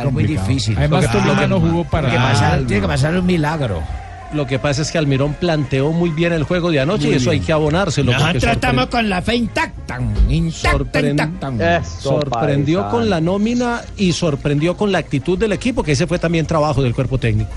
es 0.07 0.13
muy 0.13 0.23
difícil. 0.25 0.77
Además, 0.77 1.11
Tolima 1.11 1.33
lo 1.33 1.39
que- 1.39 1.47
no 1.47 1.59
jugó 1.61 1.83
para 1.85 2.11
que 2.11 2.17
Tiene 2.67 2.81
que 2.81 2.87
pasar 2.87 3.15
un 3.17 3.25
milagro. 3.25 3.81
Lo 4.33 4.47
que 4.47 4.59
pasa 4.59 4.81
es 4.81 4.91
que 4.91 4.97
Almirón 4.97 5.33
planteó 5.33 5.91
muy 5.91 6.09
bien 6.09 6.31
el 6.31 6.43
juego 6.43 6.71
de 6.71 6.79
anoche 6.79 7.05
Muy 7.05 7.13
y 7.15 7.17
eso 7.17 7.31
bien. 7.31 7.41
hay 7.41 7.45
que 7.45 7.51
abonárselo. 7.51 8.13
Nosotros 8.13 8.43
estamos 8.43 8.85
con 8.87 9.09
la 9.09 9.21
fe 9.21 9.35
intacta. 9.35 9.99
Intacta, 10.29 10.77
sorpren- 10.77 11.09
intacta. 11.11 11.83
sorprendió 11.83 12.87
con 12.89 13.09
la 13.09 13.19
nómina 13.19 13.81
y 13.97 14.13
sorprendió 14.13 14.77
con 14.77 14.91
la 14.91 14.99
actitud 14.99 15.37
del 15.37 15.51
equipo, 15.51 15.83
que 15.83 15.93
ese 15.93 16.07
fue 16.07 16.17
también 16.19 16.45
trabajo 16.45 16.81
del 16.81 16.93
cuerpo 16.95 17.17
técnico. 17.17 17.51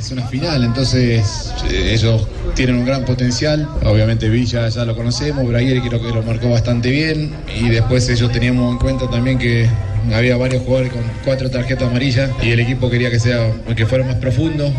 Es 0.00 0.10
una 0.12 0.26
final, 0.26 0.64
entonces 0.64 1.52
eh, 1.70 1.92
ellos 1.92 2.26
tienen 2.54 2.76
un 2.76 2.86
gran 2.86 3.04
potencial. 3.04 3.68
Obviamente 3.84 4.30
Villa 4.30 4.66
ya 4.70 4.86
lo 4.86 4.96
conocemos, 4.96 5.46
Braguer 5.46 5.82
creo 5.82 6.00
que 6.00 6.08
lo 6.08 6.22
marcó 6.22 6.48
bastante 6.48 6.90
bien. 6.90 7.34
Y 7.54 7.68
después 7.68 8.08
ellos 8.08 8.32
teníamos 8.32 8.72
en 8.72 8.78
cuenta 8.78 9.10
también 9.10 9.38
que 9.38 9.68
había 10.12 10.36
varios 10.36 10.62
jugadores 10.62 10.92
con 10.92 11.02
cuatro 11.24 11.50
tarjetas 11.50 11.88
amarillas 11.88 12.30
y 12.42 12.50
el 12.50 12.60
equipo 12.60 12.90
quería 12.90 13.10
que 13.10 13.18
sea 13.18 13.52
que 13.76 13.86
fuera 13.86 14.04
más 14.04 14.16
profundo, 14.16 14.72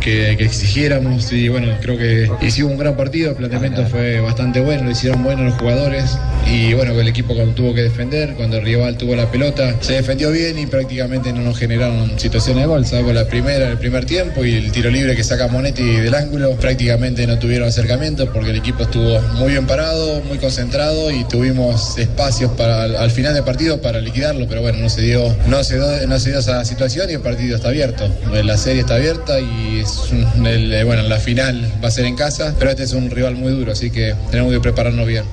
que, 0.00 0.34
que 0.36 0.44
exigiéramos. 0.44 1.32
Y 1.32 1.48
bueno, 1.48 1.68
creo 1.80 1.96
que 1.96 2.30
hicimos 2.40 2.72
un 2.72 2.78
gran 2.78 2.96
partido, 2.96 3.30
el 3.30 3.36
planteamiento 3.36 3.86
fue 3.86 4.20
bastante 4.20 4.60
bueno, 4.60 4.84
lo 4.84 4.90
hicieron 4.90 5.22
bueno 5.22 5.44
los 5.44 5.54
jugadores. 5.54 6.18
Y 6.46 6.72
bueno, 6.74 6.98
el 6.98 7.08
equipo 7.08 7.34
tuvo 7.54 7.74
que 7.74 7.82
defender, 7.82 8.34
cuando 8.34 8.56
el 8.56 8.64
rival 8.64 8.96
tuvo 8.96 9.14
la 9.14 9.30
pelota, 9.30 9.74
se 9.80 9.94
defendió 9.94 10.30
bien 10.30 10.58
y 10.58 10.66
prácticamente 10.66 11.32
no 11.32 11.40
nos 11.42 11.58
generaron 11.58 12.18
situaciones 12.18 12.62
de 12.62 12.68
gol, 12.68 12.86
salvo 12.86 13.12
la 13.12 13.26
primera, 13.26 13.68
el 13.68 13.78
primer 13.78 14.06
tiempo 14.06 14.44
y 14.44 14.54
el 14.54 14.72
tiro 14.72 14.90
libre 14.90 15.14
que 15.14 15.24
saca 15.24 15.48
Monetti 15.48 15.82
del 15.82 16.14
ángulo. 16.14 16.52
Prácticamente 16.56 17.26
no 17.26 17.38
tuvieron 17.38 17.68
acercamiento 17.68 18.32
porque 18.32 18.50
el 18.50 18.56
equipo 18.56 18.84
estuvo 18.84 19.20
muy 19.36 19.52
bien 19.52 19.66
parado, 19.66 20.22
muy 20.22 20.38
concentrado 20.38 21.10
y 21.10 21.24
tuvimos 21.24 21.98
espacios 21.98 22.52
para 22.52 22.82
al, 22.82 22.96
al 22.96 23.10
final 23.10 23.34
del 23.34 23.44
partido 23.44 23.80
para 23.80 24.00
liquidarlo, 24.00 24.46
pero 24.48 24.62
no 24.76 24.88
se 24.88 25.02
dio, 25.02 25.34
no 25.46 25.64
se 25.64 25.76
dio, 25.76 26.06
no 26.06 26.18
se 26.18 26.38
esa 26.38 26.64
situación 26.64 27.10
y 27.10 27.14
el 27.14 27.20
partido 27.20 27.56
está 27.56 27.68
abierto. 27.68 28.08
La 28.44 28.56
serie 28.56 28.80
está 28.80 28.96
abierta 28.96 29.40
y 29.40 29.82
eh, 29.82 30.82
bueno, 30.84 31.02
la 31.02 31.18
final 31.18 31.72
va 31.82 31.88
a 31.88 31.90
ser 31.90 32.04
en 32.04 32.16
casa, 32.16 32.54
pero 32.58 32.70
este 32.70 32.84
es 32.84 32.92
un 32.92 33.10
rival 33.10 33.34
muy 33.34 33.52
duro, 33.52 33.72
así 33.72 33.90
que 33.90 34.14
tenemos 34.30 34.52
que 34.52 34.60
prepararnos 34.60 35.06
bien. 35.06 35.24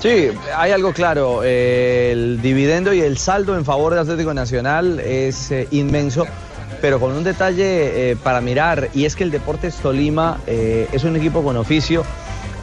Sí, 0.00 0.30
hay 0.56 0.72
algo 0.72 0.92
claro. 0.92 1.42
eh, 1.44 2.10
el 2.10 2.42
dividendo 2.42 2.92
y 2.92 3.00
el 3.00 3.18
saldo 3.18 3.56
en 3.56 3.64
favor 3.64 3.94
de 3.94 4.00
Atlético 4.00 4.34
Nacional 4.34 4.98
es 4.98 5.52
eh, 5.52 5.68
inmenso, 5.70 6.26
pero 6.80 6.98
con 6.98 7.12
un 7.12 7.22
detalle 7.22 8.10
eh, 8.10 8.16
para 8.16 8.40
mirar, 8.40 8.88
y 8.94 9.04
es 9.04 9.14
que 9.14 9.22
el 9.22 9.30
Deportes 9.30 9.76
Tolima 9.76 10.40
eh, 10.48 10.88
es 10.90 11.04
un 11.04 11.14
equipo 11.14 11.44
con 11.44 11.56
oficio. 11.56 12.04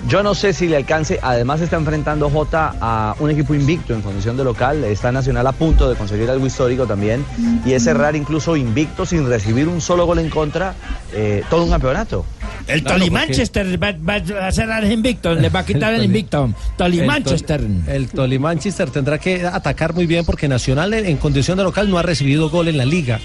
Yo 0.08 0.24
no 0.24 0.34
sé 0.34 0.54
si 0.54 0.68
le 0.68 0.78
alcance, 0.78 1.20
además 1.22 1.60
está 1.62 1.76
enfrentando 1.76 2.30
J 2.30 2.76
a 2.80 3.16
un 3.20 3.30
equipo 3.32 3.54
invicto 3.54 3.94
en 3.94 4.02
condición 4.02 4.38
de 4.38 4.44
local, 4.44 4.84
está 4.86 5.12
Nacional 5.12 5.46
a 5.48 5.52
punto 5.52 5.90
de 5.90 5.96
conseguir 5.96 6.30
algo 6.30 6.48
histórico 6.48 6.88
también, 6.88 7.26
y 7.66 7.74
es 7.74 7.84
cerrar 7.84 8.16
incluso 8.16 8.56
invicto 8.56 9.06
sin 9.06 9.28
recibir 9.28 9.68
un 9.68 9.82
solo 9.82 10.06
gol 10.06 10.20
en 10.20 10.30
contra, 10.30 10.74
eh, 11.14 11.44
todo 11.50 11.64
un 11.66 11.70
campeonato. 11.70 12.26
El 12.68 12.84
porque- 13.08 13.12
Manchester 13.12 13.84
va, 13.84 13.94
va 14.08 14.48
a 14.48 14.52
cerrar 14.52 14.84
el 14.84 14.92
invicto, 14.92 15.34
le 15.34 15.50
va 15.50 15.60
a 15.60 15.66
quitar 15.66 15.94
el 15.96 16.04
invicto. 16.06 16.50
Toli 16.78 17.00
El 17.00 17.08
Manchester. 17.08 17.62
Tol- 17.62 17.88
El 17.88 18.08
Tolly 18.10 18.40
Manchester 18.40 18.90
tendrá 18.92 19.18
que 19.18 19.46
atacar 19.46 19.94
muy 19.94 20.06
bien 20.08 20.24
porque 20.24 20.48
Nacional 20.48 20.94
en, 20.94 21.06
en 21.08 21.18
condición 21.18 21.58
de 21.58 21.64
local 21.64 21.90
no 21.90 21.98
ha 21.98 22.04
recibido 22.04 22.50
gol 22.50 22.68
en 22.68 22.78
la 22.78 22.86
liga. 22.86 23.20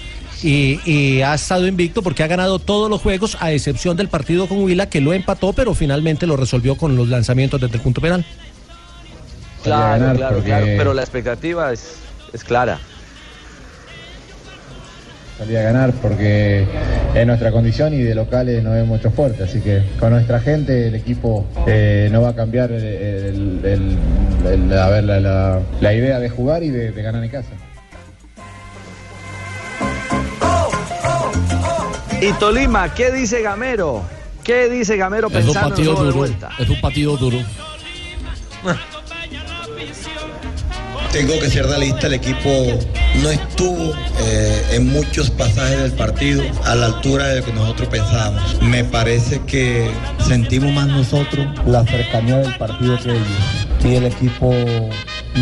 Y, 0.47 0.79
y 0.85 1.21
ha 1.23 1.33
estado 1.33 1.65
invicto 1.65 2.03
porque 2.03 2.21
ha 2.21 2.27
ganado 2.27 2.59
todos 2.59 2.87
los 2.87 3.01
juegos 3.01 3.35
a 3.39 3.51
excepción 3.51 3.97
del 3.97 4.09
partido 4.09 4.47
con 4.47 4.59
Huila 4.63 4.87
que 4.87 5.01
lo 5.01 5.11
empató 5.11 5.53
pero 5.53 5.73
finalmente 5.73 6.27
lo 6.27 6.37
resolvió 6.37 6.75
con 6.75 6.95
los 6.95 7.09
lanzamientos 7.09 7.59
desde 7.59 7.77
el 7.77 7.81
punto 7.81 7.99
penal. 7.99 8.23
Claro, 9.63 9.99
ganar, 9.99 10.15
claro, 10.17 10.35
porque- 10.35 10.49
claro, 10.49 10.65
pero 10.77 10.93
la 10.93 11.01
expectativa 11.01 11.73
es, 11.73 11.95
es 12.31 12.43
clara. 12.43 12.77
salir 15.39 15.57
a 15.57 15.61
ganar 15.63 15.91
porque 16.01 16.65
es 17.15 17.25
nuestra 17.27 17.51
condición 17.51 17.93
y 17.93 17.97
de 18.03 18.13
locales 18.15 18.63
no 18.63 18.71
vemos 18.71 18.87
mucho 18.87 19.09
fuerte. 19.11 19.43
Así 19.43 19.59
que 19.61 19.81
con 19.99 20.11
nuestra 20.11 20.39
gente 20.39 20.87
el 20.89 20.95
equipo 20.95 21.45
eh, 21.67 22.07
no 22.11 22.21
va 22.21 22.29
a 22.29 22.35
cambiar 22.35 22.71
el- 22.71 22.83
el- 22.85 23.59
el- 23.65 23.97
el- 24.71 24.77
a 24.77 24.89
ver, 24.89 25.03
la, 25.05 25.19
la- 25.19 25.59
la 25.81 25.93
idea 25.93 26.19
de 26.19 26.29
jugar 26.29 26.61
y 26.63 26.69
de, 26.69 26.91
de 26.91 27.01
ganar 27.01 27.23
en 27.23 27.31
casa. 27.31 27.49
Y 32.27 32.33
Tolima, 32.33 32.91
¿qué 32.91 33.11
dice 33.11 33.43
Gamero? 33.43 34.01
¿Qué 34.43 34.67
dice 34.67 34.97
Gamero 34.97 35.27
Es 35.27 35.33
un 35.33 35.41
pensando 35.41 35.59
en 35.59 35.69
partido 35.69 35.93
de 35.93 36.05
duro. 36.05 36.17
vuelta? 36.17 36.49
Es 36.57 36.69
un 36.69 36.81
partido 36.81 37.17
duro. 37.17 37.37
Tengo 41.11 41.39
que 41.39 41.49
ser 41.51 41.67
realista, 41.67 42.07
el 42.07 42.15
equipo 42.15 42.49
no 43.21 43.29
estuvo 43.29 43.93
eh, 44.21 44.65
en 44.71 44.91
muchos 44.91 45.29
pasajes 45.29 45.83
del 45.83 45.91
partido 45.91 46.43
a 46.63 46.73
la 46.73 46.87
altura 46.87 47.27
de 47.27 47.41
lo 47.41 47.45
que 47.45 47.53
nosotros 47.53 47.89
pensábamos. 47.89 48.59
Me 48.59 48.83
parece 48.83 49.41
que 49.41 49.91
sentimos 50.27 50.73
más 50.73 50.87
nosotros 50.87 51.45
la 51.67 51.85
cercanía 51.85 52.37
del 52.37 52.57
partido 52.57 52.97
que 53.03 53.11
ellos. 53.11 53.67
Y 53.83 53.95
el 53.97 54.05
equipo 54.05 54.51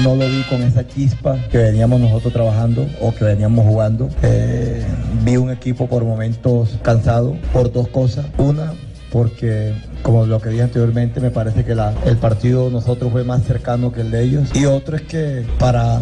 no 0.04 0.16
lo 0.16 0.28
vi 0.28 0.44
con 0.50 0.62
esa 0.62 0.86
chispa 0.86 1.38
que 1.50 1.60
veníamos 1.60 2.02
nosotros 2.02 2.34
trabajando 2.34 2.86
o 3.00 3.16
que 3.16 3.24
veníamos 3.24 3.66
jugando. 3.66 4.10
Eh, 4.22 4.86
vi 5.24 5.38
un 5.38 5.50
equipo 5.52 5.88
por 5.88 6.04
momentos 6.04 6.78
cansado 6.82 7.36
por 7.52 7.72
dos 7.72 7.88
cosas. 7.88 8.26
Una, 8.38 8.74
porque 9.12 9.74
como 10.02 10.26
lo 10.26 10.40
que 10.42 10.50
dije 10.50 10.64
anteriormente, 10.64 11.20
me 11.20 11.32
parece 11.32 11.64
que 11.64 11.76
la- 11.76 11.94
el 12.06 12.18
partido 12.18 12.70
nosotros 12.70 13.12
fue 13.12 13.24
más 13.24 13.44
cercano 13.44 13.92
que 13.92 14.02
el 14.02 14.12
de 14.12 14.24
ellos. 14.24 14.50
Y 14.54 14.66
otro 14.66 14.96
es 14.96 15.04
que 15.04 15.46
para, 15.60 16.02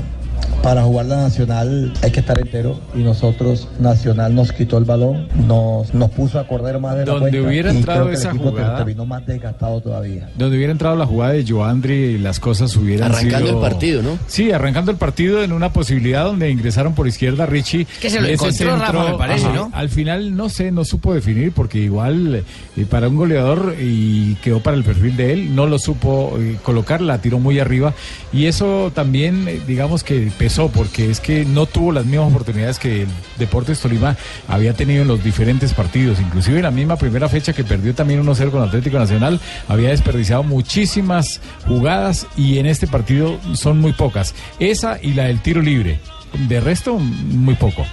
para 0.63 0.83
jugar 0.83 1.07
la 1.07 1.17
Nacional 1.17 1.91
hay 2.03 2.11
que 2.11 2.19
estar 2.19 2.37
entero 2.39 2.79
y 2.93 2.99
nosotros, 2.99 3.67
Nacional 3.79 4.35
nos 4.35 4.51
quitó 4.51 4.77
el 4.77 4.85
balón, 4.85 5.27
nos, 5.47 5.93
nos 5.93 6.11
puso 6.11 6.39
a 6.39 6.47
correr 6.47 6.79
más 6.79 6.95
de 6.97 7.05
la 7.05 7.13
Donde 7.13 7.29
cuenta, 7.31 7.47
hubiera 7.49 7.73
y 7.73 7.77
entrado 7.77 8.01
creo 8.01 8.11
que 8.11 8.15
el 8.15 8.19
esa 8.19 8.33
jugada- 8.35 8.77
terminó 8.77 9.05
más 9.05 9.25
desgastado 9.25 9.81
todavía. 9.81 10.29
Donde 10.37 10.57
hubiera 10.57 10.71
entrado 10.71 10.95
la 10.95 11.05
jugada 11.07 11.33
de 11.33 11.45
Joandri, 11.47 12.17
las 12.19 12.39
cosas 12.39 12.75
hubieran 12.75 13.11
Arrancando 13.11 13.47
sido- 13.47 13.63
el 13.63 13.69
partido, 13.71 14.01
¿no? 14.03 14.19
Sí, 14.27 14.51
arrancando 14.51 14.91
el 14.91 14.97
partido 14.97 15.43
en 15.43 15.51
una 15.51 15.73
posibilidad 15.73 16.25
donde 16.25 16.49
ingresaron 16.51 16.93
por 16.93 17.07
izquierda 17.07 17.45
Richie. 17.47 17.85
que 17.99 18.09
se 18.09 18.21
lo 18.21 18.27
Ese 18.27 18.33
encontró, 18.45 18.77
Rafa, 18.77 19.11
me 19.11 19.17
parece, 19.17 19.49
¿no? 19.53 19.69
Al 19.73 19.89
final, 19.89 20.35
no 20.35 20.49
sé, 20.49 20.71
no 20.71 20.85
supo 20.85 21.13
definir 21.13 21.51
porque 21.53 21.79
igual 21.79 22.43
eh, 22.77 22.85
para 22.89 23.07
un 23.07 23.15
goleador 23.15 23.75
y 23.81 24.35
quedó 24.35 24.59
para 24.61 24.77
el 24.77 24.83
perfil 24.83 25.17
de 25.17 25.33
él, 25.33 25.55
no 25.55 25.65
lo 25.65 25.79
supo 25.79 26.37
eh, 26.39 26.57
colocar, 26.63 27.01
la 27.01 27.17
tiró 27.19 27.39
muy 27.39 27.59
arriba 27.59 27.93
y 28.31 28.45
eso 28.45 28.91
también, 28.93 29.47
eh, 29.47 29.59
digamos 29.67 30.03
que 30.03 30.30
pesó 30.31 30.69
porque 30.69 31.09
es 31.09 31.19
que 31.19 31.45
no 31.45 31.65
tuvo 31.65 31.91
las 31.91 32.05
mismas 32.05 32.29
oportunidades 32.29 32.79
que 32.79 33.03
el 33.03 33.07
Deportes 33.37 33.79
Tolima 33.79 34.17
había 34.47 34.73
tenido 34.73 35.03
en 35.03 35.07
los 35.07 35.23
diferentes 35.23 35.73
partidos, 35.73 36.19
inclusive 36.19 36.57
en 36.57 36.63
la 36.63 36.71
misma 36.71 36.95
primera 36.95 37.29
fecha 37.29 37.53
que 37.53 37.63
perdió 37.63 37.93
también 37.93 38.23
1-0 38.25 38.51
con 38.51 38.63
Atlético 38.63 38.99
Nacional, 38.99 39.39
había 39.67 39.89
desperdiciado 39.89 40.43
muchísimas 40.43 41.41
jugadas 41.67 42.27
y 42.35 42.57
en 42.59 42.65
este 42.65 42.87
partido 42.87 43.39
son 43.53 43.79
muy 43.79 43.93
pocas. 43.93 44.33
Esa 44.59 44.99
y 45.01 45.13
la 45.13 45.25
del 45.25 45.41
tiro 45.41 45.61
libre. 45.61 45.99
De 46.47 46.59
resto, 46.59 46.97
muy 46.97 47.55
poco. 47.55 47.85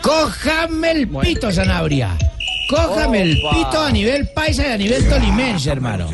Cójame 0.00 0.90
el 0.90 1.08
pito, 1.08 1.52
Sanabria. 1.52 2.16
Cójame 2.76 3.22
el 3.22 3.34
pito 3.36 3.80
a 3.80 3.90
nivel 3.90 4.28
paisa 4.34 4.66
y 4.68 4.70
a 4.72 4.76
nivel 4.78 5.08
tolimense, 5.08 5.70
hermano. 5.70 6.08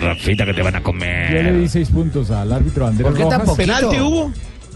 Rafita 0.00 0.46
que 0.46 0.54
te 0.54 0.62
van 0.62 0.76
a 0.76 0.82
comer. 0.82 1.32
Yo 1.34 1.42
le 1.42 1.52
di 1.60 1.68
seis 1.68 1.88
puntos 1.90 2.30
al 2.30 2.52
árbitro 2.52 2.86
Andrés 2.86 3.06
¿Por 3.08 3.16
qué 3.16 3.24
tan 3.24 3.40
Rojas. 3.40 3.56
¿Penalti 3.56 4.00
hubo? 4.00 4.32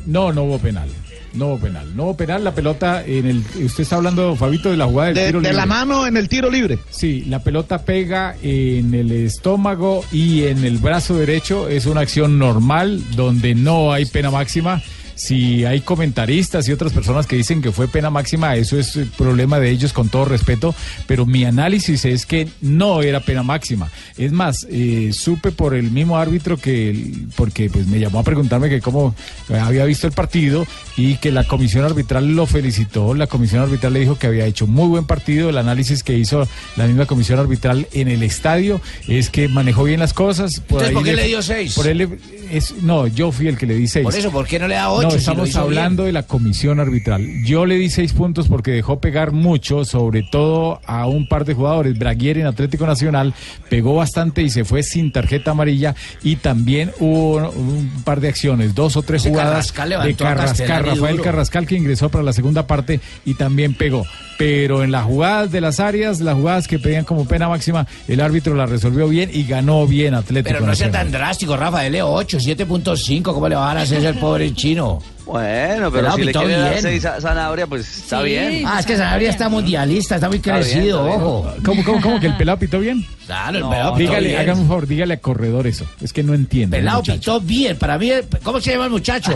No, 0.07 0.33
no 0.33 0.45
hubo 0.45 0.59
penal. 0.59 0.89
No 1.35 1.47
hubo 1.47 1.59
penal. 1.61 1.97
No 1.97 2.05
hubo 2.05 2.17
penal. 2.17 2.45
La 2.45 2.55
pelota 2.55 3.03
en 3.07 3.27
el. 3.27 3.39
Usted 3.65 3.85
está 3.85 3.97
hablando, 3.97 4.37
Fabito, 4.37 4.71
de 4.71 4.77
la 4.77 4.85
jugada 4.87 5.09
del 5.09 5.15
De, 5.15 5.27
tiro 5.27 5.41
de 5.41 5.49
libre. 5.49 5.57
la 5.57 5.67
mano 5.67 6.07
en 6.07 6.17
el 6.17 6.29
tiro 6.29 6.51
libre. 6.51 6.79
Sí, 6.91 7.25
la 7.27 7.39
pelota 7.39 7.79
pega 7.85 8.37
en 8.43 8.93
el 8.95 9.11
estómago 9.13 10.05
y 10.13 10.45
en 10.45 10.65
el 10.65 10.79
brazo 10.79 11.17
derecho. 11.17 11.69
Es 11.69 11.87
una 11.87 12.03
acción 12.03 12.39
normal 12.39 13.03
donde 13.17 13.55
no 13.55 13.93
hay 13.93 14.05
pena 14.05 14.31
máxima. 14.31 14.83
Si 15.15 15.65
hay 15.65 15.81
comentaristas 15.81 16.69
y 16.69 16.73
otras 16.73 16.93
personas 16.93 17.27
que 17.27 17.37
dicen 17.37 17.63
que 17.63 17.73
fue 17.73 17.89
pena 17.89 18.11
máxima, 18.11 18.57
eso 18.57 18.79
es 18.79 18.99
problema 19.17 19.59
de 19.59 19.71
ellos 19.71 19.93
con 19.93 20.09
todo 20.09 20.25
respeto, 20.25 20.75
pero 21.07 21.27
mi 21.27 21.45
análisis 21.45 22.05
es 22.05 22.27
que 22.27 22.49
no 22.61 23.03
era 23.03 23.21
pena 23.21 23.43
máxima. 23.43 23.91
Es 24.17 24.33
más, 24.33 24.67
eh, 24.71 25.11
supe 25.13 25.53
por 25.53 25.75
el 25.75 25.91
mismo 25.91 26.19
árbitro 26.19 26.57
que, 26.57 27.13
porque 27.37 27.71
pues 27.71 27.87
me 27.87 27.99
llamó 27.99 28.21
a 28.21 28.23
preguntarme 28.23 28.69
que 28.69 28.81
cómo 28.81 29.15
había 29.61 29.85
visto 29.85 30.07
el 30.07 30.13
partido 30.13 30.67
y 30.97 31.17
que 31.17 31.31
la 31.31 31.45
comisión 31.45 31.85
arbitral 31.85 32.35
lo 32.35 32.47
felicitó. 32.47 33.15
La 33.15 33.27
comisión 33.27 33.63
arbitral 33.63 33.93
le 33.93 34.01
dijo 34.01 34.17
que 34.17 34.27
había 34.27 34.47
hecho 34.47 34.67
muy 34.67 34.89
buen 34.89 35.05
partido. 35.07 35.51
El 35.51 35.59
análisis 35.59 36.03
que 36.03 36.15
hizo 36.15 36.47
la 36.77 36.87
misma 36.87 37.07
comisión 37.07 37.39
arbitral 37.39 37.87
en 37.93 38.09
el 38.09 38.23
estadio 38.23 38.81
es 39.09 39.31
que 39.31 39.49
manejó 39.49 39.85
bien 39.85 40.01
las 40.01 40.13
cosas. 40.13 40.61
Por 40.61 40.83
Entonces, 40.83 40.89
ahí 40.89 40.95
¿por 40.95 41.05
qué 41.05 41.15
le 41.15 41.27
dio 41.27 41.43
seis? 41.43 41.75
por 41.75 41.87
él 41.87 42.19
es, 42.51 42.83
no, 42.83 43.07
yo 43.07 43.33
fui 43.33 43.49
el 43.49 43.57
que 43.57 43.67
le 43.67 43.75
di 43.75 43.87
seis. 43.87 44.05
Por 44.05 44.15
eso, 44.15 44.31
¿por 44.31 44.47
qué 44.47 44.59
no 44.59 44.69
le 44.69 44.75
da 44.75 44.91
ocho? 44.91 45.02
No, 45.03 45.15
estamos 45.15 45.57
hablando 45.57 46.05
de 46.05 46.13
la 46.13 46.23
comisión 46.23 46.81
arbitral. 46.81 47.27
Yo 47.45 47.67
le 47.67 47.77
di 47.77 47.91
seis 47.91 48.13
puntos 48.13 48.49
porque 48.49 48.71
dejó 48.71 49.01
pegar 49.01 49.33
mucho, 49.33 49.85
sobre 49.85 50.23
todo 50.23 50.81
a 50.87 51.07
un 51.07 51.29
par 51.29 51.45
de 51.45 51.55
jugadores. 51.55 51.99
Braguier 51.99 52.39
en 52.39 52.47
Atlético 52.47 52.87
Nacional 52.87 53.35
pegó 53.69 53.95
bastante 53.97 54.43
y 54.43 54.51
se 54.51 54.65
fue 54.65 54.83
sin 54.83 55.13
tarjeta 55.13 55.53
amarilla. 55.53 55.95
Y 56.23 56.37
también 56.37 56.93
hubo 57.01 57.51
un 57.51 58.03
par 58.05 58.21
de 58.21 58.29
acciones, 58.29 58.75
dos 58.75 58.97
o 58.97 59.03
tres 59.03 59.23
Ese 59.23 59.31
jugadas 59.31 59.73
Carrascal 59.73 60.07
de 60.07 60.15
Carrascal, 60.15 60.85
Rafael. 60.87 61.21
Carrascal 61.21 61.67
que 61.67 61.75
ingresó 61.77 62.09
para 62.09 62.25
la 62.25 62.33
segunda 62.33 62.67
parte 62.67 63.01
y 63.25 63.35
también 63.35 63.75
pegó. 63.75 64.05
Pero 64.43 64.83
en 64.83 64.91
las 64.91 65.05
jugadas 65.05 65.53
de 65.53 65.61
las 65.61 65.79
áreas, 65.79 66.21
las 66.21 66.35
jugadas 66.35 66.67
que 66.67 66.81
pedían 66.81 67.05
como 67.05 67.27
pena 67.27 67.49
máxima, 67.49 67.87
el 68.09 68.21
árbitro 68.21 68.57
la 68.57 68.67
resolvió 68.67 69.07
bien 69.07 69.31
y 69.33 69.45
ganó 69.45 69.87
bien 69.87 70.15
Atlético 70.15 70.53
Pero 70.53 70.67
no 70.67 70.75
sea 70.75 70.91
tan 70.91 71.13
drástico, 71.13 71.57
Rafa. 71.57 71.83
Dele 71.83 72.03
8, 72.03 72.39
7.5. 72.39 73.23
¿Cómo 73.23 73.49
le 73.49 73.55
van 73.55 73.77
a 73.77 73.83
hacer 73.83 74.05
el 74.05 74.19
pobre 74.19 74.53
chino? 74.53 74.99
Bueno, 75.25 75.91
pero 75.91 75.93
Pelado, 75.93 76.17
si 76.17 76.25
le 76.25 76.33
quiere 76.33 76.57
dar 76.57 76.71
bien. 76.71 76.83
seis 76.83 77.05
a 77.05 77.21
Zanabria, 77.21 77.67
pues 77.67 77.99
está 77.99 78.19
Sí. 78.21 78.25
bien. 78.27 78.65
Ah, 78.67 78.81
es 78.81 78.87
que 78.87 78.97
Sanabria 78.97 79.31
está 79.31 79.49
mundialista, 79.49 80.17
está 80.17 80.29
muy 80.29 80.39
Está 80.39 80.59
bien, 80.59 80.63
crecido, 80.65 80.99
está 80.99 81.09
bien. 81.17 81.21
ojo. 81.23 81.55
¿Cómo, 81.65 81.85
cómo, 81.85 82.01
cómo 82.01 82.21
que 82.21 82.27
el 82.27 82.37
pelado 82.37 82.59
pitó 82.59 82.81
bien? 82.81 83.07
Claro, 83.27 83.57
el 83.57 83.63
No, 83.63 83.71
pelado 83.71 83.95
pitó 83.95 83.99
dígale, 84.11 84.29
bien. 84.29 84.41
hágame 84.41 84.61
un 84.63 84.69
favor, 84.69 84.87
dígale 84.87 85.15
a 85.15 85.21
corredor 85.21 85.67
eso. 85.69 85.87
Es 86.01 86.13
que 86.13 86.23
no 86.23 86.35
entiendo. 86.35 86.77
Pelado 86.77 87.03
pitó 87.03 87.41
bien. 87.41 87.77
Para 87.79 87.99
mí, 87.99 88.11
¿cómo 88.43 88.61
se 88.61 88.73
llama 88.73 88.87
el 88.87 88.91
muchacho? 88.91 89.33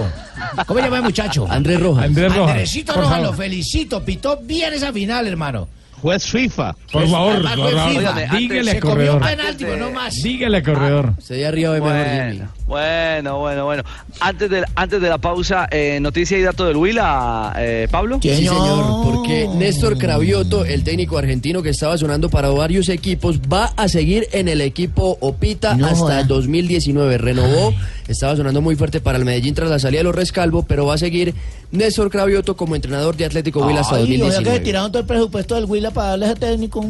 ¿Cómo 0.66 0.80
se 0.80 0.84
llama 0.86 0.96
el 0.98 1.02
muchacho? 1.04 1.46
Andrés 1.48 1.80
Rojas. 1.80 2.04
Andrés 2.04 2.34
Rojas. 2.34 2.50
Andresito 2.50 2.92
Rojas, 2.94 3.22
lo 3.22 3.32
felicito. 3.32 4.04
Pitó 4.04 4.38
bien 4.42 4.74
esa 4.74 4.92
final, 4.92 5.26
hermano. 5.28 5.68
Juez 6.02 6.26
FIFA. 6.26 6.76
Por 6.92 7.08
favor, 7.08 7.42
por 7.42 7.72
favor, 7.72 8.38
dígale 8.38 8.70
Se 8.72 8.80
corredor. 8.80 9.22
penalti, 9.22 9.64
pero 9.64 9.76
no 9.76 9.90
más. 9.90 10.14
Dígale 10.22 10.58
a 10.58 10.62
corredor. 10.62 11.14
Se 11.20 11.34
dio 11.34 11.48
arriba 11.48 11.72
de 11.74 11.80
mejor 11.80 12.04
Jimmy. 12.06 12.48
Bueno, 12.66 13.38
bueno, 13.38 13.38
bueno, 13.38 13.64
bueno. 13.64 13.82
Antes 14.20 14.50
de, 14.50 14.64
antes 14.74 15.00
de 15.00 15.08
la 15.08 15.18
pausa, 15.18 15.68
eh, 15.70 15.98
noticia 16.00 16.36
y 16.36 16.42
dato 16.42 16.66
del 16.66 16.76
Huila, 16.76 17.54
eh, 17.58 17.88
Pablo. 17.90 18.18
Sí, 18.20 18.34
señor, 18.34 19.04
porque 19.04 19.48
Néstor 19.56 19.96
Cravioto, 19.98 20.64
el 20.64 20.82
técnico 20.84 21.16
argentino 21.16 21.62
que 21.62 21.70
estaba 21.70 21.96
sonando 21.96 22.28
para 22.28 22.48
varios 22.50 22.88
equipos, 22.88 23.40
va 23.40 23.72
a 23.76 23.88
seguir 23.88 24.26
en 24.32 24.48
el 24.48 24.60
equipo 24.60 25.16
Opita 25.20 25.74
No 25.76 25.86
hasta 25.86 26.20
el 26.20 26.26
2019. 26.26 27.18
Renovó, 27.18 27.72
estaba 28.08 28.36
sonando 28.36 28.60
muy 28.60 28.76
fuerte 28.76 29.00
para 29.00 29.18
el 29.18 29.24
Medellín 29.24 29.54
tras 29.54 29.70
la 29.70 29.78
salida 29.78 30.00
de 30.00 30.04
los 30.04 30.14
Rescalvo, 30.14 30.62
pero 30.62 30.86
va 30.86 30.94
a 30.94 30.98
seguir 30.98 31.34
Néstor 31.72 32.10
Cravioto 32.10 32.56
como 32.56 32.76
entrenador 32.76 33.16
de 33.16 33.24
Atlético 33.24 33.66
Huila 33.66 33.80
hasta 33.80 33.96
Ay, 33.96 34.02
o 34.02 34.06
sea 34.06 34.14
que 34.14 34.18
2019. 34.18 34.60
tiraron 34.60 34.92
todo 34.92 35.00
el 35.00 35.06
presupuesto 35.06 35.54
del 35.54 35.64
Huila 35.64 35.90
para 35.90 36.10
darle 36.10 36.26
a 36.26 36.30
ese 36.30 36.40
técnico. 36.40 36.84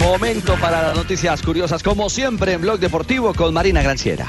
Momento 0.00 0.54
para 0.60 0.82
las 0.88 0.96
noticias 0.96 1.40
curiosas, 1.42 1.82
como 1.82 2.10
siempre 2.10 2.52
en 2.52 2.60
Blog 2.60 2.78
Deportivo 2.78 3.32
con 3.34 3.54
Marina 3.54 3.82
Granciera. 3.82 4.26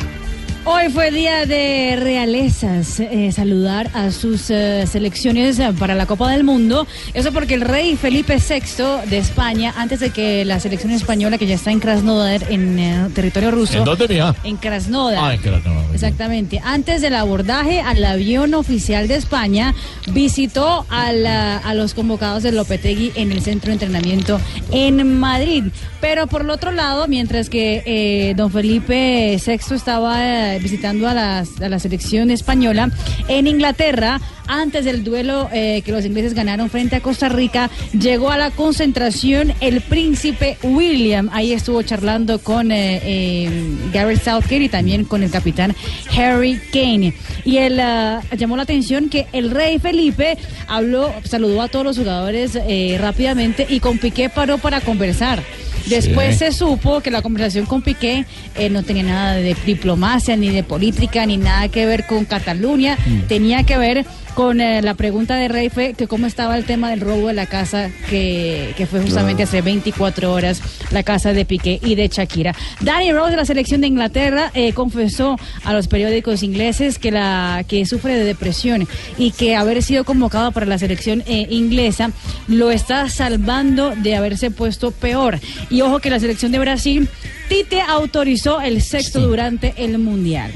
Hoy 0.69 0.89
fue 0.91 1.11
día 1.11 1.45
de 1.45 1.95
realezas, 1.97 2.99
eh, 2.99 3.31
saludar 3.31 3.89
a 3.93 4.11
sus 4.11 4.49
eh, 4.49 4.85
selecciones 4.85 5.57
eh, 5.59 5.69
para 5.79 5.95
la 5.95 6.05
Copa 6.05 6.29
del 6.29 6.43
Mundo. 6.43 6.85
Eso 7.13 7.31
porque 7.31 7.53
el 7.53 7.61
rey 7.61 7.95
Felipe 7.95 8.35
VI 8.37 9.07
de 9.09 9.17
España, 9.17 9.73
antes 9.77 10.01
de 10.01 10.09
que 10.09 10.43
la 10.43 10.59
selección 10.59 10.91
española, 10.91 11.37
que 11.37 11.47
ya 11.47 11.55
está 11.55 11.71
en 11.71 11.79
Krasnodar, 11.79 12.51
en 12.51 12.79
eh, 12.79 13.07
territorio 13.15 13.51
ruso. 13.51 13.77
¿En 13.77 13.85
dónde, 13.85 14.09
mija? 14.09 14.35
En 14.43 14.57
Krasnodar. 14.57 15.19
Ah, 15.23 15.33
en 15.35 15.39
Krasnodar. 15.41 15.85
Exactamente. 15.93 16.59
Antes 16.61 17.01
del 17.01 17.15
abordaje 17.15 17.79
al 17.79 18.03
avión 18.03 18.53
oficial 18.53 19.07
de 19.07 19.15
España, 19.15 19.73
visitó 20.11 20.85
a, 20.89 21.13
la- 21.13 21.59
a 21.59 21.73
los 21.75 21.93
convocados 21.93 22.43
de 22.43 22.51
Lopetegui 22.51 23.13
en 23.15 23.31
el 23.31 23.41
centro 23.41 23.69
de 23.69 23.73
entrenamiento 23.75 24.41
en 24.71 25.17
Madrid. 25.17 25.63
Pero 26.01 26.27
por 26.27 26.41
el 26.41 26.49
otro 26.49 26.71
lado, 26.71 27.07
mientras 27.07 27.49
que 27.49 28.33
don 28.35 28.51
Felipe 28.51 29.39
VI 29.43 29.75
estaba 29.75 30.56
visitando 30.59 31.07
a, 31.07 31.13
las- 31.13 31.61
a 31.61 31.69
la 31.69 31.79
selección 31.79 32.31
española 32.31 32.89
en 33.27 33.47
Inglaterra. 33.47 34.19
Antes 34.49 34.85
del 34.85 35.03
duelo 35.03 35.49
eh, 35.51 35.81
que 35.83 35.91
los 35.91 36.05
ingleses 36.05 36.33
ganaron 36.33 36.69
frente 36.69 36.95
a 36.95 37.01
Costa 37.01 37.27
Rica, 37.27 37.69
llegó 37.91 38.31
a 38.31 38.37
la 38.37 38.49
concentración 38.51 39.51
el 39.59 39.81
príncipe 39.81 40.57
William. 40.63 41.29
Ahí 41.33 41.51
estuvo 41.51 41.81
charlando 41.81 42.39
con 42.39 42.71
eh, 42.71 43.01
eh, 43.03 43.49
Gareth 43.91 44.23
Southgate 44.23 44.63
y 44.63 44.69
también 44.69 45.03
con 45.03 45.21
el 45.21 45.31
capitán 45.31 45.75
Harry 46.17 46.61
Kane. 46.71 47.13
Y 47.43 47.57
él 47.57 47.77
ah, 47.81 48.21
llamó 48.37 48.55
la 48.55 48.63
atención 48.63 49.09
que 49.09 49.27
el 49.33 49.51
rey 49.51 49.79
Felipe 49.79 50.37
habló, 50.69 51.11
saludó 51.25 51.61
a 51.61 51.67
todos 51.67 51.83
los 51.83 51.97
jugadores 51.97 52.55
eh, 52.55 52.97
rápidamente 53.01 53.67
y 53.69 53.81
con 53.81 53.97
Piqué 53.97 54.29
paró 54.29 54.59
para 54.59 54.79
conversar. 54.79 55.43
Después 55.89 56.37
Sí. 56.37 56.45
se 56.45 56.51
supo 56.51 57.01
que 57.01 57.11
la 57.11 57.21
conversación 57.21 57.65
con 57.65 57.81
Piqué 57.81 58.25
eh, 58.55 58.69
no 58.69 58.83
tenía 58.83 59.03
nada 59.03 59.33
de 59.35 59.55
diplomacia, 59.65 60.35
ni 60.35 60.49
de 60.49 60.63
política, 60.63 61.25
ni 61.25 61.37
nada 61.37 61.69
que 61.69 61.85
ver 61.85 62.05
con 62.05 62.25
Cataluña. 62.25 62.97
Tenía 63.27 63.63
que 63.63 63.77
ver 63.77 64.05
con 64.37 64.61
eh, 64.61 64.83
la 64.83 64.93
pregunta 64.93 65.35
de 65.35 65.47
Rey 65.47 65.69
fue 65.69 65.95
que 65.95 66.05
cómo 66.05 66.27
estaba 66.27 66.55
el 66.59 66.65
tema 66.65 66.91
del 66.91 67.01
robo 67.01 67.29
de 67.29 67.33
la 67.33 67.47
casa 67.47 67.89
que, 68.07 68.75
que 68.77 68.85
fue 68.85 69.01
justamente 69.01 69.41
hace 69.41 69.63
24 69.63 70.31
horas 70.31 70.61
la 70.91 71.01
casa 71.01 71.33
de 71.33 71.43
Piqué 71.43 71.79
y 71.83 71.95
de 71.95 72.07
Shakira. 72.07 72.53
Danny 72.81 73.11
Rose 73.11 73.31
de 73.31 73.37
la 73.37 73.45
selección 73.45 73.81
de 73.81 73.87
Inglaterra 73.87 74.51
eh, 74.53 74.73
confesó 74.73 75.37
a 75.63 75.73
los 75.73 75.87
periódicos 75.87 76.43
ingleses 76.43 76.99
que 76.99 77.09
la 77.09 77.65
que 77.67 77.83
sufre 77.87 78.13
de 78.13 78.25
depresión 78.25 78.87
y 79.17 79.31
que 79.31 79.55
haber 79.55 79.81
sido 79.81 80.03
convocado 80.03 80.51
para 80.51 80.67
la 80.67 80.77
selección 80.77 81.23
eh, 81.25 81.47
inglesa 81.49 82.11
lo 82.47 82.69
está 82.69 83.09
salvando 83.09 83.95
de 83.95 84.15
haberse 84.15 84.51
puesto 84.51 84.91
peor. 84.91 85.39
Y 85.71 85.81
ojo 85.81 85.97
que 85.97 86.11
la 86.11 86.19
selección 86.19 86.51
de 86.51 86.59
Brasil 86.59 87.09
Tite 87.49 87.81
autorizó 87.81 88.61
el 88.61 88.83
sexto 88.83 89.19
durante 89.19 89.73
el 89.77 89.97
mundial. 89.97 90.51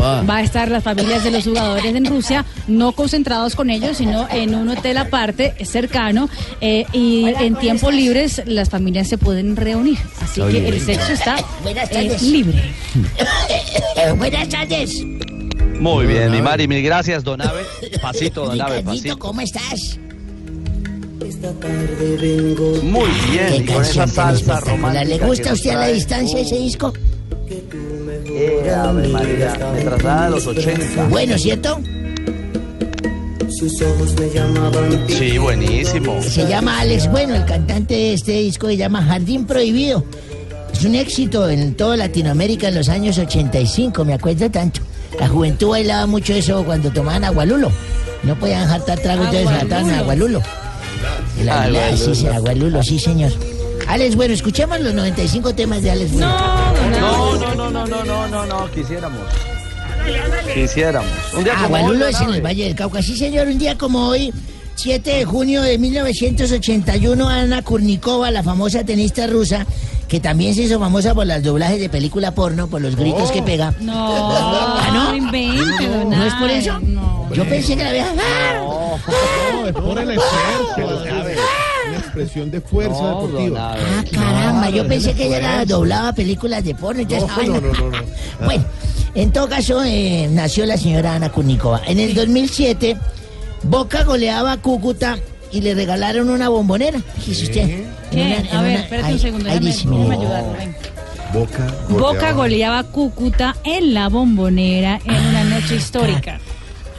Va 0.00 0.36
a 0.36 0.42
estar 0.42 0.70
las 0.70 0.82
familias 0.82 1.24
de 1.24 1.30
los 1.30 1.44
jugadores 1.44 1.94
en 1.94 2.04
Rusia, 2.04 2.44
no 2.68 2.92
concentrados 2.92 3.54
con 3.54 3.70
ellos, 3.70 3.96
sino 3.96 4.28
en 4.30 4.54
un 4.54 4.68
hotel 4.68 4.98
aparte, 4.98 5.54
cercano, 5.64 6.28
eh, 6.60 6.86
y 6.92 7.26
en 7.26 7.56
tiempos 7.56 7.94
libres 7.94 8.42
las 8.46 8.70
familias 8.70 9.08
se 9.08 9.18
pueden 9.18 9.56
reunir. 9.56 9.98
Así 10.20 10.40
Está 10.40 10.52
que 10.52 10.60
bien. 10.60 10.74
el 10.74 10.80
sexo 10.80 11.12
está 11.12 11.36
eh, 11.90 12.16
libre. 12.22 12.62
Buenas 14.16 14.48
tardes. 14.48 15.02
Muy 15.80 16.06
bien, 16.06 16.30
mi 16.30 16.40
Mari, 16.40 16.68
mil 16.68 16.82
gracias, 16.82 17.24
don 17.24 17.40
Ave. 17.42 17.62
Pasito, 18.00 18.46
don 18.46 18.60
Ave, 18.60 18.82
pasito. 18.82 19.18
¿cómo 19.18 19.40
estás? 19.40 19.98
Muy 22.82 23.10
bien, 23.30 23.54
y 23.62 23.64
con 23.66 23.82
esa 23.82 24.06
salsa 24.06 24.60
romántica. 24.60 25.04
¿Le 25.04 25.18
gusta 25.18 25.50
a 25.50 25.52
usted 25.52 25.70
a 25.70 25.78
la 25.78 25.88
distancia 25.88 26.40
ese 26.40 26.56
disco? 26.56 26.92
Eh, 28.36 28.70
Ave 28.74 29.08
María, 29.08 29.54
me 29.72 29.82
traslada 29.82 30.26
a 30.26 30.30
los 30.30 30.46
80. 30.46 31.06
Bueno, 31.08 31.38
¿cierto? 31.38 31.80
Sí, 35.08 35.38
buenísimo. 35.38 36.20
Se 36.22 36.46
llama 36.48 36.80
Alex 36.80 37.10
Bueno, 37.10 37.34
el 37.34 37.44
cantante 37.44 37.94
de 37.94 38.14
este 38.14 38.32
disco 38.32 38.66
se 38.66 38.76
llama 38.76 39.02
Jardín 39.02 39.46
Prohibido. 39.46 40.04
Es 40.72 40.84
un 40.84 40.94
éxito 40.96 41.48
en 41.48 41.74
toda 41.74 41.96
Latinoamérica 41.96 42.68
en 42.68 42.74
los 42.74 42.88
años 42.88 43.16
85, 43.18 44.04
me 44.04 44.14
acuerdo 44.14 44.50
tanto. 44.50 44.80
La 45.20 45.28
juventud 45.28 45.68
bailaba 45.68 46.06
mucho 46.06 46.34
eso 46.34 46.64
cuando 46.64 46.90
tomaban 46.90 47.24
agualulo. 47.24 47.70
No 48.24 48.38
podían 48.38 48.68
hartar 48.68 48.98
trago, 48.98 49.22
entonces 49.24 49.48
hartaban 49.48 49.90
agualulo. 49.90 50.42
El 51.40 51.48
aguilar, 51.48 51.84
Agualulo. 51.84 52.14
sí, 52.14 52.20
sí, 52.20 52.26
agualulo, 52.26 52.82
sí, 52.82 52.98
señor. 52.98 53.32
Alex 53.86 54.16
Bueno, 54.16 54.34
escuchemos 54.34 54.80
los 54.80 54.94
95 54.94 55.54
temas 55.54 55.82
de 55.82 55.90
Alex 55.90 56.12
Bueno. 56.12 56.28
No, 57.00 57.36
no, 57.36 57.54
no, 57.54 57.70
no, 57.70 57.86
no, 57.86 58.04
no, 58.04 58.28
no, 58.28 58.46
no, 58.46 58.70
quisiéramos. 58.70 59.20
Quisiéramos. 60.52 61.10
Un 61.36 61.44
día 61.44 61.54
como 61.62 61.76
hoy, 61.86 62.02
es 62.02 62.20
en 62.20 62.34
el 62.34 62.42
Valle 62.42 62.64
del 62.64 62.74
Cauca. 62.74 63.02
Sí, 63.02 63.16
señor, 63.16 63.48
un 63.48 63.58
día 63.58 63.78
como 63.78 64.08
hoy, 64.08 64.32
7 64.74 65.10
de 65.10 65.24
junio 65.24 65.62
de 65.62 65.78
1981, 65.78 67.28
Ana 67.28 67.62
Kurnikova, 67.62 68.30
la 68.30 68.42
famosa 68.42 68.84
tenista 68.84 69.26
rusa, 69.26 69.66
que 70.08 70.20
también 70.20 70.54
se 70.54 70.62
hizo 70.62 70.78
famosa 70.78 71.14
por 71.14 71.26
los 71.26 71.42
doblajes 71.42 71.80
de 71.80 71.88
película 71.88 72.32
porno, 72.34 72.68
por 72.68 72.82
los 72.82 72.96
gritos 72.96 73.30
que 73.30 73.42
pega. 73.42 73.74
No, 73.80 74.30
¿Ah, 74.36 74.90
no? 74.92 75.12
no 75.16 76.16
¿No 76.16 76.24
es 76.24 76.34
por 76.34 76.50
eso? 76.50 76.78
No. 76.80 77.32
Yo 77.32 77.44
pensé 77.48 77.76
que 77.76 77.84
la 77.84 77.90
había... 77.90 78.12
No, 78.12 79.66
es 79.66 79.72
por 79.72 79.98
el 79.98 80.10
esfuerzo. 80.10 81.63
Expresión 82.14 82.50
de 82.50 82.60
fuerza 82.60 83.06
deportiva. 83.08 83.74
Ah, 83.76 84.04
caramba, 84.12 84.70
yo 84.70 84.86
pensé 84.86 85.14
que 85.14 85.26
ella 85.26 85.36
era, 85.38 85.64
doblaba 85.64 86.12
películas 86.12 86.64
de 86.64 86.74
porno. 86.74 87.02
entonces, 87.02 87.28
No, 87.48 87.54
no, 87.54 87.60
no, 87.60 87.72
no, 87.72 87.90
no. 87.90 87.98
Bueno, 88.44 88.64
en 89.14 89.32
todo 89.32 89.48
caso, 89.48 89.82
eh, 89.84 90.28
nació 90.30 90.64
la 90.66 90.76
señora 90.76 91.14
Ana 91.14 91.30
Kurnikova. 91.30 91.80
En 91.86 91.98
el 91.98 92.14
2007, 92.14 92.96
Boca 93.64 94.04
goleaba 94.04 94.52
a 94.52 94.56
Cúcuta 94.58 95.18
y 95.52 95.60
le 95.60 95.74
regalaron 95.74 96.30
una 96.30 96.48
bombonera. 96.48 97.00
Fíjese 97.16 97.44
usted. 97.44 97.60
En 97.62 97.86
¿Quién? 98.10 98.26
una- 98.26 98.36
en 98.36 98.56
A 98.56 98.62
ver, 98.62 98.70
una- 98.72 98.80
espérate 98.80 99.06
ahí- 99.08 99.12
un 99.14 99.18
segundo, 99.20 99.50
ahí 99.50 99.58
déjame, 99.58 100.14
ayudarlo, 100.14 100.52
ven. 100.58 100.76
Boca. 101.32 101.66
Boca 101.88 102.32
goleaba 102.32 102.78
a 102.80 102.84
Cúcuta 102.84 103.56
en 103.64 103.92
la 103.94 104.08
bombonera 104.08 105.00
en 105.04 105.26
una 105.26 105.44
noche 105.44 105.76
histórica. 105.76 106.38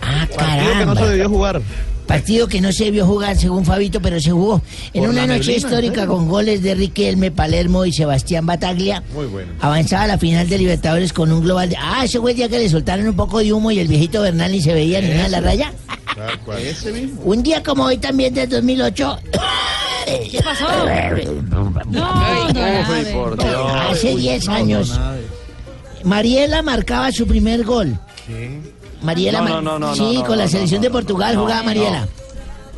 Ah, 0.01 0.27
Partido 0.35 0.71
que 0.79 0.85
no 0.85 0.95
se 0.95 1.05
debió 1.07 1.29
jugar. 1.29 1.61
Partido 2.07 2.47
que 2.47 2.61
no 2.61 2.71
se 2.71 2.85
debió 2.85 3.05
jugar 3.05 3.37
según 3.37 3.65
Fabito, 3.65 4.01
pero 4.01 4.19
se 4.19 4.31
jugó. 4.31 4.61
En 4.93 5.01
Por 5.01 5.09
una 5.09 5.21
noche 5.27 5.51
neblina, 5.51 5.57
histórica 5.57 6.07
con 6.07 6.27
goles 6.27 6.61
de 6.61 6.75
Riquelme, 6.75 7.31
Palermo 7.31 7.85
y 7.85 7.91
Sebastián 7.91 8.45
Bataglia. 8.45 9.03
Muy 9.13 9.25
bueno. 9.25 9.53
Avanzaba 9.59 10.03
a 10.03 10.07
la 10.07 10.17
final 10.17 10.47
de 10.47 10.57
Libertadores 10.57 11.13
con 11.13 11.31
un 11.31 11.41
global 11.41 11.69
de... 11.69 11.77
Ah, 11.79 12.05
ese 12.05 12.19
fue 12.19 12.31
el 12.31 12.37
día 12.37 12.49
que 12.49 12.59
le 12.59 12.69
soltaron 12.69 13.07
un 13.07 13.15
poco 13.15 13.39
de 13.39 13.51
humo 13.51 13.71
y 13.71 13.79
el 13.79 13.87
viejito 13.87 14.21
Bernal 14.21 14.51
ni 14.51 14.61
se 14.61 14.73
veía 14.73 15.01
ni 15.01 15.09
nada 15.09 15.29
la 15.29 15.41
raya. 15.41 15.73
Ese 16.59 16.91
mismo. 16.91 17.21
Un 17.23 17.43
día 17.43 17.63
como 17.63 17.85
hoy 17.85 17.97
también 17.97 18.33
del 18.33 18.49
2008... 18.49 19.19
¿Qué 20.05 20.39
pasó? 20.43 20.67
No. 21.89 22.09
Hace 23.89 24.15
10 24.15 24.49
años, 24.49 24.99
Mariela 26.03 26.61
marcaba 26.61 27.11
su 27.11 27.25
primer 27.25 27.63
gol. 27.63 27.97
Mariela, 29.05 29.41
No, 29.41 29.61
no, 29.61 29.61
no, 29.61 29.79
no, 29.79 29.95
sí, 29.95 30.15
no, 30.15 30.25
con 30.25 30.37
la 30.37 30.47
selección 30.47 30.81
no, 30.81 30.83
de 30.83 30.89
Portugal 30.89 31.35
no, 31.35 31.41
jugaba. 31.41 31.63
Mariela. 31.63 32.07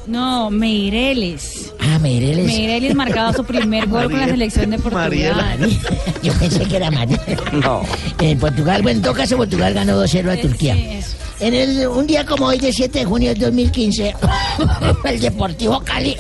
No, 0.05 0.49
Meireles. 0.49 1.73
Ah, 1.79 1.99
Meireles. 1.99 2.45
Meireles 2.45 2.95
marcaba 2.95 3.33
su 3.33 3.43
primer 3.43 3.87
gol 3.87 4.09
con 4.09 4.19
la 4.19 4.27
selección 4.27 4.69
de 4.69 4.79
Portugal. 4.79 5.79
Yo 6.23 6.33
pensé 6.33 6.65
que 6.65 6.77
era 6.77 6.91
Mariela. 6.91 7.51
No. 7.51 7.81
En 8.19 8.39
Portugal, 8.39 8.81
bueno, 8.81 8.97
en 8.97 9.03
todo 9.03 9.13
caso, 9.13 9.35
Portugal 9.35 9.73
ganó 9.73 10.01
2-0 10.03 10.37
a 10.37 10.41
Turquía. 10.41 10.75
Sí, 10.75 10.87
eso. 10.91 11.17
En 11.39 11.53
el, 11.53 11.87
un 11.87 12.07
día 12.07 12.25
como 12.25 12.47
hoy, 12.47 12.57
de 12.57 12.73
7 12.73 12.99
de 12.99 13.05
junio 13.05 13.29
del 13.29 13.39
2015, 13.39 14.15
el 15.05 15.19
Deportivo 15.19 15.79
Cali 15.81 16.17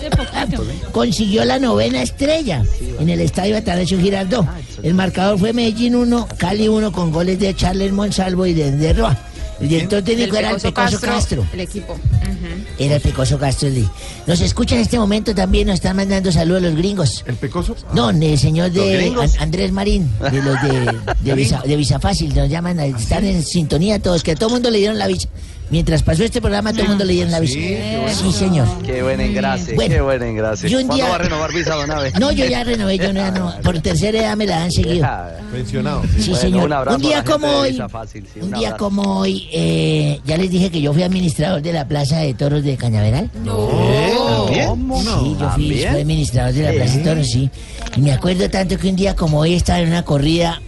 consiguió 0.91 1.43
la 1.43 1.57
novena 1.57 2.03
estrella 2.03 2.63
en 2.99 3.09
el 3.09 3.21
Estadio 3.21 3.57
Atanasio 3.57 3.99
Girardot. 3.99 4.45
El 4.83 4.93
marcador 4.93 5.39
fue 5.39 5.53
Medellín 5.53 5.95
1, 5.95 6.27
Cali 6.37 6.67
1 6.67 6.91
con 6.91 7.11
goles 7.11 7.39
de 7.39 7.55
Charles 7.55 7.91
Monsalvo 7.93 8.45
y 8.45 8.53
de 8.53 8.71
Derroa. 8.71 9.17
El 9.59 9.69
director 9.69 10.03
técnico 10.03 10.37
era 10.37 10.51
el 10.51 10.61
Pecoso 10.61 10.99
Castro. 10.99 11.47
El 11.53 11.61
equipo. 11.61 11.97
Era 12.79 12.95
el 12.95 13.01
Pecoso 13.01 13.37
Castro. 13.37 13.67
el 13.67 13.75
de- 13.75 13.87
Nos 14.27 14.41
escucha 14.41 14.75
en 14.75 14.81
este 14.81 14.97
momento 14.99 15.33
también, 15.35 15.67
nos 15.67 15.75
están 15.75 15.95
mandando 15.95 16.31
saludos 16.31 16.61
los 16.61 16.75
gringos. 16.75 17.23
¿El 17.27 17.35
pecoso? 17.35 17.75
No, 17.93 18.09
el 18.09 18.37
señor 18.39 18.67
¿Los 18.73 18.85
de? 18.85 19.13
An- 19.19 19.29
Andrés 19.39 19.71
Marín, 19.71 20.09
de 20.31 20.41
los 20.41 20.61
de, 20.61 20.95
de, 21.21 21.33
visa, 21.35 21.61
de 21.65 21.75
Visa 21.75 21.99
Fácil, 21.99 22.33
nos 22.35 22.49
llaman, 22.49 22.79
a- 22.79 22.85
están 22.85 23.25
en 23.25 23.43
sintonía 23.43 23.99
todos, 23.99 24.23
que 24.23 24.31
a 24.31 24.35
todo 24.35 24.49
mundo 24.49 24.69
le 24.69 24.79
dieron 24.79 24.97
la 24.97 25.07
visa. 25.07 25.27
Mientras 25.69 26.01
pasó 26.01 26.23
este 26.23 26.39
programa, 26.39 26.69
a 26.69 26.73
todo 26.73 26.85
mundo 26.85 27.03
le 27.03 27.11
dieron 27.11 27.29
la 27.29 27.41
visa. 27.41 27.55
Sí, 28.13 28.31
señor. 28.31 28.65
Qué 28.85 29.03
buen 29.03 29.19
engrase, 29.19 29.75
Bueno, 29.75 29.95
qué 29.95 29.99
buen 30.01 30.23
engrase. 30.23 30.69
yo 30.69 30.77
un 30.79 30.85
¿Cuándo 30.87 31.03
día- 31.03 31.09
va 31.09 31.15
a 31.15 31.17
renovar 31.17 31.51
visa, 31.53 31.75
don 31.75 31.91
Ave? 31.91 32.13
No, 32.17 32.31
yo 32.31 32.45
ya 32.45 32.63
renové, 32.63 32.97
yo 32.97 33.11
no, 33.11 33.19
ya 33.19 33.31
no. 33.31 33.53
Por 33.63 33.77
tercera 33.81 34.17
edad 34.17 34.37
me 34.37 34.45
la 34.45 34.63
han 34.63 34.71
seguido. 34.71 35.05
Pensionado. 35.51 36.03
Sí, 36.03 36.29
Bueno, 36.29 36.35
señor. 36.37 36.63
un 36.67 36.71
abrazo 36.73 36.97
día 36.99 37.19
a 37.19 37.23
como 37.25 37.47
hoy, 37.47 37.77
Fácil, 37.89 38.25
sí, 38.33 38.39
un 38.39 38.53
un 38.53 38.59
día 38.59 38.77
como 38.77 39.19
hoy, 39.19 39.49
eh, 39.51 40.21
ya 40.25 40.37
les 40.37 40.49
dije 40.49 40.69
que 40.69 40.79
yo 40.79 40.93
fui 40.93 41.03
administrador 41.03 41.61
de 41.61 41.73
la 41.73 41.85
Plaza 41.85 42.19
de 42.19 42.33
Toros 42.49 42.63
de 42.63 42.77
Cañaveral. 42.77 43.29
¿También? 43.33 44.69
Sí, 45.23 45.35
yo 45.39 45.49
fui, 45.51 45.67
fui 45.71 45.85
administrador 45.85 46.53
de 46.53 46.63
la 46.63 46.71
Plaza 46.71 46.97
de 46.97 47.03
Toros, 47.03 47.27
sí. 47.27 47.49
Y 47.97 48.01
me 48.01 48.13
acuerdo 48.13 48.49
tanto 48.49 48.77
que 48.77 48.87
un 48.89 48.95
día 48.95 49.15
como 49.15 49.39
hoy 49.39 49.53
estaba 49.53 49.79
en 49.79 49.89
una 49.89 50.03
corrida, 50.05 50.61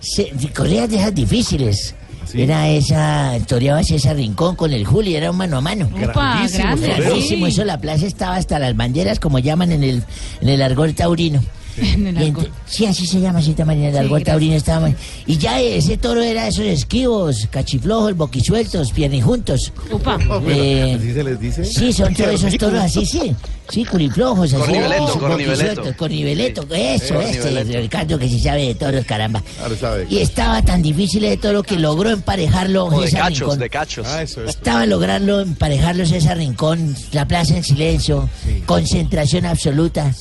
se- 0.00 0.30
corridas 0.54 0.90
de 0.90 0.96
esas 0.96 1.14
difíciles. 1.14 1.94
Era 2.34 2.68
esa, 2.70 3.34
toreaba 3.46 3.82
César 3.82 4.16
Rincón 4.16 4.56
con 4.56 4.72
el 4.72 4.86
Juli, 4.86 5.14
era 5.16 5.30
un 5.30 5.36
mano 5.36 5.58
a 5.58 5.60
mano. 5.60 5.86
Opa, 5.86 6.46
grande, 6.50 6.86
Grandísimo, 6.96 7.46
sí. 7.46 7.52
eso 7.52 7.64
la 7.64 7.78
plaza 7.78 8.06
estaba 8.06 8.36
hasta 8.36 8.58
las 8.58 8.74
banderas, 8.74 9.18
como 9.20 9.38
llaman 9.38 9.70
en 9.72 9.82
el, 9.84 10.02
en 10.40 10.48
el 10.48 10.62
argol 10.62 10.94
taurino. 10.94 11.42
En 11.76 12.06
el 12.16 12.34
sí, 12.66 12.86
así 12.86 13.06
se 13.06 13.20
llama, 13.20 13.40
Cita 13.42 13.64
Marina 13.64 13.86
del 13.86 13.94
Sí, 13.94 13.98
Algor 14.00 14.18
gracias. 14.20 14.32
Taurino 14.34 14.54
estaba 14.56 14.90
Y 15.26 15.38
ya 15.38 15.60
ese 15.60 15.96
toro 15.96 16.22
era 16.22 16.42
de 16.44 16.48
esos 16.50 16.64
esquivos, 16.66 17.48
cachiflojos, 17.50 18.16
boquisueltos, 18.16 18.92
piernijuntos. 18.92 19.72
Upa. 19.90 20.18
Eh, 20.48 20.96
¿Así 20.98 21.12
se 21.12 21.24
les 21.24 21.40
dice? 21.40 21.64
Sí, 21.64 21.92
son 21.92 22.14
todos 22.16 22.34
esos 22.34 22.56
toros 22.58 22.80
así, 22.82 23.06
sí. 23.06 23.34
Sí, 23.70 23.84
curiflojos, 23.86 24.52
así. 24.52 24.60
Corniveleto, 24.62 25.06
boquis- 25.06 25.18
corniveleto. 25.18 25.96
Corniveleto, 25.96 26.62
eso, 26.74 27.20
este, 27.22 27.38
Corniveleto. 27.40 27.80
Ricardo 27.80 28.18
que 28.18 28.28
sí 28.28 28.38
sabe 28.40 28.66
de 28.66 28.74
toros, 28.74 29.04
caramba. 29.06 29.42
Ahora 29.62 29.76
sabe. 29.76 30.06
Y 30.10 30.18
estaba 30.18 30.60
tan 30.62 30.82
difícil 30.82 31.22
de 31.22 31.36
toro 31.38 31.62
que 31.62 31.76
logró 31.78 32.10
emparejarlo 32.10 32.86
O 32.86 33.00
de 33.00 33.10
cachos, 33.10 33.38
Rincón. 33.40 33.58
de 33.60 33.70
cachos. 33.70 34.06
Ah, 34.06 34.22
eso, 34.22 34.42
eso. 34.42 34.50
Estaba 34.50 34.84
logrando 34.84 35.40
emparejarlo 35.40 36.04
César 36.04 36.36
Rincón, 36.36 36.94
la 37.12 37.26
plaza 37.26 37.56
en 37.56 37.64
silencio, 37.64 38.28
concentración 38.66 39.46
absoluta. 39.46 40.12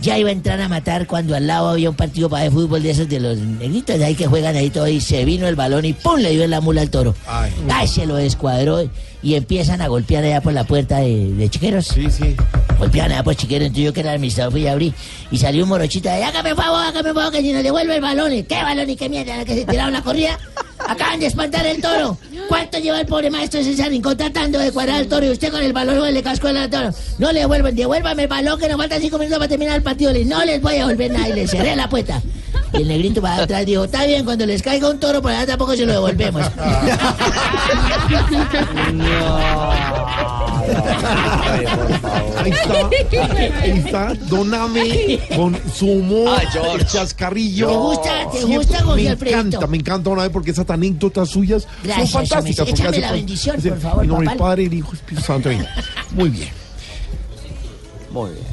Ya 0.00 0.18
iba 0.18 0.28
a 0.28 0.32
entrar 0.32 0.60
a 0.60 0.68
matar 0.68 1.06
cuando 1.06 1.34
al 1.34 1.46
lado 1.46 1.68
había 1.68 1.88
un 1.88 1.96
partido 1.96 2.28
para 2.28 2.44
de 2.44 2.50
fútbol 2.50 2.82
de 2.82 2.90
esos 2.90 3.08
de 3.08 3.20
los 3.20 3.38
negritos 3.38 3.98
de 3.98 4.04
ahí 4.04 4.14
que 4.14 4.26
juegan 4.26 4.56
ahí 4.56 4.70
todo 4.70 4.88
y 4.88 5.00
se 5.00 5.24
vino 5.24 5.46
el 5.46 5.54
balón 5.54 5.84
y 5.84 5.92
¡pum! 5.92 6.18
le 6.18 6.30
dio 6.32 6.44
en 6.44 6.50
la 6.50 6.60
mula 6.60 6.82
al 6.82 6.90
toro. 6.90 7.14
Ay. 7.26 7.52
Ay, 7.70 7.88
se 7.88 8.04
lo 8.06 8.16
descuadró 8.16 8.88
y 9.24 9.34
empiezan 9.36 9.80
a 9.80 9.88
golpear 9.88 10.22
allá 10.22 10.42
por 10.42 10.52
la 10.52 10.64
puerta 10.64 10.98
de, 10.98 11.32
de 11.32 11.48
chiqueros. 11.48 11.86
Sí, 11.86 12.10
sí. 12.10 12.36
Golpeaban 12.78 13.10
allá 13.12 13.24
por 13.24 13.34
chiqueros, 13.34 13.66
entonces 13.66 13.86
yo 13.86 13.92
que 13.94 14.00
era 14.00 14.10
el 14.10 14.16
administrador 14.16 14.52
fui 14.52 14.66
a 14.66 14.72
abrir 14.72 14.92
y 15.30 15.38
salió 15.38 15.64
un 15.64 15.70
morochita 15.70 16.14
de 16.14 16.22
hágame 16.24 16.54
favor, 16.54 16.84
hágame 16.84 17.14
favor 17.14 17.32
que 17.32 17.40
si 17.40 17.52
nos 17.52 17.62
devuelve 17.62 17.96
el 17.96 18.02
balón. 18.02 18.32
¿Y 18.34 18.42
¿Qué 18.42 18.56
balón 18.62 18.88
y 18.90 18.96
qué 18.96 19.08
mierda? 19.08 19.44
Que 19.44 19.54
se 19.54 19.64
tiraron 19.64 19.94
la 19.94 20.02
corrida. 20.02 20.38
Acaban 20.86 21.18
de 21.18 21.26
espantar 21.26 21.66
el 21.66 21.80
toro. 21.80 22.18
¿Cuánto 22.48 22.78
lleva 22.78 23.00
el 23.00 23.06
pobre 23.06 23.30
maestro 23.30 23.62
César 23.62 23.88
Rincón 23.88 24.16
tratando 24.18 24.58
de 24.58 24.70
cuadrar 24.70 24.96
al 24.96 25.06
toro 25.06 25.24
y 25.24 25.30
usted 25.30 25.50
con 25.50 25.62
el 25.62 25.72
balón 25.72 26.12
le 26.12 26.22
cascó 26.22 26.48
al 26.48 26.68
toro? 26.68 26.90
No 27.18 27.32
le 27.32 27.40
devuelven, 27.40 27.74
devuélvame 27.74 28.24
el 28.24 28.28
balón 28.28 28.60
que 28.60 28.68
nos 28.68 28.76
faltan 28.76 29.00
cinco 29.00 29.18
minutos 29.18 29.38
para 29.38 29.48
terminar 29.48 29.76
el 29.76 29.82
partido. 29.82 30.12
No 30.26 30.44
les 30.44 30.60
voy 30.60 30.74
a 30.74 30.78
devolver 30.78 31.10
nada 31.10 31.28
y 31.30 31.32
le 31.32 31.48
cerré 31.48 31.74
la 31.74 31.88
puerta. 31.88 32.20
Y 32.76 32.82
el 32.82 32.88
negrito 32.88 33.20
para 33.22 33.42
atrás 33.44 33.64
dijo, 33.66 33.84
está 33.84 34.04
bien, 34.04 34.24
cuando 34.24 34.44
les 34.46 34.62
caiga 34.62 34.90
un 34.90 34.98
toro 34.98 35.22
por 35.22 35.30
allá 35.30 35.46
tampoco 35.46 35.74
se 35.76 35.86
lo 35.86 35.92
devolvemos. 35.92 36.42
Ahí 42.36 42.50
está, 42.50 43.62
ahí 43.62 43.82
está, 43.86 44.14
Doname 44.28 45.20
con 45.36 45.56
su 45.72 45.86
humor, 45.90 46.36
Ay, 46.38 46.46
George. 46.52 46.76
el 46.76 46.86
chascarrillo. 46.86 47.68
¿Te 47.68 47.74
gusta- 47.76 48.30
te 48.30 48.38
Siempre- 48.38 48.56
gusta, 48.58 48.82
Jorge 48.84 49.02
Me 49.04 49.08
Alfredito? 49.10 49.38
encanta, 49.40 49.66
me 49.66 49.76
encanta 49.78 50.10
Doname 50.10 50.30
porque 50.30 50.50
esas 50.50 50.68
anécdotas 50.70 51.28
suyas 51.28 51.66
Gracias, 51.82 52.10
son 52.10 52.26
fantásticas. 52.26 52.68
Échame 52.68 52.88
hace 52.90 53.00
la 53.00 53.12
bendición, 53.12 53.56
hace- 53.58 53.70
por 53.70 53.80
favor, 53.80 54.02
En 54.04 54.08
nombre 54.08 54.28
del 54.28 54.38
papá. 54.38 54.48
Padre, 54.50 54.64
el 54.66 54.74
Hijo 54.74 54.88
y 54.88 54.90
el 54.90 54.96
Espíritu 55.00 55.26
Santo. 55.26 55.48
Muy 56.12 56.28
bien. 56.30 56.48
Muy 58.10 58.30
bien. 58.30 58.44